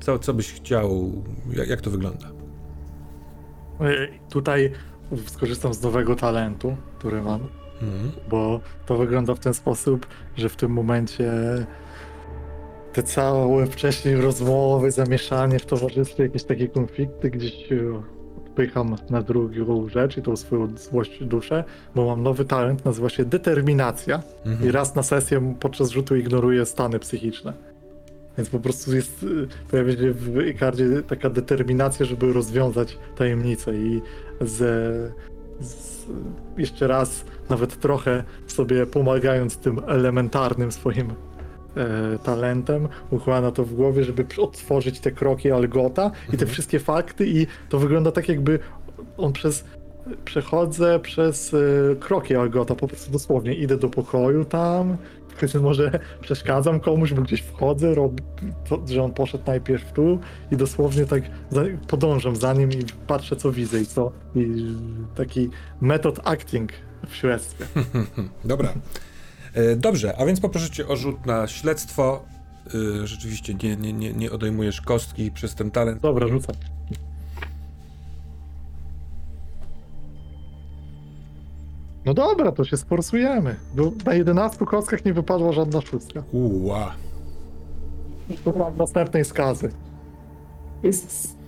[0.00, 1.12] Co, co byś chciał?
[1.52, 2.26] Jak, jak to wygląda?
[3.80, 4.72] E, Tutaj
[5.26, 7.40] skorzystam z nowego talentu, który mam,
[7.82, 8.12] Mhm.
[8.30, 11.32] bo to wygląda w ten sposób, że w tym momencie
[12.98, 18.02] te całe wcześniej rozmowy, zamieszanie w towarzystwie, jakieś takie konflikty gdzieś e,
[18.36, 23.24] odpycham na drugą rzecz i tą swoją złość duszę, bo mam nowy talent, nazywa się
[23.24, 24.68] determinacja Mhm.
[24.68, 27.52] i raz na sesję podczas rzutu ignoruję stany psychiczne.
[28.38, 34.00] Więc po prostu jest, y, pojawia się w Ikardzie taka determinacja, żeby rozwiązać tajemnicę i
[34.40, 34.56] z,
[35.60, 36.06] z,
[36.56, 41.14] jeszcze raz, nawet trochę sobie pomagając tym elementarnym swoim
[41.78, 46.50] e, talentem, układa to w głowie, żeby odtworzyć te kroki Algota i te Mhm.
[46.50, 48.58] wszystkie fakty i to wygląda tak jakby
[49.16, 49.64] on przez
[50.24, 54.96] przechodzę przez e, kroki Algota, po prostu dosłownie idę do pokoju tam,
[55.60, 55.90] może
[56.20, 58.12] przeszkadzam komuś, bo gdzieś wchodzę, rob,
[58.68, 60.18] to, że on poszedł najpierw tu
[60.52, 64.74] i dosłownie tak za, podążam za nim i patrzę co widzę i co i
[65.14, 65.50] taki
[65.80, 66.72] metod acting
[67.08, 67.64] w śledztwie.
[68.44, 68.72] Dobra.
[69.58, 72.22] E, Dobrze, a więc poproszę cię o rzut na śledztwo.
[73.02, 76.02] E, Rzeczywiście nie, nie, nie, nie odejmujesz kostki przez ten talent.
[76.02, 76.56] Dobra, rzucam.
[82.04, 83.56] No dobra, to się sforsujemy.
[83.74, 86.22] Bo na 11 kostkach nie wypadła żadna szóstka.
[86.32, 86.94] Uła.
[88.44, 89.70] To mam następnej skazy.
[90.82, 91.38] Jest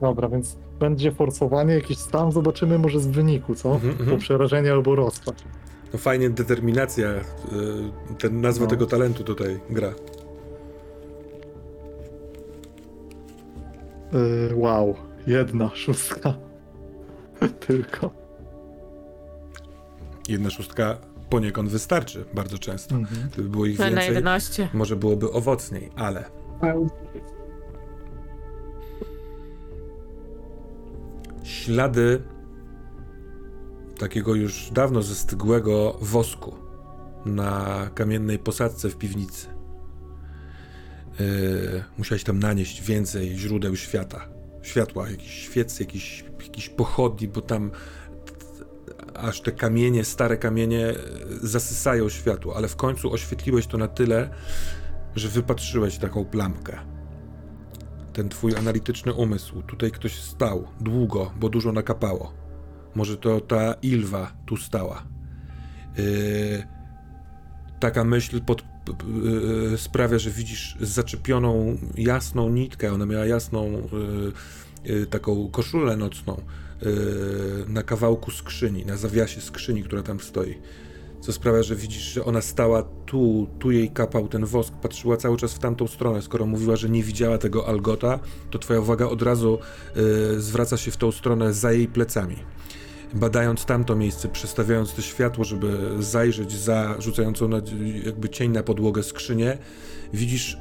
[0.00, 3.74] Dobra, więc będzie forsowanie, jakiś stan, zobaczymy może z wyniku, co?
[3.74, 4.10] Mhm, mhm.
[4.10, 5.44] Po przerażenie albo rozpacz.
[5.92, 7.08] No fajnie, determinacja.
[7.08, 7.22] e,
[8.18, 8.70] Ten nazwa No.
[8.70, 9.92] tego talentu tutaj gra.
[14.12, 14.94] Yy, wow,
[15.26, 16.34] jedna szóstka.
[17.66, 18.10] Tylko.
[20.28, 20.98] Jedna szóstka
[21.30, 22.94] poniekąd wystarczy bardzo często.
[22.94, 23.28] Mhm.
[23.32, 24.68] Gdyby było ich więcej, 11.
[24.74, 26.24] może byłoby owocniej, ale
[31.44, 32.22] ślady
[33.98, 36.54] takiego już dawno zestygłego wosku
[37.24, 39.46] na kamiennej posadce w piwnicy.
[41.20, 44.28] Yy, musiałeś tam nanieść więcej źródeł świata,
[44.62, 47.70] światła, jakiś świec, jakiś, jakiś pochodni, bo tam
[49.14, 50.94] aż te kamienie, stare kamienie e,
[51.42, 54.30] zasysają światło, ale w końcu oświetliłeś to na tyle,
[55.14, 56.78] że wypatrzyłeś taką plamkę
[58.16, 59.62] ten twój analityczny umysł.
[59.62, 62.32] Tutaj ktoś stał długo, bo dużo nakapało.
[62.96, 65.02] Może to ta Ilwa tu stała.
[65.98, 66.66] Yy,
[67.80, 68.64] taka myśl pod,
[69.70, 72.92] yy, sprawia, że widzisz zaczepioną jasną nitkę.
[72.92, 73.88] Ona miała jasną
[74.84, 76.40] yy, taką koszulę nocną
[77.68, 80.58] na kawałku skrzyni, na zawiasie skrzyni, która tam stoi.
[81.20, 85.36] Co sprawia, że widzisz, że ona stała tu, tu jej kapał ten wosk, patrzyła cały
[85.36, 86.22] czas w tamtą stronę.
[86.22, 88.18] Skoro mówiła, że nie widziała tego Algota,
[88.50, 89.58] to twoja uwaga od razu
[90.38, 92.36] zwraca się w tą stronę za jej plecami.
[93.14, 97.60] Badając tamto miejsce, przestawiając to światło, żeby zajrzeć za rzucającą na,
[98.04, 99.58] jakby cień na podłogę skrzynię,
[100.12, 100.58] widzisz,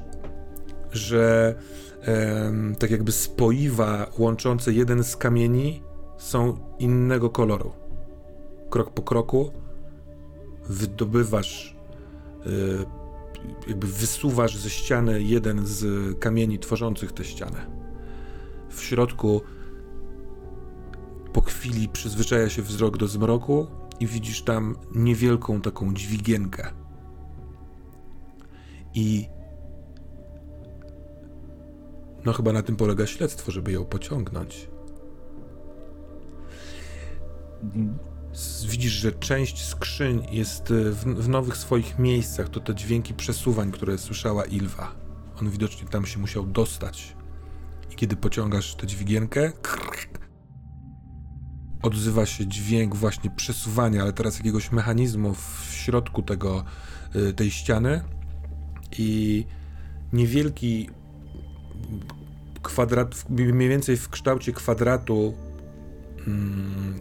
[0.92, 1.56] że
[2.02, 5.84] em, tak jakby spoiwa łączące jeden z kamieni
[6.18, 7.72] są innego koloru.
[8.70, 9.52] Krok po kroku
[10.70, 11.76] wydobywasz,
[12.48, 12.86] y,
[13.68, 15.86] jakby wysuwasz ze ściany jeden z
[16.20, 17.66] kamieni tworzących tę ścianę.
[18.70, 19.42] W środku
[21.36, 23.68] po chwili przyzwyczaja się wzrok do zmroku
[24.00, 26.72] i widzisz tam niewielką taką dźwigienkę.
[28.94, 29.28] I
[32.26, 34.70] no chyba na tym polega śledztwo, żeby ją pociągnąć.
[38.66, 42.50] Widzisz, że część skrzyń jest y, w, w nowych swoich miejscach.
[42.50, 44.96] To te dźwięki przesuwań, które słyszała Ilwa.
[45.40, 47.16] On widocznie tam się musiał dostać.
[47.92, 49.52] I kiedy pociągasz tę dźwigienkę,
[51.86, 56.64] odzywa się dźwięk właśnie przesuwania, ale teraz jakiegoś mechanizmu w środku tego,
[57.16, 58.02] y, tej ściany.
[58.98, 59.46] I
[60.14, 60.90] niewielki
[62.62, 65.34] kwadrat, mniej więcej w kształcie kwadratu,
[66.28, 67.00] mm,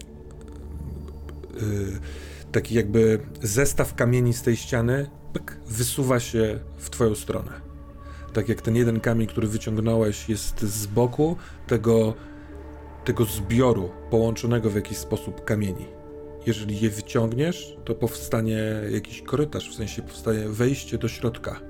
[1.63, 2.01] y,
[2.53, 7.53] taki jakby zestaw kamieni z tej ściany pyk, wysuwa się w twoją stronę.
[8.33, 12.15] Tak jak ten jeden kamień, który wyciągnąłeś, jest z boku tego,
[13.05, 15.87] tego zbioru połączonego w jakiś sposób kamieni.
[16.47, 21.61] Jeżeli je wyciągniesz, to powstanie jakiś korytarz, w sensie powstaje wejście do środka.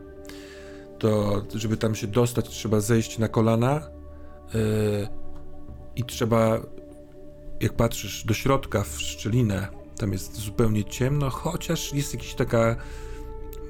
[0.98, 3.90] To, żeby tam się dostać, trzeba zejść na kolana
[4.54, 5.08] yy,
[5.96, 6.60] i trzeba
[7.60, 12.76] jak patrzysz do środka w szczelinę, tam jest zupełnie ciemno, chociaż jest jakaś taka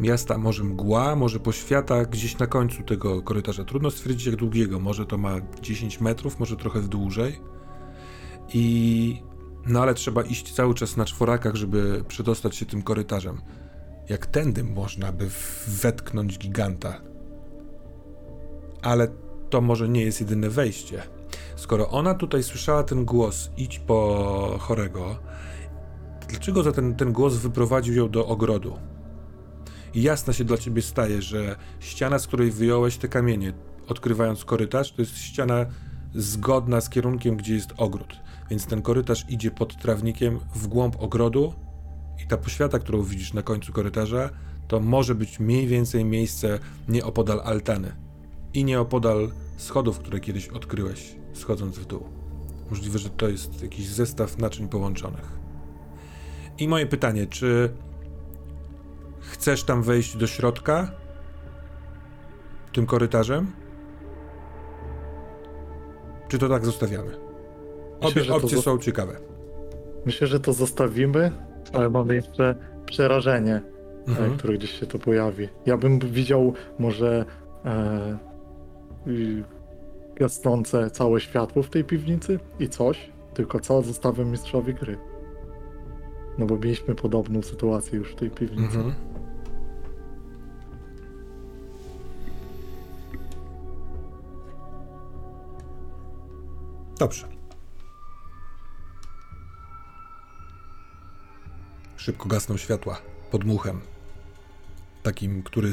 [0.01, 3.65] miasta, może mgła, może poświata gdzieś na końcu tego korytarza.
[3.65, 7.41] Trudno stwierdzić jak długiego, może to ma 10 metrów, może trochę dłużej.
[8.53, 9.23] I
[9.67, 13.41] no ale trzeba iść cały czas na czworakach, żeby przedostać się tym korytarzem.
[14.09, 15.31] Jak tędy można by
[15.67, 17.01] wetknąć giganta?
[18.83, 19.09] Ale
[19.51, 21.03] to może nie jest jedyne wejście.
[21.57, 25.19] Skoro ona tutaj słyszała ten głos, idź po chorego,
[26.29, 28.79] dlaczego za ten, ten głos wyprowadził ją do ogrodu?
[29.95, 33.53] I jasne się dla ciebie staje, że ściana, z której wyjąłeś te kamienie,
[33.89, 35.67] odkrywając korytarz, to jest ściana
[36.15, 38.24] zgodna z kierunkiem, gdzie jest ogród.
[38.51, 41.55] Więc ten korytarz idzie pod trawnikiem w głąb ogrodu
[42.25, 44.31] i ta poświata, którą widzisz na końcu korytarza,
[44.69, 46.59] to może być mniej więcej miejsce
[46.89, 47.93] nieopodal altany
[48.55, 52.09] i nieopodal schodów, które kiedyś odkryłeś, schodząc w dół.
[52.71, 55.39] Możliwe, że to jest jakiś zestaw naczyń połączonych.
[56.59, 57.73] I moje pytanie, czy
[59.21, 60.91] chcesz tam wejść do środka?
[62.73, 63.53] Tym korytarzem?
[66.29, 67.24] Czy to tak zostawiamy?
[68.09, 69.17] Obie Myślę, że to opcje są ciekawe.
[70.07, 71.31] Myślę, że to zostawimy,
[71.73, 72.55] ale mamy jeszcze
[72.87, 73.63] przerażenie,
[74.09, 74.33] Mhm.
[74.33, 75.49] e, które gdzieś się tu pojawi.
[75.67, 77.25] Ja bym widział może
[77.65, 78.19] e,
[80.17, 84.99] gasnące całe światło w tej piwnicy i coś, tylko co zostawiam mistrzowi gry.
[86.39, 88.77] No bo mieliśmy podobną sytuację już w tej piwnicy.
[88.77, 88.95] Mhm.
[96.99, 97.34] Dobrze.
[102.05, 103.01] Szybko gasną światła
[103.31, 103.81] pod muchem.
[105.03, 105.73] Takim, który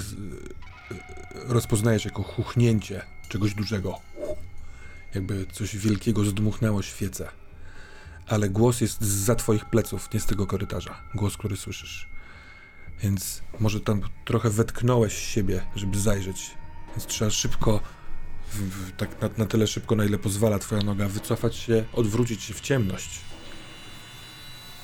[1.34, 4.00] rozpoznajesz jako chuchnięcie czegoś dużego.
[5.16, 7.28] Jakby coś wielkiego zdmuchnęło świecę.
[8.28, 11.02] Ale głos jest za twoich pleców, nie z tego korytarza.
[11.16, 12.10] Głos, który słyszysz.
[13.04, 16.52] Więc może tam trochę wetknąłeś siebie, żeby zajrzeć.
[16.90, 17.82] Więc trzeba szybko,
[18.52, 22.44] w, w, tak na, na tyle szybko, na ile pozwala twoja noga, wycofać się, odwrócić
[22.44, 23.31] się w ciemność.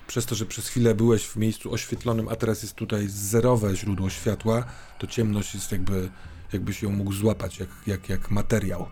[0.08, 4.10] Przez to, że przez chwilę byłeś w miejscu oświetlonym, a teraz jest tutaj zerowe źródło
[4.10, 4.66] światła,
[5.00, 6.10] to ciemność jest jakby,
[6.54, 8.88] jakbyś ją mógł złapać, jak, jak, jak materiał.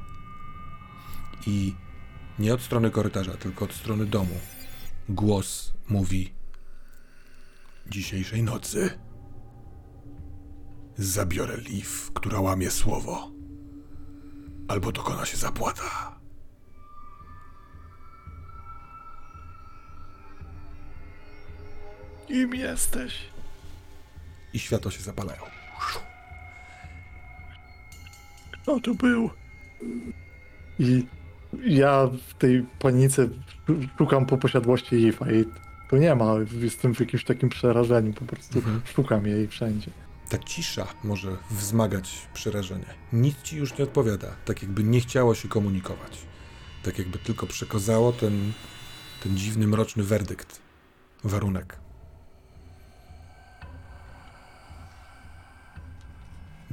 [1.48, 1.76] I
[2.40, 4.40] nie od strony korytarza, tylko od strony domu.
[5.10, 6.34] Głos mówi:
[7.88, 9.00] Dzisiejszej nocy
[10.98, 13.32] zabiorę Liv, która łamie słowo,
[14.68, 16.15] albo dokona się zapłata.
[22.28, 23.14] Kim jesteś?
[24.54, 25.42] I światła się zapalają.
[28.52, 29.30] Kto to był?
[30.80, 31.06] I
[31.66, 33.28] ja w tej panice
[33.98, 35.46] szukam po posiadłości Ifa i
[35.90, 36.34] tu nie ma.
[36.62, 38.14] Jestem w jakimś takim przerażeniu.
[38.14, 38.82] Po prostu Mhm.
[38.96, 39.92] szukam jej wszędzie.
[40.30, 42.86] Ta cisza może wzmagać przerażenie.
[43.14, 46.18] Nic ci już nie odpowiada, tak jakby nie chciało się komunikować.
[46.84, 48.52] Tak jakby tylko przekazało ten,
[49.24, 50.62] ten dziwny, mroczny werdykt,
[51.24, 51.80] warunek.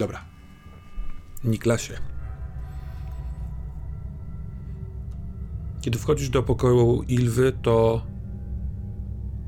[0.03, 0.21] Dobra.
[1.45, 1.99] Niklasie.
[5.81, 8.07] Kiedy wchodzisz do pokoju Ilwy, to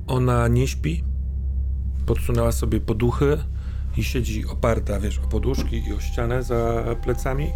[0.06, 1.04] ona nie śpi.
[2.06, 3.38] Podsunęła sobie poduchy
[3.96, 7.50] i siedzi oparta, wiesz, o poduszki i o ścianę za plecami.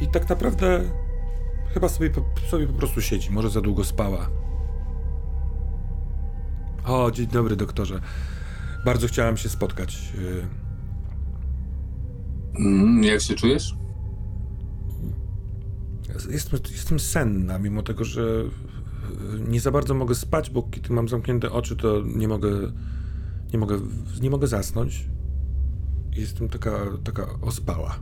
[0.00, 0.80] I tak naprawdę
[1.74, 2.10] chyba sobie,
[2.50, 3.30] sobie po prostu siedzi.
[3.30, 4.30] Może za długo spała.
[6.84, 8.00] O, dzień dobry, doktorze.
[8.84, 10.12] Bardzo chciałem się spotkać.
[12.58, 13.76] Mm, jak się czujesz?
[16.30, 21.08] Jestem, jestem senna, mimo tego, że y, nie za bardzo mogę spać, bo kiedy mam
[21.08, 22.50] zamknięte oczy, to nie mogę,
[23.52, 23.78] nie mogę,
[24.20, 25.08] nie mogę zasnąć.
[26.16, 26.70] Jestem taka,
[27.04, 27.98] taka ospała.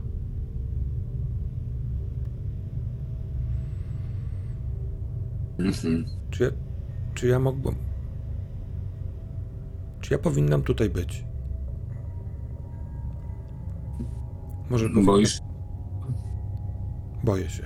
[5.59, 6.05] Mhm.
[6.31, 6.49] Czy ja,
[7.13, 7.75] czy ja mogłem.
[10.01, 11.26] Czy ja powinnam tutaj być?
[14.69, 15.41] Może powinna- Boisz?
[17.23, 17.63] Boję się.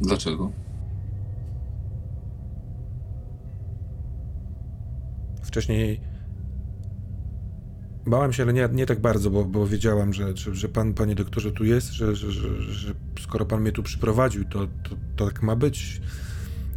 [0.00, 0.52] Dlaczego?
[5.42, 6.00] Wcześniej
[8.06, 11.14] bałem się, ale nie, nie tak bardzo, bo, bo wiedziałam, że, że, że pan, panie
[11.14, 15.26] doktorze, tu jest, że, że, że, że skoro pan mnie tu przyprowadził, to, to, to
[15.26, 16.00] tak ma być.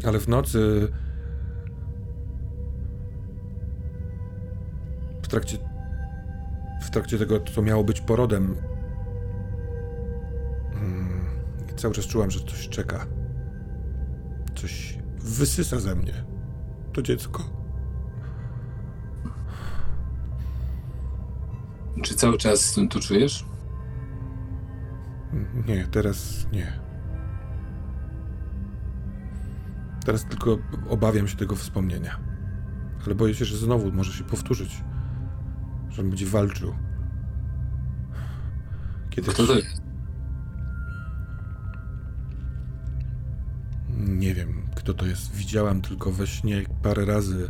[0.06, 0.92] Ale w nocy.
[5.24, 5.58] W trakcie.
[6.82, 8.56] W trakcie tego, co miało być porodem.
[11.72, 13.08] Mm, Cały czas czułam, że coś czeka.
[14.56, 16.14] Coś wysysa ze mnie.
[16.94, 17.44] To dziecko.
[22.04, 23.46] Czy cały czas to czujesz?
[25.68, 26.80] Nie, teraz nie.
[30.06, 30.58] Teraz tylko
[30.90, 32.20] obawiam się tego wspomnienia.
[33.06, 34.84] Ale boję się, że znowu może się powtórzyć.
[35.90, 36.76] Że on będzie walczył.
[39.10, 39.54] Kiedy Kto to
[44.22, 45.36] Nie wiem, kto to jest.
[45.36, 47.50] Widziałam tylko we śnie parę razy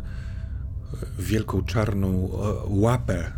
[1.18, 2.28] e, wielką czarną e,
[2.68, 3.32] łapę.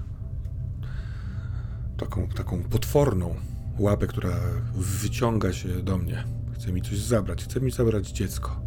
[1.96, 3.34] Taką, taką potworną
[3.78, 4.36] łapę, która
[4.74, 6.24] wyciąga się do mnie.
[6.54, 7.44] Chce mi coś zabrać.
[7.44, 8.60] Chce mi zabrać dziecko.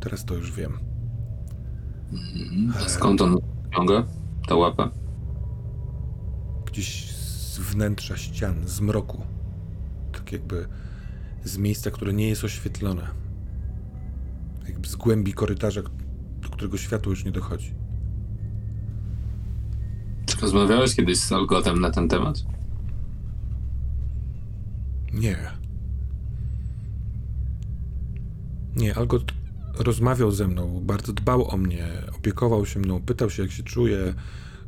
[0.00, 0.78] Teraz to już wiem.
[2.76, 3.38] A skąd on
[3.74, 4.06] ciąga?
[4.48, 4.90] Ta łapa?
[6.66, 9.22] Gdzieś z wnętrza ścian, z mroku.
[10.12, 10.68] Tak jakby
[11.44, 13.23] z miejsca, które nie jest oświetlone.
[14.68, 15.82] Jakby z głębi korytarza,
[16.42, 17.74] do którego światło już nie dochodzi.
[20.26, 22.36] Czy rozmawiałeś kiedyś z Algotem na ten temat?
[25.12, 25.38] Nie.
[28.76, 29.32] Nie, Algot
[29.78, 34.14] rozmawiał ze mną, bardzo dbał o mnie, opiekował się mną, pytał się, jak się czuję,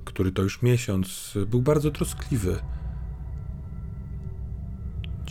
[0.05, 1.35] który to już miesiąc.
[1.47, 2.57] Był bardzo troskliwy.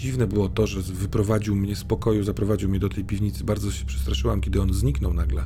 [0.05, 3.43] Dziwne było to, że wyprowadził mnie z pokoju, zaprowadził mnie do tej piwnicy.
[3.43, 5.45] Bardzo się przestraszyłam, kiedy on zniknął nagle.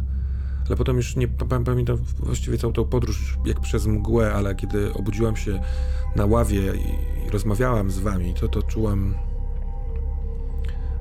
[0.68, 4.94] Ale potem już nie pa- pamiętam właściwie całą tą podróż jak przez mgłę, ale kiedy
[4.94, 5.62] obudziłam się
[6.16, 9.14] na ławie i, i rozmawiałam z wami, to to czułam,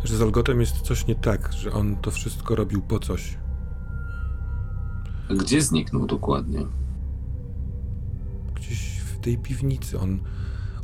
[0.05, 3.39] że z Olgotem jest coś nie tak, że on to wszystko robił po coś.
[5.31, 6.67] A Gdzie zniknął dokładnie?
[8.55, 9.99] Gdzieś w tej piwnicy.
[10.01, 10.19] On,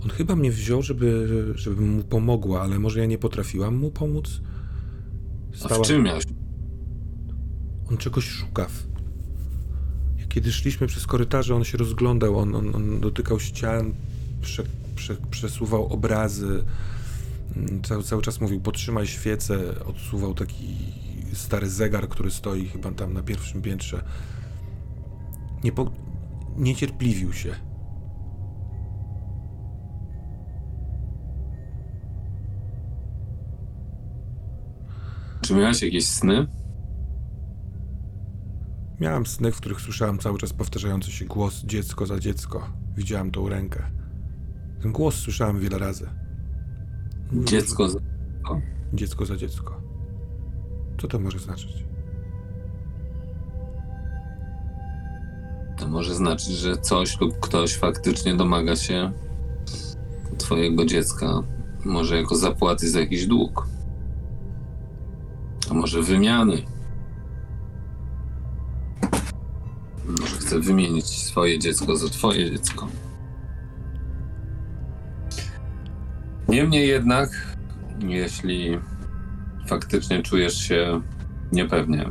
[0.04, 4.40] on chyba mnie wziął, żeby, żebym mu pomogła, ale może ja nie potrafiłam mu pomóc?
[5.70, 6.24] A w czym miałeś?
[7.90, 8.66] On czegoś szuka.
[10.28, 13.94] Kiedy szliśmy przez korytarze, on się rozglądał, on, on, on dotykał ścian,
[14.40, 14.62] prze,
[14.96, 16.64] prze, przesuwał obrazy.
[17.56, 20.76] Mm, Cały, cały czas mówił, potrzymaj świecę, odsuwał taki
[21.32, 24.04] stary zegar, który stoi chyba tam na pierwszym piętrze.
[25.64, 25.92] Nie po,
[26.56, 27.54] niecierpliwił się.
[35.44, 36.46] Czy miałeś jakieś sny?
[39.00, 42.68] Miałem sny, w których słyszałem cały czas powtarzający się głos dziecko za dziecko.
[42.96, 43.82] Widziałem tą rękę.
[44.82, 46.10] Ten głos słyszałem wiele razy.
[47.32, 47.88] Dziecko.
[47.88, 47.96] z-
[48.92, 49.80] Dziecko za dziecko.
[51.00, 51.84] Co to może znaczyć?
[55.78, 59.12] To może znaczyć, że coś lub ktoś faktycznie domaga się
[60.38, 61.26] twojego dziecka.
[61.84, 63.66] Może jako zapłaty za jakiś dług.
[65.74, 66.62] Może wymiany.
[70.20, 72.88] Może chce wymienić swoje dziecko za twoje dziecko.
[76.48, 77.56] Niemniej jednak,
[78.00, 78.78] jeśli
[79.66, 81.00] faktycznie czujesz się
[81.52, 82.06] niepewnie,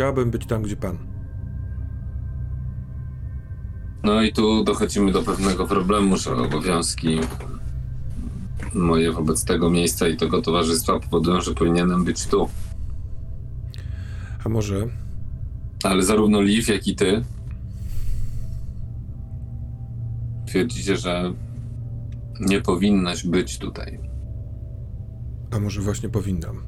[0.00, 0.98] Chciałbym być tam, gdzie pan.
[4.02, 7.20] No i tu dochodzimy do pewnego problemu, że obowiązki
[8.74, 12.48] moje wobec tego miejsca i tego towarzystwa powodują, że powinienem być tu.
[14.44, 14.86] A może
[15.82, 17.24] Ale zarówno Liv, jak i ty
[20.46, 21.34] twierdzicie, że
[22.40, 24.00] nie powinnaś być tutaj.
[25.50, 26.62] A może właśnie powinnam?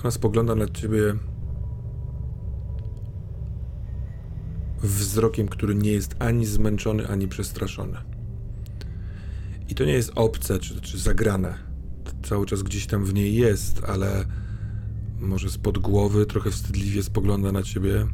[0.00, 1.14] Ona spogląda na ciebie
[4.82, 8.13] wzrokiem, który nie jest ani zmęczony, ani przestraszony.
[9.68, 11.54] I to nie jest obce czy, czy zagrane.
[12.22, 14.24] Cały czas gdzieś tam w niej jest, ale
[15.20, 18.06] może spod głowy trochę wstydliwie spogląda na ciebie.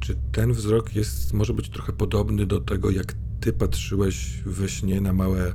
[0.00, 5.00] Czy ten wzrok jest, może być trochę podobny do tego, jak ty patrzyłeś we śnie
[5.00, 5.54] na małe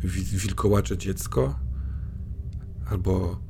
[0.00, 1.58] wi- wilkołacze dziecko?
[2.90, 3.40] Albo.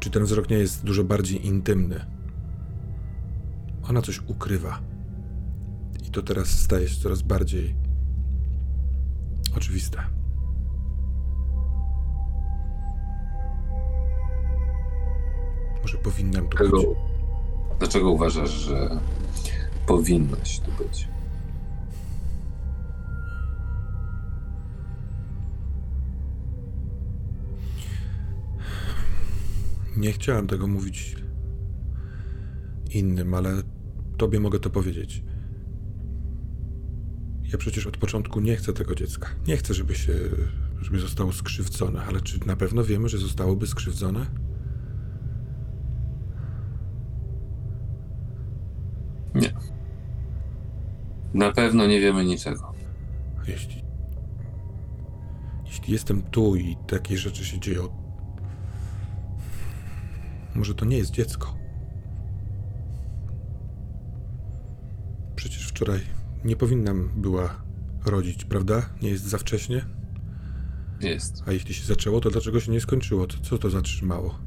[0.00, 2.04] Czy ten wzrok nie jest dużo bardziej intymny?
[3.82, 4.89] Ona coś ukrywa.
[6.10, 7.74] I to teraz staje się coraz bardziej
[9.56, 10.02] oczywiste.
[15.82, 16.70] Może powinnam tu być.
[16.70, 16.94] Dlaczego,
[17.78, 19.00] dlaczego uważasz, że
[19.86, 21.08] powinnaś tu być?
[29.96, 31.16] Nie chciałem tego mówić
[32.90, 33.62] innym, ale
[34.16, 35.29] tobie mogę to powiedzieć.
[37.52, 39.28] Ja przecież od początku nie chcę tego dziecka.
[39.46, 40.12] Nie chcę, żeby się,
[40.80, 44.26] żeby zostało skrzywdzone, ale czy na pewno wiemy, że zostałoby skrzywdzone?
[49.34, 49.52] Nie.
[51.34, 52.72] Na pewno nie wiemy niczego.
[53.48, 53.84] Jeśli,
[55.64, 57.88] jeśli jestem tu i takie rzeczy się dzieją,
[60.54, 61.54] może to nie jest dziecko.
[65.36, 67.62] Przecież wczoraj nie powinnam była
[68.04, 68.82] rodzić, prawda?
[69.02, 69.84] Nie jest za wcześnie?
[71.00, 71.42] Jest.
[71.46, 73.26] A jeśli się zaczęło, to dlaczego się nie skończyło?
[73.42, 74.38] Co to zatrzymało?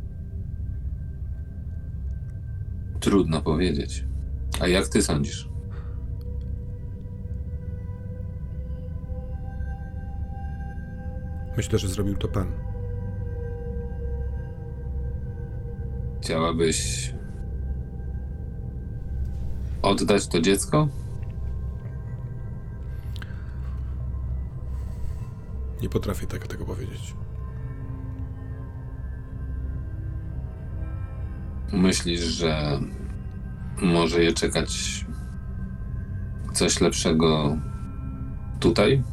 [2.99, 4.05] Trudno powiedzieć.
[4.59, 5.49] A jak ty sądzisz?
[11.57, 12.51] Myślę, że zrobił to pan.
[16.21, 17.13] Chciałabyś
[19.81, 20.87] oddać to dziecko?
[25.83, 27.15] Nie potrafię tak tego powiedzieć.
[31.73, 32.79] Myślisz, że
[33.81, 35.05] może je czekać
[36.53, 37.57] coś lepszego
[38.59, 39.03] tutaj?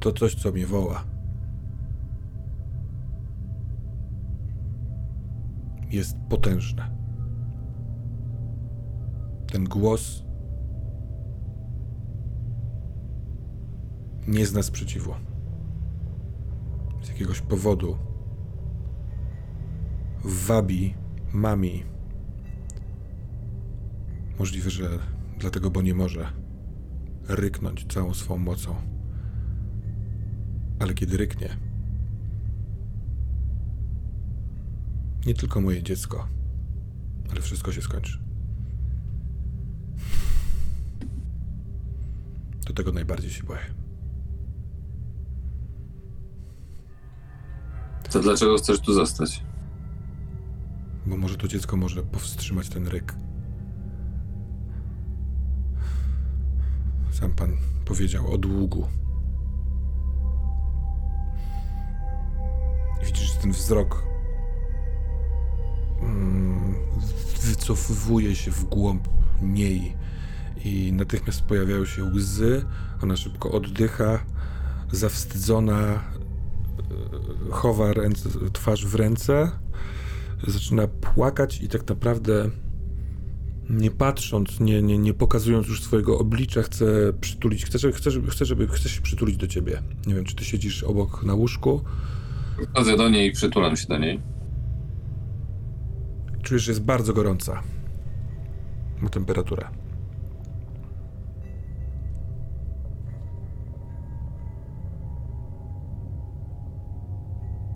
[0.00, 1.04] To coś, co mnie woła.
[5.92, 6.96] Jest potężne.
[9.52, 10.24] Ten głos
[14.28, 15.14] nie zna sprzeciwu.
[17.02, 17.96] Z jakiegoś powodu
[20.24, 20.94] wabi
[21.32, 21.84] mami.
[24.38, 24.88] Możliwe, że
[25.38, 26.26] dlatego, bo nie może
[27.28, 28.74] ryknąć całą swą mocą.
[30.80, 31.48] Ale kiedy ryknie,
[35.26, 36.28] nie tylko moje dziecko,
[37.30, 38.18] ale wszystko się skończy.
[42.66, 43.74] Do tego najbardziej się boję.
[48.10, 49.44] To dlaczego chcesz tu zostać?
[51.06, 53.14] Bo może to dziecko może powstrzymać ten ryk.
[57.10, 58.88] Sam pan powiedział o długu.
[63.04, 64.11] Widzisz, że ten wzrok
[67.44, 69.08] wycofuje się w głąb
[69.42, 69.94] niej
[70.64, 72.64] i natychmiast pojawiają się łzy.
[73.02, 74.24] Ona szybko oddycha,
[74.92, 76.00] zawstydzona, e,
[77.50, 79.50] chowa ręce, twarz w ręce
[80.46, 82.50] zaczyna płakać i tak naprawdę
[83.70, 86.84] nie patrząc, nie, nie, nie pokazując już swojego oblicza, chce
[87.20, 89.82] przytulić, chce, żeby- chce, żeby, chce, żeby, chce się przytulić do ciebie.
[90.06, 91.80] Nie wiem, czy ty siedzisz obok na łóżku,
[92.74, 94.20] Chodzę do niej i przytulam się do niej.
[96.42, 97.62] Czujesz, że jest bardzo gorąca.
[99.00, 99.68] Ma temperaturę.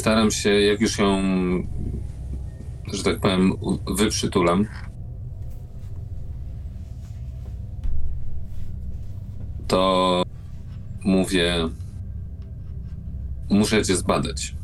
[0.00, 1.22] Staram się, jak już ją,
[2.92, 3.52] że tak powiem,
[3.96, 4.66] wyprzytulam,
[9.66, 10.22] to
[11.04, 11.68] mówię,
[13.50, 14.54] muszę cię zbadać.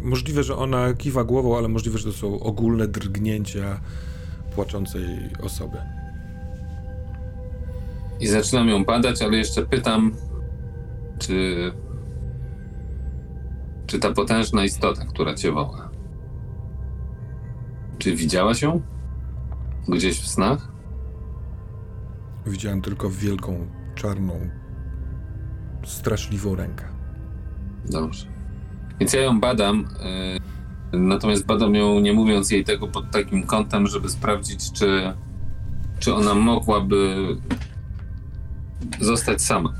[0.00, 3.80] Możliwe, że ona kiwa głową, ale możliwe, że to są ogólne drgnięcia
[4.54, 5.04] płaczącej
[5.42, 5.78] osoby.
[8.20, 10.12] I zaczynam ją badać, ale jeszcze pytam,
[11.18, 11.72] czy,
[13.86, 15.90] czy ta potężna istota, która cię woła,
[17.98, 18.82] czy widziałaś ją?
[19.88, 20.68] Gdzieś w snach?
[22.46, 24.50] Widziałem tylko wielką, czarną,
[25.84, 26.84] straszliwą rękę.
[27.90, 28.33] Dobrze.
[29.00, 29.84] Więc ja ją badam,
[30.92, 35.12] y, natomiast badam ją nie mówiąc jej tego pod takim kątem, żeby sprawdzić, czy,
[35.98, 37.26] czy ona mogłaby
[39.00, 39.74] zostać sama.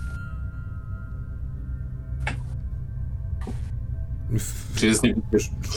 [4.77, 5.03] Czy jest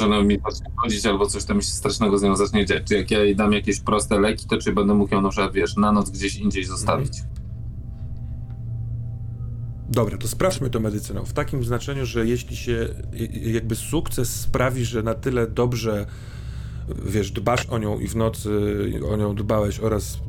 [0.04, 0.40] ona mi
[0.76, 2.84] chodzić albo coś tam się strasznego z nią zacznie dziać?
[2.84, 5.54] Czy jak ja jej dam jakieś proste leki, to czy będę mógł ją na przykład,
[5.54, 7.14] wiesz, na noc gdzieś indziej zostawić?
[9.98, 11.26] Dobra, to sprawdźmy to medycyną.
[11.26, 12.88] W takim znaczeniu, że jeśli się
[13.42, 16.06] jakby sukces sprawi, że na tyle dobrze
[17.06, 18.50] wiesz, dbasz o nią i w nocy
[19.12, 20.20] o nią dbałeś oraz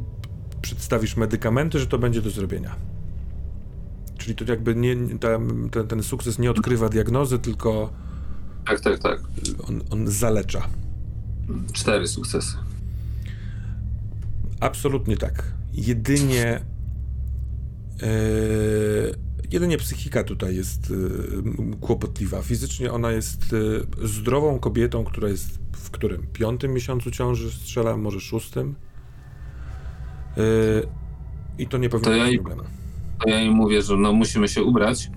[0.63, 2.77] przedstawisz medykamenty, że to będzie do zrobienia.
[4.19, 7.91] Czyli to jakby nie, ten, ten sukces nie odkrywa diagnozy, tylko
[8.67, 9.21] Tak, tak, tak.
[9.69, 10.69] on, on zalecza.
[11.73, 12.57] Cztery sukcesy.
[14.61, 15.53] Absolutnie tak.
[15.73, 16.61] Jedynie.
[18.03, 22.43] e, jedynie psychika tutaj jest e, kłopotliwa.
[22.43, 23.55] Fizycznie ona jest
[24.03, 26.27] e, zdrową kobietą, która jest w którym?
[26.33, 28.75] Piątym miesiącu ciąży strzela, może szóstym.
[30.37, 30.43] E,
[31.59, 32.63] I to nie powinno To ja być problemu.
[33.25, 35.11] To ja jej mówię, że no musimy się ubrać.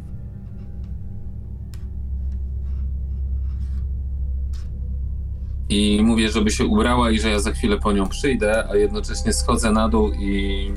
[5.69, 9.33] I mówię, żeby się ubrała i że ja za chwilę po nią przyjdę, a jednocześnie
[9.33, 10.71] schodzę na dół i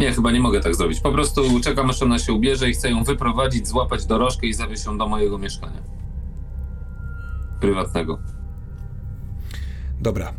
[0.00, 1.00] Nie, chyba nie mogę tak zrobić.
[1.00, 4.84] Po prostu czekam, aż ona się ubierze i chcę ją wyprowadzić, złapać dorożkę i zawieźć
[4.86, 5.82] ją do mojego mieszkania.
[7.60, 8.18] Prywatnego.
[10.00, 10.32] Dobra.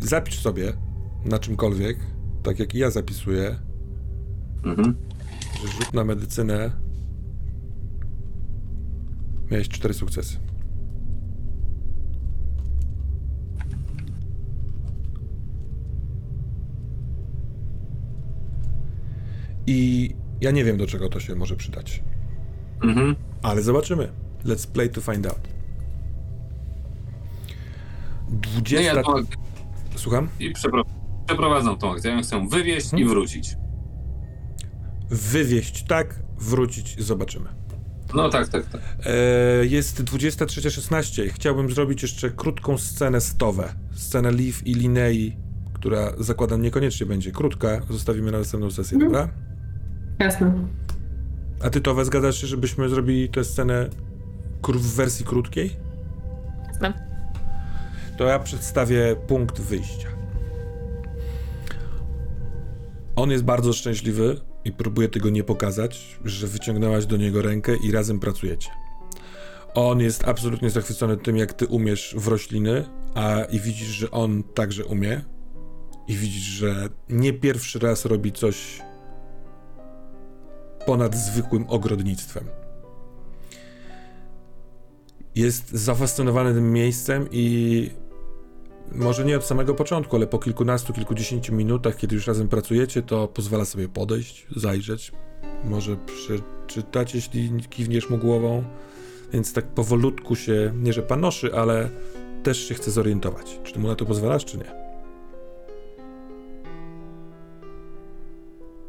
[0.00, 0.72] Zapisz sobie
[1.24, 1.98] na czymkolwiek,
[2.42, 3.58] tak jak i ja zapisuję,
[4.64, 4.96] Mhm.
[5.62, 6.70] że rzut na medycynę
[9.50, 10.36] miałeś cztery sukcesy.
[19.66, 22.02] I ja nie wiem, do czego to się może przydać.
[22.82, 23.16] Mhm.
[23.42, 24.08] Ale zobaczymy.
[24.44, 25.48] Let's play to find out.
[28.30, 28.82] No 20.
[28.94, 29.16] ja to,
[29.96, 30.28] Słucham?
[30.40, 30.82] i przepro,
[31.26, 32.10] przeprowadzam tą akcję.
[32.10, 33.56] Ja chcę wywieźć i wrócić.
[35.10, 37.48] Wywieźć tak, wrócić, zobaczymy.
[38.14, 38.80] No tak, tak, tak.
[39.06, 41.28] E, jest 23.16.
[41.34, 43.74] Chciałbym zrobić jeszcze krótką scenę stowę.
[43.94, 45.36] Scenę Liv i Linei,
[45.72, 47.80] która zakładam niekoniecznie będzie krótka.
[47.90, 49.12] Zostawimy na następną sesję, Mhm.
[49.12, 49.45] dobra?
[50.18, 50.52] Jasne.
[51.62, 53.88] A ty to zgadzasz się, żebyśmy zrobili tę scenę
[54.68, 55.76] w wersji krótkiej?
[56.66, 56.92] Jasne.
[58.18, 60.08] To ja przedstawię punkt wyjścia.
[63.16, 67.92] On jest bardzo szczęśliwy i próbuje tego nie pokazać, że wyciągnęłaś do niego rękę i
[67.92, 68.70] razem pracujecie.
[69.74, 74.42] On jest absolutnie zachwycony tym, jak ty umiesz w rośliny, a i widzisz, że on
[74.42, 75.20] także umie.
[76.08, 78.82] I widzisz, że nie pierwszy raz robi coś
[80.86, 82.44] ponad zwykłym ogrodnictwem.
[85.34, 87.90] Jest zafascynowany tym miejscem i
[88.92, 93.28] może nie od samego początku, ale po kilkunastu, kilkudziesięciu minutach, kiedy już razem pracujecie, to
[93.28, 95.12] pozwala sobie podejść, zajrzeć,
[95.64, 98.64] może przeczytać, jeśli kiwniesz mu głową.
[99.32, 101.90] Więc tak powolutku się, nie że panoszy, ale
[102.42, 103.60] też się chce zorientować.
[103.64, 104.85] Czy ty mu na to pozwalasz, czy nie?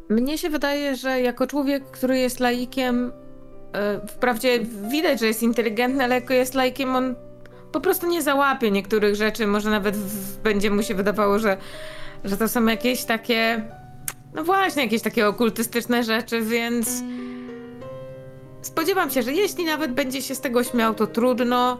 [0.08, 3.12] Mnie się wydaje, że jako człowiek, który jest laikiem,
[3.72, 7.14] e, wprawdzie widać, że jest inteligentny, ale jako jest laikiem, on
[7.72, 9.46] po prostu nie załapie niektórych rzeczy.
[9.46, 9.96] Może nawet
[10.42, 11.56] będzie mu się wydawało, że,
[12.24, 13.64] że to są jakieś takie.
[14.34, 17.02] No właśnie, jakieś takie okultystyczne rzeczy, więc.
[18.62, 21.78] Spodziewam się, że jeśli nawet będzie się z tego śmiał, to trudno.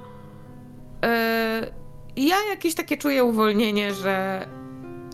[1.04, 1.72] E,
[2.16, 4.46] ja jakieś takie czuję uwolnienie, że,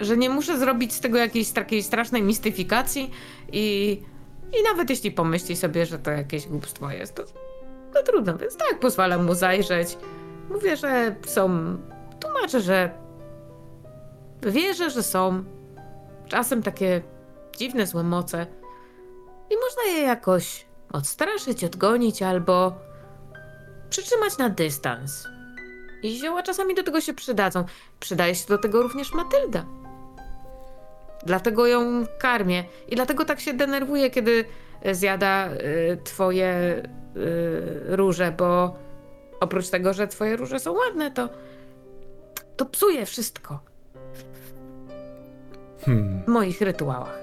[0.01, 3.11] że nie muszę zrobić z tego jakiejś takiej strasznej mistyfikacji
[3.53, 3.93] i,
[4.53, 7.25] i nawet jeśli pomyśli sobie, że to jakieś głupstwo jest, to,
[7.95, 9.99] to trudno, więc tak, pozwalam mu zajrzeć.
[10.51, 11.77] Mówię, że są,
[12.21, 12.91] tłumaczę, że
[14.43, 15.45] wierzę, że są
[16.29, 17.03] czasem takie
[17.57, 18.47] dziwne, złe moce
[19.51, 22.73] i można je jakoś odstraszyć, odgonić albo
[23.91, 25.29] przytrzymać na dystans.
[26.03, 27.65] I zioła czasami do tego się przydadzą.
[28.01, 29.65] Przydaje się do tego również Matylda.
[31.27, 32.65] Dlatego ją karmię.
[32.89, 34.45] I dlatego tak się denerwuję, kiedy
[34.83, 36.83] e, zjada y, twoje
[37.17, 38.77] y, róże, bo
[39.41, 41.29] oprócz tego, że twoje róże są ładne, to
[42.57, 43.61] to psuje wszystko
[45.85, 47.19] Hmm, w moich rytuałach.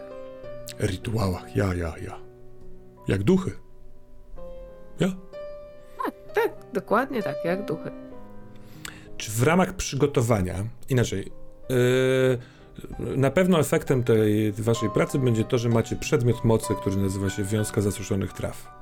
[0.79, 2.17] rytuałach, ja, ja, ja.
[3.07, 3.51] Jak duchy.
[4.99, 5.07] Ja.
[6.05, 7.91] Tak, tak, dokładnie tak, jak duchy.
[9.17, 10.55] Czy w ramach przygotowania,
[10.89, 11.31] inaczej,
[11.69, 12.37] yy,
[12.99, 17.43] na pewno efektem tej waszej pracy będzie to, że macie przedmiot mocy, który nazywa się
[17.43, 18.81] wiązka zasuszonych traw.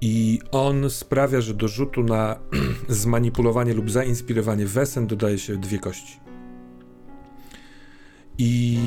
[0.00, 2.38] I on sprawia, że do rzutu na
[2.88, 6.20] zmanipulowanie lub zainspirowanie wesen dodaje się dwie kości.
[8.38, 8.78] I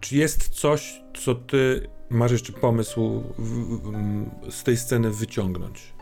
[0.00, 3.42] czy jest coś, co ty masz jeszcze pomysł w,
[4.48, 5.97] w, z tej sceny wyciągnąć?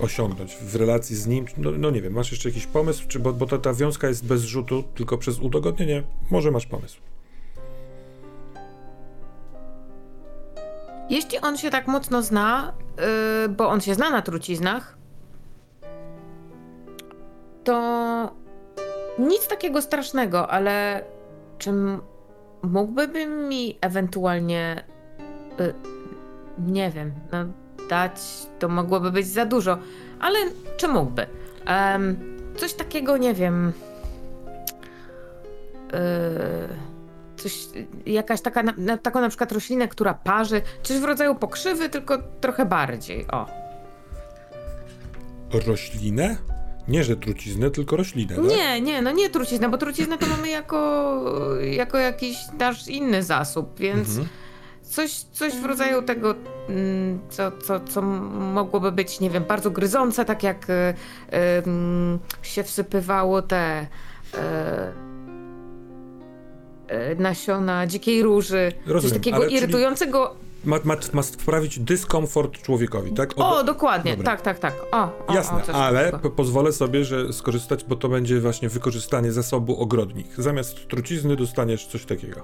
[0.00, 1.44] Osiągnąć w relacji z nim?
[1.56, 3.08] No, no nie wiem, masz jeszcze jakiś pomysł?
[3.08, 6.02] Czy, bo bo ta, ta wiązka jest bez rzutu, tylko przez udogodnienie?
[6.30, 7.00] Może masz pomysł.
[11.10, 12.72] Jeśli on się tak mocno zna,
[13.42, 14.96] yy, bo on się zna na truciznach,
[17.64, 18.30] to
[19.18, 21.04] nic takiego strasznego, ale
[21.58, 22.00] czy m-
[22.62, 24.84] mógłby mi ewentualnie,
[25.58, 25.74] yy,
[26.58, 27.38] nie wiem, no,
[27.90, 28.20] dać,
[28.58, 29.78] to mogłoby być za dużo,
[30.20, 30.38] ale
[30.76, 31.26] czy mógłby?
[31.66, 32.16] Em,
[32.56, 33.72] coś takiego, nie wiem.
[35.92, 35.98] Yy,
[37.36, 37.68] coś,
[38.06, 42.66] jakaś taka, na, taką na przykład roślinę, która parzy, coś w rodzaju pokrzywy, tylko trochę
[42.66, 43.46] bardziej, o.
[45.66, 46.36] Roślinę?
[46.88, 48.44] Nie, że truciznę, tylko roślinę, tak?
[48.44, 51.22] Nie, nie, no nie truciznę, bo truciznę to mamy jako,
[51.60, 54.28] jako jakiś nasz inny zasób, więc Mhm.
[54.90, 56.34] Coś, coś w rodzaju tego,
[56.68, 60.94] mm, co, co, co mogłoby być, nie wiem, bardzo gryzące, tak jak y, y,
[62.42, 63.86] się wsypywało te...
[64.34, 64.38] y,
[67.18, 68.72] nasiona dzikiej róży.
[68.84, 70.34] Coś Rozumiem, takiego ale czyli- irytującego.
[70.64, 73.32] Ma, ma, ma sprawić dyskomfort człowiekowi, tak?
[73.36, 74.32] O, dokładnie, Dobra.
[74.32, 74.74] tak, tak, tak.
[74.92, 76.18] O, o, Jasne, o, coś ale takiego.
[76.18, 80.26] po, pozwolę sobie, że skorzystać, bo to będzie właśnie wykorzystanie zasobu ogrodnik.
[80.38, 82.40] Zamiast trucizny dostaniesz coś takiego.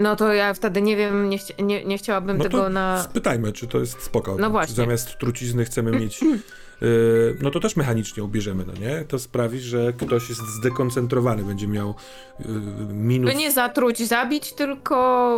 [0.00, 3.02] No to ja wtedy nie wiem, nie, chcia, nie, nie chciałabym No tego na.
[3.02, 4.36] spytajmy, czy to jest spoko.
[4.38, 4.74] No Czy właśnie.
[4.74, 6.22] Zamiast trucizny chcemy mieć...
[6.22, 9.04] Yy, no to też mechanicznie ubierzemy, no nie?
[9.04, 11.94] To sprawi, że ktoś jest zdekoncentrowany, będzie miał
[12.38, 12.46] yy,
[12.92, 13.36] minus...
[13.36, 15.36] Nie zatruć, zabić, tylko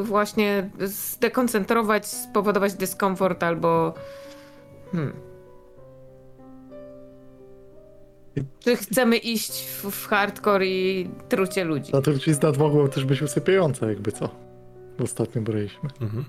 [0.00, 3.94] y, właśnie zdekoncentrować, spowodować dyskomfort albo.
[4.92, 5.35] Hmm.
[8.58, 11.92] Czy chcemy iść w, w hardcore i trucie ludzi?
[11.92, 14.28] Ta trucizna mogła też być usypiająca, jakby co.
[14.98, 15.90] Ostatnio braliśmy.
[16.00, 16.24] Mhm.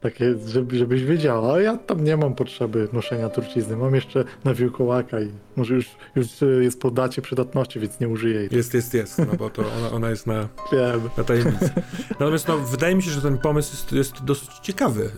[0.00, 3.76] Takie, żeby, żebyś wiedziała, ja tam nie mam potrzeby noszenia trucizny.
[3.76, 6.26] Mam jeszcze na wilkołaka i może już, już
[6.60, 8.48] jest po dacie przydatności, więc nie użyję jej.
[8.52, 11.00] Jest, jest, jest, no bo to ona, ona jest na, Wiem.
[11.16, 11.70] na tajemnicy.
[12.10, 15.10] Natomiast no, wydaje mi się, że ten pomysł jest, jest dosyć ciekawy.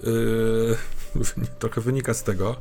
[1.15, 1.25] Yy,
[1.61, 2.57] trochę wynika z tego.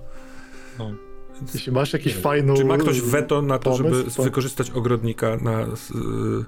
[0.80, 1.13] No.
[1.54, 2.54] Jeśli masz jakiś fajny.
[2.54, 6.46] Czy ma ktoś weto na to, pomysł, żeby to- wykorzystać ogrodnika na yy,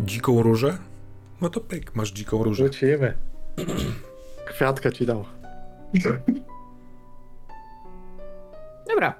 [0.00, 0.78] dziką różę?
[1.40, 2.64] No to pyk, masz dziką różę.
[2.64, 3.16] Rzucimy.
[4.46, 5.24] Kwiatka ci dał.
[8.88, 9.14] Dobra.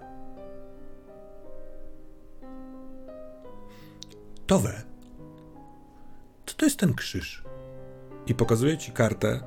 [4.47, 4.83] Towe.
[6.47, 7.45] Co to jest ten krzyż?
[8.27, 9.41] I pokazuje ci kartę.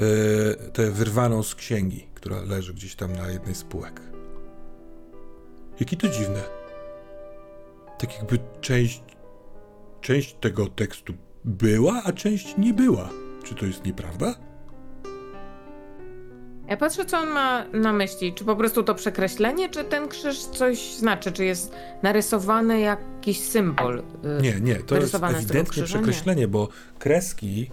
[0.00, 4.00] Yy, tę wyrwaną z księgi, która leży gdzieś tam na jednej z półek.
[5.80, 6.42] Jakie to dziwne.
[7.98, 9.02] Tak jakby część.
[10.00, 11.14] Część tego tekstu
[11.44, 13.08] była, a część nie była.
[13.44, 14.34] Czy to jest nieprawda?
[16.68, 18.34] Ja patrzę, co on ma na myśli.
[18.34, 21.32] Czy po prostu to przekreślenie, czy ten krzyż coś znaczy?
[21.32, 23.98] Czy jest narysowany jakiś symbol?
[24.38, 25.86] y, Nie, nie, to jest ewidentnie krzyża?
[25.86, 27.70] przekreślenie, bo kreski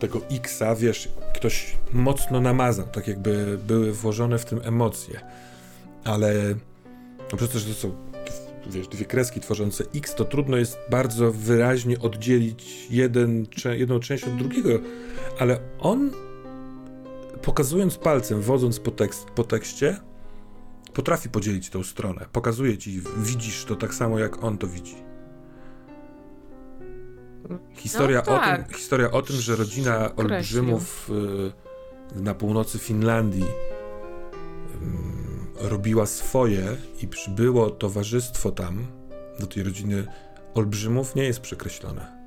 [0.00, 5.20] tego X-a, wiesz, ktoś mocno namazał, tak jakby były włożone w tym emocje.
[6.04, 6.34] Ale
[7.32, 7.92] no że to są
[8.66, 13.46] wiesz, dwie kreski tworzące X, to trudno jest bardzo wyraźnie oddzielić jeden,
[13.76, 14.68] jedną część od drugiego,
[15.38, 16.10] ale on
[17.42, 19.96] pokazując palcem, wodząc po, tekst, po tekście,
[20.94, 22.26] potrafi podzielić tą stronę.
[22.32, 25.09] Pokazuje ci, widzisz to tak samo, jak on to widzi.
[27.74, 28.66] Historia, No o tak.
[28.66, 31.10] tym, historia o tym, że rodzina olbrzymów
[32.16, 33.44] y, na północy Finlandii
[34.74, 38.86] ym, robiła swoje i przybyło towarzystwo tam
[39.40, 40.06] do tej rodziny
[40.54, 42.20] olbrzymów, nie jest przekreślone.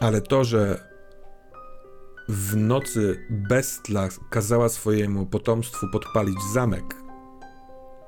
[0.00, 0.94] Ale to, że
[2.28, 6.84] w nocy Bestla kazała swojemu potomstwu podpalić zamek,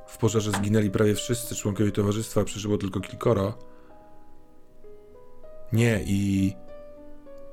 [0.06, 3.58] w pożarze zginęli prawie wszyscy członkowie towarzystwa, przeżyło tylko kilkoro.
[5.72, 6.52] Nie, i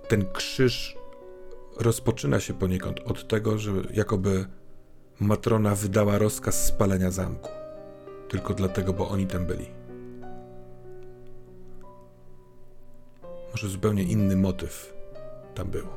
[0.07, 0.97] ten krzyż
[1.79, 4.45] rozpoczyna się poniekąd od tego, że jakoby
[5.19, 7.49] matrona wydała rozkaz spalenia zamku.
[8.29, 9.65] Tylko dlatego, bo oni tam byli.
[13.51, 14.93] Może zupełnie inny motyw
[15.55, 15.87] tam był.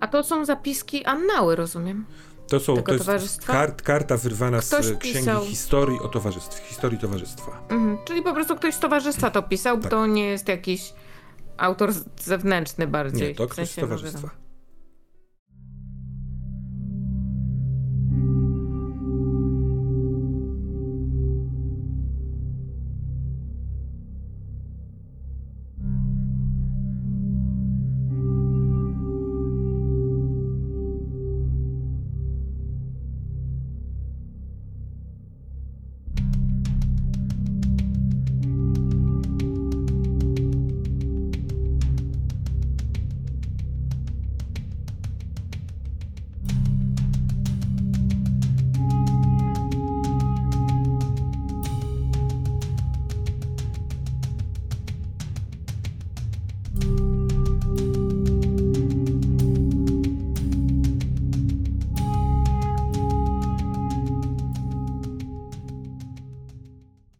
[0.00, 2.06] A to są zapiski Annały, rozumiem.
[2.48, 3.52] To są to jest towarzystwa?
[3.52, 5.44] kart, karta wyrwana Ktoś z księgi pisał.
[5.44, 7.50] historii o towarzystwie, historii towarzystwa.
[7.70, 7.98] Mhm.
[8.04, 9.90] Czyli po prostu ktoś z towarzystwa to pisał, Tak.
[9.90, 10.92] to nie jest jakiś
[11.56, 11.90] autor
[12.22, 13.28] zewnętrzny bardziej.
[13.28, 14.30] Nie, to ktoś z sensie, no towarzystwa.